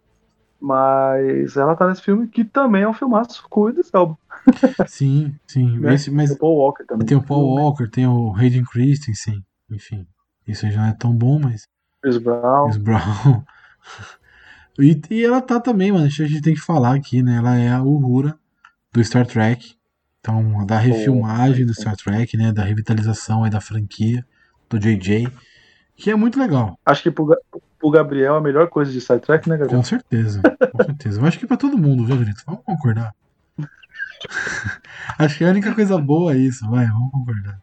Mas 0.60 1.56
ela 1.56 1.76
tá 1.76 1.88
nesse 1.88 2.02
filme 2.02 2.28
que 2.28 2.44
também 2.44 2.84
é 2.84 2.88
um 2.88 2.94
filmaço 2.94 3.46
o 3.50 3.70
Idris 3.70 3.90
Elba. 3.94 4.18
Sim, 4.88 5.36
sim. 5.48 5.80
Né? 5.80 5.94
Esse, 5.94 6.10
mas 6.12 6.30
Tem 6.30 6.36
o 6.38 6.40
Paul 6.40 6.58
Walker 6.58 6.86
também. 6.86 7.08
tem 7.08 7.18
o 7.18 7.24
Paul 7.24 7.56
Walker, 7.56 7.88
tem 7.88 8.08
o 8.08 8.34
Hayden 8.36 8.64
Christensen, 8.64 9.46
enfim. 9.70 10.08
Isso 10.48 10.66
aí 10.66 10.72
já 10.72 10.82
não 10.82 10.90
é 10.90 10.94
tão 10.94 11.14
bom, 11.14 11.40
mas. 11.40 11.68
Chris 12.02 12.18
Brown. 12.18 12.66
Chris 12.66 12.78
Brown. 12.78 13.44
E, 14.82 15.02
e 15.12 15.26
ela 15.26 15.42
tá 15.42 15.60
também, 15.60 15.92
mano. 15.92 16.06
A 16.06 16.10
gente 16.10 16.42
tem 16.42 16.54
que 16.54 16.62
falar 16.62 16.96
aqui, 16.96 17.22
né? 17.22 17.36
Ela 17.36 17.58
é 17.58 17.70
a 17.70 17.84
Uhura 17.84 18.40
do 18.94 19.04
Star 19.04 19.28
Trek. 19.28 19.76
Então, 20.22 20.66
da 20.66 20.78
refilmagem 20.78 21.66
do 21.66 21.74
Star 21.74 21.98
Trek, 21.98 22.38
né? 22.38 22.54
Da 22.54 22.64
revitalização 22.64 23.44
aí 23.44 23.50
da 23.50 23.60
franquia, 23.60 24.26
do 24.70 24.80
JJ. 24.80 25.28
Que 25.98 26.12
é 26.12 26.16
muito 26.16 26.40
legal. 26.40 26.80
Acho 26.86 27.04
que 27.04 27.12
pro, 27.12 27.36
pro 27.80 27.90
Gabriel 27.90 28.36
a 28.36 28.42
melhor 28.42 28.68
coisa 28.70 28.92
de 28.92 29.00
Star 29.02 29.20
Trek, 29.20 29.48
né, 29.50 29.58
Gabriel? 29.58 29.80
Com 29.80 29.86
certeza, 29.86 30.42
com 30.72 30.84
certeza. 30.84 31.22
Eu 31.22 31.26
acho 31.26 31.40
que 31.40 31.48
pra 31.48 31.58
todo 31.58 31.78
mundo, 31.78 32.06
viu, 32.06 32.18
Julito? 32.18 32.44
Vamos 32.46 32.62
concordar. 32.66 33.14
acho 35.18 35.38
que 35.38 35.46
a 35.46 35.50
única 35.50 35.74
coisa 35.74 35.98
boa 35.98 36.34
é 36.34 36.38
isso, 36.38 36.70
vai, 36.70 36.86
vamos 36.88 37.12
concordar. 37.12 37.60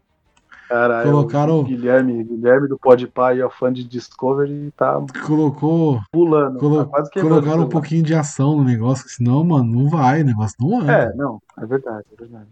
Caralho, 0.69 1.09
Colocaram- 1.11 1.61
o 1.61 1.65
Guilherme, 1.65 2.25
Guilherme 2.25 2.67
do 2.69 2.77
Podpah 2.77 3.33
e 3.35 3.41
o 3.43 3.49
fã 3.49 3.73
de 3.73 3.85
Discovery 3.85 4.73
tá 4.77 5.01
Colocou, 5.25 6.03
pulando. 6.11 6.59
colo- 6.59 6.85
tá 6.85 6.91
quase 6.91 7.11
quebrando 7.13 7.35
colocaram 7.41 7.63
um 7.65 7.69
pouquinho 7.69 8.03
de 8.03 8.15
ação 8.15 8.57
no 8.57 8.65
negócio, 8.65 9.09
senão, 9.09 9.45
mano, 9.45 9.71
não 9.83 9.89
vai, 9.89 10.23
o 10.23 10.25
negócio 10.25 10.57
não 10.59 10.81
anda. 10.81 10.93
É, 10.93 11.15
não, 11.15 11.41
é 11.57 11.65
verdade, 11.67 12.05
é 12.13 12.17
verdade. 12.21 12.47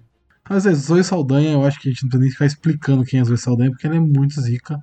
Às 0.49 0.62
vezes, 0.65 0.85
Zoe 0.85 1.03
Saldanha, 1.03 1.55
eu 1.55 1.65
acho 1.65 1.81
que 1.81 1.89
a 1.89 1.91
gente 1.91 2.03
não 2.05 2.11
precisa 2.11 2.23
nem 2.23 2.31
ficar 2.33 2.47
explicando 2.47 3.03
quem 3.05 3.19
é 3.19 3.25
Zoe 3.25 3.37
Saldanha, 3.39 3.71
porque 3.71 3.87
ela 3.87 3.97
é 3.97 4.01
muito 4.01 4.41
zica. 4.41 4.79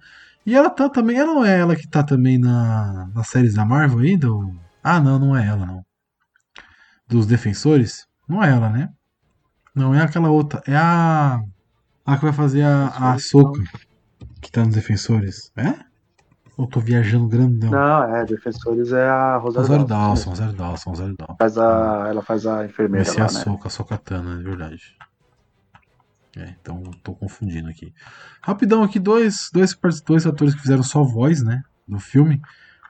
E 0.46 0.56
ela 0.56 0.70
tá 0.70 0.90
também, 0.90 1.18
ela 1.18 1.34
não 1.34 1.46
é 1.46 1.60
ela 1.60 1.76
que 1.76 1.88
tá 1.88 2.04
também 2.04 2.38
na, 2.38 3.10
nas 3.14 3.28
séries 3.28 3.54
da 3.54 3.66
Marvel 3.66 4.00
aí? 4.00 4.18
Do... 4.18 4.54
Ah, 4.84 5.00
não, 5.00 5.20
não 5.20 5.38
é 5.38 5.46
ela, 5.46 5.66
não. 5.66 5.86
Dos 7.08 7.26
Defensores? 7.26 8.08
Não 8.28 8.44
é 8.44 8.50
ela, 8.50 8.70
né? 8.70 8.90
Não 9.76 9.94
é 9.94 10.02
aquela 10.02 10.30
outra, 10.30 10.62
é 10.68 10.76
a. 10.76 11.42
A 12.04 12.18
que 12.18 12.24
vai 12.24 12.34
fazer 12.34 12.64
a, 12.64 12.88
a 12.88 13.14
Ahsoka, 13.14 13.62
que 14.42 14.52
tá 14.52 14.66
nos 14.66 14.74
Defensores. 14.74 15.52
É? 15.56 15.76
Ou 16.58 16.68
tô 16.68 16.80
viajando 16.80 17.28
grandão? 17.28 17.70
Não, 17.70 18.16
é, 18.16 18.26
Defensores 18.26 18.92
é 18.92 19.08
a 19.08 19.38
Rosário, 19.38 19.68
Rosário 19.68 19.86
Dawson. 19.86 20.06
Dawson, 20.10 20.30
Rosário 20.30 20.54
Dawson, 20.54 20.90
Rosário 20.90 21.16
Dawson. 21.18 21.36
Faz 21.38 21.58
a, 21.58 22.06
ela 22.10 22.22
faz 22.22 22.46
a 22.48 22.66
enfermeira 22.66 23.08
Esse 23.08 23.18
é 23.18 23.24
lá, 23.24 23.30
a 23.30 23.32
né? 23.32 23.40
Soca, 23.40 23.68
a 23.68 23.72
Sokatana, 23.72 24.40
é 24.40 24.44
verdade. 24.44 24.82
É, 26.36 26.54
então 26.62 26.82
tô 27.04 27.14
confundindo 27.14 27.70
aqui. 27.70 27.94
Rapidão 28.42 28.84
aqui, 28.84 29.00
dois, 29.00 29.50
dois, 29.54 29.76
dois 30.06 30.26
atores 30.26 30.56
que 30.56 30.62
fizeram 30.62 30.84
só 30.84 31.04
voz, 31.04 31.44
né? 31.44 31.64
No 31.88 32.00
filme. 32.00 32.42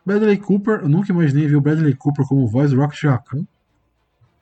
Bradley 0.05 0.37
Cooper, 0.37 0.81
eu 0.81 0.89
nunca 0.89 1.11
imaginei 1.11 1.47
ver 1.47 1.55
o 1.55 1.61
Bradley 1.61 1.95
Cooper 1.95 2.25
como 2.25 2.47
voz 2.47 2.71
do 2.71 2.79
Rocket 2.79 3.03
Raccoon. 3.03 3.45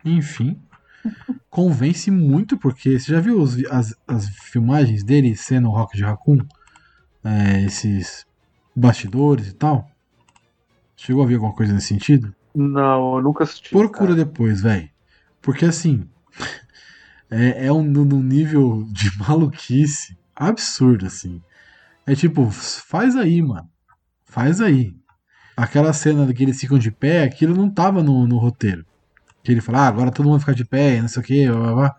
Enfim. 0.04 0.60
Convence 1.50 2.12
muito, 2.12 2.58
porque 2.58 3.00
você 3.00 3.12
já 3.12 3.20
viu 3.20 3.42
os 3.42 3.58
as, 3.66 3.96
as 4.08 4.28
filmagens 4.30 5.04
dele 5.04 5.36
sendo 5.36 5.70
o 5.70 5.72
Rocket 5.72 6.02
Raccoon? 6.02 6.40
É, 7.24 7.64
esses 7.64 8.26
bastidores 8.76 9.48
e 9.48 9.54
tal? 9.54 9.90
Chegou 10.96 11.24
a 11.24 11.26
ver 11.26 11.36
alguma 11.36 11.54
coisa 11.54 11.74
nesse 11.74 11.88
sentido? 11.88 12.34
Não, 12.54 13.18
eu 13.18 13.24
nunca 13.24 13.44
assisti. 13.44 13.70
Procura 13.70 14.14
cara. 14.14 14.26
depois, 14.26 14.62
velho. 14.62 14.90
Porque 15.42 15.66
assim. 15.66 16.08
É, 17.30 17.68
é 17.68 17.72
um, 17.72 17.84
num 17.84 18.24
nível 18.24 18.86
de 18.92 19.12
maluquice 19.20 20.18
absurdo, 20.36 21.06
assim. 21.06 21.42
É 22.06 22.16
tipo, 22.16 22.50
faz 22.50 23.16
aí, 23.16 23.42
mano. 23.42 23.70
Faz 24.26 24.62
aí. 24.62 24.96
Aquela 25.56 25.94
cena 25.94 26.32
que 26.34 26.44
eles 26.44 26.60
ficam 26.60 26.80
de 26.80 26.90
pé, 26.90 27.24
aquilo 27.24 27.56
não 27.56 27.70
tava 27.70 28.02
no, 28.02 28.26
no 28.26 28.38
roteiro. 28.38 28.86
Que 29.44 29.52
ele 29.52 29.62
fala, 29.62 29.80
ah, 29.80 29.88
agora 29.88 30.12
todo 30.12 30.28
mundo 30.28 30.40
fica 30.40 30.56
de 30.56 30.66
pé, 30.66 31.02
não 31.02 31.08
sei 31.08 31.22
o 31.22 31.26
que, 31.26 31.48
blá, 31.48 31.60
blá, 31.60 31.74
blá. 31.74 31.96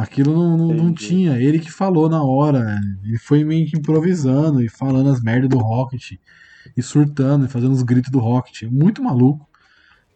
Aquilo 0.00 0.34
não, 0.34 0.56
não, 0.56 0.74
não 0.74 0.94
tinha. 0.94 1.38
Ele 1.38 1.58
que 1.58 1.70
falou 1.70 2.08
na 2.08 2.22
hora. 2.22 2.80
Ele 3.04 3.18
foi 3.18 3.44
meio 3.44 3.66
que 3.66 3.76
improvisando 3.76 4.62
e 4.62 4.68
falando 4.68 5.10
as 5.10 5.20
merdas 5.20 5.50
do 5.50 5.58
Rocket. 5.58 6.12
E 6.74 6.82
surtando 6.82 7.44
e 7.44 7.48
fazendo 7.48 7.72
os 7.72 7.82
gritos 7.82 8.10
do 8.10 8.18
Rocket. 8.18 8.62
Muito 8.62 9.02
maluco. 9.02 9.46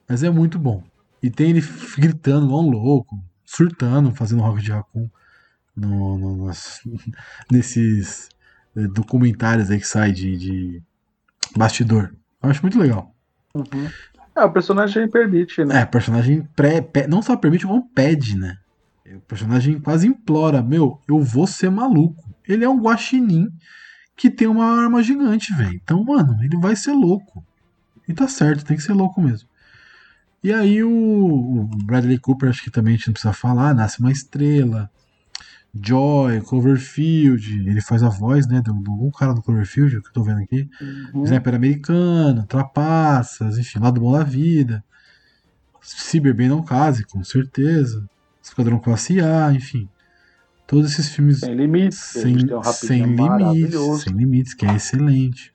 Mas 0.09 0.23
é 0.23 0.31
muito 0.31 0.59
bom. 0.59 0.83
E 1.23 1.29
tem 1.31 1.51
ele 1.51 1.63
gritando 1.99 2.47
igual 2.47 2.65
um 2.65 2.71
louco, 2.71 3.23
surtando, 3.57 4.15
fazendo 4.15 4.43
Rocket 4.43 4.69
Raccoon 4.69 5.09
no, 5.77 6.19
no- 6.19 6.47
nas- 6.47 6.81
nesses 7.51 8.29
eh, 8.77 8.87
documentários 8.89 9.71
aí 9.71 9.79
que 9.81 9.87
sai 9.87 10.13
de, 10.13 10.37
de 10.37 10.83
bastidor. 11.57 12.15
Eu 12.43 12.51
acho 12.51 12.63
muito 12.63 12.79
legal. 12.79 13.15
Uhum. 13.55 13.89
É, 14.37 14.45
o 14.45 14.53
personagem 14.53 15.09
permite, 15.09 15.65
né? 15.65 15.81
É, 15.81 15.85
o 15.85 15.89
personagem 15.89 16.43
pré, 16.57 16.85
não 17.09 17.23
só 17.23 17.37
permite, 17.37 17.67
como 17.67 17.89
pede, 17.91 18.37
né? 18.37 18.57
O 19.07 19.21
personagem 19.21 19.79
quase 19.79 20.09
implora, 20.09 20.63
meu, 20.63 21.01
eu 21.09 21.21
vou 21.21 21.47
ser 21.47 21.71
maluco. 21.71 22.23
Ele 22.49 22.65
é 22.65 22.69
um 22.69 22.81
guaxinim 22.81 23.49
que 24.17 24.31
tem 24.31 24.49
uma 24.49 24.65
arma 24.83 25.03
gigante, 25.03 25.55
velho. 25.55 25.75
Então, 25.83 26.03
mano, 26.03 26.37
ele 26.43 26.57
vai 26.59 26.75
ser 26.75 26.93
louco. 26.93 27.45
E 28.09 28.15
tá 28.15 28.27
certo, 28.27 28.65
tem 28.65 28.77
que 28.77 28.83
ser 28.83 28.93
louco 28.93 29.21
mesmo. 29.21 29.49
E 30.45 30.53
aí 30.53 30.85
o, 30.85 30.91
o 30.91 31.65
Bradley 31.87 32.19
Cooper, 32.19 32.51
acho 32.51 32.63
que 32.63 32.71
também 32.71 32.93
a 32.93 32.97
gente 32.99 33.07
não 33.07 33.15
precisa 33.15 33.33
falar, 33.33 33.75
nasce 33.75 33.99
uma 33.99 34.13
estrela. 34.13 34.91
Joy, 35.75 36.43
Cloverfield, 36.43 37.67
ele 37.67 37.81
faz 37.81 38.03
a 38.03 38.11
voz, 38.11 38.47
né, 38.47 38.61
do, 38.61 38.75
do 38.75 38.93
um 38.93 39.11
cara 39.11 39.33
do 39.33 39.43
Cloverfield, 39.43 40.03
que 40.03 40.09
eu 40.09 40.13
tô 40.13 40.23
vendo 40.23 40.43
aqui. 40.43 40.69
Uhum. 41.15 41.25
Sniper 41.25 41.55
americano, 41.55 42.47
Trapaças, 42.47 43.57
enfim, 43.57 43.79
Lado 43.79 44.01
Bom 44.01 44.13
da 44.13 44.23
Vida. 44.23 44.85
Se 45.81 46.21
Beber 46.21 46.51
Não 46.51 46.63
Case, 46.63 47.05
com 47.05 47.25
certeza. 47.25 48.07
Esquadrão 48.43 48.79
Classe 48.79 49.21
A, 49.21 49.51
enfim. 49.51 49.89
Todos 50.67 50.93
esses 50.93 51.09
filmes 51.09 51.41
Sem 51.41 51.55
limites. 51.55 51.99
sem, 51.99 52.37
um 52.55 52.63
sem 52.63 53.03
limites, 53.03 54.03
sem 54.03 54.13
limites, 54.13 54.55
que 54.55 54.67
é 54.67 54.75
excelente. 54.75 55.53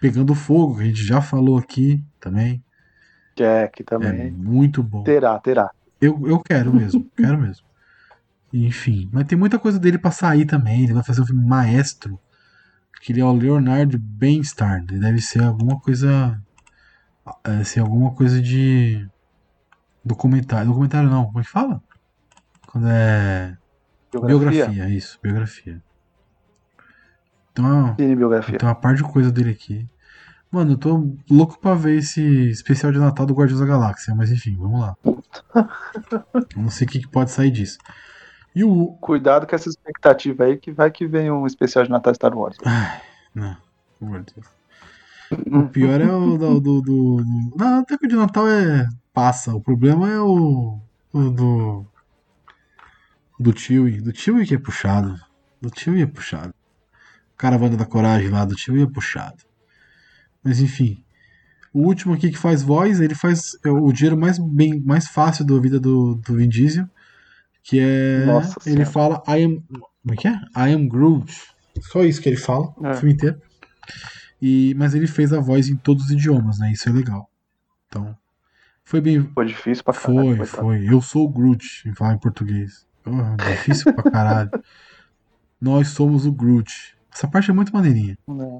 Pegando 0.00 0.34
Fogo, 0.34 0.76
que 0.76 0.82
a 0.82 0.86
gente 0.86 1.04
já 1.04 1.20
falou 1.20 1.58
aqui 1.58 2.04
também. 2.20 2.63
Que 3.34 3.42
é, 3.42 3.68
que 3.68 3.82
É 3.82 3.86
também 3.86 4.30
muito 4.30 4.82
bom. 4.82 5.02
terá, 5.02 5.38
terá. 5.38 5.70
Eu, 6.00 6.20
eu 6.26 6.38
quero 6.40 6.72
mesmo, 6.72 7.04
quero 7.16 7.38
mesmo. 7.38 7.66
Enfim, 8.52 9.08
mas 9.12 9.24
tem 9.26 9.36
muita 9.36 9.58
coisa 9.58 9.78
dele 9.78 9.98
pra 9.98 10.10
sair 10.12 10.44
também. 10.44 10.84
Ele 10.84 10.92
vai 10.92 11.02
fazer 11.02 11.20
um 11.22 11.26
filme 11.26 11.44
maestro. 11.44 12.18
Que 13.00 13.12
ele 13.12 13.20
é 13.20 13.24
o 13.24 13.32
Leonardo 13.32 13.98
Benstar. 13.98 14.82
Ele 14.88 15.00
deve 15.00 15.20
ser 15.20 15.42
alguma 15.42 15.78
coisa. 15.80 16.40
Deve 17.44 17.64
ser 17.64 17.80
alguma 17.80 18.12
coisa 18.14 18.40
de. 18.40 19.06
Documentário. 20.04 20.68
Documentário 20.68 21.10
não, 21.10 21.26
como 21.26 21.40
é 21.40 21.42
que 21.42 21.50
fala? 21.50 21.82
Quando 22.68 22.86
é. 22.88 23.56
Biografia. 24.12 24.66
Biografia, 24.66 24.88
isso, 24.88 25.18
biografia. 25.22 25.82
Então, 27.52 27.94
Cinebiografia. 27.96 28.58
tem 28.58 28.68
uma 28.68 28.74
par 28.74 28.94
de 28.94 29.02
coisa 29.02 29.30
dele 29.30 29.50
aqui. 29.50 29.88
Mano, 30.54 30.74
eu 30.74 30.78
tô 30.78 31.16
louco 31.28 31.58
pra 31.58 31.74
ver 31.74 31.98
esse 31.98 32.22
especial 32.48 32.92
de 32.92 32.98
Natal 33.00 33.26
do 33.26 33.34
Guardiões 33.34 33.58
da 33.58 33.66
Galáxia, 33.66 34.14
mas 34.14 34.30
enfim, 34.30 34.56
vamos 34.56 34.80
lá. 34.80 34.96
Não 36.56 36.70
sei 36.70 36.86
o 36.86 36.90
que, 36.90 37.00
que 37.00 37.08
pode 37.08 37.32
sair 37.32 37.50
disso. 37.50 37.76
E 38.54 38.62
o. 38.62 38.92
Cuidado 39.00 39.48
com 39.48 39.56
essa 39.56 39.68
expectativa 39.68 40.44
aí, 40.44 40.56
que 40.56 40.70
vai 40.70 40.92
que 40.92 41.08
vem 41.08 41.28
um 41.28 41.44
especial 41.44 41.84
de 41.84 41.90
Natal 41.90 42.14
Star 42.14 42.38
Wars. 42.38 42.56
Ai, 42.64 43.00
não, 43.34 43.56
pelo 43.98 44.12
amor 44.12 44.22
de 44.22 44.34
Deus. 44.34 44.46
O 45.64 45.68
pior 45.70 46.00
é 46.00 46.12
o 46.12 46.38
do. 46.38 46.60
do, 46.60 46.60
do, 46.60 46.82
do... 46.82 47.56
Não, 47.56 47.80
até 47.80 47.98
que 47.98 48.06
o 48.06 48.08
de 48.08 48.14
Natal 48.14 48.46
é. 48.46 48.88
Passa. 49.12 49.52
O 49.56 49.60
problema 49.60 50.08
é 50.08 50.20
o. 50.20 50.78
O 51.12 51.30
do. 51.30 51.84
Do 53.40 53.58
Chewie. 53.58 54.00
Do 54.00 54.16
Chewie 54.16 54.46
que 54.46 54.54
é 54.54 54.58
puxado. 54.58 55.18
Do 55.60 55.68
Chewie 55.76 56.02
é 56.02 56.06
puxado. 56.06 56.54
Caravana 57.36 57.76
da 57.76 57.84
Coragem 57.84 58.30
lá 58.30 58.44
do 58.44 58.56
Chewie 58.56 58.84
é 58.84 58.86
puxado. 58.86 59.42
Mas 60.44 60.60
enfim. 60.60 61.02
O 61.72 61.80
último 61.80 62.14
aqui 62.14 62.30
que 62.30 62.38
faz 62.38 62.62
voz, 62.62 63.00
ele 63.00 63.14
faz 63.14 63.56
é 63.64 63.70
o 63.70 63.90
dinheiro 63.92 64.16
mais, 64.16 64.38
bem, 64.38 64.80
mais 64.80 65.08
fácil 65.08 65.44
da 65.44 65.58
vida 65.58 65.80
do, 65.80 66.14
do 66.16 66.36
Vin 66.36 66.48
Diesel. 66.48 66.88
Que 67.62 67.80
é. 67.80 68.24
Nossa 68.26 68.54
ele 68.66 68.84
Senhora. 68.84 68.90
fala 68.90 69.22
I 69.26 69.42
am. 69.44 69.62
Como 70.02 70.12
é 70.12 70.16
que 70.16 70.28
é? 70.28 70.32
I 70.32 70.72
am 70.74 70.86
Groot. 70.86 71.32
Só 71.80 72.04
isso 72.04 72.20
que 72.20 72.28
ele 72.28 72.36
fala 72.36 72.72
É. 72.82 72.90
o 72.90 72.94
filme 72.94 73.14
inteiro. 73.14 73.40
E, 74.40 74.74
mas 74.76 74.94
ele 74.94 75.06
fez 75.06 75.32
a 75.32 75.40
voz 75.40 75.68
em 75.68 75.76
todos 75.76 76.04
os 76.04 76.10
idiomas, 76.10 76.58
né? 76.58 76.70
Isso 76.72 76.88
é 76.88 76.92
legal. 76.92 77.28
Então, 77.88 78.14
foi 78.84 79.00
bem. 79.00 79.22
Foi 79.34 79.46
difícil 79.46 79.82
pra 79.82 79.94
caralho. 79.94 80.36
Foi, 80.36 80.46
foi. 80.46 80.86
Eu 80.92 81.00
sou 81.00 81.24
o 81.24 81.28
Groot, 81.28 81.88
em 81.88 81.94
falar 81.94 82.14
em 82.14 82.18
português. 82.18 82.86
Oh, 83.06 83.36
difícil 83.36 83.92
pra 83.94 84.10
caralho. 84.10 84.50
Nós 85.60 85.88
somos 85.88 86.26
o 86.26 86.32
Groot. 86.32 86.94
Essa 87.12 87.26
parte 87.26 87.50
é 87.50 87.54
muito 87.54 87.72
maneirinha. 87.72 88.18
É, 88.28 88.58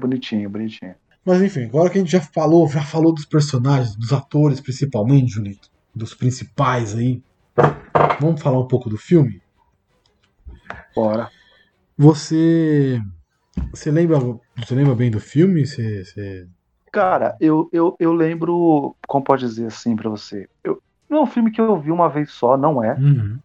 bonitinho, 0.00 0.48
bonitinho. 0.50 0.94
Mas 1.24 1.40
enfim, 1.42 1.64
agora 1.64 1.88
que 1.88 1.98
a 1.98 2.00
gente 2.00 2.10
já 2.12 2.20
falou, 2.20 2.68
já 2.68 2.82
falou 2.82 3.14
dos 3.14 3.24
personagens, 3.24 3.96
dos 3.96 4.12
atores 4.12 4.60
principalmente, 4.60 5.32
Julito, 5.32 5.70
dos 5.94 6.14
principais 6.14 6.94
aí. 6.94 7.22
Vamos 8.20 8.42
falar 8.42 8.60
um 8.60 8.68
pouco 8.68 8.90
do 8.90 8.98
filme? 8.98 9.40
Bora. 10.94 11.30
Você. 11.96 13.00
Você 13.70 13.90
lembra, 13.90 14.18
você 14.56 14.74
lembra 14.74 14.94
bem 14.94 15.10
do 15.10 15.20
filme? 15.20 15.64
Você, 15.66 16.04
você- 16.04 16.46
Cara, 16.92 17.36
eu, 17.40 17.68
eu, 17.72 17.96
eu 17.98 18.12
lembro, 18.12 18.94
como 19.06 19.24
pode 19.24 19.46
dizer 19.46 19.66
assim 19.66 19.96
pra 19.96 20.08
você? 20.10 20.48
Eu, 20.62 20.80
não 21.08 21.18
é 21.18 21.22
um 21.22 21.26
filme 21.26 21.50
que 21.50 21.60
eu 21.60 21.80
vi 21.80 21.90
uma 21.90 22.08
vez 22.08 22.30
só, 22.30 22.56
não 22.56 22.82
é. 22.82 22.94
Uhum. 22.94 23.38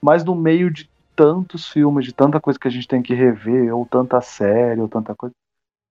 Mas 0.00 0.24
no 0.24 0.34
meio 0.34 0.70
de 0.70 0.88
tantos 1.18 1.68
filmes, 1.68 2.06
de 2.06 2.14
tanta 2.14 2.40
coisa 2.40 2.56
que 2.56 2.68
a 2.68 2.70
gente 2.70 2.86
tem 2.86 3.02
que 3.02 3.12
rever, 3.12 3.74
ou 3.74 3.84
tanta 3.84 4.20
série, 4.20 4.80
ou 4.80 4.88
tanta 4.88 5.16
coisa. 5.16 5.34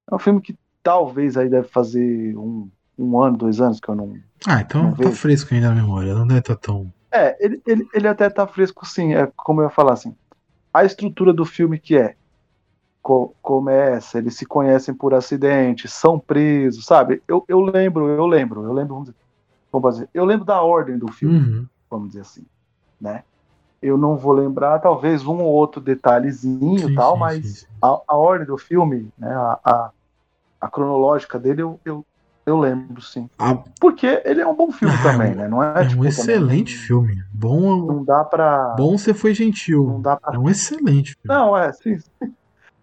É 0.10 0.16
um 0.16 0.20
filme 0.20 0.40
que 0.42 0.56
talvez 0.82 1.36
aí 1.36 1.50
deve 1.50 1.68
fazer 1.68 2.34
um, 2.38 2.72
um 2.98 3.22
ano, 3.22 3.36
dois 3.38 3.60
anos 3.60 3.78
que 3.82 3.90
eu 3.90 3.96
não. 3.96 4.18
Ah, 4.48 4.62
então 4.62 4.84
Não 4.84 4.92
tá 4.96 5.04
vejo. 5.04 5.18
fresco 5.18 5.54
ainda 5.54 5.68
na 5.68 5.76
memória, 5.76 6.14
não 6.14 6.26
deve 6.26 6.40
estar 6.40 6.56
tão. 6.56 6.90
É, 7.12 7.36
ele, 7.46 7.62
ele, 7.68 7.86
ele 7.94 8.08
até 8.08 8.30
tá 8.30 8.48
fresco 8.48 8.86
sim, 8.86 9.16
é 9.16 9.30
como 9.36 9.60
eu 9.60 9.66
ia 9.66 9.70
falar 9.70 9.94
assim. 9.94 10.16
A 10.74 10.86
estrutura 10.86 11.34
do 11.34 11.44
filme 11.44 11.78
que 11.78 11.98
é 11.98 12.16
co- 13.02 13.36
começa, 13.42 14.18
eles 14.18 14.36
se 14.38 14.46
conhecem 14.46 14.94
por 14.94 15.14
acidente, 15.14 15.90
são 15.90 16.18
presos, 16.18 16.86
sabe? 16.86 17.22
Eu, 17.28 17.44
eu 17.50 17.60
lembro, 17.60 18.08
eu 18.08 18.26
lembro, 18.26 18.64
eu 18.64 18.72
lembro, 18.72 18.94
vamos 18.96 19.10
dizer, 19.10 19.18
vamos 19.74 19.94
dizer, 19.96 20.10
eu 20.14 20.24
lembro 20.24 20.46
da 20.46 20.62
ordem 20.62 20.98
do 20.98 21.12
filme, 21.12 21.38
Uhum. 21.38 21.68
vamos 21.90 22.10
dizer 22.10 22.22
assim, 22.22 22.46
né? 23.02 23.24
Eu 23.82 23.98
não 23.98 24.18
vou 24.18 24.34
lembrar, 24.34 24.80
talvez 24.80 25.26
um 25.26 25.40
ou 25.40 25.54
outro 25.54 25.80
detalhezinho 25.80 26.88
Sim, 26.88 26.92
e 26.92 26.96
tal, 26.96 27.14
sim, 27.14 27.20
mas 27.20 27.60
sim. 27.60 27.66
A, 27.82 28.02
a 28.08 28.18
ordem 28.18 28.48
do 28.48 28.58
filme, 28.58 29.10
né, 29.18 29.34
a, 29.34 29.60
a, 29.64 29.92
a 30.62 30.70
cronológica 30.70 31.40
dele, 31.40 31.62
eu, 31.62 31.80
eu, 31.86 32.04
eu 32.46 32.60
lembro, 32.60 33.02
sim. 33.02 33.30
Ah, 33.40 33.56
Porque 33.80 34.22
ele 34.26 34.42
é 34.42 34.48
um 34.48 34.56
bom 34.56 34.72
filme 34.72 34.96
Ah, 34.96 35.04
também, 35.14 35.36
né? 35.36 35.48
Não 35.48 35.62
é, 35.62 35.84
é 35.84 35.88
tipo, 35.88 36.02
um 36.02 36.04
também, 36.04 36.10
excelente 36.10 36.76
filme. 36.76 37.16
Bom, 37.34 37.86
Não 37.86 38.04
dá 38.04 38.24
pra. 38.24 38.76
bom 38.78 38.98
você 38.98 39.14
foi 39.14 39.34
gentil. 39.34 39.86
Não 39.86 40.02
dá 40.02 40.18
pra 40.18 40.36
É 40.36 40.40
um 40.40 40.50
excelente 40.50 41.16
filme. 41.22 41.38
Não, 41.38 41.56
é, 41.56 41.72
sim. 41.74 41.98
sim. 42.00 42.10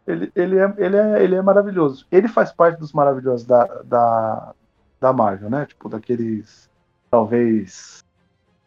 Ele, 0.06 0.30
ele, 0.34 0.58
é, 0.58 0.74
ele, 0.78 0.96
é, 0.96 1.24
ele 1.24 1.34
é 1.34 1.42
maravilhoso. 1.42 2.06
Ele 2.10 2.28
faz 2.28 2.52
parte 2.52 2.78
dos 2.78 2.92
maravilhosos 2.92 3.46
da, 3.46 3.64
da, 3.82 4.54
da 5.00 5.12
Marvel, 5.12 5.48
né? 5.48 5.64
Tipo, 5.66 5.88
daqueles, 5.88 6.68
talvez, 7.10 8.03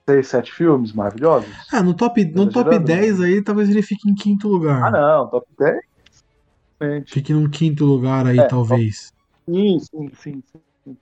seis, 0.08 0.28
sete 0.28 0.51
filmes 0.53 0.93
maravilhosos. 0.93 1.49
Ah, 1.72 1.84
no 1.84 1.93
top, 1.93 2.24
no 2.26 2.45
Tá 2.45 2.51
top 2.51 2.64
girando, 2.64 2.86
10 2.86 3.20
aí, 3.22 3.43
talvez 3.43 3.70
ele 3.70 3.82
fique 3.82 4.10
em 4.10 4.16
quinto 4.16 4.47
lugar. 4.47 4.84
Ah, 4.84 4.91
não, 4.91 5.30
top 5.30 5.45
10. 5.58 5.80
Gente, 6.82 7.14
Fique 7.14 7.34
num 7.34 7.49
quinto 7.49 7.86
lugar 7.86 8.26
aí, 8.28 8.38
É, 8.38 8.47
talvez. 8.47 9.12
Sim, 9.49 9.80
sim, 9.80 10.10
sim. 10.16 10.43
sim. 10.86 10.97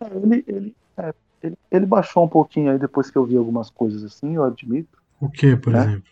É, 0.00 0.06
Ele, 0.16 0.44
ele, 0.46 0.76
é, 0.98 1.14
ele, 1.42 1.56
ele 1.70 1.86
baixou 1.86 2.24
um 2.24 2.28
pouquinho 2.28 2.70
aí 2.70 2.78
depois 2.78 3.10
que 3.10 3.16
eu 3.18 3.24
vi 3.24 3.36
algumas 3.36 3.70
coisas 3.70 4.04
assim, 4.04 4.34
eu 4.36 4.44
admito. 4.44 4.98
O 5.20 5.30
que, 5.30 5.56
por 5.56 5.72
né? 5.72 5.80
exemplo? 5.80 6.10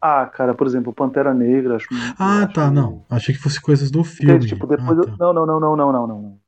Ah, 0.00 0.26
cara, 0.26 0.54
por 0.54 0.66
exemplo, 0.66 0.92
Pantera 0.92 1.32
Negra, 1.32 1.76
acho 1.76 1.88
Ah, 2.18 2.44
acho- 2.44 2.52
tá, 2.54 2.70
não. 2.70 3.04
Achei 3.08 3.34
que 3.34 3.40
fosse 3.40 3.60
coisas 3.60 3.90
do 3.90 4.04
filme. 4.04 4.46
Tipo, 4.46 4.66
depois 4.66 4.98
Ah, 4.98 5.00
eu- 5.00 5.06
tá. 5.06 5.16
Não, 5.18 5.32
não, 5.32 5.46
não, 5.46 5.60
não, 5.60 5.76
não, 5.76 5.92
não, 5.92 6.06
não. 6.06 6.40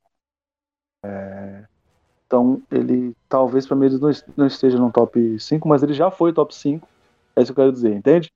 É, 1.04 1.66
Então, 2.26 2.62
ele 2.70 3.14
talvez 3.28 3.66
pra 3.66 3.76
mim 3.76 3.86
ele 3.86 3.98
não, 3.98 4.10
est- 4.10 4.26
não 4.36 4.46
esteja 4.46 4.78
no 4.78 4.90
top 4.92 5.38
5, 5.40 5.68
mas 5.68 5.82
ele 5.82 5.94
já 5.94 6.10
foi 6.10 6.32
top 6.32 6.54
5. 6.54 6.88
É 7.36 7.42
isso 7.42 7.54
que 7.54 7.60
eu 7.60 7.64
quero 7.64 7.72
dizer, 7.72 7.94
entende? 7.94 8.30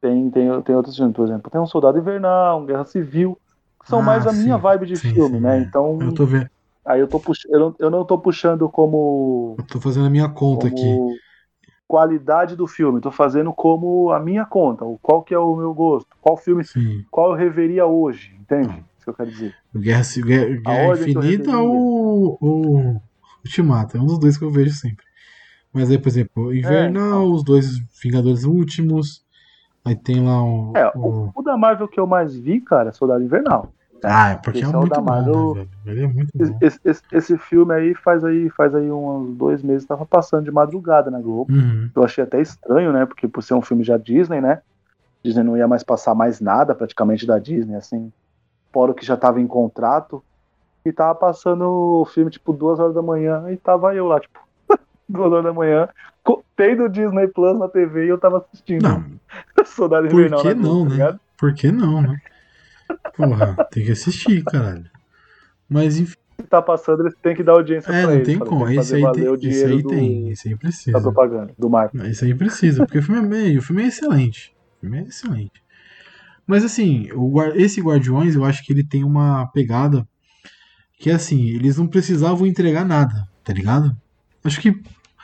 Tem, 0.00 0.30
tem, 0.30 0.62
tem 0.62 0.76
outros 0.76 0.96
filmes, 0.96 1.14
por 1.16 1.26
exemplo, 1.26 1.50
tem 1.50 1.60
um 1.60 1.66
Soldado 1.66 1.98
Invernal, 1.98 2.60
um 2.60 2.66
Guerra 2.66 2.84
Civil, 2.84 3.38
que 3.82 3.88
são 3.88 4.00
Ah, 4.00 4.02
mais 4.02 4.26
a 4.26 4.32
minha 4.32 4.56
sim. 4.56 4.60
vibe 4.60 4.86
de 4.86 4.96
Sim, 4.96 5.12
filme, 5.14 5.40
sim, 5.40 5.40
né? 5.40 5.58
é. 5.58 5.60
Então, 5.60 5.98
Eu 6.06 6.14
tô 6.14 6.26
vendo. 6.26 6.48
aí 6.84 7.00
eu 7.00 7.08
tô 7.08 7.20
pux... 7.20 7.38
eu, 7.48 7.60
não, 7.60 7.76
eu 7.78 7.90
não 7.90 8.04
tô 8.04 8.18
puxando 8.18 8.68
como, 8.70 9.56
Eu 9.58 9.66
tô 9.66 9.80
fazendo 9.80 10.06
a 10.06 10.10
minha 10.10 10.28
conta 10.28 10.66
aqui. 10.68 10.86
qualidade 11.88 12.56
do 12.56 12.66
filme, 12.66 13.00
tô 13.00 13.10
fazendo 13.10 13.52
como 13.52 14.10
a 14.10 14.18
minha 14.20 14.44
conta, 14.44 14.84
qual 15.02 15.22
que 15.22 15.34
é 15.34 15.38
o 15.38 15.54
meu 15.56 15.72
gosto, 15.74 16.08
qual 16.20 16.36
filme, 16.36 16.64
Sim. 16.64 17.04
qual 17.10 17.30
eu 17.30 17.36
reveria 17.36 17.86
hoje, 17.86 18.34
entende? 18.40 18.84
Que 19.06 19.10
eu 19.10 19.14
quero 19.14 19.30
dizer. 19.30 19.54
Guerra, 19.72 20.02
Guerra, 20.24 20.56
Guerra 20.56 20.94
Infinita 20.98 21.56
ou 21.58 22.36
o 22.40 23.00
Ultimato? 23.44 23.96
É 23.96 24.00
um 24.00 24.06
dos 24.06 24.18
dois 24.18 24.36
que 24.36 24.42
eu 24.44 24.50
vejo 24.50 24.74
sempre. 24.74 25.06
Mas 25.72 25.88
aí, 25.88 25.96
por 25.96 26.08
exemplo, 26.08 26.52
Invernal, 26.52 26.90
então. 27.22 27.32
os 27.32 27.44
dois 27.44 27.78
Vingadores 28.02 28.42
Últimos. 28.42 29.24
Aí 29.84 29.94
tem 29.94 30.24
lá 30.24 30.42
o. 30.42 30.72
É, 30.76 30.90
o- 30.96 31.30
o, 31.32 31.42
da 31.42 31.56
Marvel 31.56 31.86
que 31.86 32.00
eu 32.00 32.06
mais 32.06 32.34
vi, 32.36 32.60
cara, 32.60 32.88
é 32.88 32.92
Soldado 32.92 33.22
Invernal. 33.22 33.72
Ah, 34.02 34.30
é 34.30 34.36
porque 34.36 34.58
esse 34.58 34.66
é 34.68 34.74
é 34.74 34.76
muito 34.76 34.90
da 34.90 35.00
bom, 35.00 35.04
Marvel. 35.04 35.54
né, 35.54 35.54
velho? 35.54 35.70
Ele 35.86 36.02
é 36.04 36.08
muito 36.08 36.30
bom. 36.34 36.58
Esse, 36.60 36.80
esse- 36.84 37.02
esse 37.12 37.38
filme 37.38 37.72
aí 37.74 37.94
faz 37.94 38.24
aí 38.24 38.50
faz 38.50 38.74
aí 38.74 38.90
uns 38.90 39.36
dois 39.36 39.62
meses 39.62 39.86
tava 39.86 40.04
passando 40.04 40.44
de 40.44 40.50
madrugada 40.50 41.10
na 41.12 41.20
Globo. 41.20 41.52
Uhum. 41.52 41.88
Eu 41.94 42.02
achei 42.02 42.24
até 42.24 42.40
estranho, 42.42 42.92
né? 42.92 43.06
Porque 43.06 43.28
por 43.28 43.42
ser 43.44 43.54
um 43.54 43.62
filme 43.62 43.84
já 43.84 43.96
Disney, 43.96 44.40
né? 44.40 44.60
Disney 45.24 45.44
não 45.44 45.56
ia 45.56 45.68
mais 45.68 45.84
passar 45.84 46.14
mais 46.14 46.40
nada 46.40 46.74
praticamente 46.74 47.24
da 47.26 47.38
Disney, 47.38 47.76
assim, 47.76 48.12
fora 48.76 48.92
o 48.92 48.94
que 48.94 49.06
já 49.06 49.16
tava 49.16 49.40
em 49.40 49.46
contrato. 49.46 50.22
E 50.84 50.92
tava 50.92 51.14
passando 51.14 51.62
o 51.64 52.04
filme, 52.04 52.30
tipo, 52.30 52.52
duas 52.52 52.78
horas 52.78 52.94
da 52.94 53.00
manhã, 53.00 53.50
e 53.50 53.56
tava 53.56 53.94
eu 53.94 54.06
lá, 54.06 54.20
tipo, 54.20 54.38
duas 55.08 55.32
horas 55.32 55.44
da 55.46 55.52
manhã, 55.52 55.88
tendo 56.54 56.88
Disney 56.90 57.26
Plus 57.28 57.58
na 57.58 57.68
TV 57.68 58.04
e 58.04 58.08
eu 58.08 58.18
tava 58.18 58.38
assistindo 58.38 58.82
Não, 58.82 59.04
Soldado 59.64 60.06
por 60.08 60.20
Invernal 60.20 60.42
que 60.42 60.54
Globo, 60.54 60.68
não, 60.68 60.82
tá 60.82 60.88
né? 60.88 60.94
ligado? 60.94 61.20
Por 61.38 61.54
que 61.54 61.72
não, 61.72 62.02
né? 62.02 62.16
Porra, 63.16 63.56
tem 63.70 63.84
que 63.84 63.92
assistir, 63.92 64.44
caralho. 64.44 64.84
Mas 65.68 65.98
enfim, 65.98 66.14
Se 66.40 66.46
tá 66.46 66.60
passando, 66.62 67.02
eles 67.02 67.14
têm 67.20 67.34
que 67.34 67.42
dar 67.42 67.52
audiência 67.52 67.90
é, 67.92 68.02
pra 68.02 68.14
não 68.14 68.22
tem 68.22 68.38
como. 68.38 68.66
tem 68.66 68.74
que 68.74 68.80
Esse 68.80 68.94
aí, 68.96 69.02
tem, 69.12 69.48
esse 69.48 69.64
aí 69.66 69.82
do- 69.82 69.88
tem, 69.88 70.28
esse 70.30 70.48
aí 70.48 70.54
da 70.54 70.60
precisa. 70.60 71.00
propaganda, 71.02 71.52
do 71.58 71.68
marketing. 71.70 72.06
Esse 72.06 72.24
aí 72.26 72.34
precisa, 72.34 72.84
porque 72.84 72.98
o 72.98 73.02
filme 73.02 73.20
é 73.22 73.24
meio, 73.28 73.58
o 73.58 73.62
filme 73.62 73.82
é 73.82 73.86
excelente. 73.86 74.54
O 74.76 74.80
filme 74.82 74.98
é 74.98 75.02
excelente. 75.02 75.65
Mas 76.46 76.64
assim, 76.64 77.08
o, 77.14 77.42
esse 77.54 77.80
Guardiões, 77.80 78.34
eu 78.34 78.44
acho 78.44 78.64
que 78.64 78.72
ele 78.72 78.84
tem 78.84 79.02
uma 79.04 79.46
pegada 79.48 80.06
que 80.98 81.10
assim, 81.10 81.48
eles 81.48 81.76
não 81.76 81.86
precisavam 81.86 82.46
entregar 82.46 82.84
nada, 82.84 83.28
tá 83.44 83.52
ligado? 83.52 83.96
Acho 84.44 84.60
que, 84.60 84.70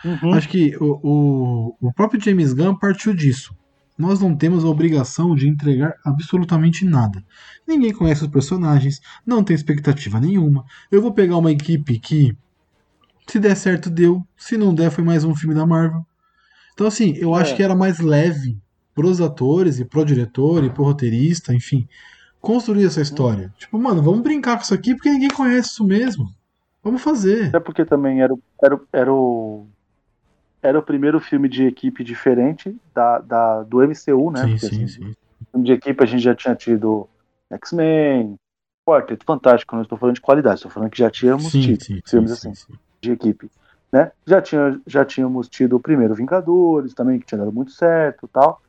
Uhum. 0.05 0.35
acho 0.35 0.49
que 0.49 0.77
o, 0.81 0.99
o, 1.03 1.77
o 1.89 1.93
próprio 1.93 2.21
James 2.21 2.53
Gunn 2.53 2.75
partiu 2.77 3.15
disso. 3.15 3.55
Nós 3.97 4.19
não 4.21 4.35
temos 4.35 4.65
a 4.65 4.69
obrigação 4.69 5.35
de 5.35 5.49
entregar 5.49 5.95
absolutamente 6.05 6.85
nada. 6.85 7.23
Ninguém 7.69 7.93
conhece 7.93 8.23
os 8.25 8.29
personagens, 8.31 9.01
não 9.25 9.45
tem 9.45 9.55
expectativa 9.55 10.19
nenhuma. 10.19 10.65
Eu 10.91 11.01
vou 11.01 11.13
pegar 11.13 11.37
uma 11.37 11.53
equipe 11.53 12.01
que, 12.01 12.37
se 13.29 13.39
der 13.39 13.55
certo, 13.55 13.89
deu. 13.89 14.27
Se 14.37 14.57
não 14.57 14.75
der, 14.75 14.91
foi 14.91 15.05
mais 15.05 15.23
um 15.25 15.37
filme 15.37 15.55
da 15.55 15.65
Marvel. 15.65 16.05
Então, 16.75 16.87
assim, 16.87 17.15
eu 17.17 17.33
acho 17.35 17.53
É. 17.53 17.57
que 17.57 17.63
era 17.63 17.77
mais 17.77 18.01
leve 18.01 18.59
pros 18.95 19.21
atores 19.21 19.79
e 19.79 19.85
pro 19.85 20.05
diretor 20.05 20.65
e 20.65 20.71
pro 20.71 20.85
roteirista, 20.85 21.55
enfim, 21.55 21.89
construir 22.41 22.87
essa 22.87 23.01
história. 23.01 23.53
Tipo, 23.59 23.79
mano, 23.79 24.03
vamos 24.03 24.21
brincar 24.23 24.57
com 24.57 24.63
isso 24.65 24.75
aqui 24.75 24.95
porque 24.95 25.11
ninguém 25.11 25.31
conhece 25.31 25.71
isso 25.71 25.85
mesmo. 25.85 26.29
Vamos 26.83 27.03
fazer. 27.03 27.49
Até 27.49 27.61
porque 27.61 27.85
também 27.85 28.23
era, 28.23 28.33
o- 28.35 28.43
era, 28.63 28.81
era 28.93 29.13
o. 29.13 29.67
Era 30.63 30.79
o 30.79 30.83
primeiro 30.83 31.19
filme 31.21 31.49
de 31.49 31.65
equipe 31.65 32.05
diferente 32.05 32.77
da, 32.95 33.19
da, 33.19 33.63
do 33.65 33.83
MCU, 33.83 34.31
né? 34.31 34.47
sim, 34.47 34.53
Porque, 34.59 34.67
sim, 34.67 34.87
assim, 34.87 34.87
sim. 34.87 35.15
de 35.57 35.73
equipe 35.73 36.03
a 36.03 36.07
gente 36.07 36.23
já 36.23 36.35
tinha 36.35 36.55
tido 36.55 37.09
X-Men, 37.51 38.37
Quarteto 38.87 39.25
Fantástico, 39.25 39.75
não 39.75 39.83
estou 39.83 39.99
falando 39.99 40.15
de 40.15 40.21
qualidade, 40.21 40.57
estou 40.57 40.71
falando 40.71 40.91
que 40.91 40.99
já 40.99 41.11
tínhamos 41.11 41.51
Sim, 41.51 41.63
tido 41.63 41.85
sim, 41.85 42.01
filmes 42.07 42.31
sim, 42.33 42.51
assim, 42.51 42.55
sim. 42.55 42.73
de 43.01 43.11
equipe. 43.13 43.51
Né? 43.93 44.11
Já, 44.27 44.41
tinha, 44.41 44.81
já 44.87 45.05
tínhamos 45.05 45.49
tido 45.49 45.77
o 45.77 45.81
primeiro 45.81 46.15
Vingadores 46.15 46.95
também, 46.95 47.19
que 47.19 47.27
tinha 47.27 47.39
dado 47.39 47.53
muito 47.53 47.73
certo 47.73 48.27
e 48.27 48.29
tal. 48.29 48.61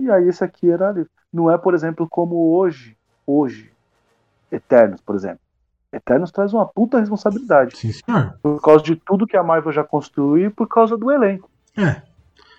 E 0.00 0.10
aí 0.10 0.28
esse 0.28 0.42
aqui 0.42 0.70
era 0.70 0.88
ali. 0.88 1.06
Não 1.32 1.50
é, 1.50 1.58
por 1.58 1.74
exemplo, 1.74 2.08
como 2.08 2.56
hoje, 2.56 2.96
hoje, 3.26 3.70
Eternos, 4.50 5.00
por 5.00 5.14
exemplo. 5.14 5.40
Eternos 5.92 6.30
traz 6.30 6.52
uma 6.52 6.66
puta 6.66 6.98
responsabilidade. 7.00 7.76
Sim, 7.76 7.92
senhor. 7.92 8.38
Por 8.42 8.60
causa 8.60 8.84
de 8.84 8.96
tudo 8.96 9.26
que 9.26 9.36
a 9.36 9.42
Marvel 9.42 9.72
já 9.72 9.84
construiu 9.84 10.46
e 10.46 10.50
por 10.50 10.68
causa 10.68 10.96
do 10.96 11.10
elenco. 11.10 11.50
É. 11.76 12.02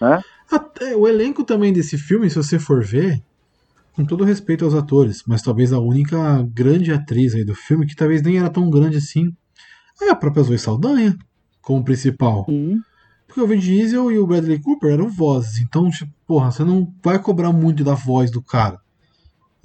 Né? 0.01 0.21
Até 0.51 0.95
o 0.95 1.07
elenco 1.07 1.43
também 1.43 1.71
desse 1.71 1.97
filme, 1.97 2.29
se 2.29 2.35
você 2.35 2.59
for 2.59 2.83
ver, 2.83 3.21
com 3.93 4.05
todo 4.05 4.23
respeito 4.23 4.65
aos 4.65 4.73
atores, 4.73 5.23
mas 5.25 5.41
talvez 5.41 5.71
a 5.71 5.79
única 5.79 6.43
grande 6.53 6.91
atriz 6.91 7.33
aí 7.35 7.45
do 7.45 7.55
filme, 7.55 7.85
que 7.85 7.95
talvez 7.95 8.21
nem 8.21 8.37
era 8.37 8.49
tão 8.49 8.69
grande 8.69 8.97
assim, 8.97 9.33
é 10.01 10.09
a 10.09 10.15
própria 10.15 10.43
Zoe 10.43 10.57
Saldanha, 10.57 11.17
como 11.61 11.83
principal. 11.83 12.45
Porque 13.31 13.39
o 13.39 13.47
Vin 13.47 13.59
Diesel 13.59 14.11
e 14.11 14.19
o 14.19 14.27
Bradley 14.27 14.59
Cooper 14.59 14.91
eram 14.91 15.07
vozes, 15.07 15.59
então, 15.59 15.89
tipo, 15.89 16.11
porra, 16.27 16.51
você 16.51 16.65
não 16.65 16.93
vai 17.01 17.17
cobrar 17.17 17.53
muito 17.53 17.81
da 17.81 17.93
voz 17.93 18.29
do 18.29 18.41
cara. 18.41 18.77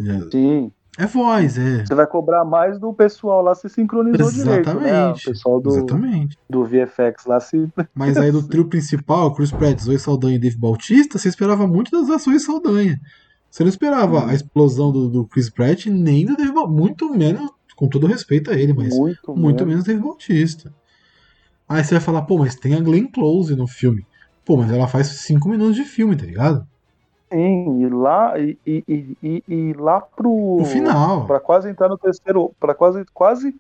É- 0.00 0.30
Sim. 0.30 0.70
É 0.96 1.04
voz, 1.04 1.58
é. 1.58 1.84
Você 1.84 1.94
vai 1.94 2.06
cobrar 2.06 2.44
mais 2.44 2.78
do 2.78 2.90
pessoal 2.94 3.42
lá 3.42 3.54
se 3.56 3.68
sincronizou 3.68 4.30
direito, 4.30 4.72
né? 4.72 4.74
O 4.74 4.86
Exatamente. 4.86 5.24
pessoal 5.24 5.60
do, 5.60 5.68
Exatamente. 5.68 6.38
do 6.48 6.64
VFX 6.64 7.26
lá 7.26 7.40
se. 7.40 7.68
Mas 7.92 8.16
aí 8.16 8.30
do 8.30 8.42
trio 8.46 8.66
principal, 8.66 9.34
Chris 9.34 9.50
Pratt, 9.50 9.78
Zoe 9.80 9.98
Saldanha 9.98 10.36
e 10.36 10.38
Dave 10.38 10.56
Bautista, 10.56 11.18
você 11.18 11.28
esperava 11.28 11.66
muito 11.66 11.90
das 11.90 12.08
da 12.08 12.16
Zoe 12.16 12.38
Saldanha. 12.38 12.98
Você 13.50 13.64
não 13.64 13.68
esperava 13.68 14.30
a 14.30 14.32
explosão 14.32 14.92
do, 14.92 15.08
do 15.08 15.26
Chris 15.26 15.50
Pratt, 15.50 15.86
nem 15.86 16.24
do 16.24 16.36
Dave 16.36 16.52
Bautista. 16.52 16.80
Muito 16.80 17.12
menos, 17.12 17.50
com 17.74 17.88
todo 17.88 18.06
respeito 18.06 18.50
a 18.50 18.54
ele, 18.54 18.72
mas 18.72 18.96
muito, 18.96 19.36
muito 19.36 19.66
menos 19.66 19.84
Dave 19.84 20.00
Bautista. 20.00 20.72
Aí 21.68 21.82
você 21.82 21.94
vai 21.94 22.00
falar, 22.00 22.22
pô, 22.22 22.38
mas 22.38 22.54
tem 22.54 22.74
a 22.74 22.80
Glenn 22.80 23.06
Close 23.08 23.54
no 23.56 23.66
filme. 23.66 24.06
Pô, 24.44 24.56
mas 24.56 24.70
ela 24.70 24.86
faz 24.86 25.08
5 25.08 25.48
minutos 25.48 25.74
de 25.74 25.84
filme, 25.84 26.16
tá 26.16 26.24
ligado? 26.24 26.66
Sim, 27.32 27.80
e 27.82 27.88
lá, 27.88 28.38
e, 28.38 28.56
e, 28.64 29.16
e, 29.22 29.42
e- 29.48 29.72
lá 29.74 30.00
pro. 30.00 30.58
No 30.60 30.64
final. 30.64 31.26
Pra 31.26 31.40
quase 31.40 31.68
entrar 31.68 31.88
no 31.88 31.98
terceiro. 31.98 32.52
Pra 32.60 32.72
quase. 32.74 33.04
Quase. 33.12 33.54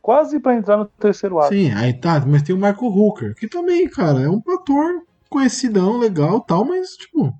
Quase 0.00 0.38
pra 0.38 0.54
entrar 0.54 0.76
no 0.76 0.84
terceiro 0.86 1.38
ato. 1.40 1.48
Sim, 1.52 1.72
aí 1.72 1.92
tá, 1.92 2.24
mas 2.24 2.42
tem 2.42 2.54
o 2.54 2.58
Marco 2.58 2.86
Hooker, 2.86 3.34
que 3.34 3.48
também, 3.48 3.88
cara, 3.90 4.20
é 4.20 4.28
um 4.28 4.40
ator 4.48 5.02
conhecidão, 5.28 5.98
legal 5.98 6.40
tal, 6.40 6.64
mas, 6.64 6.90
tipo. 6.96 7.34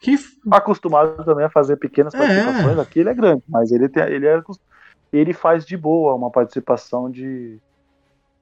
Que 0.00 0.16
Acostumado 0.50 1.22
também 1.24 1.44
a 1.44 1.50
fazer 1.50 1.76
pequenas 1.76 2.14
É. 2.14 2.18
participações. 2.18 2.78
Aqui 2.78 3.00
ele 3.00 3.10
é 3.10 3.14
grande, 3.14 3.42
mas 3.48 3.70
ele, 3.70 3.88
tem, 3.88 4.02
ele, 4.04 4.26
é, 4.26 4.40
ele 5.12 5.34
faz 5.34 5.66
de 5.66 5.76
boa 5.76 6.14
uma 6.14 6.30
participação 6.30 7.10
de 7.10 7.58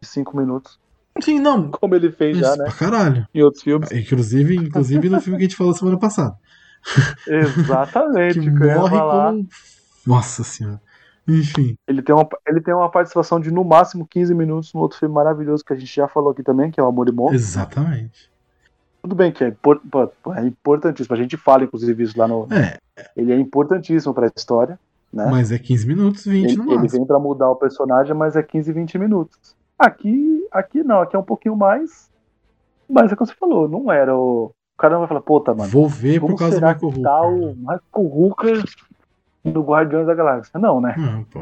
cinco 0.03 0.37
minutos. 0.37 0.79
Sim, 1.21 1.41
não. 1.41 1.71
Como 1.71 1.95
ele 1.95 2.11
fez 2.13 2.39
já, 2.39 2.51
Isso, 2.51 2.59
né? 2.59 2.65
pra 2.67 2.75
caralho. 2.75 3.27
Em 3.35 3.43
outros 3.43 3.63
filmes. 3.63 3.91
Inclusive, 3.91 4.57
inclusive 4.57 5.09
no 5.09 5.21
filme 5.21 5.39
que 5.39 5.45
a 5.45 5.49
gente 5.49 5.57
falou 5.57 5.75
semana 5.75 5.99
passada. 5.99 6.37
Exatamente. 7.27 8.41
que 8.41 8.51
morre 8.51 8.99
com. 8.99 9.47
Nossa 10.07 10.43
senhora. 10.45 10.81
Enfim, 11.27 11.77
Ele 11.87 12.01
tem, 12.01 12.15
uma, 12.15 12.27
ele 12.47 12.59
tem 12.63 12.73
uma 12.73 12.91
participação 12.91 13.39
de 13.39 13.51
no 13.51 13.63
máximo 13.63 14.07
15 14.09 14.35
minutos 14.35 14.73
no 14.73 14.81
outro 14.81 14.99
filme 14.99 15.15
maravilhoso 15.15 15.63
que 15.63 15.75
a 15.75 15.77
gente 15.77 15.95
já 15.95 16.09
falou 16.09 16.31
aqui 16.31 16.43
também, 16.43 16.71
que 16.71 16.81
é 16.81 16.83
o 16.83 16.87
Amor 16.87 17.07
e 17.07 17.13
Morro. 17.13 17.35
exatamente. 17.35 18.31
Tudo 19.03 19.15
bem 19.15 19.31
que 19.31 19.45
é, 19.45 19.49
impor- 19.49 19.81
pô, 20.23 20.33
é 20.35 20.47
importantíssimo. 20.47 21.15
A 21.15 21.19
gente 21.19 21.37
fala, 21.37 21.65
inclusive, 21.65 22.03
isso 22.03 22.19
lá 22.19 22.27
no. 22.27 22.49
É, 22.51 22.79
Ele 23.15 23.33
é 23.33 23.39
importantíssimo 23.39 24.15
pra 24.15 24.31
história. 24.35 24.79
Né? 25.13 25.27
mas 25.31 25.51
é 25.51 25.59
15 25.59 25.87
minutos, 25.87 26.25
20 26.27 26.45
ele, 26.45 26.57
no 26.57 26.65
ele 26.65 26.75
máximo. 26.77 26.91
vem 26.99 27.07
pra 27.07 27.19
mudar 27.19 27.49
o 27.51 27.57
personagem, 27.57 28.15
mas 28.15 28.37
é 28.37 28.43
15, 28.43 28.71
20 28.73 28.99
minutos. 28.99 29.57
Aqui, 29.79 30.47
aqui 30.51 30.83
não, 30.83 31.01
aqui 31.01 31.15
é 31.15 31.19
um 31.19 31.25
pouquinho 31.25 31.57
mais. 31.57 32.11
Mas 32.89 33.13
é 33.13 33.17
como 33.17 33.29
você 33.29 33.35
falou, 33.35 33.69
não 33.69 33.93
era 33.93 34.17
o. 34.17 34.47
O 34.47 34.81
cara 34.81 34.93
não 34.93 35.01
vai 35.01 35.09
falar, 35.09 35.21
puta, 35.23 35.55
mano. 35.55 35.71
Vou 35.71 35.89
ver 35.89 36.21
por 36.21 36.37
causa 36.37 36.61
do 36.61 36.67
Michael 36.67 36.85
Hooker. 36.85 37.03
tá 37.03 37.23
o 37.23 37.55
Michael 37.55 37.81
Hooker 37.95 38.65
no 39.45 39.63
Guardiões 39.63 40.07
da 40.07 40.15
Galáxia? 40.15 40.59
Não, 40.59 40.81
né? 40.81 40.95
Não, 40.97 41.25
pô. 41.25 41.41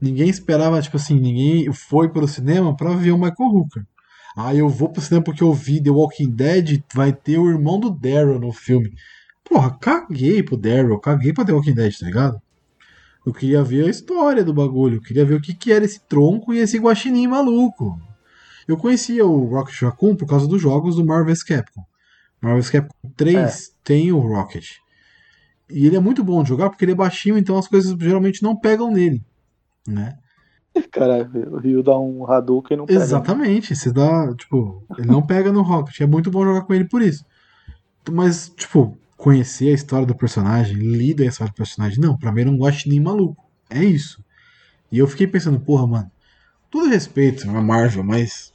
Ninguém 0.00 0.28
esperava, 0.30 0.80
tipo 0.80 0.96
assim, 0.96 1.20
ninguém 1.20 1.70
foi 1.72 2.08
pro 2.08 2.26
cinema 2.26 2.74
pra 2.74 2.94
ver 2.94 3.12
o 3.12 3.18
Michael 3.18 3.50
Hooker. 3.50 3.84
Ah, 4.34 4.54
eu 4.54 4.68
vou 4.68 4.88
pro 4.88 5.02
cinema 5.02 5.22
porque 5.22 5.42
eu 5.42 5.52
vi 5.52 5.82
The 5.82 5.90
Walking 5.90 6.30
Dead, 6.30 6.82
vai 6.94 7.12
ter 7.12 7.36
o 7.36 7.50
irmão 7.50 7.78
do 7.78 7.90
Daryl 7.90 8.38
no 8.38 8.52
filme. 8.52 8.94
Porra, 9.44 9.76
caguei 9.78 10.42
pro 10.42 10.56
Daryl, 10.56 10.98
caguei 10.98 11.32
pra 11.34 11.44
The 11.44 11.52
Walking 11.52 11.74
Dead, 11.74 11.98
tá 11.98 12.06
ligado? 12.06 12.40
Eu 13.26 13.34
queria 13.34 13.62
ver 13.62 13.86
a 13.86 13.90
história 13.90 14.42
do 14.42 14.54
bagulho, 14.54 14.96
eu 14.96 15.02
queria 15.02 15.24
ver 15.24 15.34
o 15.34 15.40
que, 15.40 15.54
que 15.54 15.72
era 15.72 15.84
esse 15.84 16.00
tronco 16.00 16.54
e 16.54 16.58
esse 16.58 16.78
guaxinim 16.78 17.26
maluco. 17.26 18.00
Eu 18.66 18.76
conhecia 18.76 19.26
o 19.26 19.44
Rocket 19.46 19.82
Raccoon 19.82 20.16
por 20.16 20.26
causa 20.26 20.46
dos 20.46 20.60
jogos 20.60 20.96
do 20.96 21.04
Marvel 21.04 21.26
vs 21.26 21.42
Capcom. 21.42 21.82
Marvel 22.40 22.62
vs 22.62 22.70
Capcom 22.70 23.10
3 23.16 23.74
tem 23.84 24.12
o 24.12 24.18
Rocket. 24.18 24.76
E 25.68 25.86
ele 25.86 25.96
é 25.96 26.00
muito 26.00 26.24
bom 26.24 26.42
de 26.42 26.48
jogar 26.48 26.70
porque 26.70 26.84
ele 26.84 26.92
é 26.92 26.96
baixinho, 26.96 27.36
então 27.36 27.58
as 27.58 27.68
coisas 27.68 27.96
geralmente 27.98 28.42
não 28.42 28.56
pegam 28.56 28.90
nele. 28.90 29.22
Né? 29.86 30.16
Cara, 30.90 31.28
o 31.50 31.58
Rio 31.58 31.82
dá 31.82 31.98
um 31.98 32.28
Hadouken 32.30 32.74
e 32.74 32.78
não 32.78 32.86
pega. 32.86 33.00
Exatamente, 33.00 33.74
você 33.74 33.92
dá, 33.92 34.34
tipo, 34.34 34.84
ele 34.96 35.06
não 35.06 35.22
pega 35.22 35.52
no 35.52 35.62
Rocket, 35.62 36.00
é 36.00 36.06
muito 36.06 36.30
bom 36.30 36.44
jogar 36.44 36.62
com 36.62 36.74
ele 36.74 36.84
por 36.84 37.02
isso. 37.02 37.24
Mas, 38.10 38.48
tipo, 38.56 38.96
conhecer 39.20 39.68
a 39.68 39.74
história 39.74 40.06
do 40.06 40.14
personagem, 40.14 40.76
lida 40.76 41.22
a 41.22 41.26
história 41.26 41.52
do 41.52 41.56
personagem, 41.56 42.00
não, 42.00 42.16
pra 42.16 42.32
mim 42.32 42.40
era 42.40 42.50
um 42.50 42.56
guaxinim 42.56 43.00
maluco. 43.00 43.44
É 43.68 43.84
isso. 43.84 44.24
E 44.90 44.98
eu 44.98 45.06
fiquei 45.06 45.26
pensando, 45.26 45.60
porra, 45.60 45.86
mano, 45.86 46.10
todo 46.70 46.88
respeito 46.88 47.48
a 47.48 47.60
Marvel, 47.60 48.02
mas 48.02 48.52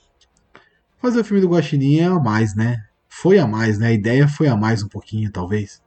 fazer 0.98 1.20
o 1.20 1.24
filme 1.24 1.40
do 1.40 1.50
Guaxinim 1.50 2.00
é 2.00 2.06
a 2.06 2.20
mais, 2.20 2.56
né? 2.56 2.84
Foi 3.08 3.38
a 3.38 3.48
mais, 3.48 3.78
né? 3.78 3.88
A 3.88 3.94
ideia 3.94 4.28
foi 4.28 4.48
a 4.48 4.58
mais 4.58 4.82
um 4.82 4.88
pouquinho, 4.88 5.32
talvez. 5.32 5.82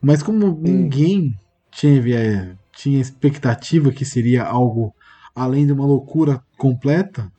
Mas 0.00 0.22
como 0.22 0.56
ninguém 0.62 1.36
tinha, 1.70 2.56
tinha 2.72 3.00
expectativa 3.00 3.90
que 3.90 4.04
seria 4.04 4.44
algo 4.44 4.94
além 5.34 5.66
de 5.66 5.72
uma 5.72 5.84
loucura 5.84 6.42
completa, 6.56 7.30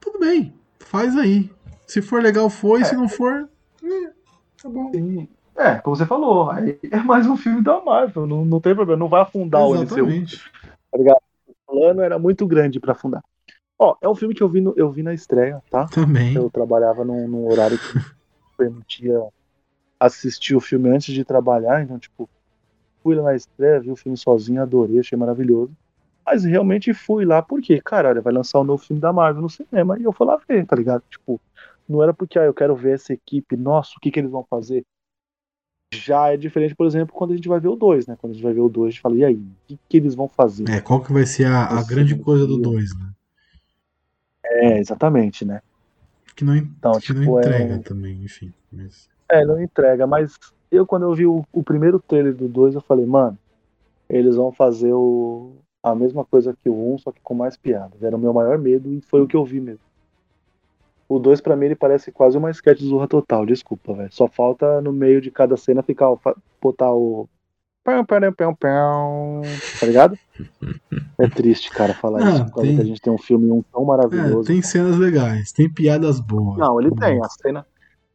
tudo 0.00 0.20
bem, 0.20 0.54
faz 0.78 1.16
aí. 1.16 1.50
Se 1.86 2.00
for 2.00 2.22
legal, 2.22 2.48
foi. 2.48 2.84
Se 2.84 2.94
não 2.94 3.08
for, 3.08 3.32
é, 3.32 3.57
tá 4.62 4.68
bom. 4.68 4.90
Sim. 4.92 5.28
É, 5.56 5.74
como 5.76 5.96
você 5.96 6.06
falou, 6.06 6.50
aí 6.50 6.78
é 6.84 6.98
mais 6.98 7.26
um 7.26 7.36
filme 7.36 7.62
da 7.62 7.80
Marvel, 7.80 8.26
não, 8.26 8.44
não 8.44 8.60
tem 8.60 8.74
problema, 8.74 8.98
não 8.98 9.08
vai 9.08 9.22
afundar 9.22 9.66
o 9.66 9.74
MCU. 9.74 10.06
Exatamente. 10.06 10.40
O 11.66 11.72
plano 11.72 12.00
era 12.02 12.18
muito 12.18 12.46
grande 12.46 12.78
pra 12.78 12.92
afundar. 12.92 13.22
Ó, 13.78 13.96
é 14.00 14.08
um 14.08 14.14
filme 14.14 14.34
que 14.34 14.42
eu 14.42 14.48
vi, 14.48 14.60
no- 14.60 14.74
eu 14.76 14.90
vi 14.90 15.02
na 15.02 15.14
estreia, 15.14 15.62
tá? 15.70 15.86
Também. 15.86 16.34
Eu 16.36 16.50
trabalhava 16.50 17.04
num, 17.04 17.28
num 17.28 17.46
horário 17.48 17.78
que 17.78 17.84
permitia 18.56 19.20
assistir 20.00 20.56
o 20.56 20.60
filme 20.60 20.90
antes 20.90 21.14
de 21.14 21.24
trabalhar, 21.24 21.82
então, 21.82 21.98
tipo, 21.98 22.28
fui 23.02 23.14
lá 23.16 23.24
na 23.24 23.34
estreia, 23.36 23.80
vi 23.80 23.90
o 23.90 23.96
filme 23.96 24.16
sozinho, 24.16 24.62
adorei, 24.62 25.00
achei 25.00 25.18
maravilhoso. 25.18 25.72
Mas 26.26 26.44
realmente 26.44 26.92
fui 26.94 27.24
lá 27.24 27.42
porque, 27.42 27.80
cara, 27.80 28.10
olha, 28.10 28.20
vai 28.20 28.32
lançar 28.32 28.60
o 28.60 28.64
novo 28.64 28.82
filme 28.82 29.00
da 29.00 29.12
Marvel 29.12 29.42
no 29.42 29.50
cinema 29.50 29.98
e 29.98 30.04
eu 30.04 30.12
fui 30.12 30.26
lá 30.26 30.38
ver, 30.48 30.66
tá 30.66 30.76
ligado? 30.76 31.02
Tipo, 31.10 31.40
não 31.88 32.02
era 32.02 32.12
porque, 32.12 32.38
ah, 32.38 32.44
eu 32.44 32.54
quero 32.54 32.76
ver 32.76 32.94
essa 32.94 33.12
equipe, 33.12 33.56
nossa, 33.56 33.94
o 33.96 34.00
que 34.00 34.10
que 34.10 34.20
eles 34.20 34.30
vão 34.30 34.44
fazer? 34.44 34.84
Já 35.94 36.28
é 36.32 36.36
diferente, 36.36 36.74
por 36.74 36.86
exemplo, 36.86 37.14
quando 37.14 37.32
a 37.32 37.36
gente 37.36 37.48
vai 37.48 37.58
ver 37.58 37.68
o 37.68 37.76
2, 37.76 38.06
né? 38.06 38.16
Quando 38.20 38.32
a 38.32 38.34
gente 38.34 38.42
vai 38.42 38.52
ver 38.52 38.60
o 38.60 38.68
2, 38.68 38.88
a 38.88 38.90
gente 38.90 39.00
fala, 39.00 39.16
e 39.16 39.24
aí, 39.24 39.34
o 39.36 39.56
que 39.66 39.78
que 39.88 39.96
eles 39.96 40.14
vão 40.14 40.28
fazer? 40.28 40.68
É, 40.68 40.80
qual 40.80 41.02
que 41.02 41.12
vai 41.12 41.24
ser 41.24 41.46
a, 41.46 41.64
a 41.64 41.82
grande 41.82 42.16
coisa 42.16 42.46
do 42.46 42.60
Deus. 42.60 42.74
2, 42.74 42.98
né? 42.98 43.10
É, 44.44 44.78
exatamente, 44.78 45.44
né? 45.44 45.62
Que 46.36 46.44
não, 46.44 46.56
Então, 46.56 47.00
que 47.00 47.12
não 47.12 47.22
tipo, 47.22 47.38
é- 47.38 47.42
entrega 47.42 47.78
também, 47.78 48.22
enfim. 48.22 48.52
Mas... 48.70 49.08
É, 49.30 49.44
não 49.44 49.60
entrega, 49.62 50.06
mas 50.06 50.38
eu 50.70 50.86
quando 50.86 51.04
eu 51.04 51.14
vi 51.14 51.26
o, 51.26 51.44
o 51.52 51.62
primeiro 51.62 51.98
trailer 51.98 52.34
do 52.34 52.48
2, 52.48 52.74
eu 52.74 52.80
falei, 52.80 53.06
mano, 53.06 53.38
eles 54.08 54.36
vão 54.36 54.52
fazer 54.52 54.92
o, 54.92 55.56
a 55.82 55.94
mesma 55.94 56.24
coisa 56.24 56.56
que 56.62 56.68
o 56.68 56.94
1, 56.94 56.98
só 56.98 57.12
que 57.12 57.20
com 57.20 57.34
mais 57.34 57.56
piadas. 57.56 58.02
Era 58.02 58.16
o 58.16 58.18
meu 58.18 58.32
maior 58.32 58.58
medo 58.58 58.92
e 58.92 59.00
foi 59.00 59.20
o 59.22 59.26
que 59.26 59.36
eu 59.36 59.44
vi 59.44 59.60
mesmo. 59.60 59.87
O 61.08 61.18
2 61.18 61.40
pra 61.40 61.56
mim 61.56 61.66
ele 61.66 61.74
parece 61.76 62.12
quase 62.12 62.36
uma 62.36 62.50
sketch 62.50 62.80
do 62.80 62.88
Zorra 62.88 63.08
Total, 63.08 63.46
desculpa, 63.46 63.94
velho. 63.94 64.12
Só 64.12 64.28
falta 64.28 64.80
no 64.82 64.92
meio 64.92 65.20
de 65.20 65.30
cada 65.30 65.56
cena 65.56 65.82
ficar 65.82 66.14
botar 66.60 66.92
o 66.92 67.28
pão, 67.82 68.04
pão, 68.04 68.32
pão, 68.32 68.54
pão, 68.54 69.42
tá 69.80 69.86
ligado? 69.86 70.18
É 71.18 71.26
triste, 71.28 71.70
cara, 71.70 71.94
falar 71.94 72.20
Não, 72.20 72.28
isso, 72.34 72.44
por 72.44 72.52
causa 72.56 72.66
tem- 72.68 72.76
que 72.76 72.82
a 72.82 72.84
gente 72.84 73.00
tem 73.00 73.12
um 73.12 73.18
filme 73.18 73.50
um 73.50 73.62
tão 73.72 73.82
É, 73.82 73.86
maravilhoso. 73.86 74.46
tem 74.46 74.60
cenas 74.62 74.96
legais, 74.98 75.50
tem 75.50 75.72
piadas 75.72 76.20
boas. 76.20 76.58
Não, 76.58 76.80
ele 76.80 76.90
tem. 76.94 77.20
A 77.24 77.28
cena, 77.28 77.66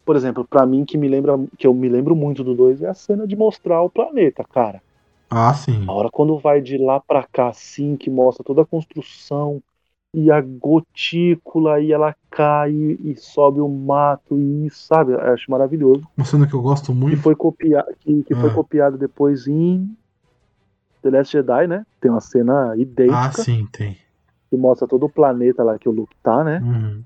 por 0.05 0.15
exemplo, 0.15 0.45
pra 0.47 0.65
mim 0.65 0.85
que 0.85 0.97
me 0.97 1.07
lembra, 1.07 1.33
que 1.57 1.65
eu 1.65 1.73
me 1.73 1.89
lembro 1.89 2.15
muito 2.15 2.43
do 2.43 2.53
2 2.53 2.81
é 2.83 2.89
a 2.89 2.93
cena 2.93 3.25
de 3.27 3.35
mostrar 3.35 3.81
o 3.81 3.89
planeta, 3.89 4.43
cara. 4.43 4.81
Ah, 5.29 5.53
sim. 5.53 5.83
A 5.87 5.91
hora 5.91 6.09
quando 6.11 6.37
vai 6.37 6.61
de 6.61 6.77
lá 6.77 6.99
pra 6.99 7.23
cá, 7.23 7.47
assim, 7.49 7.97
que 7.97 8.09
mostra 8.09 8.43
toda 8.43 8.61
a 8.61 8.65
construção 8.65 9.61
e 10.13 10.29
a 10.31 10.39
gotícula 10.41 11.79
e 11.79 11.91
ela 11.91 12.15
cai 12.29 12.71
e 12.71 13.15
sobe 13.15 13.59
o 13.59 13.67
mato 13.67 14.39
e 14.39 14.69
sabe, 14.69 15.13
eu 15.13 15.19
acho 15.19 15.49
maravilhoso. 15.49 16.03
Uma 16.15 16.25
cena 16.25 16.45
que 16.47 16.53
eu 16.53 16.61
gosto 16.61 16.91
Que 16.91 16.97
muito. 16.97 17.17
foi 17.17 17.35
copiado, 17.35 17.87
que, 17.99 18.23
que 18.23 18.35
foi 18.35 18.49
Ah. 18.49 18.53
copiado 18.53 18.97
depois 18.97 19.47
em 19.47 19.89
The 21.01 21.09
Last 21.09 21.31
Jedi, 21.33 21.67
né? 21.67 21.85
Tem 21.99 22.11
uma 22.11 22.21
cena 22.21 22.71
Ah, 22.71 22.77
idêntica 22.77 23.41
sim, 23.43 23.67
tem. 23.71 23.97
que 24.49 24.55
mostra 24.57 24.87
todo 24.87 25.05
o 25.05 25.09
planeta 25.09 25.63
lá 25.63 25.77
que 25.79 25.89
o 25.89 25.91
Luke 25.91 26.15
tá, 26.21 26.43
né? 26.43 26.59
Uhum. 26.63 27.01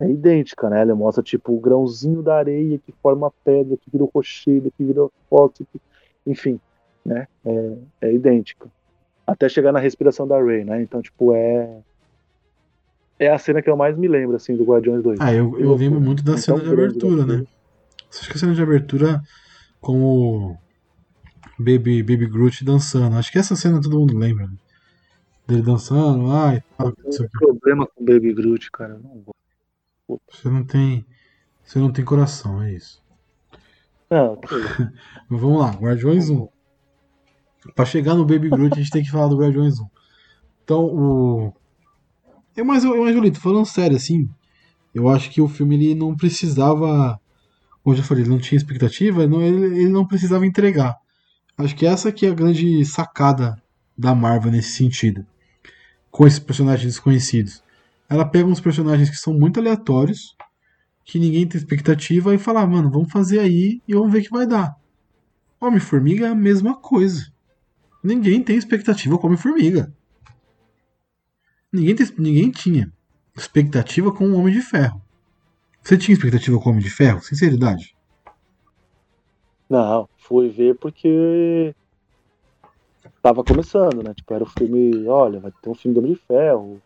É 0.00 0.10
idêntica, 0.10 0.68
né? 0.68 0.82
Ele 0.82 0.92
mostra 0.94 1.22
tipo 1.22 1.52
o 1.54 1.60
grãozinho 1.60 2.22
da 2.22 2.36
areia 2.36 2.78
que 2.78 2.92
forma 3.02 3.28
a 3.28 3.30
pedra, 3.44 3.76
que 3.76 3.90
vira 3.90 4.04
o 4.04 4.10
rochedo, 4.12 4.70
que 4.76 4.84
vira 4.84 5.04
o 5.04 5.12
fóssil, 5.30 5.66
que... 5.72 5.80
enfim, 6.26 6.60
né? 7.04 7.26
É, 7.46 7.72
é 8.02 8.12
idêntica. 8.12 8.68
Até 9.26 9.48
chegar 9.48 9.72
na 9.72 9.78
respiração 9.78 10.26
da 10.28 10.42
Rey, 10.42 10.64
né? 10.64 10.82
Então, 10.82 11.00
tipo, 11.00 11.32
é. 11.32 11.78
É 13.22 13.28
a 13.32 13.38
cena 13.38 13.62
que 13.62 13.70
eu 13.70 13.76
mais 13.76 13.96
me 13.96 14.08
lembro, 14.08 14.34
assim, 14.36 14.56
do 14.56 14.64
Guardiões 14.64 15.02
2. 15.02 15.20
Ah, 15.20 15.32
eu, 15.32 15.58
eu 15.58 15.74
lembro 15.76 16.00
muito 16.00 16.22
da 16.24 16.36
cena 16.36 16.58
de 16.58 16.64
grande 16.64 16.82
abertura, 16.96 17.24
né? 17.26 17.44
Acho 18.10 18.28
que 18.30 18.36
a 18.36 18.40
cena 18.40 18.54
de 18.54 18.62
abertura 18.62 19.22
com 19.80 20.02
o 20.02 20.56
Baby, 21.58 22.02
Baby 22.02 22.26
Groot 22.26 22.64
dançando. 22.64 23.16
Acho 23.16 23.30
que 23.30 23.38
essa 23.38 23.54
cena 23.54 23.80
todo 23.80 23.98
mundo 23.98 24.16
lembra. 24.18 24.46
Né? 24.46 24.52
Dele 25.46 25.62
dançando 25.62 26.24
lá 26.26 26.54
e 26.54 26.60
tal. 26.76 26.88
Eu 26.88 27.10
tenho 27.10 27.30
problema 27.30 27.86
com 27.86 28.02
o 28.02 28.04
Baby 28.06 28.32
Groot, 28.32 28.70
cara. 28.70 28.98
Não. 28.98 30.18
Você 30.30 30.48
não 30.48 30.64
tem. 30.64 31.06
Você 31.64 31.78
não 31.78 31.92
tem 31.92 32.04
coração, 32.04 32.60
é 32.62 32.72
isso. 32.72 33.00
Não, 34.10 34.36
que- 34.42 34.54
Mas 35.28 35.40
vamos 35.40 35.60
lá, 35.60 35.70
Guardiões 35.70 36.28
1. 36.28 36.48
Pra 37.74 37.84
chegar 37.84 38.14
no 38.14 38.24
Baby 38.26 38.48
Groot, 38.50 38.74
a 38.74 38.78
gente 38.78 38.90
tem 38.90 39.02
que 39.02 39.10
falar 39.10 39.28
do 39.28 39.38
Guardiões 39.38 39.78
1. 39.78 39.86
Então, 40.64 40.84
o. 40.86 41.54
Eu, 42.56 42.64
mas, 42.64 42.84
eu, 42.84 43.02
mas, 43.02 43.14
Julito, 43.14 43.40
falando 43.40 43.66
sério, 43.66 43.96
assim, 43.96 44.28
eu 44.94 45.08
acho 45.08 45.30
que 45.30 45.40
o 45.40 45.48
filme 45.48 45.74
ele 45.76 45.94
não 45.94 46.16
precisava. 46.16 47.20
Como 47.82 47.94
eu 47.94 47.98
já 47.98 48.04
falei, 48.04 48.22
ele 48.22 48.30
não 48.30 48.38
tinha 48.38 48.56
expectativa, 48.56 49.26
não, 49.26 49.42
ele, 49.42 49.80
ele 49.80 49.88
não 49.88 50.06
precisava 50.06 50.46
entregar. 50.46 50.96
Acho 51.56 51.74
que 51.74 51.86
essa 51.86 52.12
que 52.12 52.26
é 52.26 52.30
a 52.30 52.34
grande 52.34 52.84
sacada 52.84 53.60
da 53.96 54.14
Marvel 54.14 54.52
nesse 54.52 54.72
sentido. 54.72 55.26
Com 56.10 56.26
esses 56.26 56.38
personagens 56.38 56.86
desconhecidos. 56.86 57.62
Ela 58.08 58.24
pega 58.24 58.48
uns 58.48 58.60
personagens 58.60 59.08
que 59.08 59.16
são 59.16 59.32
muito 59.32 59.58
aleatórios, 59.58 60.36
que 61.04 61.18
ninguém 61.18 61.46
tem 61.46 61.58
expectativa, 61.58 62.34
e 62.34 62.38
fala, 62.38 62.60
ah, 62.60 62.66
mano, 62.66 62.90
vamos 62.90 63.10
fazer 63.10 63.38
aí 63.38 63.80
e 63.88 63.94
vamos 63.94 64.12
ver 64.12 64.22
que 64.22 64.30
vai 64.30 64.46
dar. 64.46 64.76
Homem-Formiga 65.60 66.26
é 66.26 66.30
a 66.30 66.34
mesma 66.34 66.76
coisa. 66.76 67.32
Ninguém 68.04 68.42
tem 68.42 68.56
expectativa 68.56 69.16
com 69.16 69.26
Homem-Formiga. 69.26 69.92
Ninguém, 71.72 71.96
ninguém 72.18 72.50
tinha 72.50 72.92
expectativa 73.36 74.12
com 74.12 74.26
o 74.30 74.34
Homem 74.36 74.52
de 74.52 74.60
Ferro. 74.60 75.00
Você 75.82 75.96
tinha 75.96 76.14
expectativa 76.14 76.58
com 76.58 76.68
o 76.68 76.72
Homem 76.72 76.84
de 76.84 76.90
Ferro? 76.90 77.20
Sinceridade. 77.22 77.94
Não, 79.68 80.08
fui 80.18 80.48
ver 80.50 80.76
porque 80.78 81.74
tava 83.22 83.42
começando, 83.42 84.02
né? 84.02 84.12
Tipo, 84.14 84.34
era 84.34 84.44
o 84.44 84.48
filme, 84.48 85.06
olha, 85.06 85.40
vai 85.40 85.50
ter 85.62 85.70
um 85.70 85.74
filme 85.74 85.94
do 85.94 86.00
Homem 86.00 86.12
de 86.14 86.20
Ferro. 86.20 86.80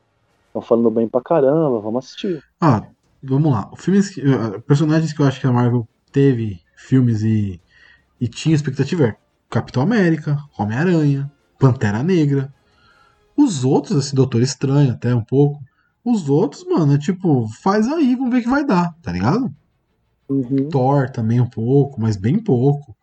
Estão 0.46 0.62
falando 0.62 0.90
bem 0.90 1.08
pra 1.08 1.20
caramba, 1.20 1.80
vamos 1.80 2.04
assistir. 2.04 2.42
Ah, 2.60 2.86
vamos 3.22 3.50
lá. 3.52 3.70
Filmes, 3.76 4.10
que- 4.10 4.20
eh, 4.22 4.58
personagens 4.60 5.12
que 5.12 5.20
eu 5.20 5.26
acho 5.26 5.40
que 5.40 5.46
a 5.46 5.52
Marvel 5.52 5.86
teve 6.12 6.60
filmes 6.76 7.22
e 7.22 7.60
E 8.18 8.26
tinha 8.28 8.54
expectativa. 8.54 9.08
é 9.08 9.16
Capitão 9.50 9.82
América, 9.82 10.38
Homem-Aranha, 10.58 11.30
Pantera 11.58 12.02
Negra. 12.02 12.52
Os 13.36 13.64
outros, 13.64 13.96
esse 14.06 14.14
Doutor 14.14 14.42
Estranho 14.42 14.92
até 14.92 15.14
um 15.14 15.22
pouco. 15.24 15.60
Os 16.04 16.28
outros, 16.28 16.64
mano, 16.64 16.94
é 16.94 16.98
tipo, 16.98 17.48
faz 17.62 17.86
aí, 17.88 18.14
vamos 18.14 18.30
ver 18.32 18.42
que 18.42 18.48
vai 18.48 18.64
dar, 18.64 18.94
tá 19.02 19.12
ligado? 19.12 19.52
Uhum. 20.28 20.68
Thor 20.70 21.10
também 21.10 21.40
um 21.40 21.48
pouco, 21.48 22.00
mas 22.00 22.16
bem 22.16 22.38
pouco. 22.38 22.96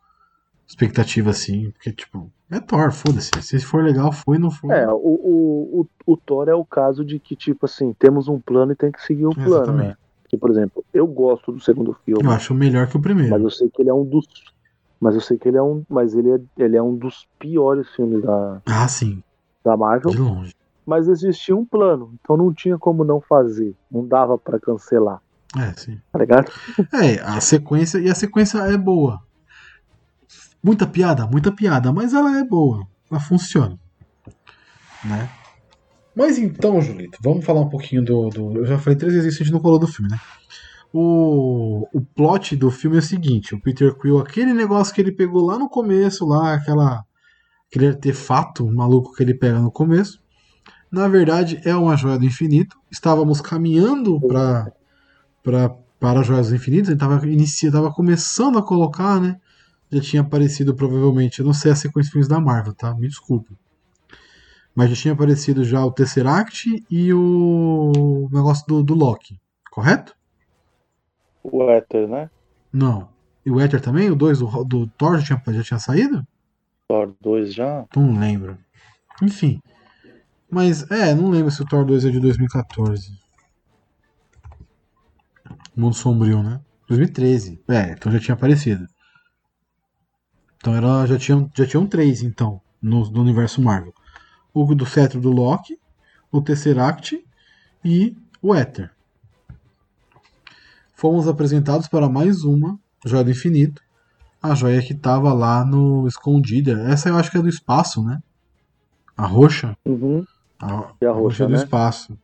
Expectativa 0.66 1.30
assim, 1.30 1.70
porque, 1.72 1.92
tipo, 1.92 2.30
é 2.50 2.58
Thor, 2.58 2.90
foda-se. 2.90 3.30
Se 3.42 3.58
for 3.60 3.84
legal, 3.84 4.10
foi, 4.10 4.38
não 4.38 4.50
foi. 4.50 4.74
É, 4.74 4.88
o, 4.88 4.94
o, 4.96 5.80
o, 6.06 6.12
o 6.12 6.16
Thor 6.16 6.48
é 6.48 6.54
o 6.54 6.64
caso 6.64 7.04
de 7.04 7.18
que, 7.18 7.36
tipo 7.36 7.66
assim, 7.66 7.92
temos 7.98 8.28
um 8.28 8.40
plano 8.40 8.72
e 8.72 8.76
tem 8.76 8.90
que 8.90 9.02
seguir 9.02 9.26
o 9.26 9.34
plano, 9.34 9.48
Exatamente. 9.56 9.88
né? 9.88 9.96
Que, 10.28 10.36
por 10.38 10.50
exemplo, 10.50 10.82
eu 10.92 11.06
gosto 11.06 11.52
do 11.52 11.60
segundo 11.60 11.94
filme, 12.04 12.24
Eu 12.24 12.30
acho 12.30 12.54
melhor 12.54 12.86
que 12.88 12.96
o 12.96 13.00
primeiro. 13.00 13.30
mas 13.30 13.42
eu 13.42 13.50
sei 13.50 13.68
que 13.68 13.82
ele 13.82 13.90
é 13.90 13.94
um 13.94 14.04
dos. 14.04 14.26
Mas 14.98 15.14
eu 15.14 15.20
sei 15.20 15.36
que 15.36 15.46
ele 15.48 15.58
é 15.58 15.62
um. 15.62 15.84
Mas 15.88 16.14
ele 16.14 16.30
é, 16.30 16.40
ele 16.56 16.76
é 16.76 16.82
um 16.82 16.96
dos 16.96 17.28
piores 17.38 17.86
filmes 17.94 18.22
da, 18.22 18.62
Ah, 18.64 18.88
sim, 18.88 19.22
da 19.64 19.76
Marvel. 19.76 20.10
de 20.10 20.18
longe. 20.18 20.54
Mas 20.86 21.08
existia 21.08 21.56
um 21.56 21.64
plano, 21.64 22.14
então 22.20 22.36
não 22.36 22.52
tinha 22.52 22.76
como 22.78 23.04
não 23.04 23.20
fazer. 23.20 23.74
Não 23.90 24.06
dava 24.06 24.36
pra 24.36 24.60
cancelar, 24.60 25.22
É, 25.56 25.72
sim. 25.72 25.98
tá 26.12 26.18
ligado? 26.18 26.52
É, 26.92 27.20
a 27.22 27.40
sequência, 27.40 27.98
e 27.98 28.10
a 28.10 28.14
sequência 28.14 28.58
é 28.58 28.76
boa. 28.76 29.22
Muita 30.62 30.86
piada, 30.86 31.26
muita 31.26 31.50
piada, 31.52 31.90
mas 31.92 32.12
ela 32.12 32.38
é 32.38 32.44
boa. 32.44 32.86
Ela 33.10 33.20
funciona. 33.20 33.78
Né? 35.04 35.28
Mas 36.16 36.38
então, 36.38 36.80
Julito, 36.80 37.18
vamos 37.22 37.44
falar 37.44 37.60
um 37.60 37.68
pouquinho 37.68 38.04
do. 38.04 38.28
do- 38.28 38.58
eu 38.58 38.66
já 38.66 38.78
falei 38.78 38.96
três 38.98 39.12
vezes 39.14 39.32
isso, 39.34 39.42
a 39.42 39.44
gente 39.46 39.52
não 39.54 39.60
falou 39.60 39.78
do 39.78 39.86
filme, 39.86 40.10
né? 40.10 40.18
O, 40.92 41.88
o 41.92 42.00
plot 42.00 42.54
do 42.56 42.70
filme 42.70 42.96
é 42.96 43.00
o 43.00 43.02
seguinte: 43.02 43.54
o 43.54 43.60
Peter 43.60 43.92
Quill, 43.94 44.18
aquele 44.20 44.54
negócio 44.54 44.94
que 44.94 45.00
ele 45.00 45.10
pegou 45.12 45.44
lá 45.44 45.58
no 45.58 45.68
começo, 45.68 46.24
lá, 46.26 46.54
aquela, 46.54 47.04
aquele 47.68 47.88
artefato 47.88 48.66
maluco 48.66 49.14
que 49.14 49.22
ele 49.22 49.34
pega 49.34 49.58
no 49.58 49.70
começo, 49.70 50.22
na 50.90 51.08
verdade 51.08 51.60
é 51.64 51.74
uma 51.74 51.96
joia 51.96 52.18
do 52.18 52.24
infinito. 52.24 52.76
Estávamos 52.90 53.40
caminhando 53.40 54.20
para 54.20 54.72
para 56.04 56.20
as 56.20 56.26
Joias 56.26 56.50
do 56.50 56.56
Infinito, 56.56 56.88
ele 56.88 56.96
estava 56.96 57.26
inicia, 57.26 57.72
tava 57.72 57.90
começando 57.90 58.58
a 58.58 58.62
colocar, 58.62 59.18
né? 59.18 59.40
Já 59.90 60.00
tinha 60.00 60.22
aparecido 60.22 60.74
provavelmente, 60.74 61.40
eu 61.40 61.46
não 61.46 61.54
sei 61.54 61.72
a 61.72 61.76
sequência 61.76 62.08
de 62.08 62.12
filmes 62.12 62.28
da 62.28 62.38
Marvel, 62.38 62.74
tá? 62.74 62.94
Me 62.94 63.08
desculpe. 63.08 63.56
Mas 64.74 64.90
já 64.90 64.96
tinha 64.96 65.14
aparecido 65.14 65.64
já 65.64 65.84
o 65.84 65.90
Tesseract 65.90 66.84
e 66.90 67.14
o 67.14 68.28
negócio 68.30 68.66
do, 68.66 68.82
do 68.82 68.94
Loki, 68.94 69.40
correto? 69.70 70.14
O 71.42 71.70
Éter, 71.70 72.06
né? 72.06 72.28
Não. 72.72 73.08
E 73.46 73.50
o 73.50 73.60
Ether 73.60 73.80
também? 73.80 74.10
O 74.10 74.16
2 74.16 74.40
do, 74.40 74.64
do 74.64 74.86
Thor 74.88 75.18
já 75.18 75.24
tinha, 75.24 75.54
já 75.54 75.62
tinha 75.62 75.78
saído? 75.78 76.26
Thor 76.88 77.14
2 77.20 77.54
já. 77.54 77.86
Não 77.96 78.18
lembro. 78.18 78.58
Enfim. 79.22 79.60
Mas, 80.50 80.88
é, 80.90 81.14
não 81.14 81.30
lembro 81.30 81.50
se 81.50 81.62
o 81.62 81.66
Thor 81.66 81.84
2 81.84 82.04
é 82.04 82.10
de 82.10 82.20
2014. 82.20 83.18
Mundo 85.74 85.94
Sombrio, 85.94 86.42
né? 86.42 86.60
2013. 86.86 87.62
É, 87.68 87.92
então 87.92 88.12
já 88.12 88.20
tinha 88.20 88.34
aparecido. 88.34 88.86
Então 90.56 90.74
era, 90.74 91.06
já 91.06 91.18
tinham 91.18 91.50
já 91.54 91.66
tinham 91.66 91.86
três, 91.86 92.22
então, 92.22 92.60
no, 92.80 93.10
no 93.10 93.20
universo 93.20 93.60
Marvel. 93.60 93.92
O 94.52 94.74
do 94.74 94.86
cetro 94.86 95.20
do 95.20 95.30
Loki, 95.30 95.78
o 96.30 96.40
Tesseract 96.40 97.22
e 97.84 98.16
o 98.40 98.54
Éter. 98.54 98.90
Fomos 100.94 101.26
apresentados 101.26 101.88
para 101.88 102.08
mais 102.08 102.44
uma 102.44 102.78
Joia 103.04 103.24
do 103.24 103.30
Infinito. 103.30 103.83
A 104.44 104.54
joia 104.54 104.82
que 104.82 104.92
estava 104.92 105.32
lá 105.32 105.64
no 105.64 106.06
escondida. 106.06 106.72
Essa 106.90 107.08
eu 107.08 107.16
acho 107.16 107.30
que 107.30 107.38
é 107.38 107.42
do 107.42 107.48
espaço, 107.48 108.04
né? 108.04 108.22
A 109.16 109.24
roxa. 109.26 109.74
Uhum. 109.86 110.22
A, 110.60 110.92
E 111.00 111.06
a 111.06 111.12
roxa, 111.12 111.46
do 111.46 111.52
né? 111.52 111.56
espaço. 111.58 112.18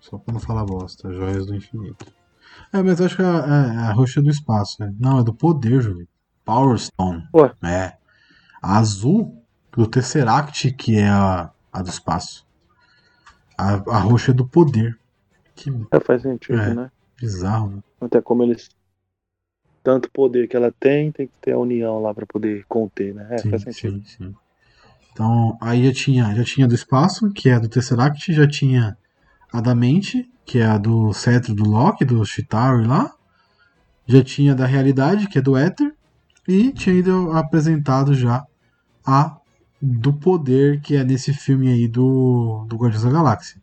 Só 0.00 0.18
pra 0.18 0.32
não 0.32 0.40
falar 0.40 0.64
bosta. 0.64 1.12
Joias 1.12 1.46
do 1.46 1.54
infinito. 1.56 2.06
É, 2.72 2.80
mas 2.80 3.00
eu 3.00 3.06
acho 3.06 3.16
que 3.16 3.22
é, 3.22 3.24
é 3.24 3.28
a 3.28 3.92
roxa 3.92 4.22
do 4.22 4.30
espaço. 4.30 4.82
é. 4.84 4.92
Não, 5.00 5.18
é 5.18 5.24
do 5.24 5.34
poder, 5.34 5.80
Júlio. 5.82 6.06
Power 6.44 6.78
Stone. 6.78 7.26
Ué. 7.34 7.52
É. 7.62 7.96
A 8.62 8.78
azul 8.78 9.42
do 9.72 9.86
Tesseract, 9.86 10.70
que 10.74 10.96
é 10.96 11.08
a, 11.08 11.50
a 11.72 11.82
do 11.82 11.88
espaço. 11.88 12.46
A, 13.58 13.72
a 13.74 13.98
roxa 13.98 14.30
é 14.30 14.34
do 14.34 14.46
poder. 14.46 14.96
Que 15.56 15.70
É, 15.90 15.98
faz 15.98 16.22
sentido, 16.22 16.60
É. 16.60 16.72
né? 16.74 16.90
bizarro, 17.18 17.70
né? 17.70 17.82
Até 18.00 18.20
como 18.20 18.42
eles. 18.44 18.68
Tanto 19.82 20.10
poder 20.10 20.48
que 20.48 20.56
ela 20.56 20.72
tem, 20.78 21.10
tem 21.10 21.26
que 21.26 21.32
ter 21.40 21.52
a 21.52 21.58
união 21.58 22.00
lá 22.00 22.14
pra 22.14 22.24
poder 22.24 22.64
conter, 22.68 23.14
né? 23.14 23.26
É, 23.30 23.38
sim, 23.38 23.50
faz 23.50 23.62
sentido. 23.62 24.02
sim, 24.04 24.04
sim. 24.04 24.34
Então, 25.12 25.58
aí 25.60 25.84
já 25.84 25.92
tinha, 25.92 26.34
já 26.34 26.44
tinha 26.44 26.66
do 26.66 26.74
espaço, 26.74 27.30
que 27.30 27.48
é 27.48 27.54
a 27.54 27.58
do 27.58 27.68
Tesseract, 27.68 28.32
já 28.32 28.48
tinha 28.48 28.96
a 29.52 29.60
da 29.60 29.74
mente, 29.74 30.30
que 30.44 30.58
é 30.58 30.64
a 30.64 30.78
do 30.78 31.12
cetro 31.12 31.54
do 31.54 31.64
Loki, 31.64 32.04
do 32.04 32.24
Chitauri 32.24 32.86
lá. 32.86 33.12
Já 34.06 34.22
tinha 34.22 34.54
da 34.54 34.66
realidade, 34.66 35.28
que 35.28 35.38
é 35.38 35.42
do 35.42 35.56
Éter. 35.56 35.94
E 36.48 36.72
tinha 36.72 36.94
ido 36.94 37.30
apresentado 37.32 38.14
já 38.14 38.44
a 39.06 39.36
do 39.80 40.12
poder, 40.12 40.80
que 40.80 40.96
é 40.96 41.04
nesse 41.04 41.32
filme 41.32 41.68
aí 41.68 41.86
do, 41.86 42.64
do 42.68 42.76
Guardiões 42.76 43.04
da 43.04 43.10
Galáxia. 43.10 43.60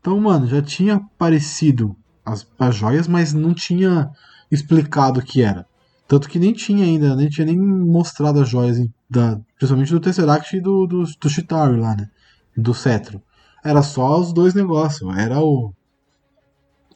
Então, 0.00 0.18
mano, 0.20 0.46
já 0.46 0.62
tinha 0.62 0.94
aparecido 0.94 1.96
as, 2.24 2.46
as 2.58 2.76
joias, 2.76 3.08
mas 3.08 3.34
não 3.34 3.52
tinha 3.52 4.10
explicado 4.50 5.20
o 5.20 5.22
que 5.22 5.42
era. 5.42 5.66
Tanto 6.08 6.28
que 6.28 6.38
nem 6.38 6.52
tinha 6.52 6.84
ainda, 6.84 7.16
nem 7.16 7.28
tinha 7.28 7.46
nem 7.46 7.58
mostrado 7.58 8.40
as 8.40 8.48
joias, 8.48 8.78
da, 9.10 9.40
principalmente 9.56 9.92
do 9.92 10.00
Tesseract 10.00 10.56
e 10.56 10.60
do, 10.60 10.86
do, 10.86 11.02
do 11.02 11.28
Chitauri 11.30 11.80
lá, 11.80 11.96
né? 11.96 12.08
Do 12.56 12.72
cetro. 12.72 13.20
Era 13.64 13.82
só 13.82 14.20
os 14.20 14.32
dois 14.32 14.54
negócios. 14.54 15.16
Era 15.16 15.40
o. 15.40 15.72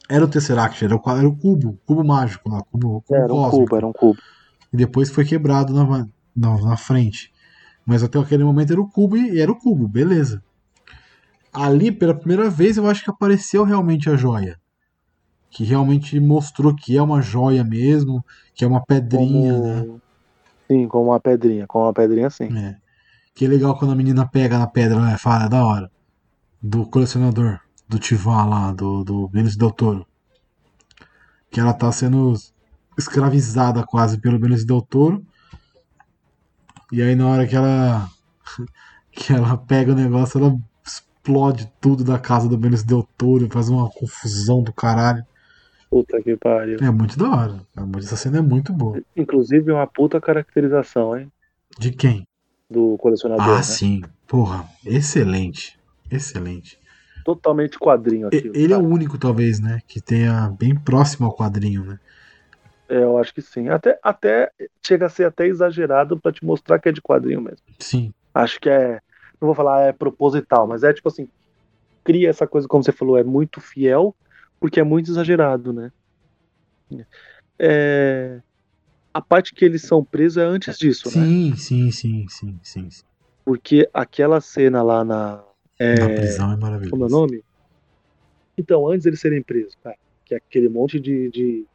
Era 0.09 0.23
o 0.23 0.27
Tesseract, 0.27 0.83
era 0.83 0.95
o, 0.95 1.01
era 1.09 1.27
o 1.27 1.35
cubo, 1.35 1.77
cubo 1.85 2.03
mágico 2.03 2.49
lá, 2.49 2.61
cubo, 2.63 3.01
cubo 3.01 3.15
Era 3.15 3.33
um 3.33 3.37
cósmico. 3.37 3.65
cubo, 3.65 3.75
era 3.75 3.87
um 3.87 3.93
cubo. 3.93 4.19
E 4.73 4.77
depois 4.77 5.09
foi 5.09 5.25
quebrado 5.25 5.73
na, 5.73 6.07
na, 6.35 6.57
na 6.61 6.77
frente. 6.77 7.31
Mas 7.85 8.03
até 8.03 8.19
aquele 8.19 8.43
momento 8.43 8.71
era 8.71 8.81
o 8.81 8.87
cubo 8.89 9.17
e 9.17 9.39
era 9.39 9.51
o 9.51 9.57
cubo, 9.57 9.87
beleza. 9.87 10.41
Ali, 11.51 11.91
pela 11.91 12.13
primeira 12.13 12.49
vez, 12.49 12.77
eu 12.77 12.87
acho 12.87 13.03
que 13.03 13.09
apareceu 13.09 13.63
realmente 13.65 14.09
a 14.09 14.15
joia. 14.15 14.57
Que 15.51 15.63
realmente 15.63 16.19
mostrou 16.19 16.73
que 16.73 16.97
é 16.97 17.01
uma 17.01 17.21
joia 17.21 17.63
mesmo, 17.63 18.25
que 18.55 18.63
é 18.63 18.67
uma 18.67 18.83
pedrinha, 18.83 19.59
né? 19.59 19.81
Como... 19.81 20.01
Sim, 20.67 20.87
como 20.87 21.09
uma 21.09 21.19
pedrinha. 21.19 21.67
Com 21.67 21.83
uma 21.83 21.93
pedrinha, 21.93 22.29
sim. 22.29 22.57
É. 22.57 22.77
Que 23.35 23.47
legal 23.47 23.77
quando 23.77 23.91
a 23.91 23.95
menina 23.95 24.27
pega 24.27 24.57
na 24.57 24.65
pedra, 24.65 24.99
né? 24.99 25.17
Fala, 25.17 25.45
é 25.45 25.49
da 25.49 25.65
hora. 25.65 25.91
Do 26.61 26.85
colecionador, 26.85 27.59
do 27.87 27.99
Tivá 27.99 28.45
lá, 28.45 28.71
do, 28.71 29.03
do 29.03 29.27
Benício 29.27 29.59
Del 29.59 29.71
Toro. 29.71 30.07
Que 31.49 31.59
ela 31.59 31.73
tá 31.73 31.91
sendo 31.91 32.33
escravizada 32.97 33.83
quase 33.83 34.17
pelo 34.19 34.39
Benício 34.39 34.65
Del 34.65 34.81
Toro. 34.81 35.25
E 36.91 37.01
aí 37.01 37.15
na 37.15 37.27
hora 37.27 37.47
que 37.47 37.55
ela 37.55 38.09
que 39.11 39.33
ela 39.33 39.57
pega 39.57 39.91
o 39.91 39.95
negócio, 39.95 40.39
ela 40.39 40.57
explode 40.85 41.71
tudo 41.79 42.03
da 42.03 42.17
casa 42.17 42.47
do 42.47 42.57
Benício 42.57 42.87
Del 42.87 43.07
Toro, 43.17 43.49
faz 43.49 43.69
uma 43.69 43.89
confusão 43.89 44.63
do 44.63 44.73
caralho. 44.73 45.25
Puta 45.91 46.21
que 46.21 46.37
pariu. 46.37 46.77
É 46.81 46.89
muito 46.89 47.19
da 47.19 47.29
hora. 47.29 47.61
Essa 47.97 48.15
cena 48.15 48.37
é 48.37 48.41
muito 48.41 48.71
boa. 48.71 49.03
Inclusive, 49.13 49.73
uma 49.73 49.85
puta 49.85 50.21
caracterização, 50.21 51.17
hein? 51.17 51.29
De 51.77 51.91
quem? 51.91 52.25
Do 52.69 52.97
colecionador. 52.97 53.45
Ah, 53.45 53.57
né? 53.57 53.63
sim. 53.63 54.01
Porra, 54.25 54.65
excelente. 54.85 55.77
Excelente. 56.09 56.79
Totalmente 57.25 57.77
quadrinho 57.77 58.27
aqui. 58.27 58.49
Ele 58.55 58.71
é 58.71 58.77
o 58.77 58.87
único, 58.87 59.17
talvez, 59.17 59.59
né? 59.59 59.81
Que 59.85 59.99
tenha 59.99 60.49
bem 60.57 60.73
próximo 60.73 61.27
ao 61.27 61.35
quadrinho, 61.35 61.83
né? 61.83 61.99
É, 62.87 63.03
eu 63.03 63.17
acho 63.17 63.33
que 63.33 63.41
sim. 63.41 63.67
Até, 63.67 63.99
até 64.01 64.49
chega 64.81 65.07
a 65.07 65.09
ser 65.09 65.25
até 65.25 65.45
exagerado 65.45 66.17
pra 66.17 66.31
te 66.31 66.43
mostrar 66.45 66.79
que 66.79 66.87
é 66.87 66.91
de 66.93 67.01
quadrinho 67.01 67.41
mesmo. 67.41 67.65
Sim. 67.77 68.13
Acho 68.33 68.61
que 68.61 68.69
é. 68.69 69.01
Não 69.41 69.47
vou 69.47 69.55
falar 69.55 69.81
é 69.81 69.91
proposital, 69.91 70.65
mas 70.65 70.83
é 70.83 70.93
tipo 70.93 71.09
assim. 71.09 71.27
Cria 72.01 72.29
essa 72.29 72.47
coisa, 72.47 72.67
como 72.67 72.81
você 72.81 72.91
falou, 72.93 73.17
é 73.17 73.23
muito 73.23 73.61
fiel, 73.61 74.15
porque 74.61 74.79
é 74.79 74.83
muito 74.83 75.09
exagerado, 75.09 75.73
né? 75.73 75.91
É, 77.57 78.39
a 79.11 79.19
parte 79.19 79.55
que 79.55 79.65
eles 79.65 79.81
são 79.81 80.05
presos 80.05 80.37
é 80.37 80.45
antes 80.45 80.77
disso, 80.77 81.07
né? 81.17 81.25
Sim, 81.25 81.55
sim, 81.55 81.91
sim, 81.91 82.27
sim, 82.29 82.59
sim, 82.61 82.89
sim. 82.91 83.03
Porque 83.43 83.89
aquela 83.91 84.39
cena 84.39 84.83
lá 84.83 85.03
na. 85.03 85.43
é, 85.79 85.95
Na 85.95 86.09
prisão 86.09 86.53
é 86.53 86.57
maravilhoso. 86.57 86.91
Como 86.91 87.05
é 87.05 87.07
o 87.07 87.09
nome? 87.09 87.43
Então, 88.55 88.87
antes 88.87 89.07
eles 89.07 89.19
serem 89.19 89.41
presos, 89.41 89.75
cara, 89.83 89.97
que 90.25 90.35
é 90.35 90.37
aquele 90.37 90.69
monte 90.69 90.99
de, 90.99 91.29
de, 91.31 91.65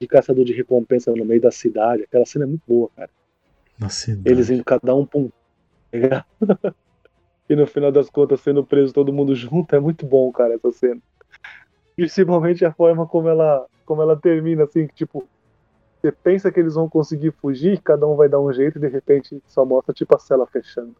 de 0.00 0.08
caçador 0.08 0.44
de 0.44 0.54
recompensa 0.54 1.12
no 1.12 1.26
meio 1.26 1.40
da 1.40 1.50
cidade, 1.50 2.04
aquela 2.04 2.24
cena 2.24 2.46
é 2.46 2.48
muito 2.48 2.62
boa, 2.66 2.88
cara. 2.96 3.10
Na 3.78 3.90
cidade. 3.90 4.22
Eles 4.24 4.48
indo 4.48 4.64
cada 4.64 4.94
um 4.94 5.06
um. 5.14 5.28
lugar. 5.92 6.26
e 7.50 7.54
no 7.54 7.66
final 7.66 7.92
das 7.92 8.08
contas, 8.08 8.40
sendo 8.40 8.64
preso 8.64 8.94
todo 8.94 9.12
mundo 9.12 9.34
junto, 9.34 9.76
é 9.76 9.80
muito 9.80 10.06
bom, 10.06 10.32
cara, 10.32 10.54
essa 10.54 10.72
cena. 10.72 11.02
Principalmente 11.96 12.64
a 12.64 12.72
forma 12.72 13.06
como 13.06 13.28
ela, 13.28 13.66
como 13.84 14.02
ela 14.02 14.16
termina, 14.16 14.64
assim, 14.64 14.86
que 14.86 14.94
tipo. 14.94 15.28
Você 16.00 16.10
pensa 16.10 16.50
que 16.50 16.58
eles 16.58 16.74
vão 16.74 16.88
conseguir 16.88 17.30
fugir, 17.40 17.80
cada 17.80 18.04
um 18.08 18.16
vai 18.16 18.28
dar 18.28 18.40
um 18.40 18.52
jeito 18.52 18.76
e 18.76 18.80
de 18.80 18.88
repente 18.88 19.40
só 19.46 19.64
mostra 19.64 19.94
tipo 19.94 20.16
a 20.16 20.18
cela 20.18 20.44
fechando. 20.48 20.96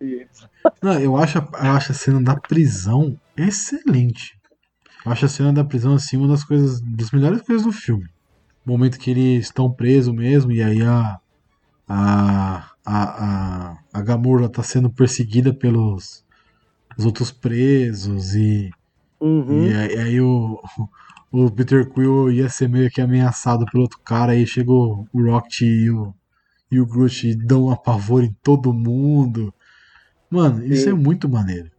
E 0.00 0.26
Não, 0.82 0.98
eu 0.98 1.16
acho, 1.16 1.38
eu 1.38 1.70
acho 1.70 1.92
a 1.92 1.94
cena 1.94 2.20
da 2.20 2.34
prisão 2.34 3.16
excelente. 3.36 4.36
Eu 5.06 5.12
acho 5.12 5.26
a 5.26 5.28
cena 5.28 5.52
da 5.52 5.62
prisão 5.62 5.94
assim 5.94 6.16
uma 6.16 6.26
das 6.26 6.42
coisas, 6.42 6.80
das 6.80 7.12
melhores 7.12 7.40
coisas 7.42 7.64
do 7.64 7.70
filme. 7.70 8.08
O 8.66 8.70
momento 8.70 8.98
que 8.98 9.12
eles 9.12 9.44
estão 9.44 9.70
presos 9.70 10.12
mesmo 10.12 10.50
e 10.50 10.60
aí 10.60 10.82
a 10.82 11.20
a 11.88 12.72
a, 12.84 13.02
a, 13.74 13.78
a 13.92 14.02
Gamorra 14.02 14.48
tá 14.48 14.62
sendo 14.62 14.90
perseguida 14.90 15.54
pelos 15.54 16.24
os 16.96 17.06
outros 17.06 17.30
presos 17.30 18.34
e, 18.34 18.70
Uhum. 19.22 19.68
e 19.68 19.72
aí, 19.72 19.98
aí 19.98 20.20
o, 20.20 20.60
o 21.30 21.48
Peter 21.48 21.88
Quill 21.88 22.32
ia 22.32 22.48
ser 22.48 22.68
meio 22.68 22.90
que 22.90 23.00
ameaçado 23.00 23.64
pelo 23.66 23.84
outro 23.84 24.00
cara, 24.00 24.32
aí 24.32 24.44
chegou 24.44 25.06
o 25.12 25.22
Rocket 25.22 25.60
e 25.60 25.88
o, 25.90 26.12
e 26.68 26.80
o 26.80 26.86
Groot 26.86 27.28
e 27.28 27.36
dão 27.36 27.66
um 27.66 27.70
apavoro 27.70 28.24
em 28.24 28.36
todo 28.42 28.72
mundo. 28.72 29.54
Mano, 30.28 30.66
isso 30.66 30.84
Sim. 30.84 30.90
é 30.90 30.92
muito 30.92 31.28
maneiro. 31.28 31.70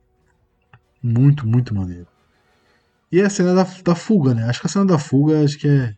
Muito, 1.01 1.45
muito 1.45 1.75
maneiro. 1.75 2.07
E 3.11 3.19
a 3.19 3.29
cena 3.29 3.53
da, 3.53 3.63
da 3.83 3.93
fuga, 3.93 4.33
né? 4.33 4.43
Acho 4.45 4.61
que 4.61 4.67
a 4.67 4.69
cena 4.69 4.85
da 4.85 4.97
fuga 4.97 5.43
acho 5.43 5.59
que 5.59 5.67
é, 5.67 5.93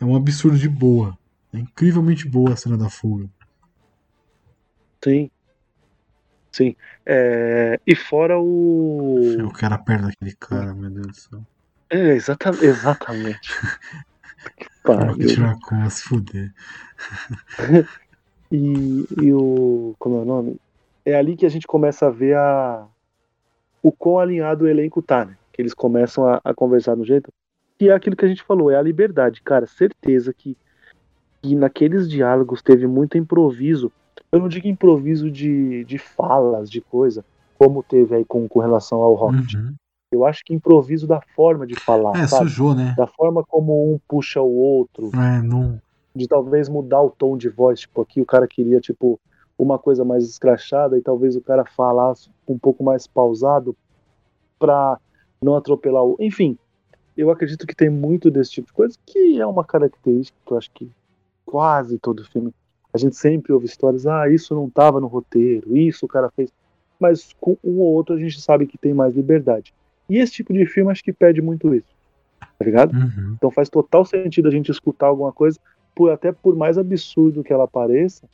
é 0.00 0.04
um 0.04 0.14
absurdo 0.14 0.58
de 0.58 0.68
boa. 0.68 1.16
É 1.50 1.58
incrivelmente 1.58 2.28
boa 2.28 2.52
a 2.52 2.56
cena 2.56 2.76
da 2.76 2.90
fuga. 2.90 3.26
Sim. 5.02 5.30
Sim. 6.52 6.76
É, 7.04 7.80
E 7.86 7.96
fora 7.96 8.38
o. 8.38 9.36
Eu 9.38 9.50
quero 9.50 9.74
a 9.74 9.78
perna 9.78 10.08
daquele 10.08 10.36
cara, 10.38 10.74
meu 10.74 10.90
Deus 10.90 11.06
do 11.06 11.14
céu. 11.14 11.40
É, 11.90 12.14
exata... 12.14 12.50
exatamente. 12.62 13.50
que 14.56 14.66
pariu. 14.84 15.12
Rocket 15.12 15.38
Raccoon, 15.38 15.90
se 15.90 16.02
fuder. 16.02 16.52
E, 18.54 19.06
e 19.18 19.32
o. 19.32 19.94
Como 19.98 20.18
é 20.18 20.20
o 20.20 20.24
nome? 20.26 20.60
É 21.06 21.14
ali 21.14 21.36
que 21.36 21.46
a 21.46 21.48
gente 21.48 21.66
começa 21.66 22.08
a 22.08 22.10
ver 22.10 22.36
a, 22.36 22.86
o 23.82 23.90
quão 23.90 24.18
alinhado 24.18 24.66
o 24.66 24.68
elenco 24.68 25.00
tá, 25.00 25.24
né? 25.24 25.38
Que 25.50 25.62
eles 25.62 25.72
começam 25.72 26.28
a, 26.28 26.38
a 26.44 26.52
conversar 26.52 26.94
no 26.94 27.02
jeito. 27.02 27.32
Que 27.78 27.88
é 27.88 27.94
aquilo 27.94 28.14
que 28.14 28.26
a 28.26 28.28
gente 28.28 28.42
falou, 28.42 28.70
é 28.70 28.76
a 28.76 28.82
liberdade, 28.82 29.40
cara. 29.40 29.66
Certeza 29.66 30.34
que, 30.34 30.54
que 31.40 31.56
naqueles 31.56 32.06
diálogos 32.06 32.60
teve 32.60 32.86
muito 32.86 33.16
improviso. 33.16 33.90
Eu 34.32 34.40
não 34.40 34.48
digo 34.48 34.66
improviso 34.66 35.30
de, 35.30 35.84
de 35.84 35.98
falas, 35.98 36.70
de 36.70 36.80
coisa, 36.80 37.24
como 37.58 37.82
teve 37.82 38.16
aí 38.16 38.24
com, 38.24 38.48
com 38.48 38.60
relação 38.60 39.02
ao 39.02 39.14
Rocket. 39.14 39.54
Uhum. 39.54 39.74
Eu 40.10 40.24
acho 40.24 40.42
que 40.44 40.54
improviso 40.54 41.06
da 41.06 41.20
forma 41.34 41.66
de 41.66 41.74
falar, 41.78 42.16
É, 42.18 42.26
sabe? 42.26 42.48
sujou, 42.48 42.74
né? 42.74 42.94
Da 42.96 43.06
forma 43.06 43.44
como 43.44 43.92
um 43.92 43.98
puxa 44.08 44.40
o 44.40 44.54
outro, 44.54 45.10
É, 45.14 45.42
não. 45.42 45.80
de 46.14 46.26
talvez 46.26 46.68
mudar 46.68 47.02
o 47.02 47.10
tom 47.10 47.36
de 47.36 47.48
voz, 47.48 47.80
tipo, 47.80 48.00
aqui 48.00 48.20
o 48.20 48.26
cara 48.26 48.46
queria, 48.48 48.80
tipo, 48.80 49.20
uma 49.58 49.78
coisa 49.78 50.04
mais 50.04 50.24
escrachada 50.24 50.98
e 50.98 51.02
talvez 51.02 51.36
o 51.36 51.40
cara 51.40 51.64
falasse 51.64 52.30
um 52.48 52.58
pouco 52.58 52.82
mais 52.82 53.06
pausado 53.06 53.76
pra 54.58 54.98
não 55.42 55.56
atropelar 55.56 56.04
o. 56.04 56.16
Enfim, 56.18 56.56
eu 57.16 57.30
acredito 57.30 57.66
que 57.66 57.74
tem 57.76 57.90
muito 57.90 58.30
desse 58.30 58.50
tipo 58.52 58.66
de 58.68 58.72
coisa, 58.72 58.96
que 59.06 59.40
é 59.40 59.46
uma 59.46 59.64
característica 59.64 60.36
que 60.46 60.52
eu 60.52 60.58
acho 60.58 60.70
que 60.72 60.90
quase 61.44 61.98
todo 61.98 62.24
filme. 62.24 62.52
A 62.92 62.98
gente 62.98 63.16
sempre 63.16 63.52
ouve 63.52 63.66
histórias, 63.66 64.06
ah, 64.06 64.28
isso 64.28 64.54
não 64.54 64.68
tava 64.68 65.00
no 65.00 65.06
roteiro, 65.06 65.76
isso 65.76 66.04
o 66.04 66.08
cara 66.08 66.30
fez. 66.30 66.52
Mas 67.00 67.34
com 67.40 67.56
um 67.64 67.78
ou 67.78 67.94
outro 67.94 68.14
a 68.14 68.18
gente 68.18 68.40
sabe 68.40 68.66
que 68.66 68.76
tem 68.76 68.92
mais 68.92 69.14
liberdade. 69.14 69.72
E 70.08 70.18
esse 70.18 70.32
tipo 70.32 70.52
de 70.52 70.66
filme 70.66 70.90
acho 70.90 71.02
que 71.02 71.12
pede 71.12 71.40
muito 71.40 71.74
isso. 71.74 71.88
Tá 72.40 72.64
ligado? 72.64 72.94
Uhum. 72.94 73.34
Então 73.36 73.50
faz 73.50 73.68
total 73.68 74.04
sentido 74.04 74.48
a 74.48 74.50
gente 74.50 74.70
escutar 74.70 75.06
alguma 75.06 75.32
coisa, 75.32 75.58
por, 75.94 76.10
até 76.10 76.32
por 76.32 76.54
mais 76.54 76.76
absurdo 76.76 77.42
que 77.42 77.52
ela 77.52 77.66
pareça, 77.66 78.28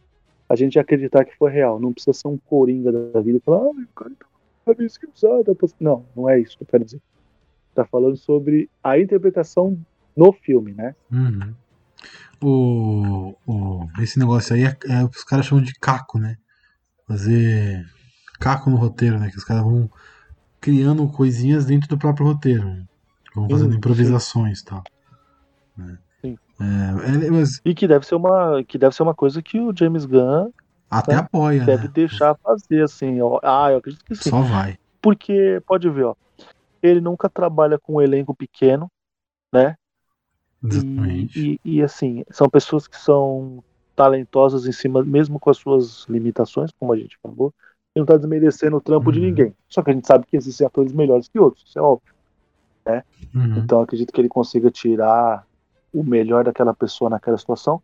a 0.48 0.56
gente 0.56 0.78
acreditar 0.78 1.24
que 1.24 1.36
foi 1.36 1.50
real. 1.50 1.78
Não 1.78 1.92
precisa 1.92 2.12
ser 2.12 2.28
um 2.28 2.36
coringa 2.36 2.90
da 2.90 3.20
vida 3.20 3.38
e 3.38 3.40
falar, 3.40 3.58
ah, 3.58 3.70
o 3.70 3.86
cara 3.94 4.10
tá 4.18 4.26
usada. 5.14 5.56
Não, 5.78 6.04
não 6.16 6.28
é 6.28 6.40
isso 6.40 6.56
que 6.56 6.64
eu 6.64 6.68
quero 6.68 6.84
dizer. 6.84 7.00
Tá 7.74 7.84
falando 7.84 8.16
sobre 8.16 8.68
a 8.82 8.98
interpretação 8.98 9.78
no 10.16 10.32
filme, 10.32 10.72
né? 10.72 10.94
Uhum. 11.12 11.54
O, 12.40 13.34
o, 13.46 13.88
esse 14.00 14.18
negócio 14.18 14.54
aí 14.54 14.64
é, 14.64 14.76
é 14.88 15.04
o 15.04 15.08
que 15.08 15.18
os 15.18 15.24
caras 15.24 15.46
chamam 15.46 15.64
de 15.64 15.74
caco, 15.74 16.18
né? 16.18 16.36
Fazer 17.06 17.84
caco 18.38 18.70
no 18.70 18.76
roteiro, 18.76 19.18
né? 19.18 19.30
Que 19.30 19.36
os 19.38 19.44
caras 19.44 19.64
vão 19.64 19.90
criando 20.60 21.08
coisinhas 21.08 21.66
dentro 21.66 21.88
do 21.88 21.98
próprio 21.98 22.26
roteiro. 22.26 22.64
né? 22.64 22.84
Vão 23.34 23.48
fazendo 23.48 23.72
Sim, 23.72 23.78
improvisações 23.78 24.60
e 24.60 24.64
tal. 24.64 24.84
né? 25.76 25.98
Sim. 26.24 26.38
É, 26.60 27.26
é, 27.26 27.30
mas 27.30 27.60
E 27.64 27.74
que 27.74 27.86
deve 27.86 28.06
ser 28.06 28.14
uma, 28.14 28.62
que 28.64 28.78
deve 28.78 28.94
ser 28.94 29.02
uma 29.02 29.14
coisa 29.14 29.42
que 29.42 29.60
o 29.60 29.72
James 29.76 30.04
Gunn 30.04 30.50
até 30.90 31.14
É, 31.14 31.16
apoia, 31.16 31.64
deve 31.64 31.84
né? 31.84 31.92
deixar 31.94 32.36
fazer, 32.42 32.82
assim. 32.82 33.20
Ó. 33.20 33.38
Ah, 33.42 33.70
eu 33.70 33.78
acredito 33.78 34.04
que 34.04 34.14
sim. 34.14 34.30
Só 34.30 34.42
vai. 34.42 34.78
Porque, 35.00 35.60
pode 35.66 35.88
ver, 35.90 36.04
ó. 36.04 36.14
Ele 36.82 37.00
nunca 37.00 37.28
trabalha 37.28 37.78
com 37.78 37.96
um 37.96 38.00
elenco 38.00 38.34
pequeno, 38.34 38.90
né? 39.52 39.74
Exatamente. 40.64 41.40
E, 41.40 41.60
e, 41.64 41.76
e, 41.76 41.82
assim, 41.82 42.24
são 42.30 42.48
pessoas 42.48 42.86
que 42.86 42.96
são 42.96 43.62
talentosas 43.94 44.66
em 44.66 44.72
cima, 44.72 45.04
mesmo 45.04 45.40
com 45.40 45.50
as 45.50 45.56
suas 45.58 46.06
limitações, 46.08 46.70
como 46.78 46.92
a 46.92 46.96
gente 46.96 47.18
falou, 47.22 47.52
e 47.94 47.98
não 47.98 48.06
tá 48.06 48.16
desmerecendo 48.16 48.76
o 48.76 48.80
trampo 48.80 49.10
de 49.10 49.18
Uhum. 49.18 49.26
ninguém. 49.26 49.54
Só 49.68 49.82
que 49.82 49.90
a 49.90 49.94
gente 49.94 50.06
sabe 50.06 50.26
que 50.26 50.36
existem 50.36 50.66
atores 50.66 50.92
melhores 50.92 51.28
que 51.28 51.38
outros, 51.38 51.64
isso 51.66 51.78
é 51.78 51.82
óbvio. 51.82 52.14
Uhum. 53.34 53.58
Então 53.58 53.82
acredito 53.82 54.12
que 54.12 54.20
ele 54.20 54.28
consiga 54.28 54.70
tirar 54.70 55.44
o 55.92 56.02
melhor 56.02 56.44
daquela 56.44 56.74
pessoa 56.74 57.10
naquela 57.10 57.36
situação. 57.36 57.82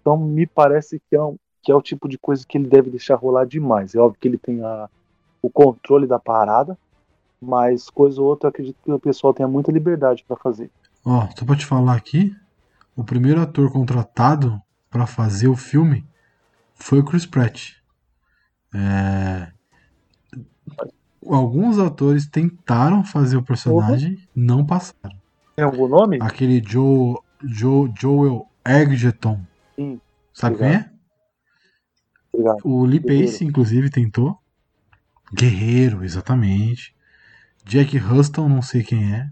Então 0.00 0.16
me 0.16 0.46
parece 0.46 1.00
que 1.08 1.16
é, 1.16 1.22
um, 1.22 1.36
que 1.62 1.72
é 1.72 1.74
o 1.74 1.82
tipo 1.82 2.08
de 2.08 2.18
coisa 2.18 2.44
que 2.46 2.58
ele 2.58 2.68
deve 2.68 2.90
deixar 2.90 3.14
rolar 3.14 3.46
demais. 3.46 3.94
É 3.94 3.98
óbvio 3.98 4.18
que 4.20 4.28
ele 4.28 4.38
tem 4.38 4.62
a, 4.62 4.88
o 5.40 5.48
controle 5.48 6.06
da 6.06 6.18
parada, 6.18 6.76
mas 7.40 7.88
coisa 7.88 8.20
ou 8.20 8.28
outra 8.28 8.48
eu 8.48 8.50
acredito 8.50 8.76
que 8.82 8.92
o 8.92 8.98
pessoal 8.98 9.32
tenha 9.32 9.48
muita 9.48 9.72
liberdade 9.72 10.24
para 10.26 10.36
fazer. 10.36 10.70
Ó, 11.04 11.28
só 11.36 11.44
pra 11.44 11.56
te 11.56 11.66
falar 11.66 11.94
aqui, 11.96 12.34
o 12.96 13.04
primeiro 13.04 13.40
ator 13.40 13.70
contratado 13.70 14.60
pra 14.88 15.06
fazer 15.06 15.48
o 15.48 15.56
filme 15.56 16.06
foi 16.74 17.00
o 17.00 17.04
Chris 17.04 17.26
Pratt. 17.26 17.72
É, 18.74 19.52
Alguns 21.26 21.78
atores 21.78 22.26
tentaram 22.26 23.02
fazer 23.02 23.36
o 23.36 23.42
personagem, 23.42 24.18
não 24.34 24.64
passaram. 24.64 25.16
Tem 25.56 25.64
algum 25.64 25.88
nome? 25.88 26.18
Aquele 26.20 26.62
Joe, 26.62 27.16
Joe, 27.42 27.90
Joel 27.98 28.46
Edgerton, 28.66 29.40
Sim, 29.74 30.00
sabe 30.32 30.58
quem 30.58 30.66
é? 30.66 30.90
obrigado. 32.32 32.58
O 32.64 32.84
Lee 32.84 32.98
Guerreiro. 32.98 33.26
Pace, 33.26 33.44
inclusive, 33.44 33.88
tentou. 33.90 34.38
Guerreiro, 35.32 36.04
exatamente. 36.04 36.94
Jack 37.64 37.96
Huston, 37.96 38.48
não 38.48 38.60
sei 38.60 38.82
quem 38.82 39.14
é. 39.14 39.30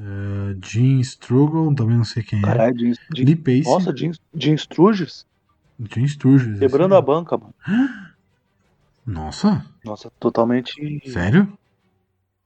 É, 0.00 0.56
Jim 0.66 1.00
Struggle, 1.00 1.74
também 1.74 1.96
não 1.96 2.04
sei 2.04 2.22
quem 2.22 2.38
é. 2.38 2.42
Caralho, 2.42 2.78
Jim, 2.78 2.92
Jim- 3.14 3.24
Lee 3.24 3.36
Pace, 3.36 3.64
nossa, 3.64 3.96
Jim, 3.96 4.12
Jim 4.34 4.56
Sturges? 4.56 5.26
Jim 5.92 6.06
Sturges. 6.06 6.58
Quebrando 6.58 6.94
a 6.94 7.02
banca, 7.02 7.36
mano. 7.36 7.54
Nossa, 9.06 9.64
Nossa, 9.84 10.10
totalmente. 10.18 10.72
sério? 11.06 11.52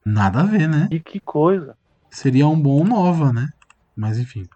Nada 0.05 0.41
a 0.41 0.45
ver, 0.45 0.69
né? 0.69 0.89
E 0.91 0.99
que 1.01 1.21
coisa. 1.21 1.77
Seria 2.11 2.47
um 2.47 2.61
bom 2.61 2.85
Nova, 2.85 3.33
né? 3.33 3.49
Mas 3.97 4.19
enfim. 4.19 4.47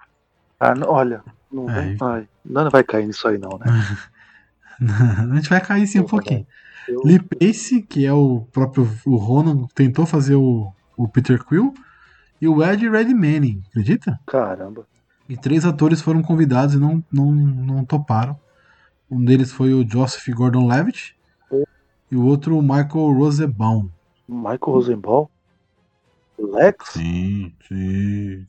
Ah, 0.61 0.75
não, 0.75 0.89
olha, 0.89 1.23
não, 1.53 1.67
É, 1.69 1.73
vai, 1.73 1.97
ai, 2.01 2.29
não 2.45 2.71
vai 2.71 2.83
cair 2.83 3.07
nisso 3.07 3.29
aí, 3.29 3.39
não, 3.39 3.59
né? 3.59 3.67
a 4.81 5.35
gente 5.37 5.49
vai 5.49 5.61
cair 5.61 5.87
sim 5.87 6.01
um 6.01 6.05
pouquinho. 6.05 6.47
Eu- 6.89 7.03
Lee 7.05 7.19
Pace, 7.21 7.83
que 7.83 8.07
é 8.07 8.13
o 8.13 8.41
próprio 8.53 8.89
o 9.07 9.17
Ronan, 9.17 9.67
tentou 9.75 10.07
fazer 10.07 10.37
o, 10.37 10.73
o 10.97 11.09
Peter 11.09 11.45
Quill. 11.45 11.75
E 12.41 12.47
o 12.49 12.63
Ed 12.63 12.89
Redmayne, 12.89 13.63
acredita? 13.69 14.19
Caramba. 14.27 14.87
E 15.29 15.37
três 15.37 15.65
atores 15.65 16.01
foram 16.01 16.23
convidados 16.23 16.75
e 16.75 16.79
não, 16.79 17.05
não, 17.13 17.33
não 17.33 17.85
toparam. 17.85 18.39
Um 19.11 19.25
deles 19.25 19.53
foi 19.53 19.73
o 19.75 19.87
Joseph 19.89 20.27
Gordon-Levitt 20.29 21.17
e 22.11 22.17
o 22.17 22.25
outro 22.25 22.57
o 22.57 22.63
Michael 22.63 23.13
Rosenbaum. 23.13 23.91
Michael 24.29 24.59
Rosenbaum? 24.61 25.27
Lex? 26.39 26.93
Sim, 26.93 27.53
sim. 27.67 28.47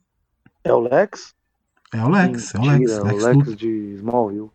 É 0.63 0.73
o 0.73 0.79
Lex? 0.79 1.33
É 1.91 2.03
o 2.03 2.09
Lex, 2.09 2.53
é 2.53 2.59
o 2.59 2.61
Lex. 2.61 2.79
Mentira, 2.79 3.03
Lex 3.03 3.23
o 3.23 3.25
Lex 3.25 3.37
Luthor. 3.37 3.55
de 3.55 3.95
Smallville. 3.95 4.51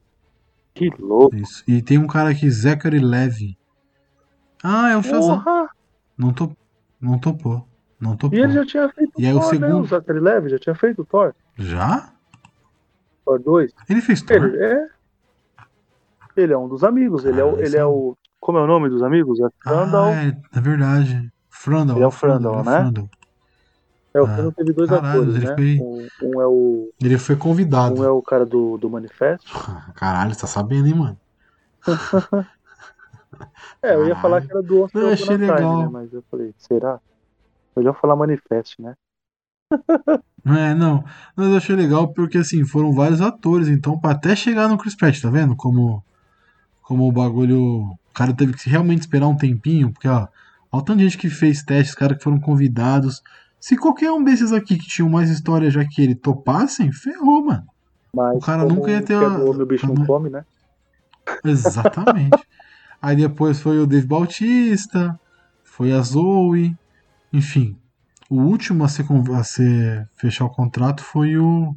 Que 0.74 0.90
louco. 0.98 1.36
Isso. 1.36 1.64
E 1.66 1.82
tem 1.82 1.98
um 1.98 2.06
cara 2.06 2.30
aqui, 2.30 2.48
Zachary 2.50 3.00
Levy. 3.00 3.58
Ah, 4.62 4.90
é 4.90 4.96
o 4.96 5.02
Shazam. 5.02 5.42
Não, 6.16 6.32
top, 6.32 6.56
não 7.00 7.18
topou. 7.18 7.66
Não 8.04 8.16
topou. 8.18 8.38
E 8.38 8.42
ele 8.42 8.52
já 8.52 8.66
tinha 8.66 8.88
feito 8.90 9.12
E 9.18 9.32
o 9.32 9.40
Thor, 9.40 9.52
né? 9.58 9.66
segundo- 9.66 9.84
O 9.84 9.86
Zachary 9.86 10.20
Levi 10.20 10.48
já 10.50 10.58
tinha 10.58 10.74
feito 10.74 11.00
o 11.02 11.04
Thor. 11.06 11.34
Já? 11.56 12.12
Thor 13.24 13.38
2. 13.40 13.72
Ele 13.88 14.02
fez 14.02 14.20
Thor? 14.20 14.36
Ele 14.36 14.62
é. 14.62 14.86
Ele 16.36 16.52
é 16.52 16.58
um 16.58 16.68
dos 16.68 16.84
amigos. 16.84 17.24
Ele, 17.24 17.40
é, 17.40 17.44
o, 17.44 17.56
Ah, 17.56 17.60
ele 17.62 17.76
é 17.78 17.84
o. 17.84 18.14
Como 18.38 18.58
é 18.58 18.62
o 18.62 18.66
nome 18.66 18.90
dos 18.90 19.02
amigos? 19.02 19.40
É. 19.40 19.46
Ah, 19.64 20.10
é, 20.12 20.58
é 20.58 20.60
verdade. 20.60 21.32
Frandal. 21.48 21.96
Ele 21.96 22.04
é 22.04 22.06
o 22.06 22.10
Frandal, 22.10 22.56
é 22.56 22.60
o 22.60 22.64
né? 22.64 22.78
Frandal. 22.78 23.08
É, 24.12 24.20
o 24.20 24.24
Ah, 24.26 24.34
filme 24.36 24.52
teve 24.52 24.72
dois 24.74 24.90
caralho, 24.90 25.22
atores, 25.22 25.36
ele 25.36 25.46
né? 25.46 25.54
foi- 25.56 25.78
Um, 25.80 26.08
um 26.22 26.40
é 26.42 26.46
o. 26.46 26.90
Ele 27.02 27.18
foi 27.18 27.36
convidado. 27.36 28.00
Um 28.00 28.04
é 28.04 28.10
o 28.10 28.20
cara 28.20 28.44
do, 28.44 28.76
do 28.76 28.90
manifesto. 28.90 29.46
Caralho, 29.96 30.34
você 30.34 30.42
tá 30.42 30.46
sabendo, 30.46 30.86
hein, 30.88 30.94
mano? 30.94 31.16
É, 33.82 33.94
eu 33.94 34.06
ia 34.06 34.14
falar 34.16 34.40
que 34.40 34.50
era 34.50 34.62
do 34.62 34.82
Oscar 34.82 35.02
Não, 35.02 35.08
eu 35.08 35.14
achei 35.14 35.36
legal. 35.36 35.82
né? 35.82 35.88
Mas 35.92 36.12
eu 36.12 36.22
falei, 36.30 36.54
será? 36.56 37.00
Melhor 37.76 37.98
falar 38.00 38.16
manifesto, 38.16 38.82
né? 38.82 38.94
É, 40.46 40.74
não. 40.74 41.02
Mas 41.34 41.48
eu 41.48 41.56
achei 41.56 41.74
legal 41.74 42.12
porque, 42.12 42.36
assim, 42.36 42.66
foram 42.66 42.92
vários 42.92 43.22
atores. 43.22 43.66
Então, 43.66 43.98
pra 43.98 44.10
até 44.10 44.36
chegar 44.36 44.68
no 44.68 44.76
Chris 44.76 44.94
Pratt, 44.94 45.18
tá 45.18 45.30
vendo? 45.30 45.56
Como, 45.56 46.04
como 46.82 47.08
o 47.08 47.12
bagulho. 47.12 47.60
O 47.84 47.98
cara 48.12 48.34
teve 48.34 48.52
que 48.52 48.68
realmente 48.68 49.00
esperar 49.00 49.26
um 49.26 49.36
tempinho. 49.36 49.90
Porque, 49.90 50.06
ó, 50.06 50.18
olha 50.18 50.28
o 50.70 50.82
tanto 50.82 50.98
de 50.98 51.04
gente 51.04 51.16
que 51.16 51.30
fez 51.30 51.62
testes, 51.62 51.94
caras 51.94 52.18
que 52.18 52.24
foram 52.24 52.38
convidados. 52.38 53.22
Se 53.58 53.74
qualquer 53.74 54.12
um 54.12 54.22
desses 54.22 54.52
aqui 54.52 54.76
que 54.76 54.86
tinham 54.86 55.08
mais 55.08 55.30
história 55.30 55.70
já 55.70 55.82
que 55.82 56.02
ele 56.02 56.14
topassem, 56.14 56.92
ferrou, 56.92 57.42
mano. 57.46 57.64
Mas 58.14 58.36
O 58.36 58.40
cara 58.40 58.66
nunca 58.66 58.90
ia 58.90 59.00
ter 59.00 59.14
a- 59.14 59.38
o 59.38 59.64
bicho 59.66 59.86
não 59.86 60.04
come, 60.04 60.28
né? 60.28 60.44
Exatamente. 61.42 62.36
Aí 63.00 63.16
depois 63.16 63.60
foi 63.60 63.78
o 63.78 63.86
Dave 63.86 64.06
Bautista, 64.06 65.18
foi 65.62 65.90
a 65.92 66.00
Zoe, 66.02 66.76
enfim. 67.34 67.76
O 68.30 68.36
último 68.36 68.84
a 68.84 68.88
ser, 68.88 69.04
a 69.34 69.44
ser 69.44 70.08
fechar 70.14 70.46
o 70.46 70.50
contrato 70.50 71.02
foi 71.02 71.36
o 71.36 71.76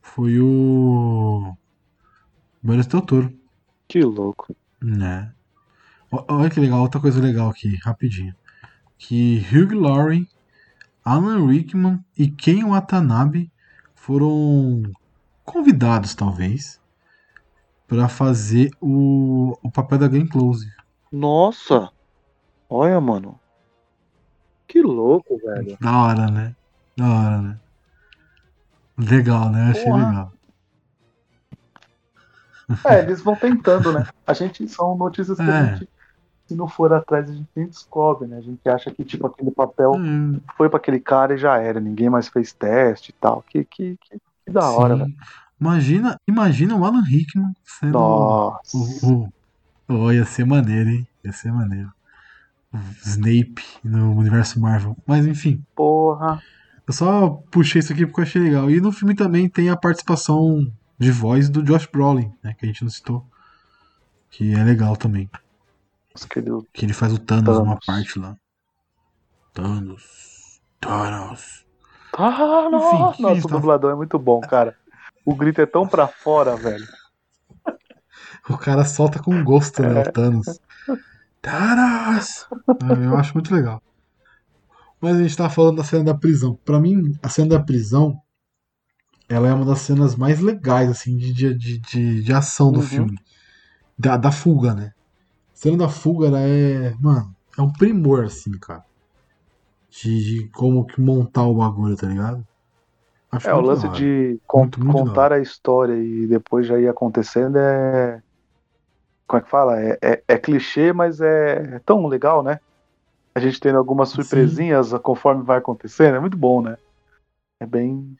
foi 0.00 0.40
o 0.40 1.56
Boris 2.62 2.86
Del 2.86 3.02
Toro, 3.02 3.38
Que 3.88 4.02
louco. 4.02 4.54
né? 4.80 5.32
Olha 6.10 6.50
que 6.50 6.60
legal, 6.60 6.80
outra 6.80 7.00
coisa 7.00 7.20
legal 7.20 7.48
aqui, 7.50 7.76
rapidinho. 7.84 8.34
Que 8.98 9.38
Hugh 9.52 9.74
Laurie, 9.78 10.28
Alan 11.04 11.46
Rickman 11.46 12.04
e 12.18 12.28
Ken 12.30 12.64
Watanabe 12.64 13.50
foram 13.94 14.82
convidados, 15.44 16.14
talvez, 16.14 16.80
para 17.86 18.08
fazer 18.08 18.70
o, 18.80 19.56
o 19.62 19.70
papel 19.70 19.98
da 19.98 20.08
Glenn 20.08 20.26
Close. 20.26 20.66
Nossa! 21.10 21.90
Olha, 22.68 23.00
mano. 23.00 23.39
Que 24.70 24.80
louco, 24.82 25.36
velho. 25.38 25.76
Da 25.80 25.98
hora, 25.98 26.30
né? 26.30 26.54
Da 26.96 27.04
hora, 27.08 27.42
né? 27.42 27.60
Legal, 28.98 29.50
né? 29.50 29.70
Achei 29.70 29.84
Porra. 29.84 30.06
legal. 30.08 30.32
É, 32.86 33.00
eles 33.00 33.20
vão 33.22 33.34
tentando, 33.34 33.92
né? 33.92 34.06
A 34.26 34.32
gente 34.32 34.68
são 34.68 34.96
notícias 34.96 35.40
que 35.40 35.50
É. 35.50 35.52
a 35.52 35.74
gente, 35.74 35.88
se 36.46 36.54
não 36.54 36.68
for 36.68 36.92
atrás, 36.92 37.28
a 37.28 37.32
gente 37.34 37.48
nem 37.56 37.66
descobre, 37.66 38.28
né? 38.28 38.38
A 38.38 38.40
gente 38.40 38.68
acha 38.68 38.90
que, 38.92 39.04
tipo, 39.04 39.26
aquele 39.26 39.50
papel 39.50 39.92
Hum, 39.96 40.40
foi 40.56 40.68
pra 40.68 40.78
aquele 40.78 41.00
cara 41.00 41.34
e 41.34 41.38
já 41.38 41.58
era, 41.58 41.80
ninguém 41.80 42.08
mais 42.08 42.28
fez 42.28 42.52
teste 42.52 43.10
e 43.10 43.14
tal. 43.14 43.42
Que, 43.42 43.64
que, 43.64 43.96
que, 43.98 44.18
que 44.46 44.52
da 44.52 44.70
hora, 44.70 44.96
sim. 44.96 45.02
velho. 45.04 45.14
Imagina, 45.60 46.16
imagina 46.26 46.76
o 46.76 46.84
Alan 46.84 47.02
Rickman 47.02 47.54
sendo 47.64 47.92
Nossa. 47.92 48.76
o, 48.76 49.24
o, 49.24 49.32
oh, 49.88 50.12
ia 50.12 50.24
ser 50.24 50.44
maneiro, 50.46 50.90
hein? 50.90 51.06
Ia 51.24 51.32
ser 51.32 51.52
maneiro. 51.52 51.92
Snape 53.04 53.62
no 53.82 54.16
universo 54.16 54.60
Marvel. 54.60 54.96
Mas 55.06 55.26
enfim, 55.26 55.64
Porra. 55.74 56.40
eu 56.86 56.92
só 56.92 57.28
puxei 57.50 57.80
isso 57.80 57.92
aqui 57.92 58.06
porque 58.06 58.20
eu 58.20 58.24
achei 58.24 58.40
legal. 58.42 58.70
E 58.70 58.80
no 58.80 58.92
filme 58.92 59.14
também 59.14 59.48
tem 59.48 59.68
a 59.70 59.76
participação 59.76 60.70
de 60.98 61.10
voz 61.10 61.48
do 61.50 61.62
Josh 61.62 61.86
Brolin, 61.86 62.32
né? 62.42 62.54
Que 62.58 62.66
a 62.66 62.68
gente 62.68 62.82
não 62.82 62.90
citou. 62.90 63.26
Que 64.30 64.54
é 64.54 64.62
legal 64.62 64.96
também. 64.96 65.28
Querido. 66.28 66.66
Que 66.72 66.84
ele 66.84 66.92
faz 66.92 67.12
o 67.12 67.18
Thanos 67.18 67.58
numa 67.58 67.76
Thanos. 67.78 67.86
parte 67.86 68.18
lá. 68.18 68.36
Thanos. 69.52 70.60
Thanos. 70.80 71.64
Ah, 72.16 72.68
Enfim, 73.12 73.22
nossa, 73.22 73.46
o 73.46 73.48
tá- 73.48 73.56
dublador 73.56 73.92
é 73.92 73.94
muito 73.94 74.18
bom, 74.18 74.40
cara. 74.40 74.76
O 75.24 75.34
grito 75.34 75.60
é 75.60 75.66
tão 75.66 75.86
pra 75.86 76.06
fora, 76.08 76.56
velho. 76.56 76.86
O 78.48 78.56
cara 78.56 78.84
solta 78.84 79.18
com 79.22 79.44
gosto, 79.44 79.82
né? 79.82 80.00
O 80.02 80.12
Thanos. 80.12 80.60
Thanos! 81.42 82.46
É, 82.82 83.06
Eu 83.06 83.16
acho 83.16 83.34
muito 83.34 83.54
legal. 83.54 83.82
Mas 85.00 85.16
a 85.16 85.22
gente 85.22 85.36
tá 85.36 85.48
falando 85.50 85.76
da 85.76 85.84
cena 85.84 86.04
da 86.04 86.14
prisão. 86.14 86.58
Pra 86.64 86.78
mim, 86.80 87.12
a 87.22 87.28
cena 87.28 87.50
da 87.50 87.60
prisão 87.60 88.18
ela 89.28 89.48
é 89.48 89.54
uma 89.54 89.64
das 89.64 89.80
cenas 89.80 90.14
mais 90.16 90.40
legais, 90.40 90.90
assim, 90.90 91.16
de, 91.16 91.32
de, 91.32 91.54
de, 91.54 91.78
de, 91.78 92.22
de 92.22 92.32
ação 92.32 92.70
do 92.72 92.80
Uhum. 92.80 92.86
filme. 92.88 93.18
Da, 93.98 94.16
da 94.16 94.32
fuga, 94.32 94.74
né? 94.74 94.92
A 95.54 95.56
cena 95.56 95.78
da 95.78 95.88
fuga, 95.88 96.28
ela 96.28 96.40
é. 96.40 96.94
Mano, 97.00 97.34
é 97.58 97.62
um 97.62 97.72
primor, 97.72 98.24
assim, 98.24 98.52
cara. 98.52 98.84
De, 99.90 100.24
de 100.24 100.48
como 100.50 100.86
que 100.86 101.00
montar 101.00 101.44
o 101.46 101.54
bagulho, 101.54 101.96
tá 101.96 102.06
ligado? 102.06 102.44
Acho 103.30 103.48
É, 103.48 103.54
o 103.54 103.60
muito 103.60 103.68
lance 103.68 103.88
de 103.88 104.38
Muito, 104.56 104.80
muito 104.80 105.04
da 105.04 105.12
contar 105.12 105.32
a 105.32 105.40
história 105.40 105.94
e 105.94 106.26
depois 106.26 106.66
já 106.66 106.78
ir 106.78 106.88
acontecendo 106.88 107.58
é. 107.58 108.22
Como 109.30 109.40
é 109.40 109.44
que 109.44 109.50
fala? 109.50 109.80
É, 109.80 109.98
é- 110.02 110.24
é 110.26 110.38
clichê, 110.38 110.92
mas 110.92 111.20
é 111.20 111.78
tão 111.86 112.04
legal, 112.08 112.42
né? 112.42 112.58
A 113.36 113.40
gente 113.40 113.60
tendo 113.60 113.78
algumas 113.78 114.08
Sim. 114.08 114.16
surpresinhas 114.16 114.92
conforme 115.04 115.44
vai 115.44 115.58
acontecendo, 115.58 116.16
é 116.16 116.20
muito 116.20 116.36
bom, 116.36 116.62
né? 116.62 116.76
É 117.60 117.66
bem. 117.66 118.16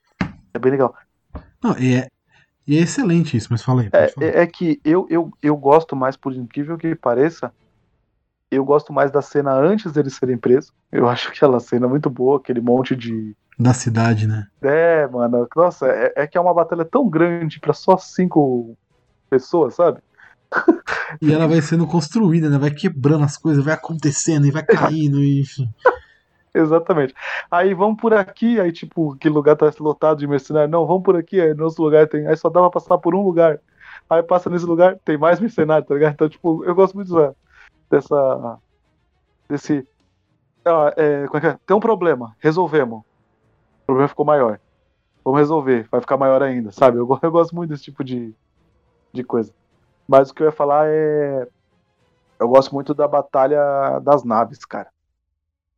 É 0.55 0.59
bem 0.61 0.73
legal. 0.73 0.95
Não, 1.63 1.79
e 1.79 1.97
é, 1.97 2.09
e 2.67 2.79
é 2.79 2.83
excelente 2.83 3.37
isso, 3.37 3.49
mas 3.51 3.63
fala 3.63 3.83
aí. 3.83 3.91
É, 3.93 4.05
é, 4.21 4.43
é 4.43 4.47
que 4.47 4.81
eu, 4.85 5.07
eu, 5.11 5.31
eu 5.43 5.57
gosto 5.57 5.97
mais, 5.97 6.17
por 6.17 6.33
incrível 6.33 6.79
que 6.79 6.95
pareça, 6.95 7.53
eu 8.51 8.65
gosto 8.65 8.93
mais 8.93 9.11
da 9.11 9.23
cena 9.23 9.55
antes 9.55 9.93
deles 9.93 10.17
serem 10.17 10.39
presos. 10.39 10.73
Eu 10.93 11.09
acho 11.11 11.29
aquela 11.31 11.61
cena 11.61 11.89
muito 11.89 12.11
boa, 12.11 12.39
aquele 12.39 12.61
monte 12.61 12.97
de. 12.97 13.35
Da 13.59 13.75
cidade, 13.75 14.27
né? 14.27 14.47
É, 14.63 15.07
mano, 15.07 15.49
nossa, 15.57 15.87
é, 15.89 16.13
é 16.17 16.27
que 16.27 16.37
é 16.37 16.41
uma 16.41 16.53
batalha 16.55 16.85
tão 16.85 17.09
grande 17.09 17.59
pra 17.61 17.73
só 17.73 17.97
cinco 17.97 18.77
pessoas, 19.31 19.75
sabe? 19.77 20.01
E 21.21 21.33
ela 21.33 21.47
vai 21.47 21.61
sendo 21.61 21.87
construída, 21.87 22.49
né? 22.49 22.59
Vai 22.59 22.71
quebrando 22.71 23.25
as 23.25 23.37
coisas, 23.37 23.65
vai 23.65 23.75
acontecendo 23.75 24.47
e 24.47 24.51
vai 24.51 24.63
caindo, 24.63 25.23
e, 25.23 25.41
enfim. 25.41 25.69
Exatamente. 26.55 27.15
Aí 27.51 27.75
vamos 27.75 28.01
por 28.01 28.13
aqui, 28.13 28.61
aí 28.61 28.73
tipo, 28.73 29.17
que 29.17 29.29
lugar 29.29 29.57
tá 29.57 29.71
lotado 29.79 30.19
de 30.19 30.27
mercenário? 30.27 30.71
Não, 30.71 30.87
vamos 30.87 31.03
por 31.03 31.17
aqui, 31.17 31.41
aí 31.41 31.55
no 31.55 31.65
outro 31.65 31.83
lugar 31.83 32.09
tem. 32.09 32.27
Aí 32.27 32.37
só 32.37 32.49
dá 32.49 32.61
pra 32.61 32.71
passar 32.71 32.99
por 32.99 33.15
um 33.15 33.23
lugar. 33.23 33.61
Aí 34.09 34.23
passa 34.23 34.51
nesse 34.51 34.65
lugar, 34.65 34.99
tem 35.05 35.17
mais 35.17 35.39
mercenário, 35.39 35.87
tá 35.87 35.95
ligado? 35.95 36.13
Então, 36.15 36.29
tipo, 36.29 36.65
eu 36.65 36.75
gosto 36.75 36.95
muito 36.95 37.13
dessa. 37.15 37.37
dessa 37.91 38.59
desse. 39.49 39.87
Ah, 40.65 40.93
é, 40.97 41.27
como 41.27 41.39
é 41.39 41.41
que 41.41 41.47
é? 41.47 41.59
Tem 41.67 41.77
um 41.77 41.81
problema, 41.81 42.37
resolvemos. 42.39 43.01
O 43.83 43.87
problema 43.87 44.09
ficou 44.09 44.27
maior. 44.27 44.61
Vamos 45.25 45.41
resolver, 45.41 45.87
vai 45.91 46.01
ficar 46.01 46.17
maior 46.17 46.43
ainda, 46.43 46.73
sabe? 46.73 46.99
Eu, 46.99 47.19
eu 47.23 47.31
gosto 47.31 47.55
muito 47.55 47.71
desse 47.71 47.85
tipo 47.85 48.03
de, 48.03 48.35
de 49.13 49.23
coisa. 49.23 49.53
Mas 50.11 50.29
o 50.29 50.35
que 50.35 50.43
eu 50.43 50.47
ia 50.47 50.53
falar 50.53 50.89
é. 50.89 51.47
Eu 52.41 52.49
gosto 52.49 52.75
muito 52.75 52.93
da 52.93 53.07
batalha 53.07 54.01
das 54.03 54.25
naves, 54.25 54.65
cara. 54.65 54.89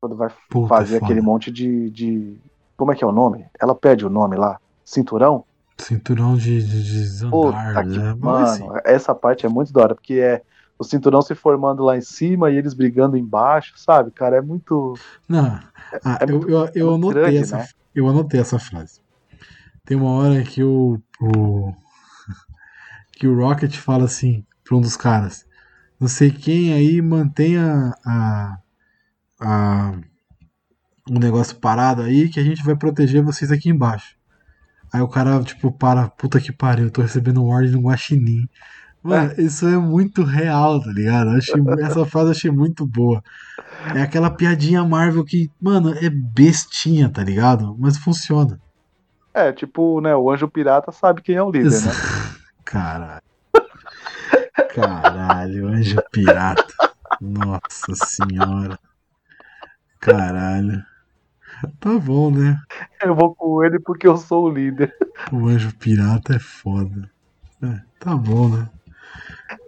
Quando 0.01 0.17
vai 0.17 0.31
Puta, 0.49 0.69
fazer 0.75 0.99
foda. 0.99 1.05
aquele 1.05 1.21
monte 1.21 1.51
de, 1.53 1.91
de. 1.91 2.39
Como 2.75 2.91
é 2.91 2.97
que 2.97 3.05
é 3.05 3.07
o 3.07 3.13
nome? 3.13 3.45
Ela 3.61 3.75
pede 3.75 4.07
o 4.07 4.11
nome 4.11 4.37
lá? 4.37 4.59
Cinturão? 4.87 5.45
Cinturão 5.79 6.35
de, 6.35 6.63
de, 6.63 6.83
de 6.83 7.27
né? 7.27 8.15
mano, 8.19 8.43
assim, 8.43 8.69
essa 8.87 9.15
parte 9.15 9.45
é 9.45 9.51
muito 9.51 9.71
da 9.71 9.83
hora, 9.83 9.95
porque 9.95 10.15
é 10.15 10.41
o 10.79 10.85
cinturão 10.85 11.21
se 11.21 11.35
formando 11.35 11.83
lá 11.83 11.95
em 11.95 12.01
cima 12.01 12.51
e 12.51 12.57
eles 12.57 12.73
brigando 12.73 13.19
embaixo, 13.19 13.75
sabe, 13.77 14.11
cara? 14.13 14.37
É 14.37 14.41
muito. 14.41 14.95
Não, 15.29 15.61
ah, 16.05 16.19
é 16.21 16.25
eu, 16.25 16.39
muito- 16.39 16.49
eu, 16.49 16.71
eu 16.75 16.95
anotei 16.95 17.15
grande, 17.15 17.39
essa, 17.41 17.59
né? 17.59 17.67
eu 17.95 18.09
anotei 18.09 18.41
essa 18.41 18.59
frase. 18.59 18.99
Tem 19.85 19.95
uma 19.97 20.11
hora 20.13 20.43
que 20.43 20.63
o, 20.65 20.99
o 21.21 21.75
que 23.23 23.29
o 23.29 23.37
Rocket 23.37 23.77
fala 23.77 24.07
assim 24.07 24.45
para 24.65 24.77
um 24.77 24.81
dos 24.81 24.97
caras, 24.97 25.47
não 26.01 26.09
sei 26.09 26.29
quem 26.29 26.73
aí 26.73 27.01
mantenha 27.01 27.95
a, 28.05 28.59
a 29.41 29.93
o 31.09 31.21
negócio 31.21 31.55
parado 31.55 32.03
aí 32.03 32.29
que 32.29 32.41
a 32.41 32.43
gente 32.43 32.65
vai 32.65 32.75
proteger 32.75 33.23
vocês 33.23 33.53
aqui 33.53 33.69
embaixo. 33.69 34.17
Aí 34.93 35.01
o 35.01 35.07
cara 35.07 35.41
tipo 35.45 35.71
para, 35.71 36.09
puta 36.09 36.41
que 36.41 36.51
pariu, 36.51 36.87
eu 36.87 36.91
tô 36.91 37.01
recebendo 37.01 37.41
um 37.41 37.47
ordem 37.47 37.71
no 37.71 37.83
guaxinim. 37.83 38.49
Mano, 39.01 39.33
isso 39.39 39.69
é 39.69 39.79
muito 39.79 40.25
real, 40.25 40.83
tá 40.83 40.91
ligado? 40.91 41.31
Achei, 41.31 41.63
essa 41.79 42.05
frase 42.05 42.27
eu 42.27 42.33
achei 42.33 42.51
muito 42.51 42.85
boa. 42.85 43.23
É 43.95 44.03
aquela 44.03 44.31
piadinha 44.31 44.83
Marvel 44.83 45.25
que, 45.25 45.49
mano, 45.61 45.95
é 45.95 46.11
bestinha, 46.11 47.09
tá 47.09 47.23
ligado? 47.23 47.77
Mas 47.79 47.97
funciona. 47.97 48.61
É, 49.33 49.53
tipo, 49.53 50.01
né? 50.01 50.15
O 50.17 50.29
anjo 50.29 50.49
pirata 50.49 50.91
sabe 50.91 51.23
quem 51.23 51.37
é 51.37 51.43
o 51.43 51.53
líder, 51.53 51.81
né? 51.83 51.93
Caralho. 52.73 53.23
Caralho, 54.75 55.69
anjo 55.69 56.03
pirata. 56.11 56.73
Nossa 57.21 57.95
senhora. 57.95 58.79
Caralho. 60.01 60.83
Tá 61.79 61.99
bom, 61.99 62.31
né? 62.31 62.59
Eu 63.03 63.15
vou 63.15 63.35
com 63.35 63.63
ele 63.63 63.79
porque 63.79 64.07
eu 64.07 64.17
sou 64.17 64.47
o 64.47 64.51
líder. 64.51 64.97
O 65.31 65.49
anjo 65.49 65.77
pirata 65.77 66.37
é 66.37 66.39
foda. 66.39 67.11
É, 67.63 67.79
tá 68.01 68.17
bom, 68.17 68.49
né? 68.49 68.71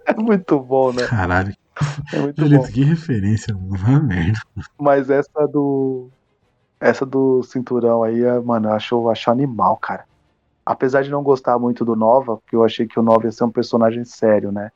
É 0.06 0.14
muito 0.14 0.58
bom, 0.58 0.90
né? 0.90 1.06
Caralho. 1.06 1.54
É 2.10 2.18
muito 2.20 2.40
bom. 2.40 2.48
Julito, 2.48 2.72
que 2.72 2.84
referência, 2.84 3.54
mano. 3.54 4.02
Merda. 4.04 4.40
Mas 4.80 5.10
essa 5.10 5.46
do. 5.46 6.08
Essa 6.80 7.04
do 7.04 7.42
cinturão 7.42 8.02
aí, 8.02 8.22
mano, 8.42 8.70
eu 8.70 8.72
acho, 8.72 8.94
eu 8.94 9.10
acho 9.10 9.30
animal, 9.30 9.76
cara. 9.76 10.06
Apesar 10.66 11.02
de 11.02 11.10
não 11.10 11.22
gostar 11.22 11.58
muito 11.58 11.84
do 11.84 11.94
Nova, 11.94 12.36
porque 12.38 12.56
eu 12.56 12.64
achei 12.64 12.86
que 12.86 12.98
o 12.98 13.02
Nova 13.02 13.26
ia 13.26 13.32
ser 13.32 13.44
um 13.44 13.50
personagem 13.50 14.04
sério, 14.04 14.50
né? 14.50 14.70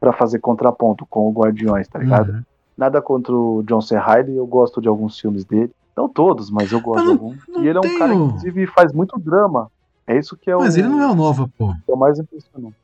Pra 0.00 0.12
fazer 0.12 0.38
contraponto 0.38 1.04
com 1.06 1.28
o 1.28 1.32
Guardiões, 1.32 1.86
tá 1.86 1.98
ligado? 1.98 2.32
Uhum. 2.32 2.42
Nada 2.76 3.02
contra 3.02 3.34
o 3.34 3.62
John 3.64 3.80
C. 3.80 3.98
Reilly, 3.98 4.36
eu 4.36 4.46
gosto 4.46 4.80
de 4.80 4.88
alguns 4.88 5.18
filmes 5.20 5.44
dele. 5.44 5.70
Não 5.94 6.08
todos, 6.08 6.50
mas 6.50 6.72
eu 6.72 6.80
gosto 6.80 7.04
Mas 7.04 7.04
de 7.04 7.08
não- 7.08 7.14
alguns. 7.28 7.48
não 7.48 7.62
E 7.62 7.68
ele 7.68 7.76
é 7.76 7.80
um 7.80 7.82
tem 7.84 7.98
cara 7.98 8.12
que, 8.14 8.18
inclusive, 8.22 8.66
faz 8.68 8.92
muito 8.92 9.18
drama. 9.20 9.70
É 10.06 10.18
isso 10.18 10.36
que 10.36 10.50
é 10.50 10.56
o, 10.56 10.60
Mas 10.60 10.76
ele 10.76 10.88
não 10.88 11.00
é 11.02 11.06
o 11.06 11.14
Nova, 11.14 11.48
pô. 11.58 11.72
é 11.86 11.92
o 11.92 11.96
mais 11.96 12.18
impressionante. 12.18 12.74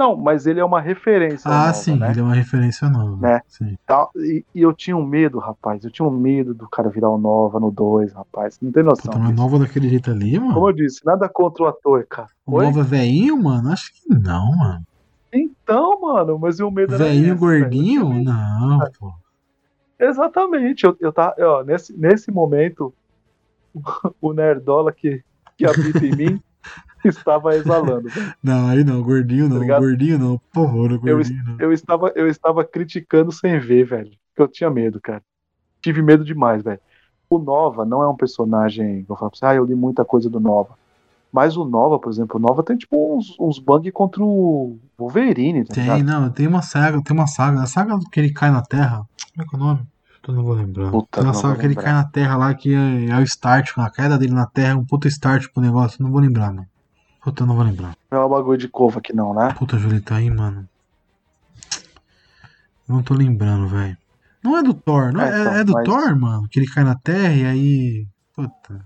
Não, 0.00 0.16
mas 0.16 0.46
ele 0.46 0.58
é 0.58 0.64
uma 0.64 0.80
referência. 0.80 1.46
Ah, 1.50 1.58
Nova, 1.66 1.74
sim, 1.74 1.94
né? 1.98 2.10
ele 2.10 2.20
é 2.20 2.22
uma 2.22 2.34
referência 2.34 2.88
nova. 2.88 3.16
Né? 3.18 3.42
Sim. 3.46 3.76
Tá, 3.86 4.08
E, 4.16 4.42
e 4.54 4.62
eu 4.62 4.72
tinha 4.72 4.96
um 4.96 5.04
medo, 5.04 5.38
rapaz. 5.38 5.84
Eu 5.84 5.90
tinha 5.90 6.08
um 6.08 6.10
medo 6.10 6.54
do 6.54 6.66
cara 6.66 6.88
virar 6.88 7.10
o 7.10 7.18
Nova 7.18 7.60
no 7.60 7.70
2, 7.70 8.14
rapaz. 8.14 8.58
Não 8.62 8.72
tem 8.72 8.82
noção. 8.82 9.12
Puta, 9.12 9.18
disso. 9.26 9.34
Nova 9.34 9.58
daquele 9.58 9.90
jeito 9.90 10.10
ali, 10.10 10.38
Como 10.38 10.52
mano. 10.54 10.68
eu 10.68 10.72
disse, 10.72 11.04
nada 11.04 11.28
contra 11.28 11.64
o 11.64 11.66
ator, 11.66 12.06
cara. 12.08 12.28
O 12.46 12.54
Oi? 12.56 12.64
Nova 12.64 12.82
velhinho, 12.82 13.42
mano? 13.42 13.70
Acho 13.70 13.92
que 13.92 14.08
não, 14.08 14.56
mano. 14.56 14.82
Então, 15.30 16.00
mano, 16.00 16.38
mas 16.38 16.60
o 16.60 16.70
medo 16.70 16.94
era 16.94 17.04
velho. 17.04 17.36
gordinho? 17.36 18.24
Não, 18.24 18.78
pô. 18.98 19.12
Exatamente. 19.98 20.84
Eu, 20.84 20.96
eu 20.98 21.12
tá, 21.12 21.34
ó, 21.38 21.62
nesse, 21.62 21.92
nesse 21.96 22.30
momento, 22.30 22.92
o 24.20 24.32
nerdola 24.32 24.92
que, 24.92 25.22
que 25.58 25.66
habita 25.66 26.04
em 26.06 26.16
mim 26.16 26.42
estava 27.04 27.54
exalando. 27.56 28.08
Não, 28.42 28.68
aí 28.68 28.84
não, 28.84 29.02
gordinho 29.02 29.48
não, 29.48 29.58
ligado? 29.58 29.80
gordinho 29.80 30.18
não, 30.18 30.38
por 30.52 30.66
favor, 30.66 30.98
gordinho 30.98 31.44
não. 31.44 31.56
Eu 31.58 31.72
estava, 31.72 32.12
eu 32.14 32.28
estava 32.28 32.64
criticando 32.64 33.32
sem 33.32 33.58
ver, 33.58 33.84
velho. 33.84 34.10
Porque 34.28 34.42
eu 34.42 34.48
tinha 34.48 34.70
medo, 34.70 35.00
cara. 35.00 35.22
Tive 35.80 36.02
medo 36.02 36.24
demais, 36.24 36.62
velho. 36.62 36.80
O 37.28 37.38
Nova 37.38 37.84
não 37.84 38.02
é 38.02 38.08
um 38.08 38.16
personagem. 38.16 39.06
Eu 39.08 39.16
falo 39.16 39.30
pra 39.30 39.38
você, 39.38 39.46
ah, 39.46 39.54
eu 39.54 39.64
li 39.64 39.74
muita 39.74 40.04
coisa 40.04 40.28
do 40.28 40.40
Nova. 40.40 40.78
Mas 41.32 41.56
o 41.56 41.64
Nova, 41.64 41.98
por 41.98 42.10
exemplo, 42.10 42.36
o 42.36 42.40
Nova 42.40 42.62
tem 42.62 42.76
tipo 42.76 43.16
uns, 43.16 43.36
uns 43.38 43.58
bang 43.58 43.90
contra 43.92 44.22
o 44.22 44.76
Wolverine, 44.98 45.64
tá 45.64 45.74
Tem, 45.74 45.84
ligado? 45.84 46.02
não, 46.02 46.30
tem 46.30 46.46
uma 46.46 46.60
saga, 46.60 47.00
tem 47.02 47.16
uma 47.16 47.28
saga, 47.28 47.62
a 47.62 47.66
saga 47.66 47.98
que 48.10 48.18
ele 48.18 48.32
cai 48.32 48.50
na 48.50 48.62
terra. 48.62 49.06
Como 49.32 49.46
é 49.46 49.48
que 49.48 49.54
é 49.54 49.58
o 49.58 49.60
nome? 49.60 49.80
Eu 50.26 50.34
não 50.34 50.44
vou 50.44 50.54
lembrar. 50.54 50.90
Puta, 50.90 51.20
uma 51.22 51.32
não 51.32 51.40
vou 51.40 51.56
que 51.56 51.64
ele 51.66 51.74
cai 51.74 51.92
na 51.92 52.04
terra 52.04 52.36
lá 52.36 52.54
que 52.54 52.74
é, 52.74 53.06
é 53.08 53.16
o 53.16 53.22
start, 53.22 53.72
a 53.76 53.90
queda 53.90 54.18
dele 54.18 54.34
na 54.34 54.46
terra, 54.46 54.72
é 54.72 54.74
um 54.74 54.84
puta 54.84 55.08
start 55.08 55.46
pro 55.52 55.62
negócio. 55.62 56.02
Não 56.02 56.10
vou 56.10 56.20
lembrar, 56.20 56.52
mano. 56.52 56.66
Puta, 57.22 57.44
não 57.46 57.54
vou 57.54 57.64
lembrar. 57.64 57.96
Não 58.10 58.18
é 58.22 58.26
um 58.26 58.28
bagulho 58.28 58.58
de 58.58 58.68
cova 58.68 58.98
aqui, 58.98 59.12
não, 59.14 59.34
né? 59.34 59.54
Puta, 59.58 59.78
Julita, 59.78 60.14
aí, 60.14 60.30
mano. 60.30 60.68
Não 62.88 63.02
tô 63.02 63.14
lembrando, 63.14 63.68
velho. 63.68 63.96
Não 64.42 64.56
é 64.56 64.62
do 64.62 64.72
Thor, 64.74 65.12
não 65.12 65.20
é, 65.20 65.28
É, 65.28 65.40
então, 65.40 65.54
é 65.54 65.64
do 65.64 65.72
mas- 65.72 65.84
Thor, 65.84 66.18
mano? 66.18 66.48
Que 66.48 66.60
ele 66.60 66.66
cai 66.66 66.82
na 66.82 66.94
terra 66.94 67.34
e 67.34 67.44
aí. 67.44 68.06
Puta. 68.34 68.84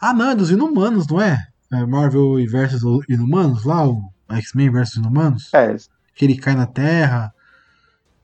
Ah, 0.00 0.12
não, 0.14 0.30
é 0.30 0.34
dos 0.34 0.50
Inumanos, 0.50 1.06
não 1.08 1.20
é? 1.20 1.46
É 1.72 1.84
Marvel 1.84 2.34
versus 2.50 2.82
Inumanos 3.08 3.64
lá, 3.64 3.86
o 3.88 4.10
X-Men 4.30 4.70
versus 4.70 4.96
Inumanos? 4.96 5.52
É, 5.52 5.74
Que 6.14 6.24
ele 6.24 6.36
cai 6.36 6.54
na 6.54 6.66
terra, 6.66 7.32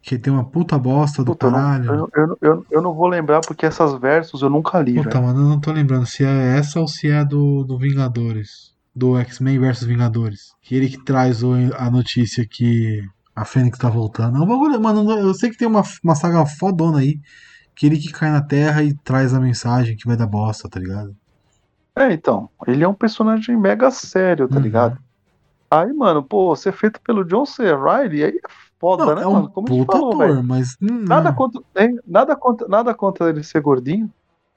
que 0.04 0.18
tem 0.18 0.32
uma 0.32 0.48
puta 0.48 0.78
bosta 0.78 1.24
do 1.24 1.32
puta, 1.32 1.46
eu 1.46 1.50
não, 1.50 1.68
caralho. 1.84 2.04
eu, 2.14 2.38
eu, 2.40 2.66
eu, 2.70 2.82
não 2.82 2.94
vou 2.94 3.06
lembrar 3.08 3.42
porque 3.42 3.66
essas 3.66 3.94
versos 4.00 4.42
eu 4.42 4.50
nunca 4.50 4.80
li, 4.80 4.94
Puta, 4.94 5.00
velho. 5.00 5.20
mano, 5.20 5.40
eu 5.40 5.48
não 5.48 5.60
tô 5.60 5.72
lembrando 5.72 6.06
se 6.06 6.24
é 6.24 6.56
essa 6.58 6.80
ou 6.80 6.88
se 6.88 7.08
é 7.10 7.24
do, 7.24 7.64
do 7.64 7.78
Vingadores. 7.78 8.74
Do 8.94 9.18
X-Men 9.18 9.58
versus 9.58 9.86
Vingadores. 9.86 10.40
Que 10.62 10.74
ele 10.76 10.88
que 10.88 11.02
traz 11.04 11.42
o- 11.42 11.54
a 11.76 11.90
notícia 11.90 12.46
que 12.48 13.02
a 13.34 13.44
Fênix 13.44 13.78
tá 13.78 13.90
voltando. 13.90 14.42
É 14.42 14.46
bagulho, 14.46 14.80
mano, 14.80 15.10
eu 15.18 15.34
sei 15.34 15.50
que 15.50 15.56
tem 15.56 15.66
uma, 15.68 15.82
uma 16.02 16.14
saga 16.14 16.46
fodona 16.46 16.98
aí. 17.00 17.18
Que 17.76 17.86
ele 17.86 17.98
que 17.98 18.12
cai 18.12 18.30
na 18.30 18.42
Terra 18.42 18.82
e 18.84 18.94
traz 19.04 19.34
a 19.34 19.40
mensagem 19.40 19.96
que 19.96 20.06
vai 20.08 20.16
dar 20.16 20.26
bosta, 20.28 20.68
tá 20.68 20.80
ligado? 20.80 21.16
É, 21.96 22.12
então, 22.12 22.50
ele 22.66 22.82
é 22.82 22.88
um 22.88 22.94
personagem 22.94 23.56
mega 23.56 23.90
sério, 23.90 24.48
tá 24.48 24.56
Uhum. 24.56 24.62
ligado? 24.62 24.98
Aí, 25.70 25.92
mano, 25.92 26.22
pô, 26.24 26.54
ser 26.56 26.72
feito 26.72 27.00
pelo 27.02 27.24
John 27.24 27.46
C. 27.46 27.64
Reilly, 27.74 28.24
aí 28.24 28.38
é 28.38 28.40
foda, 28.80 29.06
Não, 29.06 29.14
né, 29.16 29.22
é 29.22 29.26
um 29.26 29.32
mano? 29.34 29.50
Como 29.50 29.66
puta 29.68 29.92
falou, 29.92 30.10
ator, 30.12 30.28
velho. 30.28 30.44
mas. 30.44 30.76
hum, 30.82 31.04
Nada 31.04 31.32
contra, 31.32 31.60
hein? 31.76 31.98
nada, 32.06 32.36
contra, 32.36 32.68
nada 32.68 32.94
contra 32.94 33.28
ele 33.30 33.42
ser 33.42 33.60
gordinho, 33.60 34.08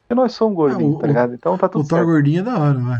porque 0.08 0.16
nós 0.16 0.34
somos 0.34 0.56
gordinhos, 0.56 0.96
o- 0.96 1.00
tá 1.00 1.08
ligado? 1.08 1.34
Então 1.34 1.58
tá 1.58 1.68
O 1.68 1.70
tudo 1.72 1.88
Thor 1.88 1.98
certo. 2.00 2.08
gordinho 2.08 2.40
é 2.40 2.44
da 2.44 2.58
hora, 2.60 2.80
vai. 2.80 3.00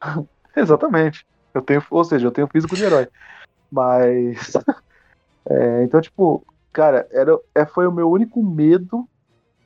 Exatamente. 0.56 1.24
Eu 1.54 1.62
tenho, 1.62 1.82
ou 1.90 2.04
seja, 2.04 2.26
eu 2.26 2.30
tenho 2.32 2.48
físico 2.48 2.76
de 2.76 2.82
herói. 2.84 3.08
Mas. 3.70 4.52
é, 5.50 5.84
então, 5.84 6.00
tipo, 6.00 6.44
cara, 6.72 7.06
era, 7.10 7.38
é, 7.54 7.66
foi 7.66 7.86
o 7.86 7.92
meu 7.92 8.10
único 8.10 8.42
medo, 8.42 9.08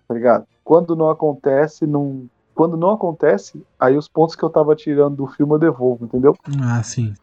tá 0.08 0.14
ligado? 0.14 0.44
Quando 0.64 0.94
não 0.96 1.10
acontece, 1.10 1.86
não. 1.86 2.26
Quando 2.54 2.76
não 2.76 2.90
acontece, 2.90 3.64
aí 3.78 3.96
os 3.96 4.06
pontos 4.08 4.36
que 4.36 4.42
eu 4.44 4.50
tava 4.50 4.76
tirando 4.76 5.16
do 5.16 5.26
filme 5.26 5.54
eu 5.54 5.58
devolvo, 5.58 6.04
entendeu? 6.04 6.34
Ah, 6.62 6.82
sim. 6.82 7.14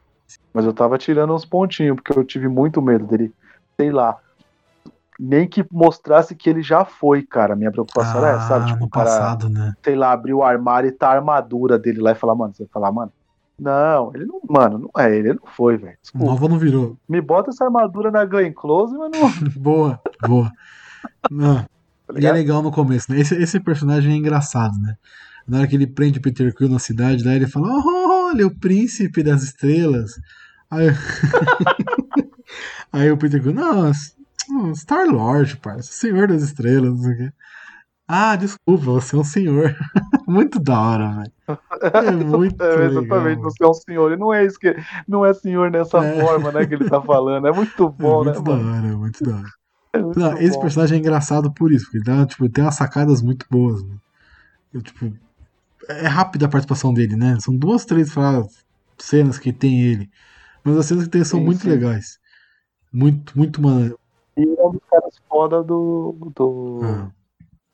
Mas 0.53 0.65
eu 0.65 0.73
tava 0.73 0.97
tirando 0.97 1.33
uns 1.33 1.45
pontinhos, 1.45 1.95
porque 1.95 2.17
eu 2.17 2.23
tive 2.23 2.47
muito 2.47 2.81
medo 2.81 3.05
dele, 3.05 3.33
sei 3.79 3.91
lá. 3.91 4.17
Nem 5.19 5.47
que 5.47 5.65
mostrasse 5.71 6.35
que 6.35 6.49
ele 6.49 6.61
já 6.61 6.85
foi, 6.85 7.23
cara. 7.23 7.55
Minha 7.55 7.71
preocupação 7.71 8.17
era 8.23 8.37
essa, 8.37 8.47
sabe? 8.49 8.65
Ah, 8.65 8.67
Tipo, 8.67 8.79
no 8.81 8.85
o 8.85 8.89
cara, 8.89 9.05
passado, 9.05 9.49
né? 9.49 9.73
sei 9.83 9.95
lá, 9.95 10.11
abrir 10.11 10.33
o 10.33 10.43
armário 10.43 10.87
e 10.89 10.91
tá 10.91 11.09
a 11.09 11.15
armadura 11.15 11.79
dele 11.79 11.99
lá 11.99 12.11
e 12.11 12.15
falar, 12.15 12.35
mano, 12.35 12.53
você 12.53 12.63
vai 12.63 12.69
falar, 12.71 12.91
mano. 12.91 13.11
Não, 13.59 14.11
ele 14.13 14.25
não, 14.25 14.39
mano, 14.47 14.77
não 14.93 15.01
é 15.03 15.09
ele, 15.15 15.29
ele 15.29 15.39
não 15.43 15.51
foi, 15.51 15.77
velho. 15.77 15.97
Nova 16.13 16.47
não 16.47 16.59
virou. 16.59 16.95
Me 17.09 17.19
bota 17.19 17.49
essa 17.49 17.65
armadura 17.65 18.11
na 18.11 18.23
Glenn 18.23 18.53
Close, 18.53 18.95
mas 18.95 19.09
não. 19.11 19.31
boa, 19.59 19.99
boa. 20.27 20.51
Não. 21.31 21.65
Tá 22.05 22.13
E 22.19 22.25
é 22.27 22.31
legal 22.31 22.61
no 22.61 22.71
começo, 22.71 23.11
né? 23.11 23.19
Esse, 23.19 23.33
esse 23.35 23.59
personagem 23.59 24.13
é 24.13 24.15
engraçado, 24.15 24.77
né? 24.79 24.95
Na 25.47 25.57
hora 25.59 25.67
que 25.67 25.75
ele 25.75 25.87
prende 25.87 26.19
o 26.19 26.21
Peter 26.21 26.53
Quill 26.53 26.69
na 26.69 26.77
cidade, 26.77 27.23
lá 27.23 27.33
ele 27.33 27.47
fala: 27.47 27.67
"Oh, 27.69 28.06
Olha, 28.27 28.47
o 28.47 28.59
príncipe 28.59 29.23
das 29.23 29.43
estrelas. 29.43 30.11
Aí, 30.69 30.87
Aí 32.91 33.11
o 33.11 33.17
Peter 33.17 33.41
Quill, 33.41 33.53
não, 33.53 33.91
Star 34.75 35.07
Lord, 35.07 35.57
parça, 35.57 35.91
senhor 35.91 36.27
das 36.27 36.41
estrelas, 36.41 36.91
não 36.91 37.03
sei 37.03 37.13
o 37.13 37.17
quê. 37.17 37.31
Ah, 38.07 38.35
desculpa, 38.37 38.85
você 38.85 39.15
é 39.15 39.19
um 39.19 39.23
senhor. 39.23 39.75
muito 40.27 40.59
da 40.59 40.79
hora, 40.79 41.09
velho. 41.11 41.31
É 41.93 42.11
muito 42.23 42.63
É, 42.63 42.75
legal. 42.87 43.03
exatamente, 43.03 43.41
você 43.41 43.63
é 43.63 43.67
um 43.67 43.73
senhor. 43.73 44.11
E 44.13 44.17
não 44.17 44.33
é 44.33 44.45
isso 44.45 44.57
que. 44.57 44.73
Não 45.07 45.25
é 45.25 45.33
senhor 45.33 45.69
nessa 45.69 45.97
É. 46.03 46.21
forma, 46.21 46.51
né, 46.53 46.65
que 46.65 46.75
ele 46.75 46.89
tá 46.89 47.01
falando. 47.01 47.45
É 47.47 47.51
muito 47.51 47.85
É 47.85 48.01
bom, 48.01 48.23
muito 48.23 48.39
né, 48.39 48.45
da 48.45 48.55
mano? 48.55 48.71
hora, 48.77 48.87
é 48.87 48.95
muito 48.95 49.23
da 49.25 49.35
hora. 49.35 49.49
É 49.93 49.99
muito 49.99 50.19
Não, 50.19 50.37
esse 50.37 50.59
personagem 50.59 50.97
é 50.97 50.99
engraçado 50.99 51.51
por 51.53 51.71
isso, 51.71 51.85
porque 51.85 51.97
ele 51.97 52.05
dá, 52.05 52.25
tipo, 52.25 52.47
tem 52.49 52.63
umas 52.63 52.75
sacadas 52.75 53.21
muito 53.21 53.45
boas. 53.49 53.83
Né? 53.83 53.95
Eu, 54.73 54.81
tipo, 54.81 55.11
é 55.89 56.07
rápida 56.07 56.45
a 56.45 56.49
participação 56.49 56.93
dele, 56.93 57.15
né? 57.15 57.37
São 57.39 57.55
duas, 57.55 57.85
três 57.85 58.11
fra- 58.11 58.43
cenas 58.97 59.37
que 59.39 59.51
tem 59.53 59.81
ele. 59.83 60.09
Mas 60.63 60.77
as 60.77 60.85
cenas 60.85 61.05
que 61.05 61.09
tem 61.11 61.23
são 61.23 61.39
Sim, 61.39 61.45
muito 61.45 61.61
sim. 61.61 61.69
legais. 61.69 62.19
Muito, 62.91 63.37
muito, 63.37 63.61
mano. 63.61 63.97
E 64.35 64.41
é 64.43 64.65
um 64.65 64.71
dos 64.71 64.81
caras 64.89 65.15
foda 65.29 65.63
do, 65.63 66.31
do 66.35 66.79
Ah. 66.83 67.07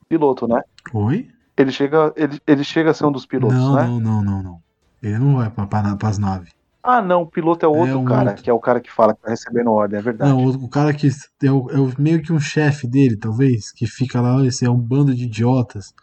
piloto, 0.07 0.47
né? 0.47 0.61
Oi? 0.93 1.29
Ele 1.57 1.71
chega, 1.71 2.13
ele, 2.15 2.39
ele 2.47 2.63
chega 2.63 2.91
a 2.91 2.93
ser 2.93 3.05
um 3.05 3.11
dos 3.11 3.25
pilotos, 3.25 3.57
não, 3.57 3.75
né? 3.75 3.83
não, 3.85 3.99
não, 3.99 4.23
não, 4.23 4.43
não. 4.43 4.63
Ele 5.01 5.17
não 5.19 5.35
vai 5.37 5.49
pra, 5.49 5.67
pra, 5.67 5.95
pras 5.95 6.17
naves. 6.17 6.51
Ah, 6.81 7.01
não, 7.01 7.21
o 7.21 7.27
piloto 7.27 7.65
é 7.65 7.69
outro 7.69 7.99
um 7.99 8.05
cara, 8.05 8.29
outro. 8.31 8.43
que 8.43 8.49
é 8.49 8.53
o 8.53 8.59
cara 8.59 8.81
que 8.81 8.91
fala 8.91 9.13
que 9.13 9.21
tá 9.21 9.29
recebendo 9.29 9.71
ordem, 9.71 9.99
é 9.99 10.01
verdade. 10.01 10.31
Não, 10.31 10.43
o, 10.45 10.49
o 10.65 10.69
cara 10.69 10.93
que 10.93 11.07
é, 11.43 11.51
o- 11.51 11.69
é 11.71 11.79
o- 11.79 11.93
meio 11.97 12.21
que 12.21 12.33
um 12.33 12.39
chefe 12.39 12.87
dele, 12.87 13.15
talvez, 13.15 13.71
que 13.71 13.87
fica 13.87 14.19
lá, 14.19 14.43
esse 14.45 14.65
é 14.65 14.69
um 14.69 14.77
bando 14.77 15.13
de 15.15 15.23
idiotas. 15.25 15.93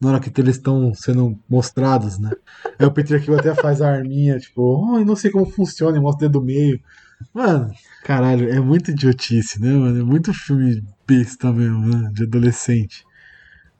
Na 0.00 0.10
hora 0.10 0.20
que 0.20 0.40
eles 0.40 0.56
estão 0.56 0.94
sendo 0.94 1.38
mostrados, 1.48 2.18
né? 2.18 2.30
Aí 2.78 2.86
o 2.86 2.90
Peter 2.90 3.22
Quill 3.22 3.38
até 3.38 3.54
faz 3.54 3.82
a 3.82 3.90
arminha, 3.92 4.38
tipo, 4.38 4.62
oh, 4.62 4.98
não 5.04 5.14
sei 5.14 5.30
como 5.30 5.44
funciona, 5.44 5.98
e 5.98 6.00
mostra 6.00 6.26
o 6.26 6.30
dedo 6.30 6.42
meio. 6.42 6.80
Mano, 7.34 7.70
caralho, 8.02 8.48
é 8.50 8.58
muito 8.60 8.90
idiotice, 8.92 9.60
né, 9.60 9.70
mano? 9.70 10.00
É 10.00 10.02
muito 10.02 10.32
filme 10.32 10.82
besta 11.06 11.52
mesmo, 11.52 11.80
né? 11.86 12.08
De 12.14 12.22
adolescente. 12.24 13.04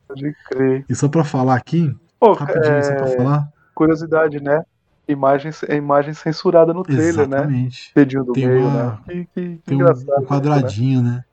Pode 0.06 0.34
crer. 0.50 0.84
E 0.88 0.94
só 0.94 1.08
pra 1.08 1.24
falar 1.24 1.54
aqui, 1.54 1.90
Pô, 2.18 2.34
rapidinho, 2.34 2.84
só 2.84 2.94
pra 2.96 3.06
é, 3.08 3.16
falar. 3.16 3.48
curiosidade, 3.74 4.42
né? 4.42 4.62
Imagem, 5.08 5.50
é 5.68 5.76
imagem 5.76 6.12
censurada 6.12 6.74
no 6.74 6.82
trailer, 6.82 7.26
né? 7.26 7.38
Exatamente. 7.38 7.92
Dedinho 7.94 8.24
do 8.24 8.32
Tem 8.32 8.46
meio, 8.46 8.60
uma- 8.68 8.84
né? 8.84 8.98
Que, 9.06 9.24
que, 9.34 9.60
Tem 9.64 9.82
um, 9.82 9.86
um 9.86 9.90
isso, 9.90 10.06
né? 10.06 10.26
quadradinho, 10.26 11.02
né? 11.02 11.24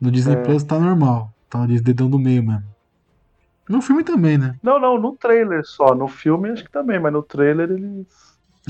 No 0.00 0.10
Disney 0.10 0.34
É. 0.34 0.42
Plus 0.42 0.64
tá 0.64 0.80
normal. 0.80 1.32
Tá 1.48 1.64
de 1.64 1.80
dedão 1.80 2.10
do 2.10 2.18
meio 2.18 2.42
mesmo. 2.42 2.73
No 3.68 3.82
filme 3.82 4.04
também, 4.04 4.38
né? 4.38 4.54
Não, 4.62 4.80
não, 4.80 4.98
no 4.98 5.16
trailer 5.16 5.62
só. 5.64 5.94
No 5.94 6.08
filme 6.08 6.50
acho 6.50 6.64
que 6.64 6.70
também, 6.70 6.98
mas 6.98 7.12
no 7.12 7.22
trailer 7.22 7.70
eles. 7.70 8.06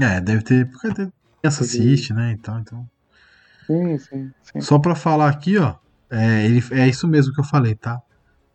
É, 0.01 0.21
deve 0.21 0.43
ter. 0.45 0.71
Porque 0.71 0.87
até 0.89 1.09
criança 1.41 1.63
assiste, 1.65 2.13
né? 2.13 2.33
Então, 2.33 2.59
então. 2.61 2.87
Sim, 3.67 3.99
sim, 3.99 4.35
sim. 4.43 4.69
Só 4.69 4.79
pra 4.79 4.95
falar 4.95 5.29
aqui, 5.31 5.59
ó. 5.59 5.75
É, 6.11 6.45
ele, 6.45 6.61
é 6.73 6.89
isso 6.89 7.09
mesmo 7.09 7.33
que 7.33 7.41
eu 7.41 7.45
falei, 7.45 7.75
tá? 7.77 7.99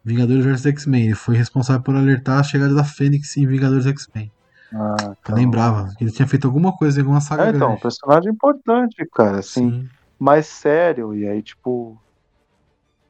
Vingadores 0.06 0.46
vs 0.46 0.66
X-Men. 0.68 1.06
Ele 1.08 1.16
foi 1.16 1.36
responsável 1.38 1.84
por 1.84 1.96
alertar 1.96 2.40
a 2.40 2.44
chegada 2.44 2.74
da 2.76 2.84
Fênix 2.84 3.38
em 3.38 3.48
Vingadores 3.48 3.86
X-Men. 3.88 4.32
Ah, 4.74 5.16
Eu 5.28 5.36
então. 5.36 5.36
lembrava 5.36 5.94
que 5.98 6.04
ele 6.04 6.12
tinha 6.12 6.28
feito 6.28 6.48
alguma 6.48 6.76
coisa 6.76 7.00
em 7.00 7.04
alguma 7.04 7.22
saga 7.22 7.46
É, 7.46 7.50
então, 7.50 7.78
grande. 7.78 7.80
personagem 7.80 8.32
importante, 8.32 9.06
cara, 9.14 9.40
assim, 9.40 9.72
Sim, 9.72 9.92
mais 10.20 10.48
sério, 10.48 11.16
e 11.16 11.28
aí, 11.28 11.42
tipo, 11.42 12.02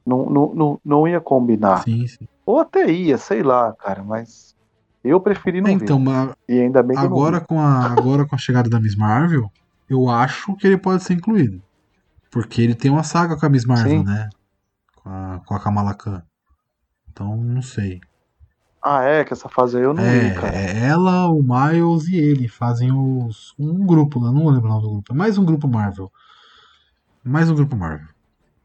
não, 0.06 0.26
não, 0.30 0.54
não, 0.56 0.82
não 0.84 1.08
ia 1.08 1.22
combinar. 1.22 1.86
sim, 1.86 2.08
sim. 2.08 2.28
Ou 2.50 2.60
até 2.60 2.92
ia, 2.92 3.16
sei 3.16 3.44
lá, 3.44 3.72
cara, 3.74 4.04
mas 4.04 4.56
eu 5.04 5.22
preferi 5.22 5.62
não 5.62 5.70
Então, 5.70 6.04
ver. 6.04 6.36
E 6.48 6.60
ainda 6.60 6.82
bem 6.82 6.98
agora 6.98 7.40
com, 7.40 7.60
a, 7.60 7.92
agora 7.92 8.26
com 8.26 8.34
a 8.34 8.40
chegada 8.40 8.68
da 8.68 8.80
Miss 8.80 8.96
Marvel, 8.96 9.52
eu 9.88 10.10
acho 10.10 10.56
que 10.56 10.66
ele 10.66 10.80
pode 10.80 11.04
ser 11.04 11.14
incluído. 11.14 11.62
Porque 12.32 12.60
ele 12.60 12.74
tem 12.74 12.90
uma 12.90 13.04
saga 13.04 13.38
com 13.38 13.46
a 13.46 13.50
Miss 13.50 13.66
Marvel, 13.66 14.00
Sim. 14.00 14.04
né? 14.04 14.30
Com 14.96 15.10
a, 15.12 15.42
com 15.46 15.54
a 15.54 15.60
Kamala 15.60 15.94
Khan. 15.94 16.24
Então, 17.12 17.38
não 17.38 17.62
sei. 17.62 18.02
Ah, 18.84 19.04
é, 19.04 19.24
que 19.24 19.32
essa 19.32 19.48
fase 19.48 19.78
aí 19.78 19.84
eu 19.84 19.94
não 19.94 20.04
É, 20.04 20.30
vi, 20.30 20.34
cara. 20.34 20.56
é 20.56 20.88
ela, 20.88 21.30
o 21.30 21.44
Miles 21.44 22.08
e 22.08 22.16
ele 22.16 22.48
fazem 22.48 22.92
os, 22.92 23.54
um 23.60 23.86
grupo 23.86 24.20
lá, 24.20 24.32
não 24.32 24.48
lembro 24.48 24.66
o 24.66 24.70
nome 24.70 24.82
do 24.82 24.90
grupo. 24.90 25.14
É 25.14 25.16
mais 25.16 25.38
um 25.38 25.46
grupo 25.46 25.68
Marvel. 25.68 26.12
Mais 27.24 27.48
um 27.48 27.54
grupo 27.54 27.76
Marvel. 27.76 28.08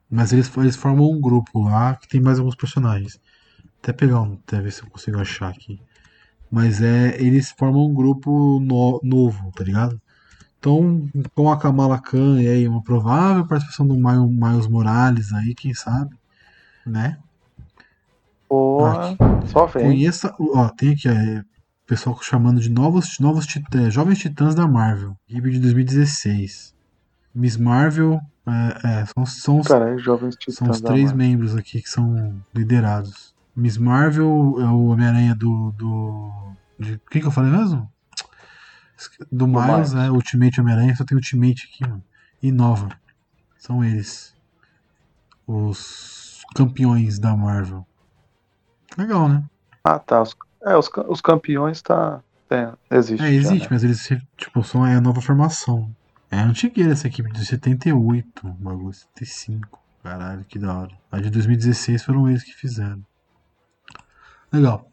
Mas 0.08 0.32
eles, 0.32 0.50
eles 0.56 0.74
formam 0.74 1.10
um 1.10 1.20
grupo 1.20 1.64
lá 1.64 1.96
que 1.96 2.08
tem 2.08 2.22
mais 2.22 2.38
alguns 2.38 2.54
personagens. 2.54 3.20
Até 3.84 3.92
pegar 3.92 4.22
um, 4.22 4.38
até 4.46 4.62
ver 4.62 4.72
se 4.72 4.82
eu 4.82 4.88
consigo 4.88 5.20
achar 5.20 5.50
aqui. 5.50 5.78
Mas 6.50 6.80
é, 6.80 7.20
eles 7.20 7.50
formam 7.50 7.84
um 7.86 7.92
grupo 7.92 8.58
no- 8.58 8.98
novo, 9.04 9.52
tá 9.52 9.62
ligado? 9.62 10.00
Então, 10.58 11.06
com 11.34 11.52
a 11.52 11.58
Kamala 11.58 12.00
Khan 12.00 12.40
e 12.40 12.48
aí 12.48 12.66
uma 12.66 12.82
provável 12.82 13.46
participação 13.46 13.86
do 13.86 13.94
Miles, 13.94 14.66
Morales 14.66 15.34
aí, 15.34 15.54
quem 15.54 15.74
sabe, 15.74 16.16
né? 16.86 17.18
Porra, 18.48 19.14
só 19.48 19.66
vem. 19.66 19.82
Conheça, 19.82 20.34
ó, 20.40 20.70
tem 20.70 20.92
aqui, 20.94 21.06
é, 21.06 21.40
o 21.40 21.44
pessoal 21.86 22.18
chamando 22.22 22.62
de 22.62 22.70
novos, 22.70 23.18
novos 23.18 23.46
titãs, 23.46 23.92
jovens 23.92 24.18
titãs 24.18 24.54
da 24.54 24.66
Marvel, 24.66 25.14
equipe 25.28 25.50
de 25.50 25.58
2016. 25.58 26.72
Miss 27.34 27.58
Marvel, 27.58 28.18
é, 28.46 29.00
é, 29.02 29.06
são, 29.06 29.26
são, 29.26 29.58
os- 29.58 29.68
Cara, 29.68 29.90
é 29.90 29.96
são 30.48 30.70
os 30.70 30.80
três 30.80 31.12
membros 31.12 31.54
aqui 31.54 31.82
que 31.82 31.90
são 31.90 32.42
liderados. 32.54 33.33
Miss 33.56 33.76
Marvel 33.78 34.56
é 34.58 34.66
o 34.66 34.86
Homem-Aranha 34.86 35.34
do. 35.34 35.70
do 35.72 36.32
de, 36.78 37.00
quem 37.10 37.20
que 37.20 37.26
eu 37.26 37.32
falei 37.32 37.50
mesmo? 37.50 37.90
Do 39.30 39.46
Miles, 39.46 39.66
Miles. 39.66 39.92
né? 39.92 40.10
Ultimate 40.10 40.60
Homem-Aranha, 40.60 40.96
só 40.96 41.04
tem 41.04 41.16
Ultimate 41.16 41.68
aqui, 41.70 41.88
mano. 41.88 42.02
E 42.42 42.50
Nova. 42.50 42.88
São 43.58 43.84
eles. 43.84 44.34
Os 45.46 46.42
campeões 46.54 47.18
da 47.18 47.36
Marvel. 47.36 47.86
Legal, 48.96 49.28
né? 49.28 49.44
Ah, 49.84 49.98
tá. 49.98 50.22
Os, 50.22 50.36
é, 50.64 50.76
os, 50.76 50.90
os 51.08 51.20
campeões 51.20 51.82
tá. 51.82 52.20
É, 52.50 52.72
existe. 52.90 53.22
É, 53.22 53.28
já, 53.28 53.34
existe, 53.34 53.62
né? 53.62 53.68
mas 53.70 53.84
eles, 53.84 54.08
tipo, 54.36 54.62
são 54.62 54.86
é 54.86 54.96
a 54.96 55.00
nova 55.00 55.20
formação. 55.20 55.94
É 56.30 56.38
antigueira 56.38 56.92
essa 56.92 57.06
equipe, 57.06 57.30
de 57.32 57.44
78, 57.44 58.46
o 58.46 58.50
bagulho, 58.52 58.92
75. 58.92 59.78
Caralho, 60.02 60.44
que 60.44 60.58
da 60.58 60.74
hora. 60.74 60.92
A 61.10 61.20
de 61.20 61.30
2016 61.30 62.02
foram 62.02 62.28
eles 62.28 62.42
que 62.42 62.52
fizeram. 62.52 63.04
Legal. 64.54 64.88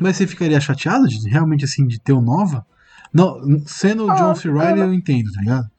Mas 0.00 0.16
você 0.16 0.26
ficaria 0.26 0.60
chateado 0.60 1.08
de 1.08 1.28
realmente 1.28 1.64
assim 1.64 1.86
de 1.86 1.98
ter 1.98 2.12
o 2.12 2.20
Nova? 2.20 2.66
Não, 3.12 3.40
sendo 3.66 4.06
o 4.06 4.10
Ah, 4.10 4.14
John 4.14 4.34
C. 4.34 4.52
Cara. 4.52 4.78
eu 4.78 4.92
entendo, 4.92 5.32
tá 5.32 5.40
ligado? 5.40 5.70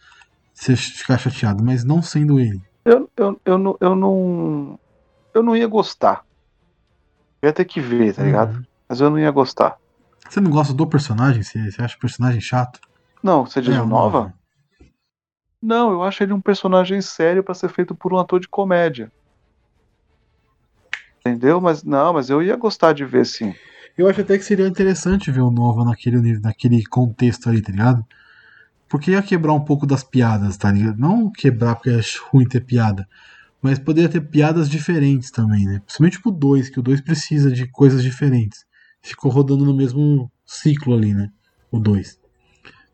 Você 0.53 0.75
ficar 0.75 1.17
chateado, 1.17 1.63
mas 1.63 1.83
não 1.83 2.01
sendo 2.01 2.39
ele. 2.39 2.61
Eu, 2.83 3.09
eu, 3.15 3.39
eu, 3.45 3.57
não, 3.57 3.77
eu 3.79 3.95
não. 3.95 4.79
Eu 5.33 5.43
não 5.43 5.55
ia 5.55 5.67
gostar. 5.67 6.25
Eu 7.41 7.47
ia 7.47 7.53
ter 7.53 7.65
que 7.65 7.79
ver, 7.79 8.15
tá 8.15 8.23
ligado? 8.23 8.57
Uhum. 8.57 8.63
Mas 8.89 8.99
eu 8.99 9.09
não 9.09 9.19
ia 9.19 9.31
gostar. 9.31 9.77
Você 10.27 10.41
não 10.41 10.49
gosta 10.51 10.73
do 10.73 10.87
personagem? 10.87 11.43
Você, 11.43 11.71
você 11.71 11.81
acha 11.81 11.95
o 11.95 11.99
personagem 11.99 12.41
chato? 12.41 12.79
Não, 13.21 13.45
você 13.45 13.61
diz 13.61 13.75
É, 13.75 13.79
o 13.79 13.83
o 13.83 13.87
Nova? 13.87 14.33
Não, 15.61 15.91
eu 15.91 16.03
acho 16.03 16.23
ele 16.23 16.33
um 16.33 16.41
personagem 16.41 17.01
sério 17.01 17.43
pra 17.43 17.53
ser 17.53 17.69
feito 17.69 17.93
por 17.93 18.13
um 18.13 18.17
ator 18.17 18.39
de 18.39 18.47
comédia. 18.47 19.11
Entendeu? 21.19 21.59
Mas 21.59 21.83
não, 21.83 22.13
mas 22.13 22.29
eu 22.29 22.41
ia 22.41 22.55
gostar 22.55 22.93
de 22.93 23.05
ver 23.05 23.25
sim. 23.25 23.53
Eu 23.97 24.07
acho 24.07 24.21
até 24.21 24.37
que 24.37 24.45
seria 24.45 24.67
interessante 24.67 25.29
ver 25.29 25.41
o 25.41 25.51
Nova 25.51 25.83
naquele, 25.83 26.39
naquele 26.39 26.83
contexto 26.85 27.49
ali, 27.49 27.61
tá 27.61 27.71
ligado? 27.71 28.05
Porque 28.87 29.11
ia 29.11 29.21
quebrar 29.21 29.53
um 29.53 29.59
pouco 29.59 29.85
das 29.85 30.03
piadas, 30.03 30.57
tá 30.57 30.71
ligado? 30.71 30.97
Não 30.97 31.29
quebrar 31.29 31.75
porque 31.75 31.89
é 31.89 32.01
ruim 32.31 32.47
ter 32.47 32.61
piada, 32.61 33.07
mas 33.61 33.77
poderia 33.77 34.09
ter 34.09 34.21
piadas 34.21 34.69
diferentes 34.69 35.29
também, 35.31 35.65
né? 35.65 35.81
Principalmente 35.85 36.21
pro 36.21 36.31
2, 36.31 36.69
que 36.69 36.79
o 36.79 36.81
2 36.81 37.01
precisa 37.01 37.51
de 37.51 37.67
coisas 37.67 38.01
diferentes. 38.01 38.65
Ficou 39.01 39.31
rodando 39.31 39.65
no 39.65 39.75
mesmo 39.75 40.31
ciclo 40.45 40.95
ali, 40.95 41.13
né? 41.13 41.29
O 41.69 41.79
2. 41.79 42.17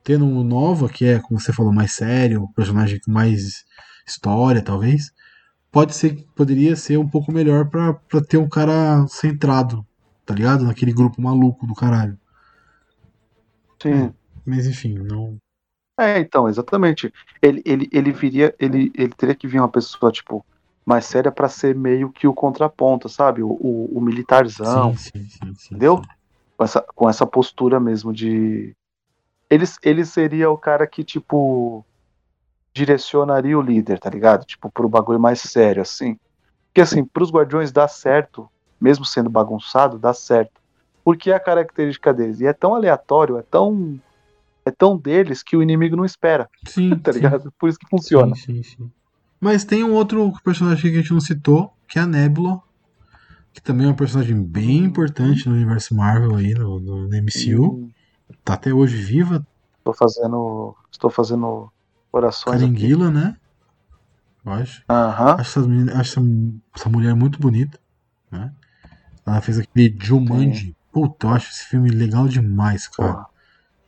Tendo 0.03 0.26
o 0.26 0.43
Nova, 0.43 0.89
que 0.89 1.06
é, 1.06 1.19
como 1.19 1.39
você 1.39 1.53
falou, 1.53 1.72
mais 1.72 1.93
sério, 1.93 2.49
personagem 2.56 2.99
com 2.99 3.11
mais 3.11 3.64
história, 4.07 4.61
talvez. 4.61 5.11
Pode 5.76 5.93
ser, 5.93 6.26
poderia 6.34 6.73
ser 6.73 6.97
um 6.97 7.06
pouco 7.06 7.34
melhor 7.34 7.69
pra, 7.69 7.91
pra 7.95 8.22
ter 8.22 8.38
um 8.38 8.47
cara 8.47 9.06
centrado, 9.10 9.85
tá 10.26 10.34
ligado? 10.34 10.64
Naquele 10.64 10.93
grupo 10.93 11.22
maluco 11.22 11.68
do 11.68 11.76
caralho. 11.76 12.18
Sim. 13.84 14.14
Mas 14.45 14.65
enfim, 14.68 14.93
não. 14.93 15.35
É, 15.99 16.18
então, 16.18 16.47
exatamente. 16.47 17.14
Ele, 17.41 17.61
ele, 17.65 17.89
ele 17.91 18.14
viria, 18.14 18.56
ele, 18.57 18.89
ele 18.95 19.11
teria 19.18 19.35
que 19.35 19.49
vir 19.49 19.60
uma 19.60 19.68
pessoa, 19.68 20.14
tipo, 20.14 20.45
mais 20.85 21.03
séria 21.03 21.30
pra 21.30 21.49
ser 21.49 21.76
meio 21.76 22.10
que 22.10 22.26
o 22.26 22.34
contraponto, 22.34 23.10
sabe? 23.10 23.43
O, 23.43 23.49
o, 23.49 23.97
o 23.97 23.99
militarzão, 23.99 24.95
sim, 24.95 25.10
sim, 25.11 25.27
sim, 25.27 25.56
sim, 25.56 25.76
entendeu? 25.76 25.97
sim. 25.97 26.10
com 26.56 26.64
essa, 26.64 26.85
com 26.95 27.10
essa 27.10 27.27
postura 27.27 27.81
mesmo 27.81 28.14
de. 28.14 28.73
Ele, 29.49 29.65
ele 29.84 30.06
seria 30.06 30.49
o 30.49 30.57
cara 30.57 30.88
que, 30.88 31.03
tipo, 31.03 31.85
direcionaria 32.76 33.57
o 33.57 33.61
líder, 33.61 33.99
tá 33.99 34.10
ligado? 34.10 34.45
Tipo, 34.45 34.69
pro 34.69 34.89
bagulho 34.89 35.19
mais 35.19 35.39
sério, 35.39 35.81
assim. 35.81 36.18
Porque, 36.68 36.81
assim, 36.81 37.06
pros 37.06 37.31
Guardiões 37.31 37.72
dá 37.72 37.88
certo, 37.88 38.49
mesmo 38.80 39.06
sendo 39.06 39.30
bagunçado, 39.30 39.97
dá 39.97 40.14
certo. 40.14 40.61
Porque 41.03 41.31
é 41.31 41.35
a 41.35 41.39
característica 41.39 42.14
deles. 42.14 42.41
E 42.41 42.45
é 42.45 42.52
tão 42.52 42.76
aleatório, 42.76 43.38
é 43.38 43.41
tão. 43.41 43.97
É 44.68 44.72
tão 44.72 44.97
deles 44.97 45.43
que 45.43 45.56
o 45.56 45.61
inimigo 45.61 45.95
não 45.95 46.03
espera, 46.03 46.49
Sim, 46.68 46.97
tá 46.97 47.14
sim, 47.14 47.19
ligado? 47.19 47.53
Por 47.57 47.69
isso 47.69 47.77
que 47.77 47.88
funciona. 47.88 48.35
Sim, 48.35 48.61
sim, 48.61 48.64
sim. 48.64 48.91
Mas 49.39 49.64
tem 49.64 49.84
um 49.84 49.93
outro 49.93 50.34
personagem 50.43 50.91
que 50.91 50.97
a 50.97 51.02
gente 51.02 51.14
não 51.14 51.22
citou, 51.22 51.72
que 51.88 51.99
é 51.99 52.02
a 52.02 52.07
Nebula. 52.07 52.60
Que 53.53 53.61
também 53.61 53.85
é 53.88 53.89
um 53.89 53.95
personagem 53.95 54.41
bem 54.41 54.80
importante 54.80 55.47
no 55.47 55.56
universo 55.56 55.95
Marvel 55.95 56.35
aí, 56.35 56.53
no, 56.56 56.80
no, 56.80 57.07
no 57.07 57.15
MCU. 57.15 57.76
Hum, 57.76 57.91
Tá 58.43 58.56
até 58.56 58.73
hoje 58.73 58.97
viva, 58.97 59.45
Estou 59.77 59.93
fazendo. 59.93 60.76
Estou 60.91 61.10
fazendo 61.11 61.72
orações 62.17 62.61
aqui. 62.61 62.71
caringuila, 62.73 63.11
né? 63.11 63.35
Eu 64.45 64.51
acho. 64.53 64.83
Aham. 64.89 65.31
Acho, 65.33 65.41
essas 65.41 65.67
meninas- 65.67 65.95
acho 65.95 66.19
essa, 66.19 66.27
essa 66.75 66.89
mulher 66.89 67.15
muito 67.15 67.39
bonita. 67.39 67.79
Né? 68.31 68.51
Ela 69.25 69.41
fez 69.41 69.59
aquele 69.59 69.95
Jumanji. 69.99 70.75
Puta, 70.91 71.27
eu 71.27 71.31
acho 71.31 71.51
esse 71.51 71.65
filme 71.65 71.89
legal 71.89 72.27
demais, 72.27 72.87
cara. 72.87 73.25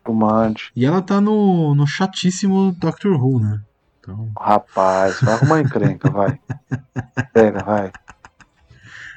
Fumante. 0.04 0.72
E 0.76 0.86
ela 0.86 1.02
tá 1.02 1.22
no, 1.22 1.74
no 1.76 1.86
chatíssimo 1.86 2.72
Doctor 2.74 3.14
Who, 3.22 3.40
né? 3.40 3.62
Então, 4.00 4.32
Rapaz, 4.40 5.20
vai 5.22 5.34
arrumar 5.34 5.60
encrenca, 5.62 6.10
vai. 6.10 6.40
Pega, 7.34 7.64
vai. 7.64 7.92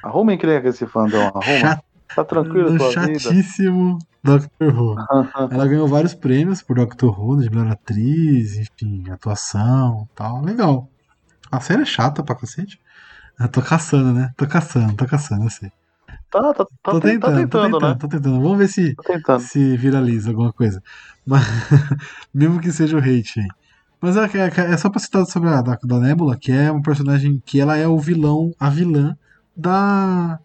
Arruma 0.03 0.33
encrenca 0.33 0.67
esse 0.69 0.85
fandom, 0.85 1.27
arruma. 1.35 1.59
chat, 1.59 1.83
Tá 2.15 2.23
tranquilo 2.23 2.71
no 2.71 2.77
tua 2.77 2.89
vida? 2.89 3.19
chatíssimo 3.19 3.97
Doctor 4.23 4.75
Who. 4.75 4.95
Ela 5.51 5.67
ganhou 5.67 5.87
vários 5.87 6.13
prêmios 6.13 6.61
por 6.61 6.75
Doctor 6.75 7.19
Who, 7.19 7.41
de 7.41 7.49
melhor 7.49 7.71
atriz, 7.71 8.57
enfim, 8.57 9.09
atuação 9.09 10.07
tal. 10.15 10.41
Legal. 10.43 10.87
A 11.51 11.59
série 11.59 11.81
é 11.81 11.85
chata 11.85 12.23
pra 12.23 12.35
cacete. 12.35 12.79
Eu 13.39 13.47
tô 13.49 13.61
caçando, 13.61 14.13
né? 14.13 14.31
Tô 14.37 14.45
caçando, 14.47 14.93
tô 14.95 15.05
caçando, 15.05 15.45
eu 15.45 15.49
sei. 15.49 15.71
Tá, 16.29 16.53
tá, 16.53 16.65
tá, 16.81 16.99
tentando, 16.99 17.01
tá 17.01 17.01
tentando, 17.01 17.21
tô 17.21 17.31
tentando, 17.31 17.79
né? 17.79 17.97
tô 17.99 18.07
tentando. 18.07 18.41
Vamos 18.41 18.57
ver 18.57 18.67
se, 18.67 18.95
se 19.39 19.75
viraliza 19.77 20.29
alguma 20.29 20.53
coisa. 20.53 20.81
Mas, 21.25 21.43
mesmo 22.33 22.59
que 22.59 22.71
seja 22.71 22.95
o 22.95 22.99
hate 22.99 23.39
aí. 23.39 23.47
Mas 23.99 24.15
é, 24.17 24.23
é- 24.25 24.73
é 24.73 24.77
só 24.77 24.89
pra 24.89 24.99
citar 24.99 25.25
sobre 25.25 25.49
a 25.49 25.61
da, 25.61 25.77
da 25.83 25.99
Nebula, 25.99 26.37
que 26.37 26.51
é 26.51 26.71
um 26.71 26.81
personagem 26.81 27.41
que 27.45 27.59
ela 27.59 27.77
é 27.77 27.87
o 27.87 27.99
vilão, 27.99 28.51
a 28.59 28.69
vilã 28.69 29.15
da 29.55 30.39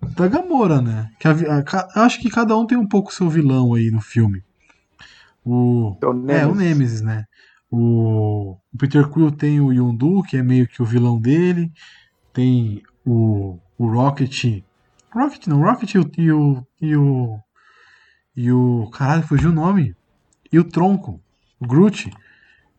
da 0.00 0.28
Gamora, 0.28 0.80
né? 0.80 1.10
Que 1.18 1.28
a 1.28 1.32
a 1.32 1.88
eu 1.96 2.02
acho 2.02 2.20
que 2.20 2.30
cada 2.30 2.56
um 2.56 2.66
tem 2.66 2.78
um 2.78 2.86
pouco 2.86 3.12
seu 3.12 3.28
vilão 3.28 3.74
aí 3.74 3.90
no 3.90 4.00
filme. 4.00 4.42
O 5.44 5.96
É 6.00 6.06
o 6.06 6.30
é, 6.30 6.46
o 6.46 6.54
Nemesis. 6.54 7.02
Né? 7.02 7.24
O, 7.70 8.56
o 8.72 8.78
Peter 8.78 9.08
Quill 9.08 9.30
tem 9.32 9.60
o 9.60 9.72
Yondu, 9.72 10.22
que 10.22 10.36
é 10.36 10.42
meio 10.42 10.66
que 10.66 10.82
o 10.82 10.86
vilão 10.86 11.20
dele. 11.20 11.70
Tem 12.32 12.82
o, 13.04 13.58
o 13.76 13.86
Rocket. 13.86 14.62
Rocket 15.12 15.46
não, 15.46 15.62
Rocket 15.62 15.94
e 15.94 15.98
o, 15.98 16.10
e 16.18 16.32
o. 16.32 16.64
E 16.80 16.96
o. 16.96 17.38
E 18.36 18.52
o. 18.52 18.90
Caralho, 18.92 19.22
fugiu 19.22 19.50
o 19.50 19.54
nome. 19.54 19.94
E 20.52 20.58
o 20.58 20.64
Tronco, 20.64 21.20
o 21.60 21.66
Groot. 21.66 22.10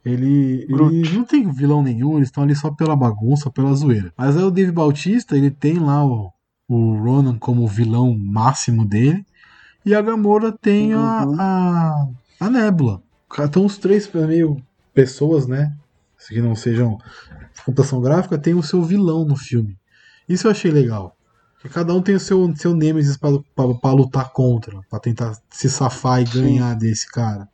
Ele, 0.03 0.65
ele 0.69 1.13
não 1.13 1.25
tem 1.25 1.51
vilão 1.51 1.83
nenhum, 1.83 2.15
eles 2.15 2.29
estão 2.29 2.43
ali 2.43 2.55
só 2.55 2.71
pela 2.71 2.95
bagunça, 2.95 3.51
pela 3.51 3.73
zoeira. 3.73 4.13
Mas 4.17 4.37
aí 4.37 4.43
o 4.43 4.49
Dave 4.49 4.71
Bautista, 4.71 5.37
ele 5.37 5.51
tem 5.51 5.77
lá 5.77 6.03
o, 6.03 6.31
o 6.69 6.93
Ronan 7.03 7.37
como 7.39 7.63
o 7.63 7.67
vilão 7.67 8.17
máximo 8.17 8.87
dele. 8.87 9.25
E 9.85 9.95
a 9.95 10.01
Gamora 10.01 10.51
tem 10.51 10.93
a, 10.93 10.97
Uhum. 10.97 11.35
a, 11.39 12.07
a 12.41 12.49
Nebula. 12.49 13.01
Então 13.41 13.65
os 13.65 13.77
três 13.77 14.11
meio 14.13 14.57
pessoas, 14.93 15.47
né? 15.47 15.75
Que 16.27 16.41
não 16.41 16.55
sejam 16.55 16.97
computação 17.65 18.01
gráfica, 18.01 18.37
tem 18.37 18.53
o 18.53 18.63
seu 18.63 18.83
vilão 18.83 19.25
no 19.25 19.35
filme. 19.35 19.77
Isso 20.27 20.47
eu 20.47 20.51
achei 20.51 20.71
legal. 20.71 21.15
Porque 21.55 21.69
cada 21.69 21.93
um 21.93 22.01
tem 22.01 22.15
o 22.15 22.19
seu, 22.19 22.55
seu 22.55 22.73
Nemesis 22.73 23.17
pra 23.17 23.91
lutar 23.91 24.31
contra, 24.31 24.79
pra 24.89 24.99
tentar 24.99 25.33
se 25.49 25.69
safar 25.69 26.21
e 26.21 26.25
Sim. 26.25 26.41
ganhar 26.41 26.75
desse 26.75 27.07
cara. 27.11 27.47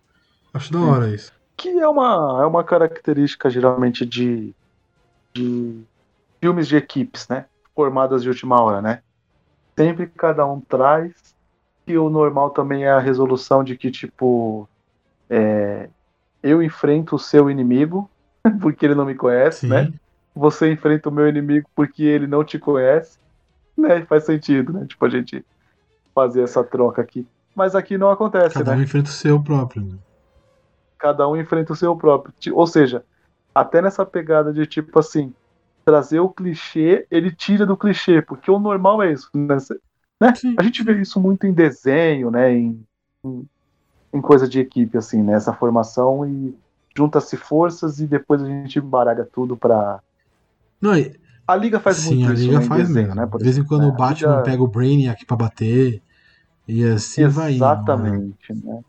Acho 0.53 0.71
da 0.71 0.79
hora 0.79 1.13
isso. 1.13 1.31
Que 1.57 1.69
é 1.69 1.87
uma, 1.87 2.41
é 2.41 2.45
uma 2.45 2.63
característica 2.63 3.49
geralmente 3.49 4.05
de, 4.05 4.53
de 5.33 5.83
filmes 6.41 6.67
de 6.67 6.75
equipes, 6.75 7.27
né? 7.27 7.45
Formadas 7.75 8.23
de 8.23 8.29
última 8.29 8.61
hora, 8.61 8.81
né? 8.81 9.01
Sempre 9.77 10.07
cada 10.07 10.45
um 10.45 10.59
traz. 10.61 11.13
E 11.87 11.97
o 11.97 12.09
normal 12.09 12.49
também 12.49 12.85
é 12.85 12.91
a 12.91 12.99
resolução 12.99 13.63
de 13.63 13.77
que, 13.77 13.91
tipo, 13.91 14.67
é, 15.29 15.89
eu 16.41 16.63
enfrento 16.63 17.15
o 17.15 17.19
seu 17.19 17.49
inimigo 17.49 18.09
porque 18.61 18.85
ele 18.85 18.95
não 18.95 19.05
me 19.05 19.15
conhece, 19.15 19.61
Sim. 19.61 19.67
né? 19.67 19.93
Você 20.35 20.71
enfrenta 20.71 21.09
o 21.09 21.11
meu 21.11 21.27
inimigo 21.27 21.69
porque 21.75 22.03
ele 22.03 22.27
não 22.27 22.43
te 22.43 22.57
conhece, 22.59 23.19
né? 23.77 24.03
Faz 24.05 24.25
sentido, 24.25 24.73
né? 24.73 24.85
Tipo, 24.85 25.05
a 25.05 25.09
gente 25.09 25.45
fazer 26.13 26.41
essa 26.41 26.63
troca 26.63 27.01
aqui. 27.01 27.27
Mas 27.55 27.75
aqui 27.75 27.97
não 27.97 28.09
acontece, 28.09 28.55
Cada 28.55 28.71
né? 28.71 28.77
um 28.77 28.83
enfrenta 28.83 29.09
o 29.09 29.13
seu 29.13 29.41
próprio. 29.41 29.83
Né? 29.83 29.97
cada 31.05 31.27
um 31.27 31.37
enfrenta 31.37 31.73
o 31.73 31.75
seu 31.75 31.95
próprio. 31.95 32.33
Ou 32.53 32.65
seja, 32.65 33.03
até 33.53 33.79
nessa 33.79 34.03
pegada 34.03 34.51
de 34.51 34.65
tipo 34.65 34.97
assim, 34.99 35.33
trazer 35.85 36.19
o 36.19 36.29
clichê, 36.29 37.05
ele 37.11 37.31
tira 37.31 37.65
do 37.65 37.77
clichê, 37.77 38.21
porque 38.21 38.49
o 38.49 38.59
normal 38.59 39.03
é 39.03 39.11
isso, 39.13 39.29
né? 39.35 39.57
Né? 40.19 40.33
Sim. 40.35 40.55
A 40.57 40.63
gente 40.63 40.81
vê 40.83 40.99
isso 40.99 41.19
muito 41.19 41.45
em 41.45 41.53
desenho, 41.53 42.31
né? 42.31 42.51
Em, 42.53 42.83
em, 43.23 43.47
em 44.13 44.21
coisa 44.21 44.47
de 44.47 44.59
equipe, 44.59 44.97
assim, 44.97 45.21
né? 45.21 45.33
Essa 45.33 45.53
formação 45.53 46.25
e 46.27 46.55
junta-se 46.97 47.37
forças 47.37 47.99
e 47.99 48.07
depois 48.07 48.41
a 48.41 48.45
gente 48.47 48.79
baralha 48.81 49.27
tudo 49.31 49.55
pra. 49.55 49.99
Não, 50.81 50.97
e- 50.97 51.13
A 51.47 51.55
Liga 51.55 51.79
faz 51.79 51.97
sim, 51.97 52.15
muito 52.15 52.31
a 52.31 52.33
isso 52.33 52.43
Liga 52.43 52.63
em 52.63 52.67
faz 52.67 52.87
desenho, 52.87 53.07
mesmo. 53.07 53.21
né? 53.21 53.27
por 53.27 53.37
De 53.37 53.43
vez 53.43 53.57
em 53.57 53.63
quando 53.63 53.81
né? 53.81 53.87
o 53.87 53.91
Batman 53.91 54.31
Liga- 54.31 54.43
pega 54.43 54.63
o 54.63 54.67
Brainiac 54.67 55.25
pra 55.25 55.37
bater. 55.37 56.01
E 56.67 56.83
assim 56.83 57.27
vai 57.27 57.51
indo. 57.53 57.59
né? 57.59 57.65
Exatamente, 57.67 58.53
né? 58.65 58.81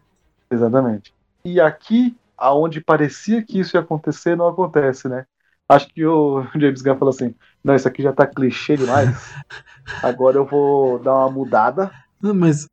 Exatamente. 0.50 1.12
E 1.44 1.60
aqui, 1.60 2.16
aonde 2.38 2.80
parecia 2.80 3.42
que 3.42 3.58
isso 3.60 3.76
ia 3.76 3.80
acontecer, 3.80 4.36
não 4.36 4.48
acontece, 4.48 5.08
né? 5.08 5.26
Acho 5.68 5.88
que 5.88 6.04
o 6.06 6.42
James 6.58 6.82
Gunn 6.82 6.98
falou 6.98 7.10
assim: 7.14 7.34
não, 7.64 7.74
isso 7.74 7.88
aqui 7.88 8.02
já 8.02 8.12
tá 8.12 8.26
clichê 8.26 8.76
demais. 8.76 9.10
Agora 10.02 10.38
eu 10.38 10.46
vou 10.46 10.98
dar 11.00 11.14
uma 11.14 11.30
mudada. 11.30 11.92
Não, 12.20 12.34
mas 12.34 12.66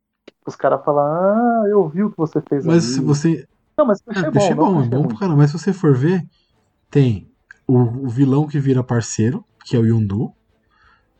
Os 0.46 0.56
caras 0.56 0.82
falam: 0.84 1.04
ah, 1.04 1.68
eu 1.68 1.88
vi 1.88 2.02
o 2.02 2.10
que 2.10 2.16
você 2.16 2.40
fez 2.40 2.66
mas 2.66 2.84
ali. 2.84 2.86
se 2.86 3.00
você. 3.00 3.46
Não, 3.78 3.86
mas 3.86 4.00
clichê 4.02 4.24
É, 4.24 4.26
é 4.26 4.30
bom. 4.30 4.32
clichê 4.32 4.52
é 4.52 4.56
bom, 4.56 4.80
é 4.82 4.84
bom 4.84 5.08
pra 5.08 5.18
caramba. 5.18 5.38
Mas 5.38 5.50
se 5.50 5.58
você 5.58 5.72
for 5.72 5.96
ver, 5.96 6.24
tem 6.90 7.28
o, 7.66 7.78
o 7.78 8.08
vilão 8.08 8.46
que 8.46 8.60
vira 8.60 8.84
parceiro, 8.84 9.44
que 9.64 9.76
é 9.76 9.80
o 9.80 9.86
Yondu. 9.86 10.32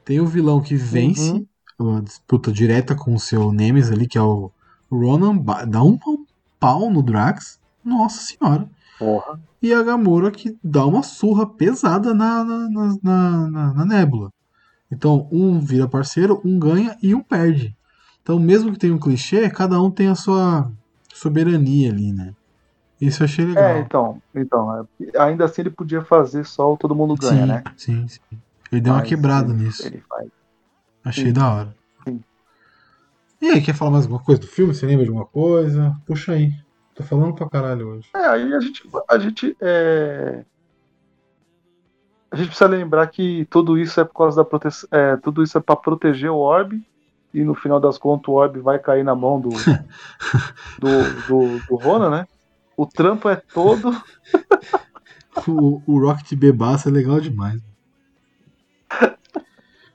Tem 0.05 0.21
o 0.21 0.27
vilão 0.27 0.63
que 0.63 0.77
vence 0.77 1.37
Uhum. 1.37 1.49
a 1.81 2.01
disputa 2.01 2.53
direta 2.53 2.95
com 2.97 3.15
o 3.15 3.21
seu 3.21 3.53
Nemesis 3.53 3.93
ali, 3.93 4.09
que 4.09 4.19
é 4.19 4.23
o 4.23 4.51
Ronan. 4.91 5.37
Dá 5.69 5.83
um 5.83 5.99
pau 6.61 6.91
no 6.91 7.03
Drax. 7.03 7.61
Nossa 7.85 8.21
senhora. 8.23 8.69
Porra. 8.99 9.39
E 9.63 9.73
a 9.73 9.83
Gamora 9.83 10.31
que 10.31 10.57
dá 10.63 10.85
uma 10.87 11.03
surra 11.03 11.47
pesada 11.47 12.15
na, 12.15 12.45
na, 12.45 12.69
na, 12.69 13.51
na, 13.51 13.75
na- 13.75 13.85
Nebula. 13.85 14.31
Então, 14.93 15.29
um 15.33 15.59
vira 15.59 15.89
parceiro, 15.89 16.41
um 16.45 16.59
ganha 16.59 16.97
e 17.03 17.15
um 17.15 17.23
perde. 17.23 17.75
Então, 18.23 18.39
mesmo 18.39 18.73
que 18.73 18.79
tenha 18.79 18.95
um 18.95 18.99
clichê, 18.99 19.49
cada 19.51 19.81
um 19.83 19.91
tem 19.91 20.09
a 20.09 20.15
sua 20.15 20.71
soberania 21.13 21.91
ali, 21.91 22.13
né? 22.13 22.33
Isso 23.01 23.23
eu 23.23 23.25
achei 23.25 23.45
legal. 23.45 23.65
É, 23.65 23.79
então, 23.81 24.23
então, 24.35 24.87
é, 25.03 25.19
ainda 25.19 25.45
assim 25.47 25.63
ele 25.63 25.71
podia 25.71 26.03
fazer 26.05 26.45
só 26.47 26.73
o 26.73 26.77
todo 26.77 26.95
mundo 26.95 27.15
ganha, 27.17 27.41
sim, 27.43 27.47
né? 27.47 27.63
sim, 27.77 28.09
sim. 28.09 28.21
Ele 28.71 28.81
deu 28.81 28.93
uma 28.93 29.01
Mas 29.01 29.09
quebrada 29.09 29.53
ele- 29.53 29.65
nisso. 29.65 29.87
Ele 29.87 30.03
faz. 30.09 30.29
Achei 31.05 31.27
sim. 31.27 31.33
da 31.33 31.53
hora. 31.53 31.75
Sim. 32.07 32.21
E 33.43 33.49
aí, 33.51 33.61
quer 33.63 33.75
falar 33.75 33.91
mais 33.91 34.05
alguma 34.05 34.23
coisa 34.23 34.41
do 34.41 34.47
filme? 34.47 34.75
Você 34.75 34.87
lembra 34.87 35.05
de 35.05 35.11
alguma 35.11 35.27
coisa? 35.27 35.95
Puxa 36.07 36.33
aí. 36.33 36.51
Tô 36.95 37.03
falando 37.03 37.35
pra 37.35 37.49
caralho 37.49 37.89
hoje. 37.89 38.09
É, 38.15 38.27
aí 38.27 38.55
a 38.55 38.61
gente, 38.61 38.89
a 39.09 39.19
gente, 39.19 39.57
é... 39.61 40.45
a 42.31 42.37
gente 42.37 42.47
precisa 42.49 42.69
lembrar 42.69 43.07
que 43.09 43.47
tudo 43.51 43.77
isso 43.79 44.01
é 44.01 44.05
por 44.05 44.15
causa 44.15 44.37
da 44.37 44.45
proteção, 44.45 44.89
é, 44.93 45.17
tudo 45.17 45.43
isso 45.43 45.59
é 45.59 45.61
para 45.61 45.77
proteger 45.77 46.31
o 46.31 46.37
orbe 46.39 46.83
e 47.33 47.43
no 47.43 47.55
final 47.55 47.81
das 47.81 47.99
contas 47.99 48.29
o 48.29 48.33
orbe 48.33 48.61
vai 48.61 48.79
cair 48.79 49.03
na 49.05 49.15
mão 49.15 49.41
do 49.41 49.49
do, 50.79 50.89
do, 51.29 51.59
do 51.69 51.77
Ronan, 51.77 52.11
né? 52.11 52.27
O 52.77 52.87
trampo 52.87 53.29
é 53.29 53.37
todo 53.37 53.91
O, 55.49 55.83
o 55.87 55.99
Rocket 56.01 56.33
bebaça 56.35 56.89
é 56.89 56.93
legal 56.93 57.21
demais. 57.21 57.61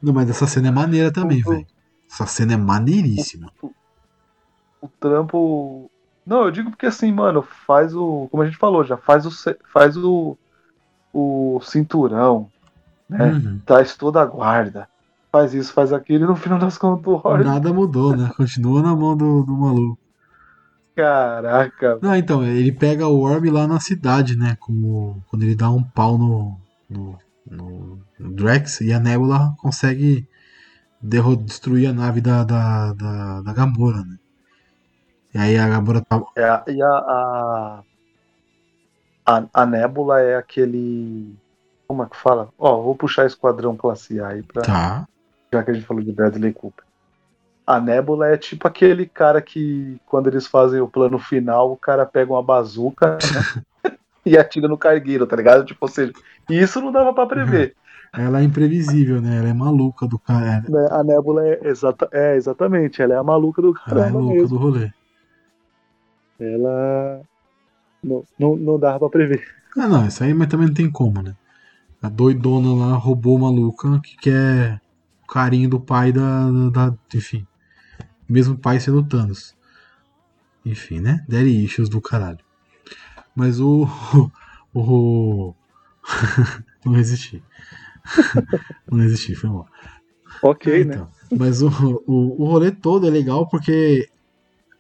Não, 0.02 0.14
mas 0.14 0.30
essa 0.30 0.46
cena 0.46 0.68
é 0.68 0.72
maneira 0.72 1.12
também, 1.14 1.42
O- 1.44 1.48
o- 1.48 1.52
velho. 1.52 1.68
Essa 2.12 2.26
cena 2.26 2.54
é 2.54 2.58
maneiríssima. 2.58 3.52
o 4.82 4.88
trampo. 5.00 5.89
Não, 6.30 6.44
eu 6.46 6.52
digo 6.52 6.70
porque 6.72 6.86
assim, 6.86 7.12
mano, 7.12 7.42
faz 7.42 7.96
o, 7.96 8.28
como 8.30 8.44
a 8.44 8.46
gente 8.46 8.58
falou, 8.58 8.84
já 8.84 8.98
faz 8.98 9.26
o 9.26 9.32
faz 9.72 9.98
o 9.98 10.38
o 11.14 11.60
cinturão, 11.64 12.50
né? 13.10 13.32
Uhum. 13.34 13.62
Traz 13.66 13.98
toda 13.98 14.22
a 14.22 14.26
guarda. 14.26 14.90
Faz 15.32 15.54
isso, 15.54 15.74
faz 15.74 15.94
aquilo 15.94 16.26
e 16.26 16.28
no 16.28 16.36
final 16.36 16.60
das 16.60 16.78
contas 16.78 17.08
o 17.08 17.22
orbe, 17.28 17.46
Nada 17.46 17.74
mudou, 17.74 18.14
né? 18.16 18.30
Continua 18.36 18.82
na 18.82 18.94
mão 18.96 19.16
do, 19.16 19.44
do 19.44 19.54
maluco. 19.56 19.98
caraca, 20.96 22.00
Não, 22.02 22.16
então, 22.16 22.44
ele 22.44 22.72
pega 22.72 23.08
o 23.08 23.20
Orb 23.20 23.50
lá 23.50 23.68
na 23.68 23.80
cidade, 23.80 24.36
né? 24.36 24.56
Como, 24.60 25.22
quando 25.30 25.44
ele 25.44 25.56
dá 25.56 25.70
um 25.70 25.84
pau 25.84 26.18
no, 26.18 26.58
no, 26.90 27.18
no- 27.50 28.00
no 28.20 28.34
Drax 28.34 28.82
e 28.82 28.94
a 28.94 29.00
Nebula 29.00 29.54
consegue 29.60 30.28
derro- 31.02 31.36
destruir 31.38 31.88
a 31.90 31.94
nave 31.94 32.22
da, 32.22 32.44
da, 32.44 32.94
da, 32.94 33.42
da 33.42 33.54
Gamora, 33.54 34.04
né? 34.06 34.18
E 35.34 35.38
aí 35.38 35.58
a 35.58 35.68
Gamora 35.68 36.02
tá. 36.02 36.22
É, 36.36 36.72
e 36.72 36.82
a, 36.82 36.88
a, 36.88 37.84
a, 39.26 39.44
a 39.54 39.66
Nébula 39.66 40.20
é 40.22 40.36
aquele. 40.36 41.36
Como 41.88 42.04
é 42.04 42.06
que 42.08 42.18
fala? 42.18 42.50
Ó, 42.58 42.82
vou 42.82 42.96
puxar 42.96 43.26
Esquadrão 43.26 43.76
Classe 43.76 44.20
A 44.20 44.28
aí, 44.30 44.44
pra, 44.44 44.62
Tá. 44.62 45.08
já 45.52 45.64
que 45.64 45.72
a 45.72 45.74
gente 45.74 45.86
falou 45.86 46.04
de 46.04 46.12
Bradley 46.12 46.54
Cooper. 46.54 46.84
A 47.66 47.80
Nébula 47.80 48.28
é 48.30 48.38
tipo 48.38 48.68
aquele 48.68 49.06
cara 49.06 49.42
que, 49.42 50.00
quando 50.08 50.28
eles 50.28 50.48
fazem 50.48 50.82
o 50.82 50.88
plano 50.88 51.20
final, 51.20 51.72
o 51.72 51.78
cara 51.78 52.06
pega 52.06 52.32
uma 52.34 52.42
bazuca 52.42 53.18
né, 53.84 53.94
e 54.26 54.36
atira 54.38 54.68
no 54.68 54.78
cargueiro, 54.78 55.28
tá 55.28 55.36
ligado? 55.36 55.64
Tipo, 55.66 55.86
ou 55.86 55.88
seja, 55.88 56.12
isso 56.50 56.82
não 56.82 56.92
dava 56.92 57.14
pra 57.14 57.28
prever. 57.28 57.76
Ela 58.12 58.40
é 58.42 58.44
imprevisível, 58.44 59.22
né? 59.22 59.38
Ela 59.38 59.50
é 59.50 59.54
maluca 59.54 60.08
do 60.08 60.18
cara. 60.18 60.64
né? 60.68 60.88
A 60.90 61.04
Nébula 61.04 61.48
é, 61.48 61.68
exata, 61.68 62.10
é, 62.12 62.36
exatamente, 62.36 63.04
ela 63.04 63.14
é 63.14 63.18
a 63.18 63.24
maluca 63.24 63.62
do 63.62 63.76
Ela 63.88 64.08
é 64.08 64.10
louca 64.10 64.34
mesmo. 64.34 64.48
do 64.50 64.58
rolê. 64.58 64.90
Ela. 66.40 67.22
Não, 68.04 68.24
não, 68.38 68.56
não 68.56 68.80
dava 68.80 69.00
pra 69.00 69.10
prever. 69.10 69.46
Ah, 69.78 69.88
não, 69.88 70.08
isso 70.08 70.24
aí 70.24 70.34
mas 70.34 70.48
também 70.48 70.68
não 70.68 70.74
tem 70.74 70.90
como, 70.90 71.22
né? 71.22 71.36
A 72.02 72.08
doidona 72.10 72.74
lá 72.74 72.96
roubou 72.96 73.38
maluca 73.38 74.00
que 74.02 74.16
quer 74.18 74.82
o 75.24 75.28
carinho 75.28 75.70
do 75.70 75.80
pai 75.80 76.12
da, 76.12 76.50
da. 76.72 76.96
Enfim. 77.14 77.46
Mesmo 78.28 78.58
pai 78.58 78.80
sendo 78.80 79.04
Thanos. 79.04 79.56
Enfim, 80.66 81.00
né? 81.00 81.26
Daddy 81.28 81.64
issues 81.66 81.90
do 81.90 82.02
caralho. 82.02 82.40
Mas 83.36 83.60
o. 83.60 83.88
O. 84.72 85.56
não 86.86 86.94
resisti. 86.94 87.44
não 88.90 89.00
resisti, 89.00 89.34
foi 89.34 89.50
mal. 89.50 89.68
Ok, 90.44 90.72
É, 90.72 90.86
né? 90.86 90.94
então. 90.94 91.10
Mas 91.36 91.64
o, 91.64 91.70
o, 92.06 92.44
o 92.44 92.46
rolê 92.46 92.70
todo 92.70 93.08
é 93.08 93.10
legal 93.10 93.48
porque 93.50 94.08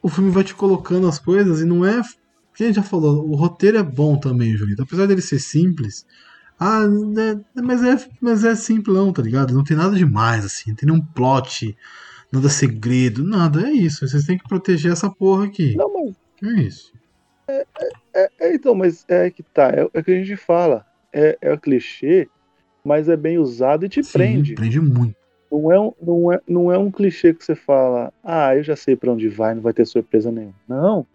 o 0.02 0.10
filme 0.10 0.32
vai 0.32 0.44
te 0.44 0.56
colocando 0.56 1.08
as 1.08 1.20
coisas 1.20 1.62
e 1.62 1.66
não 1.66 1.86
é. 1.86 2.02
Quem 2.56 2.66
a 2.66 2.68
gente 2.70 2.78
já 2.78 2.84
falou, 2.84 3.28
o 3.30 3.36
roteiro 3.36 3.78
é 3.78 3.84
bom 3.84 4.18
também, 4.18 4.56
Julito. 4.56 4.82
Apesar 4.84 5.06
dele 5.06 5.22
ser 5.22 5.40
simples. 5.40 6.06
Ah, 6.60 6.86
né, 6.88 7.40
mas, 7.56 7.84
é, 7.84 8.10
mas 8.20 8.44
é 8.44 8.54
simplão, 8.54 9.14
tá 9.14 9.22
ligado? 9.22 9.54
Não 9.54 9.64
tem 9.64 9.78
nada 9.78 9.96
demais, 9.96 10.44
assim. 10.44 10.72
Não 10.72 10.76
tem 10.76 10.90
nenhum 10.90 11.02
plot, 11.02 11.76
nada 12.32 12.50
segredo, 12.50 13.24
nada. 13.24 13.68
É 13.68 13.72
isso. 13.72 14.06
Vocês 14.06 14.26
têm 14.26 14.38
que 14.38 14.48
proteger 14.48 14.92
essa 14.92 15.10
porra 15.10 15.46
aqui. 15.46 15.76
Não, 15.76 15.92
mas 15.94 16.16
É 16.44 16.62
isso. 16.62 16.94
É, 17.48 18.30
é, 18.40 18.54
então, 18.54 18.76
mas 18.76 19.06
é 19.08 19.32
que 19.32 19.42
tá, 19.42 19.70
é, 19.70 19.90
é 19.94 20.00
o 20.00 20.04
que 20.04 20.12
a 20.12 20.16
gente 20.16 20.36
fala. 20.36 20.86
É, 21.12 21.38
é 21.42 21.54
o 21.54 21.60
clichê, 21.60 22.28
mas 22.84 23.10
é 23.10 23.18
bem 23.18 23.38
usado 23.40 23.86
e 23.86 23.90
te 23.90 24.04
Sim, 24.04 24.12
prende. 24.12 24.54
prende 24.54 24.80
muito. 24.80 25.16
Não 25.52 25.72
é, 25.72 25.80
um, 25.80 25.94
não, 26.02 26.32
é, 26.34 26.40
não 26.48 26.72
é 26.72 26.78
um 26.78 26.92
clichê 26.92 27.34
que 27.34 27.44
você 27.44 27.56
fala, 27.56 28.14
ah, 28.24 28.56
eu 28.56 28.64
já 28.64 28.76
sei 28.76 28.96
pra 28.96 29.12
onde 29.12 29.28
vai, 29.28 29.56
não 29.56 29.62
vai 29.62 29.74
ter 29.74 29.86
surpresa 29.86 30.32
nenhuma. 30.32 30.54
Não. 30.68 31.06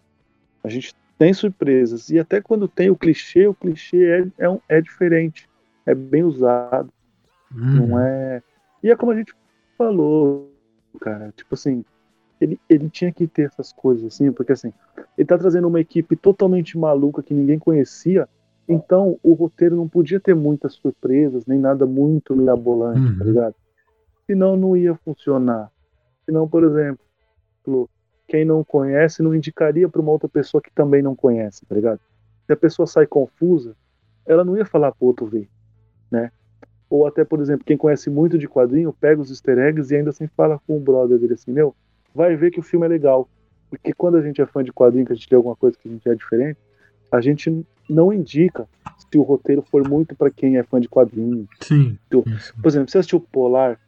A 0.63 0.69
gente 0.69 0.93
tem 1.19 1.33
surpresas. 1.33 2.09
E 2.11 2.19
até 2.19 2.41
quando 2.41 2.67
tem 2.67 2.91
o 2.91 2.97
clichê, 2.97 3.47
o 3.47 3.55
clichê 3.55 4.05
é, 4.39 4.45
é, 4.45 4.49
um- 4.51 4.61
é 4.69 4.81
diferente. 4.81 5.49
É 5.87 5.95
bem 5.95 6.25
usado. 6.25 6.91
Hum, 7.55 7.87
Não 7.89 8.01
é. 8.01 8.43
E 8.83 8.91
é 8.91 8.97
como 8.97 9.13
a 9.13 9.17
gente 9.17 9.33
falou, 9.79 10.51
cara. 11.01 11.33
Tipo 11.37 11.55
assim, 11.55 11.85
ele, 12.41 12.59
ele 12.69 12.89
tinha 12.91 13.13
que 13.13 13.27
ter 13.29 13.43
essas 13.47 13.73
coisas 13.73 14.05
assim, 14.07 14.33
porque 14.33 14.53
assim, 14.53 14.73
ele 15.17 15.27
tá 15.27 15.39
trazendo 15.39 15.69
uma 15.69 15.81
equipe 15.81 16.17
totalmente 16.17 16.77
maluca 16.77 17.23
que 17.23 17.33
ninguém 17.35 17.59
conhecia. 17.59 18.29
Então 18.69 19.19
o 19.23 19.35
roteiro 19.35 19.77
não 19.77 19.87
podia 19.89 20.19
ter 20.19 20.35
muitas 20.35 20.75
surpresas, 20.75 21.47
nem 21.47 21.59
nada 21.59 21.87
muito 21.87 22.35
mirabolante, 22.35 22.99
Uhum. 23.01 23.19
tá 23.19 23.25
ligado? 23.25 23.55
Senão 24.27 24.57
não 24.57 24.77
ia 24.77 24.95
funcionar. 24.97 25.71
Senão, 26.25 26.49
por 26.49 26.65
exemplo, 26.65 27.89
quem 28.27 28.45
não 28.45 28.65
conhece 28.65 29.23
não 29.23 29.35
indicaria 29.35 29.89
para 29.89 30.01
uma 30.01 30.13
outra 30.13 30.29
pessoa 30.29 30.63
que 30.63 30.71
também 30.71 31.03
não 31.03 31.15
conhece, 31.15 31.65
tá 31.67 31.75
ligado? 31.75 32.01
Se 32.47 32.53
a 32.53 32.57
pessoa 32.57 32.87
sai 32.87 33.07
confusa, 33.07 33.77
ela 34.27 34.45
não 34.45 34.57
ia 34.57 34.65
falar 34.65 34.93
pro 34.93 35.07
outro 35.07 35.27
ver, 35.27 35.49
né? 36.11 36.31
Ou 36.89 37.07
até, 37.07 37.25
por 37.25 37.41
exemplo, 37.41 37.65
quem 37.65 37.77
conhece 37.77 38.09
muito 38.09 38.39
de 38.39 38.49
quadrinho, 38.49 38.93
pega 38.93 39.21
os 39.21 39.31
easter 39.31 39.59
eggs 39.59 39.93
e 39.93 39.97
ainda 39.97 40.11
assim 40.11 40.27
fala 40.27 40.59
com 40.67 40.77
o 40.77 40.81
brother 40.81 41.19
dele 41.19 41.35
assim, 41.35 41.53
meu, 41.53 41.75
vai 42.15 42.37
ver 42.37 42.51
que 42.51 42.61
o 42.61 42.63
filme 42.63 42.87
é 42.87 42.89
legal. 42.89 43.29
Porque 43.69 43.93
quando 43.93 44.17
a 44.17 44.23
gente 44.23 44.41
é 44.41 44.47
fã 44.47 44.63
de 44.63 44.73
quadrinho, 44.73 45.05
que 45.05 45.13
a 45.13 45.15
gente 45.17 45.29
tem 45.29 45.37
alguma 45.37 45.57
coisa 45.57 45.77
que 45.77 45.89
a 45.89 45.91
gente 45.91 46.09
é 46.09 46.15
diferente, 46.15 46.59
a 47.11 47.21
gente 47.21 47.67
não 47.89 48.13
indica 48.13 48.69
se 48.99 49.19
o 49.19 49.23
roteiro 49.23 49.63
for 49.63 49.87
muito 49.89 50.15
para 50.15 50.31
quem 50.31 50.57
é 50.57 50.63
fã 50.63 50.81
de 50.81 50.89
quadrinho. 50.89 51.49
Sim. 51.61 51.99
Por 52.11 52.25
exemplo, 52.67 52.91
você 52.91 52.99
assistiu 52.99 53.21
Polar 53.21 53.81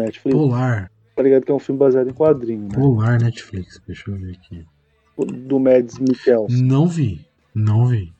Netflix? 0.00 0.36
Polar. 0.36 0.90
Tá 1.14 1.22
ligado 1.22 1.44
que 1.44 1.52
é 1.52 1.54
um 1.54 1.58
filme 1.58 1.78
baseado 1.78 2.10
em 2.10 2.14
quadrinho, 2.14 2.62
né? 2.62 2.74
Polar 2.74 3.20
Netflix. 3.20 3.80
Deixa 3.86 4.10
eu 4.10 4.16
ver 4.16 4.32
aqui. 4.32 4.66
Do 5.16 5.60
Mads 5.60 5.98
Mikkelsen. 5.98 6.62
Não 6.64 6.88
vi. 6.88 7.24
Não 7.54 7.86
vi. 7.86 8.12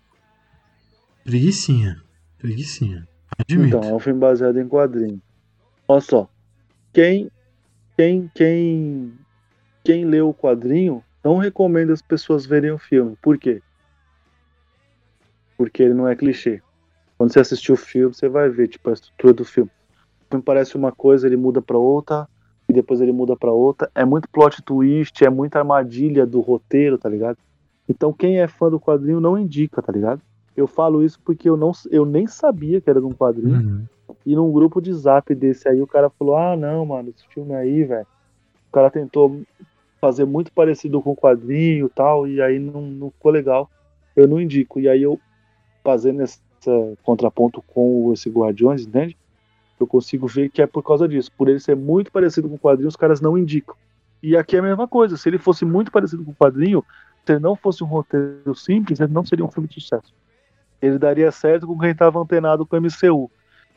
Preguicinha. 1.25 2.01
Preguicinha. 2.39 3.09
Admito. 3.37 3.77
Então, 3.77 3.83
é 3.91 3.93
um 3.93 3.99
filme 3.99 4.21
baseado 4.21 4.61
em 4.61 4.69
quadrinho. 4.69 5.21
Olha 5.89 6.01
só. 6.01 6.29
Quem, 6.93 7.29
quem, 7.97 8.31
quem, 8.33 9.13
quem 9.83 10.05
leu 10.05 10.29
o 10.29 10.35
quadrinho 10.35 11.03
não 11.25 11.39
recomenda 11.39 11.93
as 11.93 12.03
pessoas 12.03 12.47
verem 12.47 12.71
o 12.71 12.79
filme. 12.79 13.17
Por 13.21 13.39
quê? 13.39 13.61
Porque 15.57 15.83
ele 15.83 15.95
não 15.95 16.07
é 16.07 16.15
clichê. 16.15 16.63
Quando 17.19 17.33
você 17.33 17.41
assistir 17.41 17.73
o 17.73 17.77
filme, 17.77 18.15
você 18.15 18.29
vai 18.29 18.49
ver 18.49 18.69
tipo 18.69 18.91
a 18.91 18.93
estrutura 18.93 19.33
do 19.33 19.45
filme. 19.45 19.71
Filme 20.35 20.43
parece 20.43 20.77
uma 20.77 20.91
coisa, 20.91 21.27
ele 21.27 21.37
muda 21.37 21.63
para 21.63 21.79
outra 21.79 22.29
e 22.69 22.73
depois 22.73 23.01
ele 23.01 23.13
muda 23.13 23.37
para 23.37 23.53
outra. 23.53 23.89
É 23.95 24.05
muito 24.05 24.29
plot 24.29 24.63
twist, 24.63 25.25
é 25.25 25.31
muita 25.31 25.61
armadilha 25.61 26.27
do 26.27 26.41
roteiro, 26.41 26.99
tá 26.99 27.09
ligado? 27.09 27.39
Então 27.89 28.13
quem 28.13 28.41
é 28.41 28.49
fã 28.49 28.69
do 28.69 28.81
quadrinho 28.81 29.21
não 29.21 29.39
indica, 29.39 29.81
tá 29.81 29.93
ligado? 29.93 30.21
Eu 30.57 30.67
falo 30.67 31.05
isso 31.05 31.21
porque 31.25 31.49
eu 31.49 31.57
não 31.57 31.73
eu 31.91 32.05
nem 32.05 32.27
sabia 32.27 32.81
que 32.81 32.91
era 32.91 33.01
de 33.01 33.07
um 33.07 33.13
quadrinho. 33.13 33.57
Uhum. 33.57 33.85
E 34.27 34.35
num 34.35 34.51
grupo 34.51 34.81
de 34.81 34.93
zap 34.93 35.33
desse 35.35 35.69
aí, 35.69 35.81
o 35.81 35.87
cara 35.87 36.11
falou: 36.11 36.37
Ah, 36.37 36.57
não, 36.57 36.85
mano, 36.87 37.11
esse 37.11 37.27
filme 37.29 37.55
aí, 37.55 37.85
velho. 37.85 38.07
O 38.69 38.73
cara 38.73 38.91
tentou 38.91 39.43
fazer 40.01 40.25
muito 40.25 40.51
parecido 40.53 41.01
com 41.01 41.13
o 41.13 41.17
quadrinho 41.17 41.87
e 41.87 41.91
tal, 41.91 42.27
e 42.27 42.41
aí 42.41 42.59
não, 42.59 42.83
não 42.83 43.11
ficou 43.11 43.31
legal. 43.31 43.71
Eu 44.17 44.27
não 44.27 44.41
indico. 44.41 44.81
E 44.81 44.89
aí 44.89 45.03
eu, 45.03 45.19
fazendo 45.83 46.23
esse 46.23 46.39
contraponto 47.03 47.63
com 47.63 48.13
esse 48.13 48.31
Guardiões, 48.31 48.87
entende? 48.87 49.17
Eu 49.79 49.87
consigo 49.87 50.27
ver 50.27 50.49
que 50.51 50.63
é 50.63 50.67
por 50.67 50.83
causa 50.83 51.07
disso. 51.09 51.31
Por 51.37 51.49
ele 51.49 51.61
ser 51.61 51.75
muito 51.77 52.11
parecido 52.13 52.49
com 52.49 52.55
o 52.55 52.59
quadrinho, 52.59 52.89
os 52.89 52.97
caras 52.97 53.21
não 53.21 53.37
indicam. 53.37 53.75
E 54.23 54.37
aqui 54.37 54.57
é 54.57 54.61
a 54.61 54.63
mesma 54.63 54.87
coisa. 54.89 55.17
Se 55.17 55.29
ele 55.29 55.39
fosse 55.39 55.65
muito 55.65 55.91
parecido 55.91 56.25
com 56.25 56.31
o 56.31 56.35
quadrinho, 56.37 56.83
se 57.27 57.33
ele 57.33 57.41
não 57.41 57.57
fosse 57.57 57.83
um 57.83 57.87
roteiro 57.87 58.55
simples, 58.55 59.01
ele 59.01 59.13
não 59.13 59.25
seria 59.25 59.45
um 59.45 59.51
filme 59.51 59.69
de 59.69 59.81
sucesso. 59.81 60.13
Ele 60.81 60.99
daria 60.99 61.31
certo 61.33 61.67
com 61.67 61.79
quem 61.79 61.91
estava 61.91 62.21
antenado 62.21 62.67
com 62.67 62.77
o 62.77 62.81
MCU, 62.81 63.31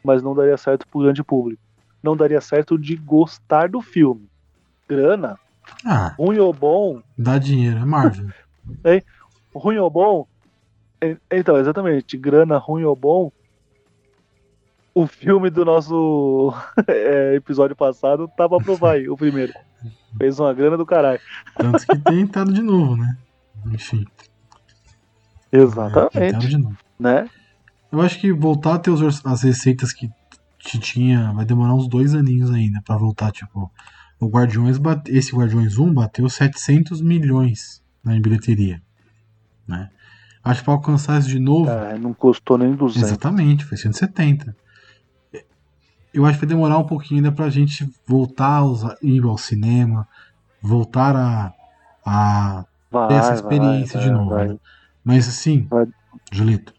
mas 0.03 0.21
não 0.21 0.35
daria 0.35 0.57
certo 0.57 0.85
pro 0.89 1.01
grande 1.01 1.23
público. 1.23 1.61
Não 2.03 2.15
daria 2.15 2.39
certo 2.41 2.77
de 2.77 2.95
gostar 2.95 3.69
do 3.69 3.81
filme. 3.81 4.27
Grana, 4.87 5.37
Ah, 5.85 6.15
ruim 6.17 6.37
ou 6.37 6.53
bom, 6.53 7.01
dá 7.17 7.37
dinheiro. 7.37 7.79
É 7.79 7.85
Marvel. 7.85 8.27
ruim 9.53 9.77
ou 9.77 9.89
bom. 9.89 10.27
en- 11.01 11.17
Então, 11.31 11.57
exatamente, 11.57 12.17
grana 12.17 12.57
ruim 12.57 12.83
ou 12.83 12.95
bom. 12.95 13.31
O 14.97 15.05
filme 15.05 15.51
do 15.51 15.63
nosso 15.63 16.51
é, 16.89 17.35
episódio 17.35 17.75
passado 17.75 18.27
tava 18.35 18.57
pra 18.57 18.65
provar 18.65 18.93
aí, 18.93 19.07
o 19.07 19.15
primeiro. 19.15 19.53
Fez 20.17 20.39
uma 20.39 20.51
grana 20.51 20.75
do 20.75 20.87
caralho. 20.87 21.19
Tanto 21.55 21.85
que 21.85 21.99
tem 21.99 22.21
entrado 22.21 22.51
de 22.51 22.63
novo, 22.63 22.97
né? 22.97 23.15
Enfim. 23.67 24.07
Entrado 25.53 26.09
Exatamente, 26.11 26.47
de 26.47 26.57
novo. 26.57 26.77
né? 26.99 27.29
Eu 27.91 28.01
acho 28.01 28.19
que 28.19 28.33
voltar 28.33 28.73
a 28.73 28.79
ter 28.79 28.89
os 28.89 29.23
as 29.23 29.43
receitas 29.43 29.93
que, 29.93 30.09
que 30.57 30.79
tinha 30.79 31.31
vai 31.31 31.45
demorar 31.45 31.75
uns 31.75 31.87
dois 31.87 32.15
aninhos 32.15 32.49
ainda 32.49 32.81
pra 32.81 32.97
voltar. 32.97 33.31
Tipo, 33.31 33.71
o 34.19 34.27
Guardiões 34.27 34.79
bate, 34.79 35.15
esse 35.15 35.31
Guardiões 35.31 35.77
1 35.77 35.93
bateu 35.93 36.27
700 36.27 37.01
milhões 37.01 37.83
na 38.03 38.19
bilheteria. 38.19 38.81
Né? 39.67 39.91
Acho 40.43 40.61
que 40.61 40.65
pra 40.65 40.73
alcançar 40.73 41.19
isso 41.19 41.29
de 41.29 41.39
novo. 41.39 41.69
É, 41.69 41.99
não 41.99 42.15
custou 42.15 42.57
nem 42.57 42.73
200. 42.73 43.09
Exatamente, 43.09 43.63
foi 43.63 43.77
170. 43.77 44.55
Eu 46.17 46.25
acho 46.25 46.39
que 46.39 46.45
vai 46.45 46.49
demorar 46.55 46.77
um 46.79 46.83
pouquinho 46.85 47.19
ainda 47.19 47.31
pra 47.31 47.49
gente 47.49 47.87
voltar 48.07 48.61
a 48.63 48.95
ir 49.03 49.23
ao 49.23 49.37
cinema, 49.37 50.07
voltar 50.61 51.15
a, 51.15 51.53
a 52.05 52.65
Vai, 52.89 53.07
ter 53.09 53.13
essa 53.15 53.27
vai, 53.29 53.35
experiência 53.35 53.99
de 53.99 54.07
vai, 54.09 54.15
novo. 54.17 54.29
vai. 54.31 54.47
né? 54.47 54.57
Mas 55.03 55.27
assim, 55.27 55.67
Vai. 55.69 55.85
Julito, 56.31 56.73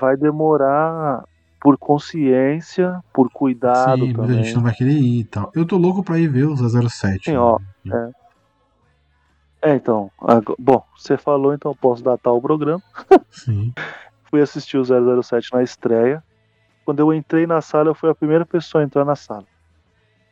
vai 0.00 0.16
demorar 0.16 1.24
por 1.60 1.76
consciência, 1.78 3.02
por 3.12 3.28
cuidado 3.30 4.06
sim, 4.06 4.12
também. 4.12 4.44
gente 4.44 4.54
não 4.54 4.62
vai 4.62 4.72
querer 4.74 4.92
ir 4.92 5.20
e 5.20 5.24
tal. 5.24 5.50
Eu 5.54 5.66
tô 5.66 5.76
louco 5.76 6.04
pra 6.04 6.18
ir 6.18 6.28
ver 6.28 6.44
o 6.44 6.56
007. 6.56 7.30
Sim, 7.30 7.36
ó, 7.36 7.58
né? 7.84 8.12
É, 9.62 9.74
então, 9.74 10.10
bom, 10.58 10.84
você 10.96 11.16
falou, 11.16 11.54
então 11.54 11.72
eu 11.72 11.76
posso 11.76 12.04
datar 12.04 12.32
o 12.34 12.40
programa. 12.40 12.82
Sim. 13.30 13.72
Fui 14.30 14.42
assistir 14.42 14.76
o 14.76 14.84
007 15.22 15.52
na 15.52 15.62
estreia. 15.62 16.22
Quando 16.84 17.00
eu 17.00 17.14
entrei 17.14 17.46
na 17.46 17.60
sala, 17.60 17.88
eu 17.88 17.94
fui 17.94 18.10
a 18.10 18.14
primeira 18.14 18.44
pessoa 18.44 18.82
a 18.82 18.84
entrar 18.84 19.04
na 19.04 19.16
sala. 19.16 19.46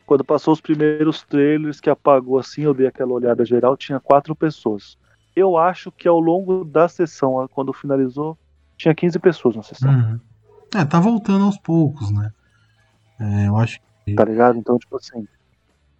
Quando 0.04 0.24
passou 0.24 0.52
os 0.52 0.60
primeiros 0.60 1.22
trailers 1.22 1.80
que 1.80 1.88
apagou 1.88 2.38
assim, 2.38 2.62
eu 2.62 2.74
dei 2.74 2.86
aquela 2.86 3.12
olhada 3.12 3.44
geral, 3.44 3.76
tinha 3.76 3.98
quatro 3.98 4.34
pessoas. 4.34 4.98
Eu 5.34 5.56
acho 5.56 5.90
que 5.90 6.06
ao 6.06 6.20
longo 6.20 6.64
da 6.64 6.88
sessão, 6.88 7.48
quando 7.52 7.72
finalizou, 7.72 8.36
tinha 8.76 8.94
15 8.94 9.18
pessoas 9.18 9.56
na 9.56 9.62
sessão, 9.62 9.90
Uhum. 9.90 10.20
É, 10.74 10.84
tá 10.86 10.98
voltando 10.98 11.44
aos 11.44 11.58
poucos, 11.58 12.10
né? 12.10 12.30
É, 13.20 13.48
eu 13.48 13.56
acho 13.56 13.78
que. 14.04 14.14
tá 14.14 14.24
ligado? 14.24 14.58
Então, 14.58 14.78
tipo 14.78 14.96
assim, 14.96 15.26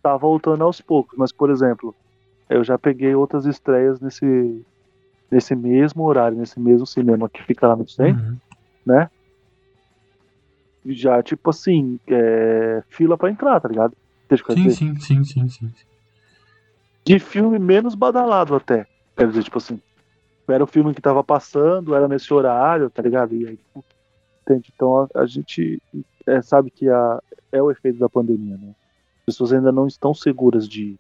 tá 0.02 0.16
voltando 0.16 0.64
aos 0.64 0.80
poucos, 0.80 1.16
mas 1.18 1.30
por 1.30 1.50
exemplo, 1.50 1.94
eu 2.48 2.64
já 2.64 2.78
peguei 2.78 3.14
outras 3.14 3.44
estreias 3.44 4.00
nesse, 4.00 4.64
nesse 5.30 5.54
mesmo 5.54 6.04
horário, 6.04 6.38
nesse 6.38 6.58
mesmo 6.58 6.86
cinema 6.86 7.28
que 7.28 7.42
fica 7.42 7.68
lá 7.68 7.76
no 7.76 7.86
centro. 7.86 8.22
Uhum. 8.22 8.38
né? 8.84 9.10
Já, 10.84 11.22
tipo 11.22 11.50
assim, 11.50 11.98
é, 12.08 12.82
fila 12.88 13.16
pra 13.16 13.30
entrar, 13.30 13.60
tá 13.60 13.68
ligado? 13.68 13.96
Deixa 14.28 14.44
eu 14.48 14.54
Sim, 14.56 14.62
dizer. 14.64 14.76
sim, 14.76 15.00
sim, 15.00 15.24
sim, 15.24 15.48
sim. 15.48 15.72
De 17.04 17.18
filme 17.18 17.58
menos 17.58 17.94
badalado 17.94 18.54
até. 18.54 18.86
Quer 19.16 19.28
dizer, 19.28 19.44
tipo 19.44 19.58
assim, 19.58 19.80
era 20.48 20.64
o 20.64 20.66
filme 20.66 20.94
que 20.94 21.00
tava 21.00 21.22
passando, 21.22 21.94
era 21.94 22.08
nesse 22.08 22.32
horário, 22.32 22.90
tá 22.90 23.02
ligado? 23.02 23.34
E 23.34 23.46
aí, 23.46 23.56
tipo, 23.56 23.84
entende? 24.42 24.72
Então 24.74 25.08
a, 25.14 25.20
a 25.20 25.26
gente 25.26 25.80
é, 26.26 26.42
sabe 26.42 26.70
que 26.70 26.88
a, 26.88 27.20
é 27.50 27.62
o 27.62 27.70
efeito 27.70 27.98
da 27.98 28.08
pandemia, 28.08 28.56
né? 28.56 28.74
As 29.20 29.26
pessoas 29.26 29.52
ainda 29.52 29.70
não 29.70 29.86
estão 29.86 30.12
seguras 30.14 30.68
de 30.68 30.82
ir. 30.82 30.98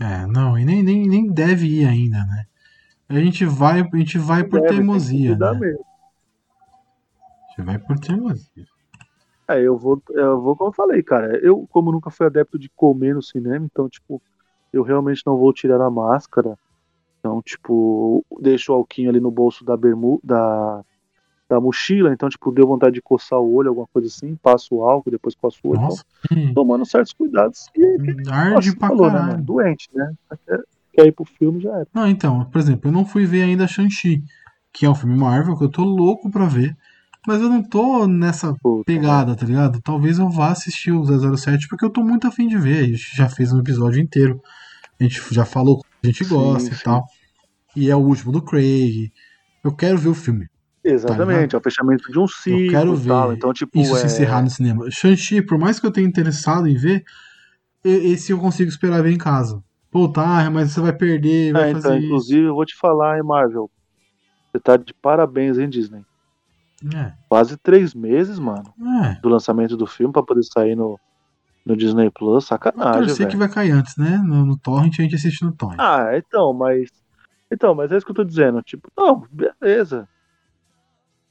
É, 0.00 0.26
não, 0.26 0.58
e 0.58 0.64
nem, 0.64 0.82
nem, 0.82 1.06
nem 1.06 1.30
deve 1.30 1.66
ir 1.66 1.86
ainda, 1.86 2.18
né? 2.18 2.44
A 3.08 3.14
gente 3.20 3.44
vai, 3.44 3.80
a 3.80 3.96
gente 3.96 4.18
vai 4.18 4.42
por 4.44 4.60
Deve, 4.60 4.74
teimosia, 4.74 5.36
né? 5.36 5.52
mesmo. 5.52 5.84
A 7.44 7.48
gente 7.48 7.62
vai 7.66 7.78
por 7.78 7.98
teimosia. 7.98 8.66
É, 9.48 9.60
eu 9.60 9.76
vou, 9.76 10.02
eu 10.10 10.40
vou, 10.40 10.56
como 10.56 10.70
eu 10.70 10.74
falei, 10.74 11.02
cara. 11.02 11.38
Eu, 11.38 11.66
como 11.70 11.92
nunca 11.92 12.10
fui 12.10 12.26
adepto 12.26 12.58
de 12.58 12.68
comer 12.74 13.14
no 13.14 13.22
cinema, 13.22 13.64
então, 13.64 13.88
tipo, 13.88 14.20
eu 14.72 14.82
realmente 14.82 15.22
não 15.24 15.36
vou 15.36 15.52
tirar 15.52 15.80
a 15.80 15.90
máscara. 15.90 16.58
Então, 17.20 17.40
tipo, 17.42 18.24
deixo 18.40 18.72
o 18.72 18.76
alquinho 18.76 19.10
ali 19.10 19.20
no 19.20 19.30
bolso 19.30 19.64
da 19.64 19.76
bermuda, 19.76 20.20
da, 20.24 20.84
da 21.48 21.60
mochila. 21.60 22.12
Então, 22.12 22.28
tipo, 22.28 22.50
deu 22.52 22.66
vontade 22.66 22.94
de 22.94 23.02
coçar 23.02 23.38
o 23.38 23.54
olho, 23.54 23.68
alguma 23.68 23.86
coisa 23.92 24.08
assim. 24.08 24.36
Passo 24.36 24.76
o 24.76 24.82
álcool, 24.82 25.10
depois 25.10 25.34
coço 25.34 25.58
o 25.64 25.70
olho. 25.70 25.80
Nossa, 25.80 26.04
Então, 26.30 26.54
tomando 26.54 26.84
certos 26.84 27.12
cuidados. 27.12 27.66
E 27.76 27.84
aí, 27.84 27.98
que 27.98 28.30
arde 28.30 28.76
pra 28.76 28.88
falou, 28.88 29.10
né, 29.10 29.20
mano? 29.20 29.42
Doente, 29.42 29.88
né? 29.94 30.12
Quer, 30.44 30.60
quer 30.92 31.06
ir 31.06 31.12
pro 31.12 31.24
filme, 31.24 31.60
já 31.60 31.70
era. 31.70 31.88
Não, 31.94 32.08
então, 32.08 32.44
por 32.46 32.58
exemplo, 32.58 32.88
eu 32.88 32.92
não 32.92 33.04
fui 33.04 33.26
ver 33.26 33.42
ainda 33.42 33.66
Shang-Chi, 33.66 34.22
que 34.72 34.86
é 34.86 34.90
um 34.90 34.94
filme 34.94 35.16
Marvel 35.16 35.56
que 35.56 35.64
eu 35.64 35.70
tô 35.70 35.82
louco 35.82 36.30
pra 36.30 36.46
ver, 36.46 36.76
mas 37.26 37.40
eu 37.40 37.48
não 37.48 37.62
tô 37.62 38.06
nessa 38.06 38.54
pegada, 38.84 39.34
tá 39.36 39.44
ligado? 39.46 39.80
Talvez 39.82 40.18
eu 40.18 40.28
vá 40.30 40.50
assistir 40.50 40.92
o 40.92 41.04
007 41.04 41.68
porque 41.68 41.84
eu 41.84 41.90
tô 41.90 42.02
muito 42.02 42.26
afim 42.26 42.46
de 42.46 42.56
ver. 42.56 42.78
A 42.84 42.86
gente 42.86 43.16
já 43.16 43.28
fez 43.28 43.52
um 43.52 43.58
episódio 43.60 44.00
inteiro. 44.00 44.40
A 45.00 45.04
gente 45.04 45.20
já 45.32 45.44
falou 45.44 45.78
que 45.78 45.84
a 46.04 46.06
gente 46.06 46.24
Sim, 46.24 46.30
gosta 46.30 46.68
e 46.68 46.76
sim. 46.76 46.84
tal. 46.84 47.04
E 47.74 47.90
é 47.90 47.96
o 47.96 48.00
último 48.00 48.32
do 48.32 48.42
Craig. 48.42 49.10
Eu 49.64 49.74
quero 49.74 49.98
ver 49.98 50.08
o 50.08 50.14
filme. 50.14 50.46
Exatamente, 50.84 51.56
é 51.56 51.58
o 51.58 51.62
fechamento 51.62 52.10
de 52.12 52.18
um 52.18 52.28
ciclo 52.28 52.70
quero 52.70 52.94
e 52.94 53.06
tal. 53.08 53.32
ver 53.32 53.36
Então, 53.36 53.52
tipo, 53.52 53.80
Isso 53.80 53.96
é... 53.96 54.00
se 54.00 54.06
encerrar 54.06 54.42
no 54.42 54.50
cinema. 54.50 54.90
Shang-Chi, 54.90 55.42
por 55.42 55.58
mais 55.58 55.80
que 55.80 55.86
eu 55.86 55.90
tenha 55.90 56.06
interessado 56.06 56.68
em 56.68 56.76
ver, 56.76 57.02
e- 57.84 58.12
esse 58.12 58.32
eu 58.32 58.38
consigo 58.38 58.70
esperar 58.70 59.02
ver 59.02 59.10
em 59.10 59.18
casa. 59.18 59.60
Pô, 59.90 60.08
tá, 60.08 60.48
mas 60.50 60.72
você 60.72 60.80
vai 60.80 60.96
perder, 60.96 61.52
vai 61.52 61.66
É, 61.66 61.70
então, 61.70 61.80
fazer 61.82 61.98
inclusive, 61.98 62.46
eu 62.46 62.54
vou 62.54 62.64
te 62.64 62.76
falar, 62.76 63.16
hein, 63.16 63.24
Marvel. 63.24 63.68
Você 64.52 64.60
tá 64.60 64.76
de 64.76 64.94
parabéns, 64.94 65.58
hein, 65.58 65.68
Disney? 65.68 66.02
É, 66.94 67.12
Quase 67.28 67.56
três 67.56 67.94
meses, 67.94 68.38
mano, 68.38 68.72
é. 69.04 69.20
do 69.20 69.28
lançamento 69.28 69.76
do 69.76 69.86
filme 69.86 70.12
pra 70.12 70.22
poder 70.22 70.42
sair 70.44 70.76
no, 70.76 70.98
No 71.64 71.76
Disney 71.76 72.10
Plus, 72.10 72.34
Eu 72.34 72.40
sacanagem, 72.42 72.92
torcer 72.92 73.16
velho. 73.18 73.30
que 73.30 73.36
vai 73.36 73.48
cair 73.48 73.70
antes, 73.72 73.96
né? 73.96 74.18
No, 74.18 74.44
no 74.44 74.58
Torrent 74.58 74.98
a 74.98 75.02
gente 75.02 75.14
assiste 75.14 75.42
no 75.44 75.52
Torrent. 75.52 75.78
Ah, 75.80 76.16
então, 76.16 76.52
mas. 76.52 76.90
Então, 77.50 77.74
mas 77.74 77.90
é 77.92 77.96
isso 77.96 78.04
que 78.04 78.10
eu 78.12 78.16
tô 78.16 78.24
dizendo. 78.24 78.60
Tipo, 78.62 78.90
não, 78.96 79.24
beleza. 79.30 80.06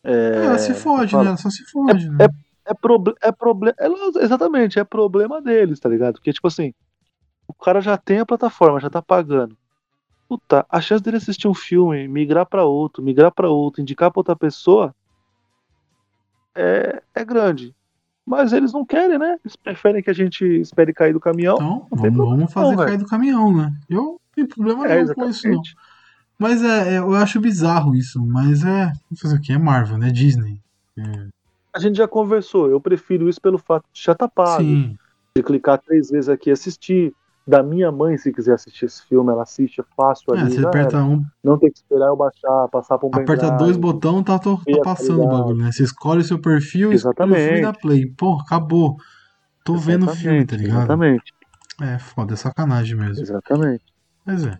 É, 0.03 0.45
ela 0.45 0.57
se 0.57 0.73
fode, 0.73 1.11
fala- 1.11 1.23
né? 1.23 1.29
Ela 1.29 1.37
só 1.37 1.49
se 1.49 1.63
fode, 1.71 2.09
né? 2.09 2.25
é, 2.65 2.73
proble 2.73 3.13
é 3.21 3.31
problema. 3.31 3.75
Exatamente, 4.21 4.79
é 4.79 4.83
problema 4.83 5.41
deles, 5.41 5.79
tá 5.79 5.89
ligado? 5.89 6.13
Porque, 6.15 6.31
tipo 6.33 6.47
assim, 6.47 6.73
o 7.47 7.53
cara 7.53 7.81
já 7.81 7.97
tem 7.97 8.19
a 8.19 8.25
plataforma, 8.25 8.79
já 8.79 8.89
tá 8.89 9.01
pagando. 9.01 9.57
Puta, 10.27 10.65
a 10.69 10.81
chance 10.81 11.03
dele 11.03 11.17
assistir 11.17 11.47
um 11.47 11.53
filme, 11.53 12.07
migrar 12.07 12.45
pra 12.47 12.65
outro, 12.65 13.03
migrar 13.03 13.31
pra 13.31 13.49
outro, 13.49 13.81
indicar 13.81 14.11
pra 14.11 14.19
outra 14.19 14.35
pessoa 14.35 14.93
é, 16.55 17.01
é 17.13 17.25
grande. 17.25 17.75
Mas 18.25 18.53
eles 18.53 18.73
não 18.73 18.83
querem, 18.83 19.19
né? 19.19 19.37
Eles 19.43 19.55
preferem 19.55 20.01
que 20.01 20.09
a 20.09 20.13
gente 20.13 20.43
espere 20.59 20.93
cair 20.93 21.13
do 21.13 21.19
caminhão. 21.19 21.55
Então, 21.55 21.87
vamos, 21.91 22.15
problema 22.15 22.37
vamos 22.37 22.53
fazer 22.53 22.75
não, 22.75 22.85
cair 22.85 22.97
do 22.97 23.05
caminhão, 23.05 23.55
né? 23.55 23.73
Eu 23.87 24.03
não 24.03 24.19
tenho 24.33 24.47
problema 24.47 24.87
é, 24.87 25.03
nenhum 25.03 25.13
com 25.13 25.29
isso, 25.29 25.47
não. 25.47 25.61
Mas 26.37 26.63
é, 26.63 26.95
é, 26.95 26.97
eu 26.97 27.13
acho 27.15 27.39
bizarro 27.39 27.95
isso. 27.95 28.25
Mas 28.25 28.63
é. 28.63 28.85
Vamos 28.85 29.21
fazer 29.21 29.35
o 29.35 29.41
quê? 29.41 29.53
É 29.53 29.57
Marvel, 29.57 29.97
né? 29.99 30.09
Disney. 30.09 30.59
A 31.73 31.79
gente 31.79 31.97
já 31.97 32.07
conversou. 32.07 32.67
Eu 32.69 32.81
prefiro 32.81 33.29
isso 33.29 33.39
pelo 33.39 33.59
fato 33.59 33.85
de 33.93 34.01
já 34.01 34.15
tá 34.15 34.27
pago. 34.27 34.63
Sim. 34.63 34.97
De 35.35 35.43
clicar 35.43 35.79
três 35.79 36.09
vezes 36.09 36.29
aqui 36.29 36.49
e 36.49 36.53
assistir. 36.53 37.13
Da 37.47 37.61
minha 37.61 37.91
mãe, 37.91 38.17
se 38.17 38.33
quiser 38.33 38.55
assistir 38.55 38.85
esse 38.85 39.03
filme, 39.03 39.31
ela 39.31 39.43
assiste 39.43 39.79
é 39.79 39.83
fácil 39.95 40.35
É, 40.35 40.41
ali. 40.41 40.51
você 40.51 40.61
já 40.61 40.69
aperta 40.69 40.97
era. 40.97 41.05
um, 41.05 41.23
Não 41.43 41.59
tem 41.59 41.71
que 41.71 41.77
esperar 41.77 42.07
eu 42.07 42.15
baixar, 42.15 42.67
passar 42.71 42.97
por 42.97 43.07
um 43.07 43.09
aperta 43.21 43.51
dois 43.51 43.77
botões, 43.77 44.23
tá, 44.23 44.37
ver 44.37 44.77
tá 44.77 44.83
passando 44.83 45.23
o 45.23 45.27
bagulho, 45.27 45.57
né? 45.57 45.71
Você 45.71 45.83
escolhe 45.83 46.21
o 46.21 46.23
seu 46.23 46.39
perfil, 46.39 46.91
escolhe 46.91 47.31
o 47.31 47.35
filme 47.35 47.59
Exatamente. 47.59 47.61
dá 47.61 47.73
play. 47.73 48.05
Pô, 48.17 48.39
acabou. 48.41 48.95
Tô 49.63 49.75
vendo 49.75 50.05
o 50.05 50.09
filme, 50.09 50.45
tá 50.45 50.55
ligado? 50.55 50.79
Exatamente, 50.79 51.33
É, 51.81 51.99
foda, 51.99 52.33
é 52.33 52.37
sacanagem 52.37 52.95
mesmo. 52.95 53.21
exatamente. 53.21 53.83
Mas 54.25 54.45
é. 54.45 54.57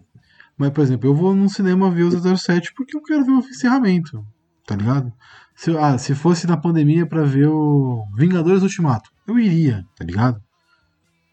Mas, 0.58 0.70
por 0.70 0.82
exemplo, 0.82 1.10
eu 1.10 1.16
vou 1.16 1.34
num 1.36 1.50
cinema 1.50 1.90
ver 1.90 2.04
o 2.04 2.12
007 2.38 2.72
porque 2.76 2.96
eu 2.96 3.02
quero 3.02 3.26
ver 3.26 3.32
o 3.32 3.40
encerramento, 3.40 4.24
tá 4.66 4.76
ligado? 4.76 5.12
Se, 5.56 5.76
ah, 5.78 5.98
se 5.98 6.14
fosse 6.14 6.46
na 6.48 6.56
pandemia 6.58 7.06
pra 7.08 7.24
ver 7.24 7.48
o 7.48 8.06
Vingadores 8.16 8.62
Ultimato, 8.62 9.10
eu 9.28 9.38
iria, 9.40 9.84
tá 9.98 10.06
ligado? 10.06 10.40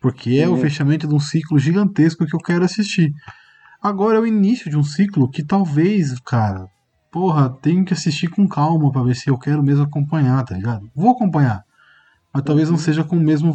Porque 0.03 0.31
é 0.33 0.49
o 0.49 0.57
fechamento 0.57 1.07
de 1.07 1.15
um 1.15 1.21
ciclo 1.21 1.59
gigantesco 1.59 2.27
que 2.27 2.35
eu 2.35 2.41
quero 2.41 2.65
assistir. 2.65 3.13
Agora 3.81 4.19
é 4.19 4.21
o 4.21 4.27
início 4.27 4.69
de 4.69 4.77
um 4.77 4.83
ciclo 4.83 5.31
que 5.31 5.45
talvez, 5.45 6.19
cara, 6.21 6.67
porra, 7.11 7.49
tenho 7.63 7.85
que 7.85 7.95
assistir 7.95 8.29
com 8.29 8.49
calma 8.49 8.91
pra 8.91 9.03
ver 9.03 9.15
se 9.15 9.31
eu 9.31 9.39
quero 9.39 9.63
mesmo 9.63 9.85
acompanhar, 9.85 10.45
tá 10.45 10.57
ligado? 10.57 10.91
Vou 10.95 11.13
acompanhar, 11.13 11.63
mas 12.35 12.43
talvez 12.43 12.69
não 12.69 12.77
Uhum. 12.77 12.83
seja 12.83 13.05
com 13.05 13.17
o 13.17 13.21
mesmo 13.21 13.55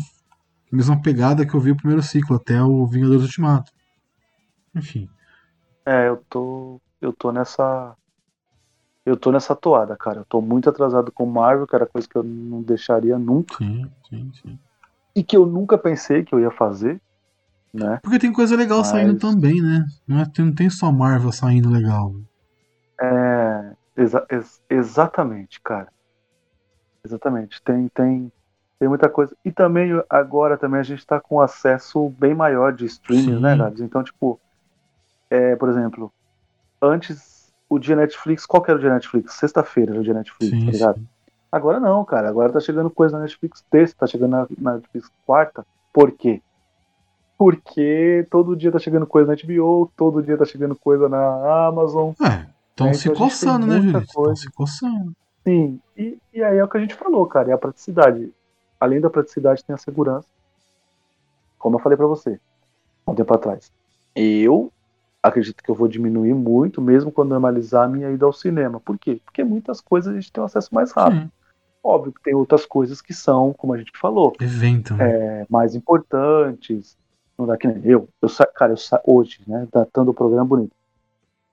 mesma 0.72 1.02
pegada 1.02 1.46
que 1.46 1.54
eu 1.54 1.60
vi 1.60 1.72
o 1.72 1.78
primeiro 1.78 2.02
ciclo 2.02 2.36
até 2.36 2.62
o 2.62 2.86
Vingadores 2.88 3.24
Ultimato. 3.24 3.72
Enfim. 4.76 5.08
É, 5.86 6.08
eu 6.10 6.24
tô. 6.30 6.80
Eu 7.02 7.14
tô 7.14 7.32
nessa. 7.32 7.96
Eu 9.06 9.16
tô 9.16 9.32
nessa 9.32 9.56
toada, 9.56 9.96
cara. 9.96 10.20
Eu 10.20 10.26
tô 10.26 10.42
muito 10.42 10.70
atrasado 10.70 11.12
com 11.12 11.26
Marvel, 11.26 11.66
que 11.66 11.76
era 11.76 11.86
coisa 11.86 12.08
que 12.08 12.18
eu 12.18 12.24
não 12.24 12.62
deixaria 12.62 13.18
nunca. 13.18 13.56
Sim, 13.58 13.90
sim, 14.10 14.32
sim. 14.42 14.60
E 15.18 15.24
que 15.24 15.36
eu 15.36 15.46
nunca 15.46 15.78
pensei 15.78 16.24
que 16.24 16.34
eu 16.36 16.40
ia 16.40 16.52
fazer. 16.52 17.02
Né? 17.74 18.00
Porque 18.02 18.20
tem 18.20 18.32
coisa 18.32 18.56
legal 18.56 18.80
Mas- 18.80 18.88
saindo 18.88 19.18
também, 19.18 19.62
né? 19.62 19.84
Não, 20.08 20.20
é, 20.22 20.26
tem- 20.26 20.46
não 20.46 20.54
tem 20.54 20.70
só 20.70 20.92
Marvel 20.92 21.32
saindo 21.32 21.70
legal. 21.70 22.14
É. 23.02 23.72
exa- 23.96 24.26
ex- 24.30 24.62
exatamente, 24.70 25.60
cara. 25.62 25.88
Exatamente. 27.04 27.62
Tem, 27.64 27.88
tem, 27.90 28.32
tem 28.80 28.88
muita 28.88 29.10
coisa. 29.10 29.36
E 29.44 29.52
também 29.52 29.90
agora 30.10 30.58
também 30.58 30.80
a 30.80 30.84
gente 30.84 31.06
tá 31.06 31.20
com 31.20 31.42
acesso 31.42 32.10
bem 32.18 32.34
maior 32.36 32.74
de 32.74 32.86
streaming, 32.86 33.36
Sim. 33.36 33.40
né, 33.42 33.56
Gabs? 33.58 33.82
Então, 33.82 34.04
tipo, 34.04 34.40
é, 35.30 35.56
por 35.56 35.70
exemplo, 35.70 36.12
antes 36.82 37.52
o 37.70 37.78
dia 37.80 37.96
Netflix, 37.96 38.46
qual 38.46 38.62
que 38.64 38.70
era 38.72 38.78
o 38.78 38.82
dia 38.82 38.94
Netflix? 38.94 39.34
Sexta-feira 39.34 39.92
era 39.94 40.00
o 40.00 40.04
dia 40.04 40.14
Netflix, 40.14 40.52
Sim, 40.58 40.66
tá 40.66 40.72
ligado? 40.72 41.00
sim. 41.00 41.08
Agora 41.52 41.80
não, 41.80 42.04
cara. 42.04 42.30
Agora 42.30 42.52
tá 42.52 42.60
chegando 42.60 42.90
coisa 42.90 43.18
na 43.18 43.24
Netflix 43.24 43.64
terça, 43.70 43.96
tá 43.98 44.08
chegando 44.08 44.32
na, 44.32 44.48
na 44.60 44.74
Netflix 44.76 45.10
quarta. 45.26 45.66
Por 45.94 46.12
quê? 46.12 46.42
Porque 47.38 48.28
todo 48.32 48.56
dia 48.56 48.72
tá 48.72 48.80
chegando 48.80 49.06
coisa 49.06 49.32
na 49.32 49.38
HBO, 49.42 49.92
todo 49.96 50.24
dia 50.24 50.38
tá 50.38 50.46
chegando 50.46 50.76
coisa 50.76 51.08
na 51.08 51.68
Amazon. 51.68 52.12
É, 52.22 52.48
estão 52.70 52.88
É, 52.88 52.94
se 52.94 53.10
então 53.10 53.24
coçando, 53.24 53.68
né, 53.68 53.80
Julito? 53.80 54.00
Estão 54.00 54.36
se 54.36 54.52
coçando. 54.52 55.16
Sim, 55.44 55.80
e, 55.96 56.18
e 56.34 56.44
aí 56.44 56.58
é 56.58 56.64
o 56.64 56.68
que 56.68 56.78
a 56.78 56.82
gente 56.82 56.96
falou, 56.96 57.26
cara, 57.26 57.52
é 57.52 57.54
a 57.54 57.58
praticidade. 57.58 58.34
Além 58.80 59.00
da 59.00 59.10
praticidade, 59.10 59.64
tem 59.64 59.74
a 59.74 59.78
segurança. 59.78 60.28
Como 61.58 61.78
eu 61.78 61.80
falei 61.80 61.98
pra 61.98 62.06
você, 62.06 62.40
um 63.08 63.16
tempo 63.16 63.34
atrás. 63.34 63.72
Eu 64.16 64.72
acredito 65.22 65.64
que 65.64 65.70
eu 65.70 65.76
vou 65.76 65.88
diminuir 65.88 66.34
muito, 66.34 66.82
mesmo 66.82 67.12
quando 67.12 67.30
normalizar 67.30 67.86
a 67.86 67.88
minha 67.88 68.12
ida 68.12 68.26
ao 68.26 68.34
cinema. 68.34 68.80
Por 68.80 68.98
quê? 68.98 69.22
Porque 69.24 69.44
muitas 69.44 69.80
coisas 69.80 70.12
a 70.12 70.20
gente 70.20 70.32
tem 70.32 70.42
um 70.42 70.46
acesso 70.46 70.74
mais 70.74 70.92
rápido. 70.92 71.24
Sim. 71.24 71.32
Óbvio 71.84 72.12
que 72.14 72.22
tem 72.22 72.34
outras 72.34 72.66
coisas 72.66 73.02
que 73.02 73.14
são, 73.14 73.54
como 73.54 73.74
a 73.74 73.78
gente 73.78 73.92
falou, 73.96 74.34
Evento, 74.42 74.94
né? 74.96 75.10
é, 75.42 75.46
mais 75.50 75.76
importantes. 75.76 76.98
Não 77.38 77.46
dá 77.46 77.56
que 77.58 77.68
nem 77.68 77.82
eu. 77.86 78.10
eu 78.22 78.28
sa... 78.30 78.46
Cara, 78.46 78.74
eu 78.74 78.78
sa... 78.78 79.02
hoje, 79.06 79.40
né? 79.48 79.68
Datando 79.72 80.12
o 80.12 80.14
programa 80.14 80.46
bonito. 80.46 80.76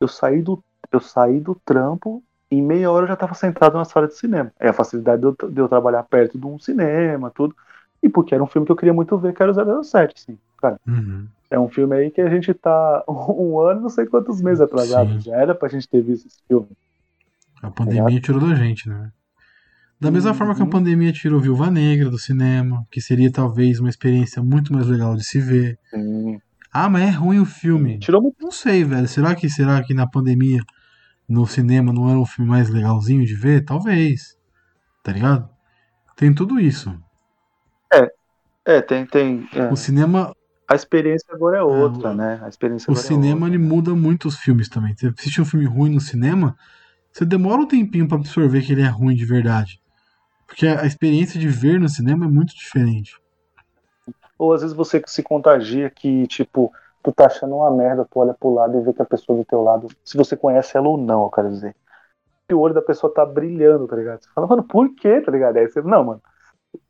Eu 0.01 0.09
saí 0.09 0.43
do, 0.43 0.63
eu 0.91 1.01
saí 1.01 1.39
do 1.39 1.55
trampo 1.65 2.23
em 2.51 2.63
meia 2.63 2.91
hora 2.91 3.05
eu 3.05 3.09
já 3.09 3.15
estava 3.15 3.35
sentado 3.35 3.77
na 3.77 3.85
sala 3.85 4.07
de 4.07 4.15
cinema. 4.15 4.53
É 4.59 4.69
a 4.69 4.73
facilidade 4.73 5.21
de 5.21 5.27
eu, 5.27 5.51
de 5.51 5.61
eu 5.61 5.69
trabalhar 5.69 6.03
perto 6.05 6.39
de 6.39 6.47
um 6.47 6.59
cinema, 6.59 7.31
tudo. 7.31 7.55
E 8.03 8.09
porque 8.09 8.35
era 8.35 8.43
um 8.43 8.47
filme 8.47 8.67
que 8.67 8.73
eu 8.73 8.77
queria 8.77 8.93
muito 8.93 9.17
ver, 9.19 9.35
que 9.35 9.43
era 9.43 9.51
o 9.51 9.85
007, 9.85 10.15
assim. 10.17 10.39
Cara, 10.59 10.79
Uhum. 10.87 11.27
é 11.51 11.59
um 11.59 11.69
filme 11.69 11.97
aí 11.97 12.11
que 12.11 12.21
a 12.21 12.29
gente 12.29 12.53
tá 12.55 13.03
um 13.09 13.59
ano, 13.61 13.83
não 13.83 13.89
sei 13.89 14.07
quantos 14.07 14.41
meses 14.41 14.61
atrasado. 14.61 15.13
Sim. 15.15 15.21
Já 15.21 15.37
era 15.37 15.55
pra 15.55 15.69
gente 15.69 15.89
ter 15.89 16.03
visto 16.03 16.27
esse 16.27 16.39
filme. 16.47 16.69
A 17.63 17.71
pandemia 17.71 18.21
tirou 18.21 18.41
da 18.41 18.55
gente, 18.55 18.89
né? 18.89 19.11
Da 20.01 20.11
mesma 20.11 20.31
Uhum. 20.33 20.37
forma 20.37 20.55
que 20.55 20.63
a 20.63 20.67
pandemia 20.67 21.13
tirou 21.13 21.41
Viúva 21.41 21.71
Negra 21.71 22.11
do 22.11 22.19
cinema, 22.19 22.87
que 22.91 23.01
seria 23.01 23.31
talvez 23.33 23.81
uma 23.81 23.89
experiência 23.89 24.43
muito 24.43 24.73
mais 24.73 24.87
legal 24.87 25.15
de 25.17 25.25
se 25.25 25.41
ver. 25.41 25.79
Sim. 25.91 26.39
Ah, 26.73 26.91
mas 26.91 27.05
é 27.09 27.11
ruim 27.11 27.39
o 27.39 27.45
filme. 27.47 27.99
Tirou 28.01 28.21
muito. 28.21 28.37
Não 28.41 28.51
sei, 28.51 28.83
velho. 28.85 29.07
Será 29.09 29.35
que 29.35 29.49
será 29.49 29.83
que 29.83 29.95
na 29.95 30.07
pandemia 30.09 30.61
no 31.29 31.47
cinema 31.47 31.93
não 31.93 32.11
era 32.11 32.19
um 32.19 32.27
filme 32.27 32.51
mais 32.51 32.69
legalzinho 32.69 33.25
de 33.25 33.35
ver? 33.35 33.65
Talvez. 33.65 34.37
Tá 35.03 35.13
ligado? 35.13 35.49
Tem 36.17 36.35
tudo 36.35 36.59
isso. 36.61 36.93
É, 38.67 38.81
tem. 38.81 39.05
tem 39.07 39.47
é. 39.55 39.71
O 39.71 39.77
cinema, 39.77 40.33
A 40.69 40.75
experiência 40.75 41.27
agora 41.35 41.59
é 41.59 41.63
outra, 41.63 42.11
o- 42.11 42.15
né? 42.15 42.41
A 42.43 42.49
experiência 42.49 42.91
o 42.91 42.95
é 42.95 42.97
cinema 42.97 43.43
outra. 43.47 43.49
ele 43.49 43.59
muda 43.59 43.95
muito 43.95 44.27
os 44.27 44.37
filmes 44.39 44.69
também. 44.69 44.95
Você 44.97 45.09
assiste 45.09 45.41
um 45.41 45.45
filme 45.45 45.67
ruim 45.67 45.91
no 45.95 46.01
cinema, 46.01 46.57
você 47.13 47.25
demora 47.27 47.61
um 47.61 47.67
tempinho 47.69 48.09
pra 48.09 48.17
absorver 48.17 48.63
que 48.63 48.73
ele 48.73 48.81
é 48.83 48.89
ruim 48.89 49.15
de 49.15 49.25
verdade. 49.27 49.79
Porque 50.47 50.67
a 50.67 50.83
a 50.83 50.87
experiência 50.87 51.39
de 51.39 51.49
ver 51.49 51.81
no 51.81 51.89
cinema 51.89 52.27
é 52.27 52.29
muito 52.29 52.55
diferente. 52.55 53.21
Ou 54.39 54.53
às 54.53 54.63
vezes 54.63 54.77
você 54.77 55.03
se 55.07 55.23
contagia 55.23 55.89
que, 55.89 56.27
tipo, 56.27 56.73
tu 57.03 57.13
tá 57.13 57.27
achando 57.27 57.57
uma 57.57 57.71
merda, 57.71 58.07
tu 58.11 58.19
olha 58.19 58.35
pro 58.35 58.53
lado 58.53 58.77
e 58.77 58.81
vê 58.81 58.93
que 58.93 59.03
a 59.03 59.07
pessoa 59.07 59.39
do 59.39 59.45
teu 59.45 59.63
lado, 59.63 59.89
se 60.05 60.17
você 60.17 60.37
conhece 60.37 60.77
ela 60.77 60.89
ou 60.89 60.97
não, 60.97 61.25
eu 61.25 61.31
quero 61.31 61.51
dizer. 61.51 61.75
E 62.49 62.55
o 62.55 62.61
olho 62.61 62.75
da 62.75 62.83
pessoa 62.83 63.13
tá 63.13 63.25
brilhando, 63.25 63.87
tá 63.87 63.97
ligado? 63.97 64.23
Você 64.23 64.29
fala, 64.35 64.47
mano, 64.47 64.63
por 64.65 64.95
quê, 64.95 65.21
tá 65.21 65.31
ligado? 65.31 65.57
Aí 65.57 65.69
você, 65.69 65.81
não, 65.81 66.05
mano, 66.05 66.23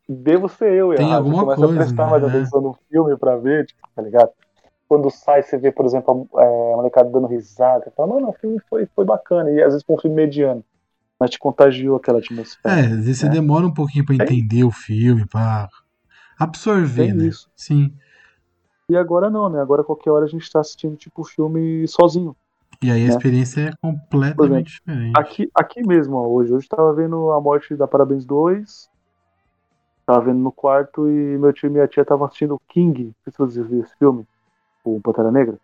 devo 0.07 0.49
ser 0.49 0.73
eu 0.73 0.93
Tem 0.93 1.05
errado. 1.05 1.17
alguma 1.17 1.35
você 1.37 1.43
começa 1.43 1.61
coisa, 1.61 1.73
a 1.73 1.77
prestar 1.77 2.05
né? 2.05 2.11
mais 2.11 2.23
atenção 2.23 2.61
no 2.61 2.77
filme 2.89 3.17
pra 3.17 3.37
ver, 3.37 3.65
tipo, 3.65 3.87
tá 3.95 4.01
ligado? 4.01 4.31
Quando 4.87 5.09
sai, 5.09 5.43
você 5.43 5.57
vê, 5.57 5.71
por 5.71 5.85
exemplo, 5.85 6.27
a, 6.35 6.43
é, 6.43 6.73
a 6.73 6.75
molecada 6.75 7.09
dando 7.09 7.27
risada. 7.27 7.91
Fala, 7.95 8.13
mano, 8.15 8.29
o 8.29 8.33
filme 8.33 8.59
foi, 8.69 8.85
foi 8.85 9.05
bacana. 9.05 9.49
E 9.49 9.61
às 9.61 9.73
vezes 9.73 9.83
foi 9.85 9.95
um 9.95 9.99
filme 9.99 10.15
mediano. 10.15 10.63
Mas 11.19 11.29
te 11.31 11.39
contagiou 11.39 11.95
aquela 11.95 12.19
atmosfera. 12.19 12.75
É, 12.75 12.85
às 12.85 13.05
vezes 13.05 13.19
você 13.19 13.25
né? 13.27 13.31
demora 13.33 13.65
um 13.65 13.73
pouquinho 13.73 14.05
pra 14.05 14.17
Tem- 14.17 14.25
entender 14.39 14.63
o 14.63 14.71
filme, 14.71 15.25
pra 15.25 15.69
absorver, 16.37 17.07
Tem 17.07 17.13
né? 17.13 17.25
isso. 17.27 17.49
Sim. 17.55 17.93
E 18.89 18.95
agora 18.95 19.29
não, 19.29 19.49
né? 19.49 19.61
Agora 19.61 19.83
qualquer 19.83 20.11
hora 20.11 20.25
a 20.25 20.27
gente 20.27 20.49
tá 20.51 20.59
assistindo, 20.59 20.95
tipo, 20.95 21.21
o 21.21 21.25
filme 21.25 21.87
sozinho. 21.87 22.35
E 22.83 22.91
aí 22.91 23.03
a 23.05 23.07
né? 23.07 23.09
experiência 23.11 23.61
é 23.69 23.71
completamente 23.81 24.73
diferente. 24.73 25.13
Aqui, 25.17 25.49
aqui 25.55 25.81
mesmo, 25.87 26.17
ó, 26.17 26.27
hoje. 26.27 26.53
Hoje 26.53 26.67
tava 26.67 26.93
vendo 26.93 27.31
a 27.31 27.39
morte 27.39 27.75
da 27.75 27.87
Parabéns 27.87 28.25
2. 28.25 28.89
Tava 30.05 30.25
vendo 30.25 30.39
no 30.39 30.51
quarto 30.51 31.07
e 31.09 31.37
meu 31.37 31.51
tio 31.53 31.67
e 31.67 31.69
minha 31.71 31.87
tia 31.87 32.03
estavam 32.03 32.25
assistindo 32.27 32.61
King. 32.67 33.05
Não 33.05 33.13
sei 33.23 33.31
se 33.31 33.37
vocês 33.37 33.67
viram 33.67 33.83
esse 33.83 33.97
filme. 33.97 34.27
O 34.83 34.99
Pantera 35.01 35.31
Negra. 35.31 35.57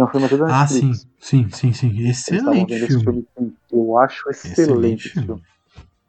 É 0.00 0.04
um 0.04 0.08
filme 0.08 0.26
até 0.26 0.36
da 0.38 0.62
Ah, 0.62 0.66
sim, 0.66 0.92
sim, 1.20 1.48
sim, 1.50 1.72
sim. 1.74 2.08
Excelente 2.08 2.86
filme. 2.86 3.26
filme. 3.34 3.54
Eu 3.70 3.98
acho 3.98 4.30
excelente, 4.30 4.60
Excelente 4.60 5.08
filme. 5.10 5.42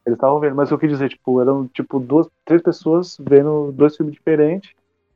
Eles 0.05 0.17
estavam 0.17 0.39
vendo, 0.39 0.55
mas 0.55 0.71
eu 0.71 0.79
quis 0.79 0.89
dizer, 0.89 1.09
tipo, 1.09 1.41
eram 1.41 1.67
tipo 1.67 1.99
duas, 1.99 2.27
três 2.45 2.61
pessoas 2.61 3.17
vendo 3.19 3.71
dois 3.73 3.95
filmes 3.97 4.15
diferentes 4.15 4.71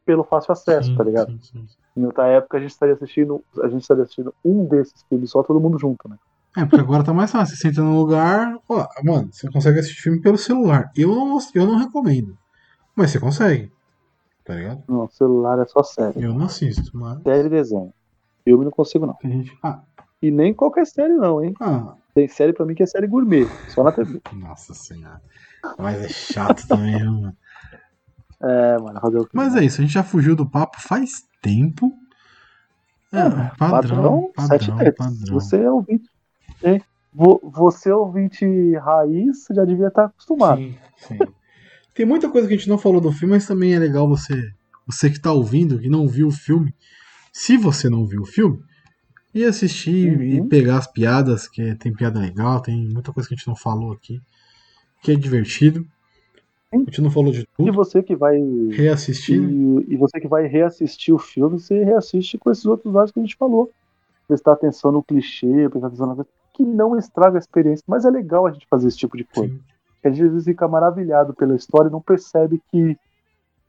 pelo 0.05 0.23
fácil 0.23 0.51
acesso, 0.51 0.89
Sim, 0.89 0.95
tá 0.95 1.03
ligado? 1.03 1.31
sim, 1.31 1.39
sim. 1.41 1.65
Em 1.97 2.05
outra 2.05 2.27
época 2.27 2.57
a 2.57 2.59
gente 2.59 2.71
estaria 2.71 2.93
assistindo, 2.93 3.41
a 3.63 3.69
gente 3.69 3.81
estaria 3.81 4.03
assistindo 4.03 4.33
um 4.43 4.65
desses 4.65 5.01
filmes 5.07 5.31
só 5.31 5.41
todo 5.41 5.59
mundo 5.59 5.79
junto, 5.79 6.07
né? 6.09 6.17
É, 6.57 6.65
porque 6.65 6.81
agora 6.81 7.03
tá 7.03 7.13
mais 7.13 7.31
fácil. 7.31 7.55
Você 7.55 7.67
senta 7.69 7.81
num 7.81 7.97
lugar. 7.97 8.57
Ó, 8.69 8.87
mano, 9.03 9.29
você 9.31 9.49
consegue 9.49 9.79
assistir 9.79 10.01
filme 10.01 10.21
pelo 10.21 10.37
celular. 10.37 10.91
Eu 10.95 11.15
não, 11.15 11.37
eu 11.53 11.65
não 11.65 11.77
recomendo. 11.77 12.37
Mas 12.95 13.11
você 13.11 13.19
consegue. 13.19 13.71
tá 14.43 14.53
ligado? 14.55 14.83
Não, 14.87 15.07
celular 15.09 15.59
é 15.59 15.65
só 15.65 15.81
série. 15.81 16.21
Eu 16.21 16.33
não 16.33 16.45
assisto, 16.45 16.91
mas 16.97 17.21
Série 17.23 17.47
e 17.47 17.49
desenho. 17.49 17.93
Filme 18.45 18.63
não 18.63 18.71
consigo, 18.71 19.05
não. 19.05 19.17
gente. 19.23 19.51
Ah, 19.63 19.81
E 20.21 20.29
nem 20.31 20.53
qualquer 20.53 20.85
série, 20.85 21.13
não, 21.15 21.43
hein? 21.43 21.53
ah, 21.59 21.95
Tem 22.13 22.27
série 22.27 22.53
pra 22.53 22.65
mim 22.65 22.75
que 22.75 22.83
é 22.83 22.85
série 22.85 23.07
gourmet, 23.07 23.45
só 23.67 23.83
na 23.83 23.91
TV. 23.91 24.21
nossa 24.33 24.73
senhora. 24.73 25.19
Mas 25.77 26.03
é 26.03 26.07
chato 26.07 26.65
também, 26.67 26.97
viu, 26.97 27.11
mano. 27.11 27.35
É, 28.43 28.77
mano, 28.77 28.99
fazer 29.01 29.17
o? 29.19 29.27
Mas 29.33 29.55
é 29.55 29.63
isso, 29.63 29.81
a 29.81 29.83
gente 29.83 29.93
já 29.93 30.03
fugiu 30.03 30.35
do 30.35 30.47
papo 30.49 30.79
faz 30.79 31.23
tempo. 31.41 31.91
É, 33.11 33.19
Ah, 33.19 33.55
padrão, 33.57 34.31
sete 34.37 34.67
padrão, 34.67 34.77
tetos. 34.77 35.05
padrão. 35.05 35.33
Você 35.39 35.57
é 35.57 35.71
ouvinte. 35.71 36.09
hein? 36.63 36.81
Vo- 37.13 37.39
Você 37.55 37.89
é 37.89 37.95
ouvinte 37.95 38.45
raiz, 38.77 39.45
já 39.51 39.63
devia 39.65 39.87
estar 39.87 40.05
acostumado. 40.05 40.59
Sim, 40.61 40.77
sim. 40.97 41.17
Tem 41.95 42.05
muita 42.05 42.29
coisa 42.29 42.47
que 42.47 42.53
a 42.53 42.57
gente 42.57 42.69
não 42.69 42.77
falou 42.77 42.99
do 42.99 43.11
filme, 43.11 43.33
mas 43.33 43.47
também 43.47 43.73
é 43.73 43.79
legal 43.79 44.07
você, 44.07 44.33
você 44.85 45.09
que 45.09 45.19
tá 45.19 45.31
ouvindo, 45.31 45.79
que 45.79 45.87
não 45.89 46.07
viu 46.07 46.27
o 46.27 46.31
filme, 46.31 46.73
se 47.37 47.57
você 47.57 47.89
não 47.89 48.05
viu 48.05 48.21
o 48.21 48.25
filme, 48.25 48.63
ir 49.33 49.43
assistir 49.43 50.21
e 50.21 50.39
Uhum. 50.39 50.47
pegar 50.47 50.77
as 50.77 50.87
piadas, 50.87 51.49
que 51.49 51.75
tem 51.75 51.93
piada 51.93 52.17
legal, 52.17 52.61
tem 52.61 52.87
muita 52.87 53.11
coisa 53.11 53.27
que 53.27 53.35
a 53.35 53.37
gente 53.37 53.47
não 53.47 53.57
falou 53.57 53.91
aqui, 53.91 54.21
que 55.01 55.11
é 55.11 55.15
divertido. 55.15 55.85
A 56.71 56.77
gente 56.77 57.01
não 57.01 57.11
falou 57.11 57.33
de 57.33 57.41
E 57.41 57.47
tudo. 57.57 57.73
você 57.73 58.01
que 58.01 58.15
vai. 58.15 58.37
Reassistir. 58.71 59.37
E, 59.41 59.93
e 59.93 59.97
você 59.97 60.17
que 60.19 60.29
vai 60.29 60.47
reassistir 60.47 61.13
o 61.13 61.17
filme, 61.19 61.59
você 61.59 61.83
reassiste 61.83 62.37
com 62.37 62.49
esses 62.49 62.65
outros 62.65 62.93
dados 62.93 63.11
que 63.11 63.19
a 63.19 63.23
gente 63.23 63.35
falou. 63.35 63.69
Prestar 64.29 64.53
atenção 64.53 64.91
no 64.93 65.03
clichê, 65.03 65.67
prestar 65.69 65.87
atenção 65.87 66.07
na 66.07 66.15
coisa. 66.15 66.29
Que 66.53 66.63
não 66.63 66.97
estraga 66.97 67.37
a 67.37 67.39
experiência. 67.39 67.83
Mas 67.85 68.05
é 68.05 68.09
legal 68.09 68.47
a 68.47 68.51
gente 68.51 68.65
fazer 68.69 68.87
esse 68.87 68.97
tipo 68.97 69.17
de 69.17 69.25
coisa. 69.25 69.53
Sim. 69.53 69.59
a 70.05 70.09
gente 70.09 70.23
às 70.23 70.31
vezes 70.31 70.45
fica 70.45 70.67
maravilhado 70.69 71.33
pela 71.33 71.53
história 71.55 71.89
e 71.89 71.91
não 71.91 72.01
percebe 72.01 72.61
que 72.71 72.97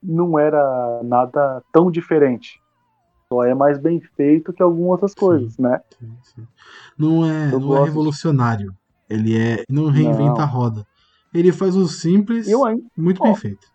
não 0.03 0.39
era 0.39 1.01
nada 1.03 1.63
tão 1.73 1.91
diferente. 1.91 2.61
Só 3.33 3.43
é 3.45 3.55
mais 3.55 3.79
bem 3.79 4.01
feito 4.01 4.53
que 4.53 4.63
algumas 4.63 4.93
outras 4.93 5.15
coisas, 5.15 5.59
né? 5.59 5.81
Sim, 5.99 6.17
sim. 6.23 6.47
Não 6.97 7.25
é, 7.25 7.53
Eu 7.53 7.59
não 7.61 7.69
é 7.69 7.79
gosto. 7.79 7.85
revolucionário. 7.87 8.73
Ele 9.11 9.37
é. 9.37 9.65
Não 9.69 9.87
reinventa 9.87 10.33
Não. 10.35 10.41
a 10.43 10.45
roda. 10.45 10.87
Ele 11.35 11.53
faz 11.53 11.77
o 11.77 11.87
simples 11.89 12.49
Eu 12.49 12.61
muito 12.97 13.21
Ó, 13.21 13.25
bem 13.25 13.35
feito. 13.35 13.67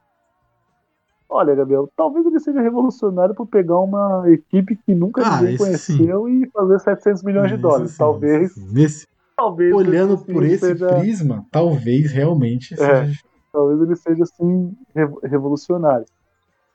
Olha, 1.29 1.55
Gabriel, 1.55 1.89
talvez 1.95 2.25
ele 2.25 2.39
seja 2.39 2.59
revolucionário 2.61 3.33
por 3.33 3.47
pegar 3.47 3.79
uma 3.79 4.23
equipe 4.29 4.75
que 4.75 4.93
nunca 4.93 5.25
Ah, 5.25 5.41
ninguém 5.41 5.57
conheceu 5.57 6.27
e 6.27 6.49
fazer 6.51 6.79
700 6.79 7.23
milhões 7.23 7.49
de 7.51 7.57
dólares. 7.57 7.91
sim, 7.91 7.97
talvez, 7.97 8.51
esse 8.51 8.59
sim. 8.59 8.73
Nesse, 8.73 9.07
talvez. 9.37 9.73
olhando 9.73 10.17
por 10.17 10.43
esse 10.43 10.59
seja, 10.59 10.87
prisma, 10.87 11.45
talvez 11.49 12.11
realmente 12.11 12.73
É. 12.73 13.05
seja. 13.05 13.19
talvez 13.51 13.81
ele 13.81 13.95
seja 13.95 14.23
assim 14.23 14.75
revo- 14.93 15.19
revolucionário. 15.23 16.05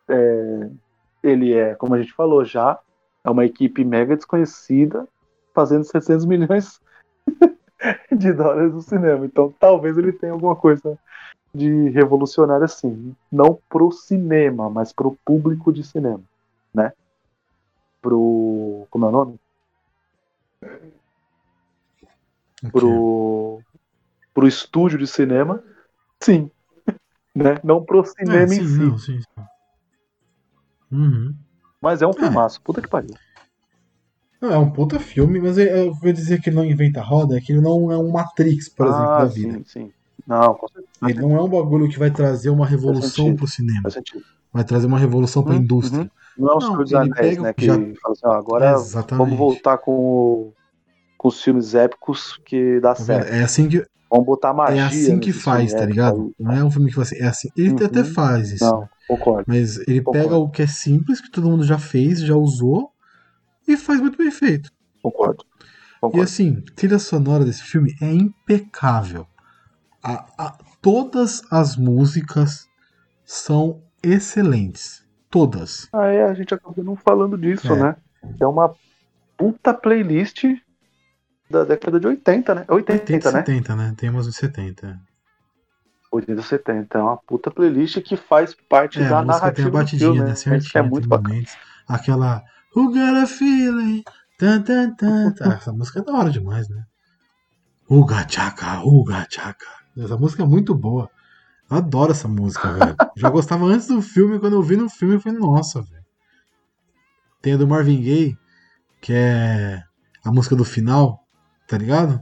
É, 0.09 0.71
ele 1.27 1.53
é, 1.53 1.75
como 1.75 1.95
a 1.95 2.01
gente 2.01 2.13
falou 2.13 2.45
já, 2.45 2.79
é 3.25 3.31
uma 3.31 3.45
equipe 3.45 3.85
mega 3.85 4.17
desconhecida 4.17 5.07
fazendo 5.55 5.85
700 5.85 6.25
milhões 6.27 6.81
de 8.13 8.33
dólares 8.33 8.73
no 8.73 8.81
cinema. 8.81 9.27
Então, 9.27 9.53
talvez 9.59 9.99
ele 9.99 10.13
tenha 10.13 10.33
alguma 10.33 10.55
coisa 10.55 10.99
de 11.53 11.89
revolucionário 11.89 12.65
assim, 12.65 13.17
não 13.33 13.59
pro 13.69 13.91
cinema, 13.91 14.69
mas 14.69 14.93
pro 14.93 15.17
público 15.25 15.73
de 15.73 15.83
cinema, 15.83 16.23
né? 16.73 16.93
Pro 18.03 18.87
como 18.91 19.07
é 19.07 19.09
o 19.09 19.13
nome? 19.13 19.41
Pro 22.71 23.61
pro 24.35 24.47
estúdio 24.47 24.99
de 24.99 25.07
cinema, 25.07 25.65
sim, 26.23 26.51
né? 27.35 27.59
Não 27.65 27.83
pro 27.83 28.05
cinema 28.05 28.45
É, 28.45 28.47
sim, 28.49 28.61
em 28.61 28.67
si. 28.67 28.79
não, 28.79 28.99
sim, 28.99 29.21
sim. 29.21 29.56
Uhum. 30.91 31.35
Mas 31.81 32.03
é 32.03 32.07
um 32.07 32.13
filmaço, 32.13 32.61
puta 32.63 32.83
que 32.83 32.89
pariu. 32.89 33.15
Não, 34.41 34.51
É 34.53 34.59
um 34.59 34.71
puta 34.71 34.99
filme, 34.99 35.41
mas 35.41 35.57
eu 35.59 35.93
vou 35.95 36.13
dizer 36.13 36.41
que 36.41 36.51
ele 36.51 36.57
não 36.57 36.65
inventa 36.65 37.01
roda, 37.03 37.37
é 37.37 37.41
que 37.41 37.53
ele 37.53 37.61
não 37.61 37.91
é 37.91 37.97
um 37.99 38.11
Matrix, 38.11 38.69
por 38.69 38.87
exemplo, 38.87 39.13
ah, 39.13 39.19
da 39.23 39.27
vida. 39.27 39.59
sim, 39.59 39.65
sim. 39.65 39.93
Não, 40.27 40.55
com 40.55 40.69
certeza. 40.69 40.89
Ele 41.03 41.21
não 41.21 41.37
é 41.37 41.43
um 41.43 41.49
bagulho 41.49 41.89
que 41.89 41.99
vai 41.99 42.11
trazer 42.11 42.51
uma 42.51 42.67
revolução 42.67 43.35
pro 43.35 43.47
cinema. 43.47 43.89
Vai 44.53 44.65
trazer 44.65 44.87
uma 44.87 44.99
revolução 44.99 45.43
pra 45.43 45.55
Uhum, 45.55 45.63
indústria. 45.63 46.03
uhum. 46.03 46.11
Não 46.37 46.49
é 46.53 46.57
o 46.57 46.61
Senhor 46.61 46.83
dos 46.85 46.95
Anéis, 46.95 47.39
né? 47.39 47.53
Que 47.55 47.67
já- 47.67 47.75
fala 47.75 48.13
assim, 48.13 48.27
ó, 48.27 48.33
agora 48.33 48.73
Exatamente. 48.73 49.19
vamos 49.19 49.39
voltar 49.39 49.79
com, 49.79 49.93
o- 49.93 50.53
com 51.19 51.29
os 51.29 51.43
filmes 51.43 51.75
épicos 51.75 52.39
que 52.47 52.81
dá 52.81 52.95
Tá 52.95 53.03
certo. 53.03 53.33
É 53.33 53.43
assim 53.43 53.69
que, 53.69 53.85
Vamos 54.11 54.27
botar 54.27 54.53
magia. 54.55 54.83
é 54.83 54.85
assim 54.85 55.19
que 55.19 55.33
faz, 55.33 55.71
filmes 55.71 55.75
tá 55.75 55.85
ligado? 55.87 56.33
Não 56.39 56.53
é 56.53 56.65
um 56.65 56.71
filme 56.71 56.91
que 56.91 56.97
você. 56.97 57.17
É 57.19 57.27
assim. 57.27 57.49
Ele 57.57 57.71
Uhum. 57.71 57.85
até 57.87 58.05
faz 58.05 58.51
isso. 58.53 58.65
Não, 58.65 58.89
concordo. 59.09 59.45
Mas 59.47 59.79
ele 59.89 60.01
Concordo. 60.01 60.29
pega 60.29 60.37
o 60.37 60.49
que 60.49 60.63
é 60.63 60.67
simples, 60.67 61.21
que 61.21 61.31
todo 61.31 61.49
mundo 61.51 61.65
já 61.65 61.79
fez, 61.79 62.21
já 62.21 62.35
usou, 62.37 62.91
e 63.67 63.77
faz 63.77 64.01
muito 64.01 64.17
bem 64.17 64.31
feito. 64.31 64.71
Concordo. 65.03 65.45
E 65.61 66.01
Concordo. 66.01 66.23
assim, 66.23 66.63
a 66.69 66.75
trilha 66.75 66.99
sonora 67.01 67.45
desse 67.45 67.63
filme 67.63 67.95
é 68.01 68.13
impecável. 68.13 69.27
A- 70.03 70.25
a- 70.39 70.59
todas 70.81 71.43
as 71.51 71.77
músicas 71.77 72.67
são 73.25 73.83
excelentes. 74.03 75.05
Todas. 75.29 75.89
Ah, 75.93 76.07
é, 76.07 76.23
a 76.23 76.33
gente 76.35 76.55
acabou 76.55 76.85
não 76.85 76.95
falando 76.97 77.37
disso, 77.37 77.73
É. 77.73 77.77
né? 77.77 77.97
É 78.41 78.47
uma 78.47 78.73
puta 79.37 79.75
playlist 79.75 80.45
da 81.51 81.65
década 81.65 82.01
de 82.01 82.07
80, 82.07 82.55
né? 82.55 82.65
80, 82.69 82.93
80 83.03 83.29
e 83.29 83.33
né? 83.33 83.39
70, 83.41 83.77
né? 83.77 83.95
Tem 83.97 84.11
umas 84.11 84.27
de 84.27 84.33
70. 84.33 85.01
80 86.13 86.43
70. 86.43 86.99
É 86.99 87.03
uma 87.03 87.17
puta 87.17 87.51
playlist 87.51 88.01
que 88.03 88.17
faz 88.17 88.55
parte 88.69 89.01
É, 89.01 89.09
da 89.09 89.21
a 89.21 89.25
música 89.25 89.53
tem 89.53 89.65
narrativa 89.65 89.69
a 89.69 89.71
batidinha, 89.73 90.13
filme, 90.13 90.23
né? 90.25 90.29
né? 90.31 90.35
Certinho, 90.35 90.59
Isso 90.59 90.71
que 90.71 90.79
é 90.79 90.83
muito 90.83 91.09
bacana. 91.09 91.29
momentos. 91.29 91.57
Aquela 91.89 92.43
Who 92.75 92.93
got 92.93 93.17
a 93.17 93.27
feeling? 93.27 94.03
Tan, 94.39 94.63
tan, 94.63 94.95
tan. 94.95 95.35
Ah, 95.41 95.55
essa 95.55 95.73
música 95.73 96.01
é 96.01 96.03
da 96.05 96.13
hora 96.13 96.31
demais, 96.31 96.69
né? 96.69 96.85
Uga 97.89 98.27
chaka, 98.29 98.83
uga 98.85 99.27
chaka. 99.31 99.67
Essa 99.97 100.17
música 100.17 100.43
é 100.43 100.47
muito 100.47 100.75
boa. 100.75 101.11
Eu 101.71 101.79
adoro 101.79 102.13
essa 102.13 102.29
música, 102.29 102.73
velho. 102.73 102.97
Já 103.17 103.31
gostava 103.31 103.65
antes 103.67 103.89
do 103.89 104.03
filme, 104.03 104.39
quando 104.39 104.55
eu 104.55 104.63
vi 104.63 104.77
no 104.77 104.91
filme, 104.91 105.15
eu 105.15 105.21
falei, 105.21 105.39
nossa, 105.39 105.81
velho. 105.83 106.05
Tem 107.41 107.55
a 107.55 107.57
do 107.57 107.67
Marvin 107.67 108.03
Gaye, 108.03 108.37
que 109.01 109.13
é 109.13 109.83
a 110.25 110.31
música 110.33 110.55
do 110.57 110.65
final, 110.65 111.26
tá 111.67 111.77
ligado? 111.77 112.21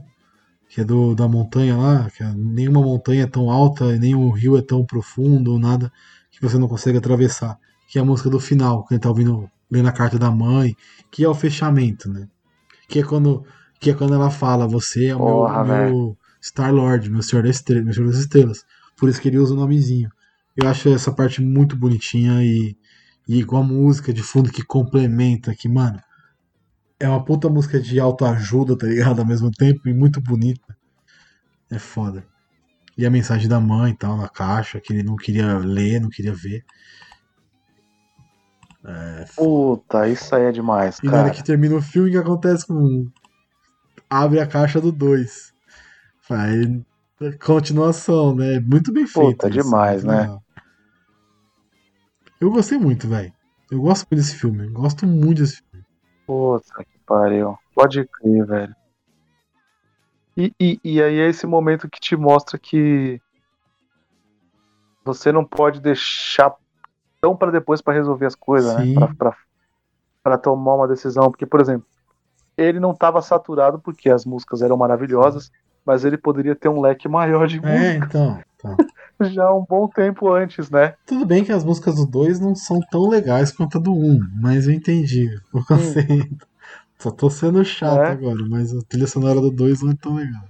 Que 0.69 0.81
é 0.81 0.83
do, 0.83 1.15
da 1.15 1.27
montanha 1.27 1.77
lá, 1.77 2.09
que 2.09 2.23
é, 2.23 2.33
nenhuma 2.33 2.81
montanha 2.81 3.23
é 3.23 3.27
tão 3.27 3.49
alta 3.49 3.95
e 3.95 3.99
nenhum 3.99 4.29
rio 4.31 4.57
é 4.57 4.61
tão 4.61 4.85
profundo 4.85 5.53
ou 5.53 5.59
nada 5.59 5.91
que 6.31 6.41
você 6.41 6.57
não 6.57 6.67
consegue 6.67 6.97
atravessar. 6.97 7.57
Que 7.87 7.99
é 7.99 8.01
a 8.01 8.05
música 8.05 8.29
do 8.29 8.39
final, 8.39 8.85
que 8.85 8.93
ele 8.93 9.01
tá 9.01 9.09
ouvindo, 9.09 9.49
lendo 9.69 9.87
a 9.87 9.91
carta 9.91 10.17
da 10.17 10.31
mãe, 10.31 10.75
que 11.11 11.23
é 11.23 11.29
o 11.29 11.35
fechamento, 11.35 12.09
né? 12.09 12.27
Que 12.89 12.99
é 12.99 13.03
quando, 13.03 13.45
que 13.79 13.91
é 13.91 13.93
quando 13.93 14.13
ela 14.13 14.29
fala, 14.29 14.67
você 14.67 15.07
é 15.07 15.15
o 15.15 15.19
Porra, 15.19 15.63
meu, 15.63 15.75
meu 15.89 16.17
Star 16.43 16.73
Lord, 16.73 17.09
meu 17.09 17.21
Senhor, 17.21 17.43
da 17.43 17.49
Estrela, 17.49 17.83
meu 17.83 17.93
Senhor 17.93 18.07
das 18.07 18.19
Estrelas. 18.19 18.65
Por 18.97 19.09
isso 19.09 19.21
que 19.21 19.27
ele 19.27 19.37
usa 19.37 19.53
o 19.53 19.57
nomezinho. 19.57 20.09
Eu 20.55 20.67
acho 20.67 20.89
essa 20.89 21.11
parte 21.11 21.41
muito 21.41 21.75
bonitinha 21.75 22.43
e, 22.43 22.75
e 23.27 23.43
com 23.43 23.57
a 23.57 23.63
música 23.63 24.13
de 24.13 24.23
fundo 24.23 24.51
que 24.51 24.63
complementa, 24.63 25.53
que, 25.53 25.67
mano, 25.67 25.99
é 27.05 27.09
uma 27.09 27.23
puta 27.23 27.47
música 27.49 27.79
de 27.79 27.99
autoajuda, 27.99 28.77
tá 28.77 28.87
ligado? 28.87 29.19
Ao 29.19 29.25
mesmo 29.25 29.51
tempo, 29.51 29.87
e 29.87 29.93
muito 29.93 30.19
bonita. 30.19 30.75
É 31.71 31.79
foda. 31.79 32.25
E 32.97 33.05
a 33.05 33.09
mensagem 33.09 33.47
da 33.47 33.59
mãe 33.59 33.91
e 33.91 33.95
tal, 33.95 34.17
na 34.17 34.29
caixa, 34.29 34.79
que 34.79 34.93
ele 34.93 35.03
não 35.03 35.15
queria 35.15 35.57
ler, 35.57 35.99
não 35.99 36.09
queria 36.09 36.33
ver. 36.33 36.63
É. 38.85 39.25
Puta, 39.35 40.07
isso 40.07 40.35
aí 40.35 40.43
é 40.43 40.51
demais, 40.51 40.99
E 41.01 41.07
na 41.07 41.13
hora 41.13 41.23
cara. 41.23 41.33
que 41.35 41.43
termina 41.43 41.75
o 41.75 41.81
filme, 41.81 42.09
o 42.09 42.11
que 42.11 42.17
acontece 42.17 42.67
com. 42.67 43.07
Abre 44.09 44.39
a 44.39 44.47
caixa 44.47 44.79
do 44.79 44.91
2. 44.91 45.53
Aí, 46.29 46.83
continuação, 47.43 48.35
né? 48.35 48.59
Muito 48.59 48.93
bem 48.93 49.07
feito. 49.07 49.31
Puta, 49.31 49.49
isso, 49.49 49.63
demais, 49.63 50.03
né? 50.03 50.21
legal. 50.21 50.43
Eu 52.39 52.51
gostei 52.51 52.77
muito, 52.77 53.07
velho. 53.07 53.33
Eu 53.71 53.81
gosto 53.81 54.07
muito 54.09 54.21
desse 54.21 54.35
filme. 54.35 54.67
Gosto 54.69 55.07
muito 55.07 55.41
desse 55.41 55.57
filme. 55.57 55.85
Puta 56.27 56.85
pariu. 57.05 57.57
Pode 57.73 58.05
crer, 58.05 58.45
velho. 58.45 58.75
E, 60.37 60.53
e, 60.59 60.79
e 60.83 61.01
aí 61.01 61.19
é 61.19 61.29
esse 61.29 61.47
momento 61.47 61.89
que 61.89 61.99
te 61.99 62.15
mostra 62.15 62.59
que 62.59 63.21
você 65.03 65.31
não 65.31 65.45
pode 65.45 65.79
deixar 65.79 66.53
tão 67.21 67.35
pra 67.35 67.51
depois 67.51 67.81
pra 67.81 67.93
resolver 67.93 68.25
as 68.25 68.35
coisas, 68.35 68.75
né? 68.75 68.83
Sim. 68.83 68.95
Pra, 68.95 69.07
pra, 69.13 69.37
pra 70.23 70.37
tomar 70.37 70.75
uma 70.75 70.87
decisão. 70.87 71.29
Porque, 71.31 71.45
por 71.45 71.61
exemplo, 71.61 71.85
ele 72.57 72.79
não 72.79 72.93
tava 72.93 73.21
saturado 73.21 73.79
porque 73.79 74.09
as 74.09 74.25
músicas 74.25 74.61
eram 74.61 74.75
maravilhosas, 74.75 75.51
mas 75.85 76.03
ele 76.03 76.17
poderia 76.17 76.55
ter 76.55 76.67
um 76.69 76.81
leque 76.81 77.07
maior 77.07 77.47
de 77.47 77.59
É, 77.63 77.93
música 77.99 78.05
então. 78.05 78.43
então. 78.57 78.77
já 79.31 79.53
um 79.53 79.63
bom 79.63 79.87
tempo 79.87 80.33
antes, 80.33 80.69
né? 80.69 80.95
Tudo 81.05 81.25
bem 81.25 81.45
que 81.45 81.51
as 81.51 81.63
músicas 81.63 81.95
do 81.95 82.05
2 82.05 82.39
não 82.39 82.55
são 82.55 82.79
tão 82.91 83.07
legais 83.07 83.51
quanto 83.51 83.77
a 83.77 83.81
do 83.81 83.93
1, 83.93 83.95
um, 83.95 84.19
mas 84.41 84.67
eu 84.67 84.73
entendi 84.73 85.29
o 85.53 85.63
conceito. 85.65 86.45
Só 86.97 87.11
tô 87.11 87.29
sendo 87.29 87.63
chato 87.63 88.09
É. 88.09 88.11
agora, 88.11 88.43
mas 88.49 88.73
a 88.73 88.81
trilha 88.83 89.07
sonora 89.07 89.41
do 89.41 89.51
2 89.51 89.81
não 89.81 89.91
é 89.91 89.95
tão 89.95 90.15
legal. 90.15 90.43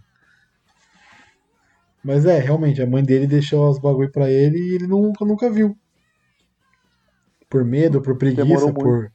Mas 2.03 2.25
é, 2.25 2.39
realmente, 2.39 2.81
a 2.81 2.87
mãe 2.87 3.03
dele 3.03 3.25
deixou 3.25 3.67
os 3.69 3.79
bagulho 3.79 4.11
pra 4.11 4.29
ele 4.29 4.57
e 4.57 4.75
ele 4.75 4.87
nunca, 4.87 5.25
nunca 5.25 5.49
viu. 5.49 5.75
por 7.49 7.63
medo, 7.63 8.01
por 8.01 8.17
preguiça, 8.17 8.73
por, 8.73 9.11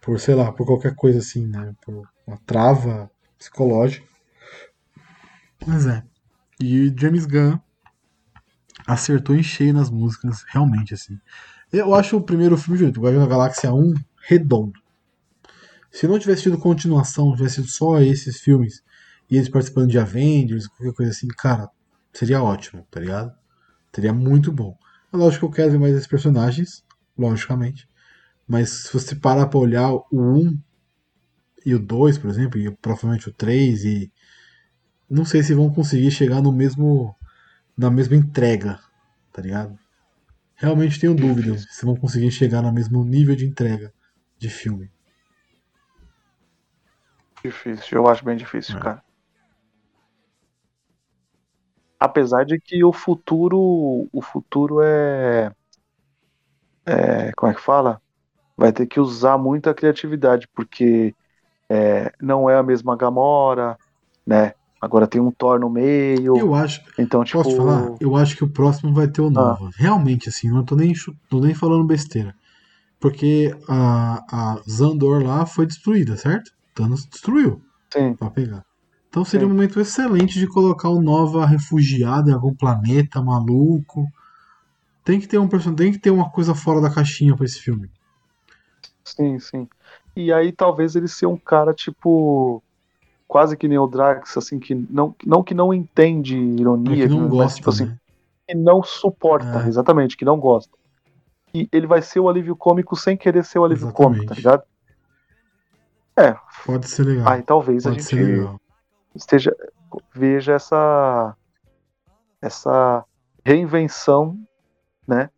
por, 0.00 0.20
sei 0.20 0.34
lá, 0.34 0.52
por 0.52 0.66
qualquer 0.66 0.94
coisa 0.94 1.18
assim, 1.18 1.46
né? 1.46 1.74
Por 1.82 2.06
uma 2.26 2.38
trava 2.46 3.10
psicológica. 3.38 4.06
Mas 5.66 5.86
é. 5.86 6.02
E 6.60 6.92
James 6.96 7.26
Gunn 7.26 7.58
acertou 8.86 9.34
em 9.34 9.42
cheio 9.42 9.72
nas 9.72 9.90
músicas, 9.90 10.44
realmente, 10.48 10.94
assim. 10.94 11.18
Eu 11.72 11.94
acho 11.94 12.16
o 12.16 12.22
primeiro 12.22 12.56
filme, 12.56 12.84
o 12.84 13.00
Guardião 13.00 13.22
da 13.22 13.28
Galáxia 13.28 13.72
1, 13.72 13.94
redondo. 14.26 14.79
Se 15.90 16.06
não 16.06 16.18
tivesse 16.18 16.42
tido 16.42 16.58
continuação, 16.58 17.34
tivesse 17.34 17.56
sido 17.56 17.68
só 17.68 18.00
esses 18.00 18.40
filmes 18.40 18.82
e 19.30 19.36
eles 19.36 19.48
participando 19.48 19.90
de 19.90 19.98
Avengers, 19.98 20.66
qualquer 20.66 20.94
coisa 20.94 21.12
assim, 21.12 21.28
cara, 21.28 21.68
seria 22.12 22.42
ótimo, 22.42 22.86
tá 22.90 23.00
ligado? 23.00 23.32
Seria 23.92 24.12
muito 24.12 24.52
bom. 24.52 24.76
É 25.12 25.16
lógico 25.16 25.46
que 25.46 25.52
eu 25.52 25.56
quero 25.56 25.72
ver 25.72 25.78
mais 25.78 25.94
esses 25.94 26.06
personagens, 26.06 26.84
logicamente. 27.18 27.88
Mas 28.46 28.70
se 28.70 28.92
você 28.92 29.14
parar 29.14 29.46
pra 29.46 29.58
olhar 29.58 29.92
o 29.92 30.06
1 30.12 30.58
e 31.64 31.74
o 31.74 31.78
2, 31.78 32.18
por 32.18 32.30
exemplo, 32.30 32.58
e 32.58 32.70
provavelmente 32.70 33.28
o 33.28 33.32
3, 33.32 33.84
e. 33.84 34.12
Não 35.08 35.24
sei 35.24 35.42
se 35.42 35.54
vão 35.54 35.72
conseguir 35.72 36.10
chegar 36.10 36.40
no 36.40 36.52
mesmo. 36.52 37.14
na 37.76 37.90
mesma 37.90 38.16
entrega, 38.16 38.78
tá 39.32 39.42
ligado? 39.42 39.78
Realmente 40.54 41.00
tenho 41.00 41.14
dúvidas 41.14 41.66
se 41.70 41.84
vão 41.84 41.96
conseguir 41.96 42.30
chegar 42.30 42.62
no 42.62 42.72
mesmo 42.72 43.04
nível 43.04 43.34
de 43.34 43.46
entrega 43.46 43.92
de 44.38 44.48
filme. 44.48 44.90
Difícil, 47.44 47.98
eu 47.98 48.08
acho 48.08 48.24
bem 48.24 48.36
difícil, 48.36 48.76
É. 48.76 48.80
cara. 48.80 49.02
Apesar 51.98 52.44
de 52.44 52.58
que 52.58 52.82
o 52.82 52.92
futuro, 52.92 54.08
o 54.12 54.22
futuro 54.22 54.80
é, 54.82 55.52
é, 56.86 57.30
como 57.32 57.52
é 57.52 57.54
que 57.54 57.60
fala? 57.60 58.00
Vai 58.56 58.72
ter 58.72 58.86
que 58.86 59.00
usar 59.00 59.38
muita 59.38 59.74
criatividade, 59.74 60.48
porque 60.54 61.14
é, 61.68 62.12
não 62.20 62.48
é 62.48 62.56
a 62.56 62.62
mesma 62.62 62.96
Gamora, 62.96 63.78
né? 64.26 64.52
Agora 64.80 65.06
tem 65.06 65.20
um 65.20 65.30
Thor 65.30 65.60
no 65.60 65.68
meio, 65.68 66.36
Eu 66.36 66.54
acho, 66.54 66.82
então 66.98 67.22
tipo, 67.22 67.42
posso 67.42 67.56
falar? 67.56 67.96
Eu 68.00 68.16
acho 68.16 68.34
que 68.36 68.44
o 68.44 68.48
próximo 68.50 68.94
vai 68.94 69.08
ter 69.08 69.20
o 69.20 69.30
Nova. 69.30 69.70
Realmente, 69.76 70.28
assim, 70.30 70.48
não 70.48 70.64
tô 70.64 70.74
nem, 70.74 70.94
tô 71.28 71.38
nem 71.38 71.54
falando 71.54 71.84
besteira. 71.84 72.34
Porque 72.98 73.54
a, 73.68 74.24
a 74.30 74.62
Zandor 74.68 75.22
lá 75.22 75.46
foi 75.46 75.66
destruída, 75.66 76.16
certo? 76.16 76.50
Thanos 76.74 77.06
destruiu. 77.06 77.62
sim, 77.92 78.16
pra 78.16 78.30
pegar. 78.30 78.64
Então 79.08 79.24
seria 79.24 79.46
Sim. 79.46 79.52
um 79.52 79.54
momento 79.54 79.80
excelente 79.80 80.38
de 80.38 80.46
colocar 80.46 80.88
o 80.88 81.02
Nova 81.02 81.44
refugiado 81.46 82.30
em 82.30 82.32
algum 82.34 82.54
planeta 82.54 83.20
maluco. 83.22 84.06
Tem 85.04 85.20
que 85.20 85.26
ter 85.28 85.38
um 85.38 85.48
person... 85.48 85.74
tem 85.74 85.92
que 85.92 85.98
ter 85.98 86.10
uma 86.10 86.30
coisa 86.30 86.54
fora 86.54 86.80
da 86.80 86.90
caixinha 86.90 87.36
pra 87.36 87.44
esse 87.44 87.60
filme. 87.60 87.90
sim, 89.04 89.38
sim. 89.38 89.68
E 90.16 90.32
aí 90.32 90.52
talvez 90.52 90.96
ele 90.96 91.08
ser 91.08 91.26
um 91.26 91.36
cara 91.36 91.72
tipo 91.74 92.62
quase 93.28 93.56
que 93.56 93.68
nem 93.68 93.78
o 93.78 93.86
Drax, 93.86 94.36
assim 94.36 94.58
que 94.60 94.74
não, 94.74 95.14
não 95.26 95.42
que 95.42 95.54
não 95.54 95.72
entende 95.74 96.36
É 96.36 96.38
ironia, 96.38 97.08
que 97.08 97.08
não 97.08 97.28
mas 97.28 97.28
gosta, 97.28 97.56
tipo 97.56 97.70
assim, 97.70 97.86
né? 97.86 97.98
que 98.48 98.54
não 98.54 98.82
suporta, 98.82 99.60
É. 99.60 99.68
exatamente, 99.68 100.16
que 100.16 100.24
não 100.24 100.38
gosta. 100.40 100.72
E 101.54 101.68
ele 101.72 101.86
vai 101.86 102.02
ser 102.02 102.20
o 102.20 102.28
alívio 102.28 102.56
cômico 102.56 102.96
sem 102.96 103.16
querer 103.16 103.44
ser 103.44 103.58
o 103.60 103.64
alívio 103.64 103.88
Exatamente. 103.88 103.96
cômico, 103.96 104.26
tá 104.26 104.34
ligado? 104.34 104.62
É, 106.16 106.36
Pode 106.66 106.88
ser 106.88 107.04
legal. 107.04 107.28
aí 107.28 107.42
talvez 107.42 107.86
a 107.86 107.90
Pode 107.90 108.02
ser 108.02 108.16
gente 108.16 108.24
legal. 108.32 108.60
esteja 109.14 109.56
veja 110.14 110.52
essa 110.54 111.36
essa 112.42 113.04
reinvenção, 113.44 114.38
né, 115.06 115.30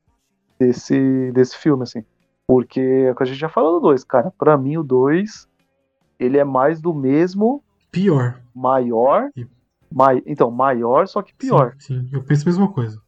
desse 0.58 1.30
desse 1.32 1.56
filme 1.56 1.82
assim. 1.82 2.04
Porque 2.46 2.80
é 2.80 3.10
o 3.12 3.14
que 3.14 3.22
a 3.22 3.26
gente 3.26 3.38
já 3.38 3.48
falou 3.48 3.80
do 3.80 3.88
2, 3.88 4.04
cara. 4.04 4.32
Pra 4.36 4.56
mim 4.58 4.76
o 4.76 4.82
2 4.82 5.48
ele 6.18 6.38
é 6.38 6.44
mais 6.44 6.80
do 6.80 6.94
mesmo, 6.94 7.62
Pior. 7.90 8.40
maior, 8.54 9.30
E- 9.36 9.46
mai, 9.92 10.22
então 10.26 10.50
maior, 10.50 11.06
só 11.08 11.22
que 11.22 11.34
pior. 11.34 11.74
Sim, 11.78 12.00
sim, 12.02 12.08
eu 12.12 12.22
penso 12.22 12.42
a 12.42 12.46
mesma 12.50 12.72
coisa. 12.72 13.00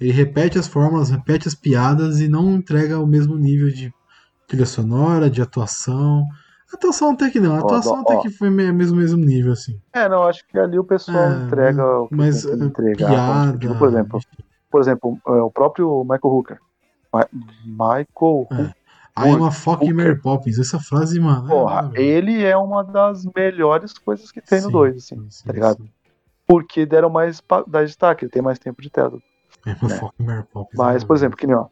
Ele 0.00 0.12
repete 0.12 0.58
as 0.58 0.66
fórmulas, 0.66 1.10
repete 1.10 1.46
as 1.46 1.54
piadas 1.54 2.20
e 2.20 2.28
não 2.28 2.50
entrega 2.54 2.98
o 2.98 3.06
mesmo 3.06 3.36
nível 3.36 3.68
de 3.68 3.92
trilha 4.48 4.66
sonora, 4.66 5.30
de 5.30 5.40
atuação. 5.40 6.26
A 6.72 6.76
atuação 6.76 7.10
até 7.10 7.28
que 7.30 7.38
não, 7.38 7.54
a 7.54 7.58
atuação 7.58 7.98
ó, 7.98 8.00
até 8.00 8.14
ó. 8.14 8.20
que 8.22 8.30
foi 8.30 8.48
me- 8.50 8.72
mesmo 8.72 8.96
mesmo 8.96 9.18
nível, 9.24 9.52
assim. 9.52 9.78
É, 9.92 10.08
não, 10.08 10.22
acho 10.24 10.46
que 10.48 10.58
ali 10.58 10.78
o 10.78 10.84
pessoal 10.84 11.30
É, 11.32 11.44
entrega 11.44 11.86
o 11.86 12.08
que 12.08 12.14
Mas 12.14 12.42
tem 12.42 12.56
que 12.56 12.62
é, 12.62 12.66
entregar. 12.66 13.08
piada. 13.10 13.58
Tipo, 13.58 13.74
por 13.78 13.88
exemplo, 13.88 14.20
por 14.70 14.80
exemplo, 14.80 15.18
é, 15.26 15.30
o 15.32 15.50
próprio 15.50 16.02
Michael 16.02 16.20
Hooker. 16.34 16.58
Michael 17.64 18.06
É. 18.50 18.54
Hooker. 18.62 18.74
I 19.14 19.28
am 19.28 19.44
a 19.44 19.50
fucking. 19.50 19.92
Mary 19.92 20.18
Poppins. 20.18 20.58
Essa 20.58 20.80
frase, 20.80 21.20
mano. 21.20 21.46
é 21.46 21.50
Porra, 21.50 21.74
maravilhosa. 21.74 22.00
ele 22.08 22.42
é 22.42 22.56
uma 22.56 22.82
das 22.82 23.26
melhores 23.36 23.92
coisas 23.92 24.32
que 24.32 24.40
tem 24.40 24.60
no 24.62 24.66
Sim, 24.68 24.72
2, 24.72 24.96
assim. 24.96 25.26
sim, 25.30 25.44
tá 25.46 25.52
ligado? 25.52 25.76
sim. 25.82 25.90
Porque 26.46 26.86
deram 26.86 27.10
mais 27.10 27.42
dar 27.66 27.84
destaque, 27.84 28.24
ele 28.24 28.32
tem 28.32 28.40
mais 28.42 28.58
tempo 28.58 28.80
de 28.80 28.88
tela. 28.88 29.18
É 29.66 29.70
né? 29.70 29.76
fucking 29.76 30.24
Mary 30.24 30.44
Poppins. 30.50 30.78
Mas, 30.78 31.04
por 31.04 31.14
exemplo, 31.14 31.36
que 31.36 31.46
nem 31.46 31.54
ó. 31.54 31.66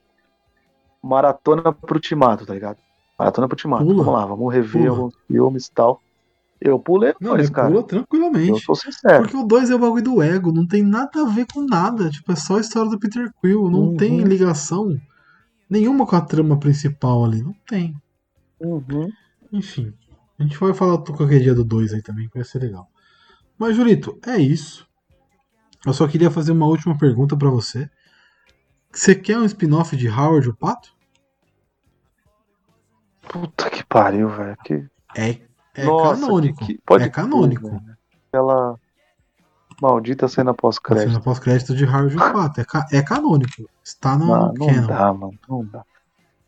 Maratona 1.03 1.73
pro 1.73 1.99
Timado, 1.99 2.45
tá 2.45 2.53
ligado? 2.53 2.77
Maratona 3.21 3.47
pro 3.49 3.57
Timado. 3.57 3.85
Pula. 3.85 4.03
Vamos 4.05 4.21
lá, 4.21 4.27
vamos 4.27 4.53
rever 4.53 4.83
Pula. 4.83 4.89
alguns 4.91 5.15
filmes 5.29 5.67
e 5.67 5.73
tal. 5.73 6.03
Eu 6.61 6.79
pulei 6.79 7.15
Não, 7.21 7.37
dois, 7.37 7.49
cara. 7.49 7.69
pula 7.69 7.81
Eu 7.81 7.85
tranquilamente. 7.85 8.61
sou 8.65 8.75
sincero. 8.75 9.23
Porque 9.23 9.37
o 9.37 9.45
2 9.45 9.71
é 9.71 9.75
o 9.75 9.79
bagulho 9.79 10.03
do 10.03 10.23
ego, 10.23 10.53
não 10.53 10.67
tem 10.67 10.83
nada 10.83 11.23
a 11.23 11.27
ver 11.27 11.47
com 11.53 11.63
nada. 11.63 12.11
Tipo, 12.11 12.33
é 12.33 12.37
só 12.37 12.57
a 12.59 12.61
história 12.61 12.91
do 12.91 12.99
Peter 12.99 13.31
Quill. 13.41 13.71
Não 13.71 13.81
Uhum. 13.89 13.97
tem 13.97 14.21
ligação 14.23 14.95
nenhuma 15.71 16.07
com 16.07 16.17
a 16.17 16.21
trama 16.21 16.59
principal 16.59 17.25
ali. 17.25 17.43
Não 17.43 17.55
tem. 17.67 17.95
Uhum. 18.61 19.09
Enfim. 19.53 19.93
A 20.39 20.43
gente 20.43 20.59
vai 20.59 20.73
falar 20.75 20.99
qualquer 20.99 21.41
dia 21.41 21.55
do 21.55 21.65
2 21.65 21.95
aí 21.95 22.03
também, 22.03 22.29
que 22.29 22.35
vai 22.37 22.45
ser 22.45 22.59
legal. 22.59 22.89
Mas, 23.59 23.75
Julito, 23.77 24.19
é 24.27 24.37
isso. 24.39 24.87
Eu 25.87 25.93
só 25.95 26.07
queria 26.07 26.31
fazer 26.31 26.53
uma 26.53 26.67
última 26.67 26.97
pergunta 26.97 27.37
pra 27.37 27.49
você. 27.49 27.89
Você 28.93 29.15
quer 29.15 29.39
um 29.39 29.45
spin-off 29.45 29.97
de 29.97 30.09
Howard 30.09 30.49
o 30.51 30.55
Pato? 30.57 30.93
Puta 33.29 33.71
que 33.71 33.85
pariu, 33.85 34.29
velho. 34.29 34.57
Que... 34.65 34.85
É, 35.17 35.37
é 35.75 35.85
Nossa, 35.85 36.21
canônico. 36.21 36.67
que- 36.67 36.79
pode 36.85 37.05
é 37.05 37.09
canônico. 37.09 37.71
velho. 37.71 37.83
Aquela 38.29 38.75
maldita 39.81 40.29
cena 40.29 40.53
pós-crédito. 40.55 41.09
cena 41.09 41.21
pós-crédito 41.21 41.75
de 41.75 41.85
o 41.85 42.17
Pato. 42.33 42.61
É, 42.61 42.65
ca- 42.65 42.87
é 42.93 43.03
canônico. 43.03 43.69
Está 43.85 44.17
no 44.19 44.27
Não, 44.27 44.53
não 44.53 44.67
canon. 44.67 44.87
dá, 44.87 45.13
mano. 45.15 45.35
Não 45.49 45.65
dá. 45.65 45.85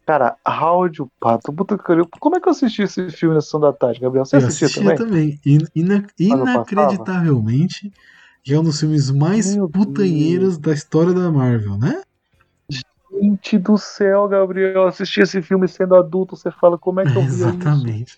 Cara, 0.05 0.37
Howard 0.47 1.01
o 1.03 1.09
Pato, 1.21 1.53
puta 1.53 1.79
que 1.79 1.85
pariu. 1.85 2.09
Como 2.19 2.37
é 2.37 2.41
que 2.41 2.49
eu 2.49 2.51
assisti 2.51 2.83
esse 2.83 3.09
filme 3.11 3.35
na 3.37 3.41
sessão 3.41 3.61
da 3.61 3.73
tarde, 3.73 4.01
Gabriel? 4.01 4.25
Você 4.25 4.37
Eu 4.37 4.41
assistiu 4.47 4.67
assistia 4.67 4.97
também? 4.97 5.39
também. 5.39 5.41
In- 5.47 5.67
ina- 5.81 6.07
inacreditavelmente, 6.19 7.93
que 8.43 8.53
é 8.53 8.59
um 8.59 8.65
dos 8.65 8.81
filmes 8.81 9.11
mais 9.11 9.55
Meu 9.55 9.69
putanheiros 9.69 10.59
da 10.59 10.73
história 10.73 11.13
da 11.13 11.31
Marvel, 11.31 11.79
né? 11.79 12.03
Gente 13.23 13.59
do 13.59 13.79
céu, 13.79 14.27
Gabriel. 14.29 14.73
Eu 14.73 14.87
assisti 14.89 15.21
esse 15.21 15.41
filme 15.41 15.69
sendo 15.69 15.95
adulto. 15.95 16.37
Você 16.37 16.51
fala, 16.51 16.77
como 16.77 17.01
é 17.01 17.05
que 17.05 17.17
eu 17.17 17.23
vi 17.23 17.35
isso? 17.35 17.45
Exatamente. 17.45 18.17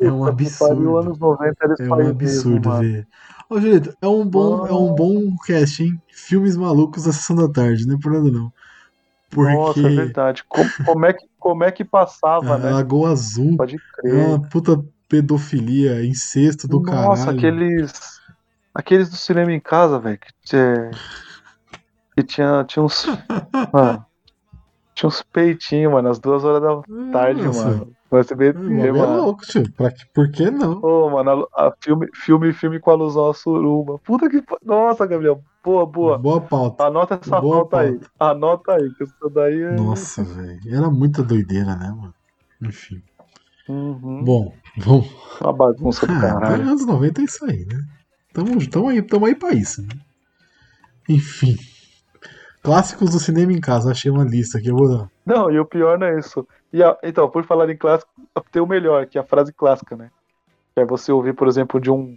É 0.00 0.10
um 0.10 0.24
que 0.24 0.30
pariu, 0.58 0.96
absurdo. 0.96 0.98
anos 0.98 1.18
90 1.18 1.64
era 1.64 1.74
isso 1.74 1.82
É 1.82 1.86
um 1.86 2.08
absurdo 2.08 2.70
mesmo, 2.70 2.80
ver. 2.80 3.08
Ô, 3.50 3.60
Julito, 3.60 3.94
é 4.00 4.08
um 4.08 4.24
bom, 4.24 4.66
é 4.66 4.72
um 4.72 4.94
bom 4.94 5.36
cast, 5.44 5.82
hein? 5.82 6.00
Filmes 6.08 6.56
malucos 6.56 7.04
da 7.04 7.12
sessão 7.12 7.36
da 7.36 7.48
tarde, 7.48 7.86
não 7.86 7.96
é 7.96 7.98
por 8.00 8.12
nada 8.12 8.30
não. 8.30 8.50
Porque 9.28 9.56
Nossa, 9.56 9.80
é 9.80 9.90
verdade. 9.90 10.44
Como, 10.48 10.70
como 10.86 11.06
é 11.06 11.12
que, 11.12 11.26
como 11.38 11.64
é 11.64 11.72
que 11.72 11.84
passava, 11.84 12.58
né? 12.58 12.70
Lagoa 12.70 13.10
Azul 13.10 13.56
Pode 13.56 13.76
é 13.76 14.02
crer. 14.02 14.26
uma 14.28 14.48
puta 14.48 14.82
pedofilia, 15.08 16.04
incesto 16.04 16.68
do 16.68 16.80
Nossa, 16.80 17.30
caralho. 17.30 17.38
aqueles. 17.38 17.92
Aqueles 18.74 19.10
do 19.10 19.16
cinema 19.16 19.52
em 19.52 19.60
casa, 19.60 19.98
velho. 19.98 20.18
Que, 20.18 20.32
tinha- 20.44 20.90
que 22.16 22.22
tinha, 22.22 22.64
tinha 22.64 22.82
uns. 22.82 23.06
Mano, 23.72 24.06
tinha 25.02 25.08
uns 25.08 25.22
peitinhos, 25.22 25.92
mano, 25.92 26.08
às 26.08 26.18
duas 26.18 26.44
horas 26.44 26.62
da 26.62 26.82
tarde, 27.12 27.42
Nossa, 27.42 27.64
mano. 27.70 27.92
No 28.10 28.18
SBT, 28.18 28.58
o 28.58 28.62
bagulho 28.62 28.86
é 28.86 28.92
mano. 28.92 29.22
louco, 29.24 29.42
tio. 29.46 29.72
Pra 29.72 29.90
que- 29.90 30.04
Por 30.14 30.30
que 30.30 30.50
não? 30.50 30.78
Ô, 30.82 31.10
mano, 31.10 31.48
a, 31.54 31.68
a 31.68 31.72
filme, 31.80 32.06
filme, 32.14 32.52
filme 32.52 32.78
com 32.78 32.90
alusão 32.90 33.30
à 33.30 33.34
suruba. 33.34 33.98
Puta 34.00 34.28
que. 34.28 34.42
Nossa, 34.64 35.06
Gabriel. 35.06 35.42
Boa, 35.64 35.86
boa. 35.86 36.18
Boa 36.18 36.40
pauta. 36.40 36.84
Anota 36.84 37.18
essa 37.22 37.40
Boa 37.40 37.66
pauta 37.66 37.78
aí. 37.80 37.98
Anota 38.20 38.72
aí, 38.74 38.90
que 38.94 39.04
isso 39.04 39.30
daí 39.34 39.62
é. 39.62 39.72
Nossa, 39.76 40.22
velho. 40.24 40.60
Era 40.66 40.90
muita 40.90 41.22
doideira, 41.22 41.74
né, 41.74 41.88
mano? 41.88 42.14
Enfim. 42.60 43.02
Uhum. 43.68 44.22
Bom, 44.24 44.52
vamos. 44.76 45.08
Uma 45.40 45.52
bagunça 45.52 46.06
do 46.06 46.12
Ah, 46.12 46.20
caralho. 46.20 46.62
anos 46.68 46.84
90 46.84 47.20
é 47.22 47.24
isso 47.24 47.44
aí, 47.46 47.64
né? 47.64 47.82
Tamo, 48.34 48.68
tamo, 48.68 48.88
aí, 48.88 49.00
tamo 49.02 49.24
aí 49.26 49.34
pra 49.34 49.52
isso, 49.54 49.80
né? 49.82 49.88
Enfim. 51.08 51.56
Clássicos 52.62 53.10
do 53.10 53.18
cinema 53.18 53.52
em 53.52 53.60
casa. 53.60 53.90
Achei 53.90 54.10
uma 54.10 54.24
lista 54.24 54.58
aqui, 54.58 54.68
eu 54.68 54.76
vou 54.76 54.88
dar. 54.88 55.10
Não, 55.26 55.50
e 55.50 55.58
o 55.58 55.64
pior 55.66 55.98
não 55.98 56.06
é 56.06 56.18
isso. 56.18 56.46
E 56.72 56.82
a- 56.82 56.96
então, 57.02 57.28
por 57.28 57.44
falar 57.44 57.68
em 57.70 57.76
clássico, 57.76 58.10
tem 58.50 58.62
o 58.62 58.66
melhor, 58.66 59.06
que 59.06 59.18
é 59.18 59.20
a 59.20 59.24
frase 59.24 59.52
clássica, 59.52 59.96
né? 59.96 60.10
Que 60.74 60.80
é 60.80 60.86
você 60.86 61.10
ouvir, 61.12 61.34
por 61.34 61.48
exemplo, 61.48 61.80
de 61.80 61.90
um 61.90 62.16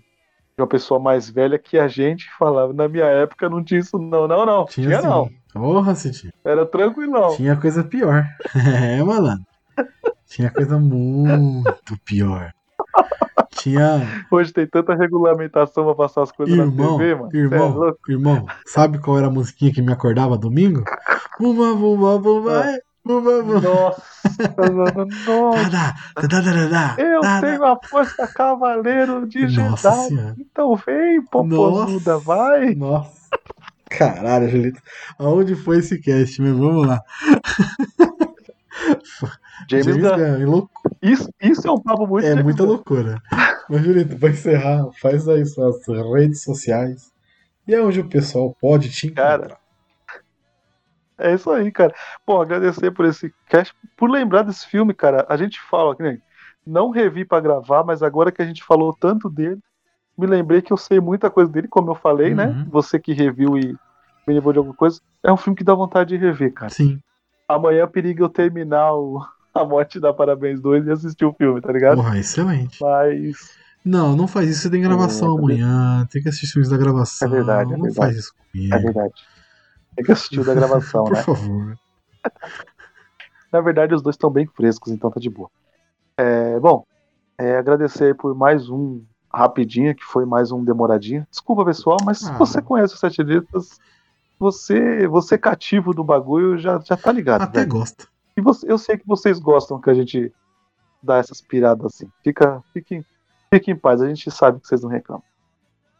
de 0.57 0.61
uma 0.61 0.67
pessoa 0.67 0.97
mais 1.01 1.29
velha 1.29 1.59
que 1.59 1.77
a 1.77 1.85
gente 1.87 2.29
falava. 2.39 2.71
Na 2.71 2.87
minha 2.87 3.03
época 3.03 3.49
não 3.49 3.61
tinha 3.61 3.81
isso, 3.81 3.97
não, 3.97 4.25
não, 4.25 4.45
não. 4.45 4.65
Tinha, 4.67 4.87
tinha 4.87 5.01
não. 5.01 5.29
Porra, 5.53 5.93
se 5.95 6.11
tinha. 6.11 6.31
Era 6.45 6.65
tranquilão. 6.65 7.35
Tinha 7.35 7.57
coisa 7.57 7.83
pior. 7.83 8.23
é, 8.55 9.03
malandro. 9.03 9.43
Tinha 10.27 10.49
coisa 10.49 10.79
muito 10.79 11.97
pior. 12.05 12.53
Tinha. 13.57 14.25
Hoje 14.29 14.51
tem 14.53 14.67
tanta 14.67 14.93
regulamentação 14.95 15.85
pra 15.85 15.95
passar 15.95 16.23
as 16.23 16.31
coisas 16.31 16.55
Irmão, 16.55 16.93
na 16.93 16.97
TV, 16.97 17.15
mano. 17.15 17.29
É 17.33 17.37
irmão, 17.37 17.69
louco? 17.69 17.99
irmão, 18.11 18.45
sabe 18.65 18.99
qual 18.99 19.17
era 19.17 19.27
a 19.27 19.31
musiquinha 19.31 19.71
que 19.73 19.81
me 19.81 19.91
acordava 19.91 20.37
domingo? 20.37 20.83
Bumba, 21.39 21.73
bumba, 21.75 22.19
bumba, 22.19 22.61
Ah. 22.61 22.71
é, 22.71 22.79
bumba, 23.03 23.41
bumba. 23.43 23.61
Nossa, 23.61 24.01
nossa. 25.25 25.93
Eu 26.97 27.21
tenho 27.41 27.65
a 27.65 27.77
força 27.83 28.27
cavaleiro. 28.27 29.27
Senhora. 29.29 30.35
Então 30.39 30.75
vem, 30.75 31.23
popozuda, 31.25 32.17
vai. 32.19 32.75
Nossa. 32.75 33.15
Caralho, 33.89 34.49
Julito. 34.49 34.81
Aonde 35.17 35.55
foi 35.55 35.77
esse 35.79 35.99
cast? 35.99 36.41
Mas 36.41 36.51
vamos 36.57 36.87
lá. 36.87 37.01
James, 39.69 39.97
Gunn. 39.97 40.47
Gunn, 40.47 40.67
é 41.01 41.07
Isso, 41.07 41.29
isso 41.41 41.67
é 41.67 41.71
um 41.71 41.79
papo 41.79 42.05
muito 42.07 42.25
É 42.25 42.29
James 42.29 42.43
muita 42.43 42.63
Gunn. 42.63 42.69
loucura. 42.69 43.21
Mas, 43.69 43.81
Julito, 43.83 44.17
pra 44.17 44.29
encerrar, 44.29 44.89
faz 45.01 45.27
aí 45.27 45.45
suas 45.45 45.77
redes 46.13 46.43
sociais. 46.43 47.11
E 47.67 47.73
é 47.73 47.81
onde 47.81 47.99
o 47.99 48.07
pessoal 48.09 48.55
pode 48.61 48.91
te 48.91 49.07
encontrar. 49.07 49.39
Cara, 49.39 49.57
É 51.17 51.33
isso 51.33 51.49
aí, 51.49 51.71
cara. 51.71 51.93
Bom, 52.27 52.41
agradecer 52.41 52.91
por 52.91 53.05
esse 53.05 53.33
cast, 53.47 53.73
por 53.97 54.09
lembrar 54.09 54.43
desse 54.43 54.67
filme, 54.67 54.93
cara. 54.93 55.25
A 55.29 55.37
gente 55.37 55.59
fala, 55.61 55.95
que 55.95 56.03
nem, 56.03 56.21
não 56.65 56.89
revi 56.89 57.23
pra 57.23 57.39
gravar, 57.39 57.83
mas 57.83 58.03
agora 58.03 58.31
que 58.31 58.41
a 58.41 58.45
gente 58.45 58.63
falou 58.63 58.93
tanto 58.93 59.29
dele, 59.29 59.59
me 60.17 60.27
lembrei 60.27 60.61
que 60.61 60.73
eu 60.73 60.77
sei 60.77 60.99
muita 60.99 61.29
coisa 61.29 61.49
dele, 61.51 61.67
como 61.67 61.91
eu 61.91 61.95
falei, 61.95 62.35
né? 62.35 62.47
Uhum. 62.47 62.65
Você 62.69 62.99
que 62.99 63.13
reviu 63.13 63.57
e 63.57 63.75
me 64.27 64.33
lembrou 64.33 64.51
de 64.53 64.59
alguma 64.59 64.75
coisa. 64.75 64.99
É 65.23 65.31
um 65.31 65.37
filme 65.37 65.55
que 65.57 65.63
dá 65.63 65.73
vontade 65.73 66.09
de 66.09 66.23
rever, 66.23 66.53
cara. 66.53 66.69
Sim. 66.69 66.99
Amanhã 67.47 67.87
periga 67.87 68.23
eu 68.23 68.29
terminar 68.29 68.93
o 68.93 69.21
A 69.55 69.63
Morte 69.65 69.99
da 69.99 70.13
Parabéns 70.13 70.59
2 70.61 70.85
e 70.85 70.91
assistir 70.91 71.25
o 71.25 71.33
filme, 71.33 71.61
tá 71.61 71.71
ligado? 71.71 71.95
Porra, 71.97 72.19
excelente. 72.19 72.77
Mas. 72.81 73.57
Não, 73.85 74.15
não 74.15 74.27
faz 74.27 74.49
isso. 74.49 74.61
Você 74.63 74.69
tem 74.69 74.81
gravação 74.81 75.35
É, 75.35 75.39
amanhã. 75.39 76.07
Tem 76.11 76.21
que 76.21 76.27
assistir 76.27 76.45
os 76.47 76.51
filmes 76.51 76.69
da 76.69 76.77
gravação. 76.77 77.27
É 77.27 77.31
verdade, 77.31 77.73
é 77.73 77.77
Não 77.77 77.83
verdade. 77.83 77.95
faz 77.95 78.17
isso 78.17 78.33
comigo. 78.51 78.75
É 78.75 78.79
verdade. 78.79 79.13
Tem 79.95 80.05
que 80.05 80.11
assistir 80.11 80.39
o 80.41 80.45
da 80.45 80.53
gravação, 80.53 81.03
Por 81.05 81.13
né? 81.13 81.23
favor. 81.23 81.75
Na 83.51 83.61
verdade, 83.61 83.93
os 83.95 84.01
dois 84.01 84.15
estão 84.15 84.29
bem 84.29 84.45
frescos, 84.47 84.91
então 84.91 85.09
tá 85.09 85.19
de 85.19 85.29
boa. 85.29 85.49
É, 86.17 86.59
bom, 86.59 86.85
é, 87.37 87.57
agradecer 87.57 88.13
por 88.15 88.35
mais 88.35 88.69
um 88.69 89.01
rapidinho, 89.33 89.95
que 89.95 90.03
foi 90.03 90.25
mais 90.25 90.51
um 90.51 90.63
demoradinho. 90.63 91.25
Desculpa, 91.29 91.63
pessoal, 91.63 91.97
mas 92.03 92.19
se 92.19 92.29
Ah. 92.29 92.37
você 92.37 92.61
conhece 92.61 92.93
os 92.93 92.99
Sete 92.99 93.23
Letras, 93.23 93.79
você, 94.39 95.07
você 95.07 95.37
cativo 95.37 95.93
do 95.93 96.03
bagulho 96.03 96.57
já, 96.57 96.79
já 96.79 96.97
tá 96.97 97.11
ligado. 97.11 97.43
Até 97.43 97.59
velho. 97.59 97.71
gosta. 97.71 98.05
E 98.37 98.41
você- 98.41 98.69
eu 98.69 98.77
sei 98.77 98.97
que 98.97 99.07
vocês 99.07 99.39
gostam 99.39 99.79
que 99.79 99.89
a 99.89 99.93
gente 99.93 100.31
dá 101.01 101.17
essas 101.17 101.41
piradas 101.41 101.85
assim. 101.85 102.09
Fica, 102.23 102.61
fiquem, 102.73 103.05
fiquem 103.53 103.73
em 103.73 103.77
paz, 103.77 104.01
a 104.01 104.07
gente 104.07 104.29
sabe 104.31 104.59
que 104.59 104.67
vocês 104.67 104.81
não 104.81 104.89
reclamam. 104.89 105.23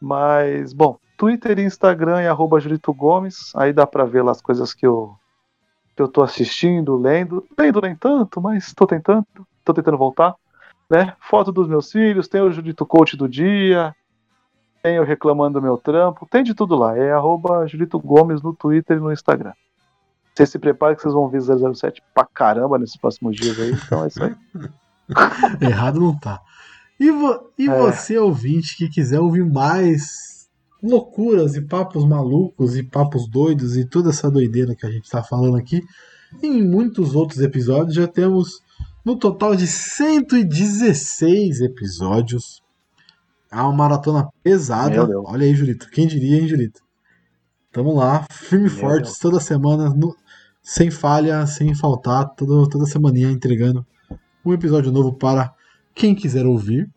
Mas, 0.00 0.72
bom, 0.72 0.98
Twitter 1.16 1.58
e 1.58 1.64
Instagram 1.64 2.20
é 2.20 2.28
arroba 2.28 2.60
Julito 2.60 2.92
Gomes, 2.92 3.52
aí 3.56 3.72
dá 3.72 3.86
pra 3.86 4.04
ver 4.04 4.22
lá 4.22 4.32
as 4.32 4.42
coisas 4.42 4.74
que 4.74 4.86
eu, 4.86 5.16
que 5.94 6.02
eu 6.02 6.08
tô 6.08 6.22
assistindo, 6.22 6.96
lendo. 6.96 7.46
Lendo 7.58 7.80
nem 7.80 7.96
tanto, 7.96 8.40
mas 8.40 8.74
tô 8.74 8.86
tentando, 8.86 9.26
tô 9.64 9.72
tentando 9.72 9.96
voltar. 9.96 10.34
Né? 10.90 11.14
Foto 11.18 11.50
dos 11.50 11.66
meus 11.66 11.90
filhos, 11.90 12.28
tem 12.28 12.40
o 12.42 12.52
Julito 12.52 12.84
Coach 12.84 13.16
do 13.16 13.28
dia, 13.28 13.94
tem 14.82 14.96
eu 14.96 15.04
reclamando 15.04 15.58
do 15.58 15.64
meu 15.64 15.76
trampo, 15.78 16.28
tem 16.30 16.44
de 16.44 16.54
tudo 16.54 16.76
lá. 16.76 16.96
É 16.96 17.12
arroba 17.12 17.66
Julito 17.66 17.98
Gomes 17.98 18.42
no 18.42 18.54
Twitter 18.54 18.98
e 18.98 19.00
no 19.00 19.12
Instagram. 19.12 19.52
Vocês 20.36 20.50
se 20.50 20.58
preparem 20.58 20.94
que 20.96 21.02
vocês 21.02 21.14
vão 21.14 21.28
ver 21.30 21.40
007 21.40 22.02
pra 22.14 22.26
caramba 22.26 22.78
nesses 22.78 22.96
próximos 22.98 23.34
dias 23.36 23.58
aí, 23.58 23.72
então 23.72 24.04
é 24.04 24.08
isso 24.08 24.22
aí. 24.22 24.34
Errado 25.60 25.98
não 26.00 26.18
tá. 26.18 26.40
E, 27.00 27.10
vo- 27.10 27.50
e 27.58 27.68
É. 27.68 27.78
você, 27.78 28.18
ouvinte, 28.18 28.76
que 28.76 28.88
quiser 28.88 29.20
ouvir 29.20 29.44
mais 29.50 30.48
loucuras 30.82 31.54
e 31.56 31.62
papos 31.62 32.04
malucos 32.06 32.76
e 32.76 32.82
papos 32.82 33.26
doidos 33.28 33.76
e 33.76 33.84
toda 33.86 34.10
essa 34.10 34.30
doideira 34.30 34.74
que 34.74 34.84
a 34.86 34.90
gente 34.90 35.08
tá 35.10 35.22
falando 35.22 35.56
aqui, 35.56 35.82
em 36.42 36.62
muitos 36.62 37.14
outros 37.14 37.40
episódios 37.40 37.94
já 37.94 38.06
temos 38.06 38.60
no 39.04 39.16
total 39.18 39.54
de 39.56 39.66
116 39.66 41.60
episódios. 41.60 42.62
É 43.50 43.56
uma 43.56 43.72
maratona 43.72 44.28
pesada. 44.42 45.06
Olha 45.24 45.44
aí, 45.46 45.54
Julito. 45.54 45.88
Quem 45.90 46.06
diria, 46.06 46.38
hein, 46.40 46.48
Julito? 46.48 46.80
Tamo 47.72 47.94
lá, 47.94 48.24
firme 48.30 48.66
e 48.66 48.70
fortes, 48.70 49.18
toda 49.18 49.38
semana, 49.38 49.90
no- 49.90 50.16
sem 50.66 50.90
falha, 50.90 51.46
sem 51.46 51.72
faltar, 51.76 52.34
todo, 52.34 52.68
toda 52.68 52.86
semaninha 52.86 53.30
entregando 53.30 53.86
um 54.44 54.52
episódio 54.52 54.90
novo 54.90 55.12
para 55.12 55.54
quem 55.94 56.12
quiser 56.12 56.44
ouvir. 56.44 56.90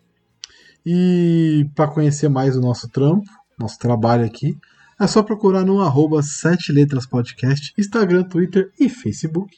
E 0.84 1.70
para 1.76 1.88
conhecer 1.88 2.30
mais 2.30 2.58
o 2.58 2.62
nosso 2.62 2.90
trampo, 2.90 3.30
nosso 3.60 3.78
trabalho 3.78 4.26
aqui, 4.26 4.58
é 5.00 5.06
só 5.06 5.22
procurar 5.22 5.64
no 5.64 5.82
arroba 5.82 6.24
7 6.24 6.72
letras 6.72 7.06
podcast, 7.06 7.72
Instagram, 7.78 8.24
Twitter 8.24 8.72
e 8.80 8.90
Facebook. 8.90 9.56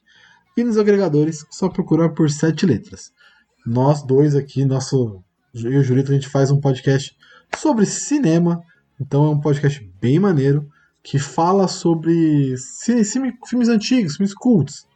E 0.58 0.64
nos 0.66 0.78
agregadores, 0.78 1.46
só 1.50 1.70
procurar 1.70 2.10
por 2.10 2.30
7 2.30 2.66
letras. 2.66 3.14
Nós 3.66 4.04
dois 4.04 4.36
aqui, 4.36 4.66
nosso, 4.66 5.24
eu 5.54 5.72
e 5.72 5.78
o 5.78 5.84
Julito, 5.84 6.12
a 6.12 6.16
gente 6.16 6.28
faz 6.28 6.52
um 6.52 6.60
podcast 6.60 7.16
sobre 7.56 7.86
cinema. 7.86 8.62
Então 9.00 9.28
é 9.28 9.30
um 9.30 9.40
podcast 9.40 9.90
bem 10.02 10.20
maneiro 10.20 10.68
que 11.04 11.18
fala 11.18 11.68
sobre 11.68 12.56
filmes 13.48 13.70
antigos, 13.70 14.18
filmes 14.18 14.34
cults, 14.34 14.88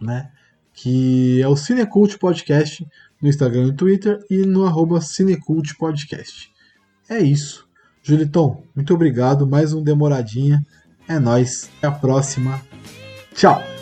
né? 0.00 0.30
Que 0.74 1.42
é 1.42 1.48
o 1.48 1.56
Cinecult 1.56 2.18
Podcast 2.18 2.86
no 3.20 3.28
Instagram 3.28 3.68
e 3.68 3.72
Twitter 3.74 4.18
e 4.30 4.46
no 4.46 4.64
arroba 4.64 5.00
Cinecult 5.00 5.76
Podcast. 5.76 6.50
É 7.08 7.18
isso. 7.18 7.68
Julitão, 8.02 8.62
muito 8.74 8.94
obrigado. 8.94 9.46
Mais 9.46 9.72
um 9.72 9.82
Demoradinha. 9.82 10.64
É 11.08 11.18
nóis. 11.18 11.68
Até 11.78 11.88
a 11.88 11.92
próxima. 11.92 12.62
Tchau. 13.34 13.79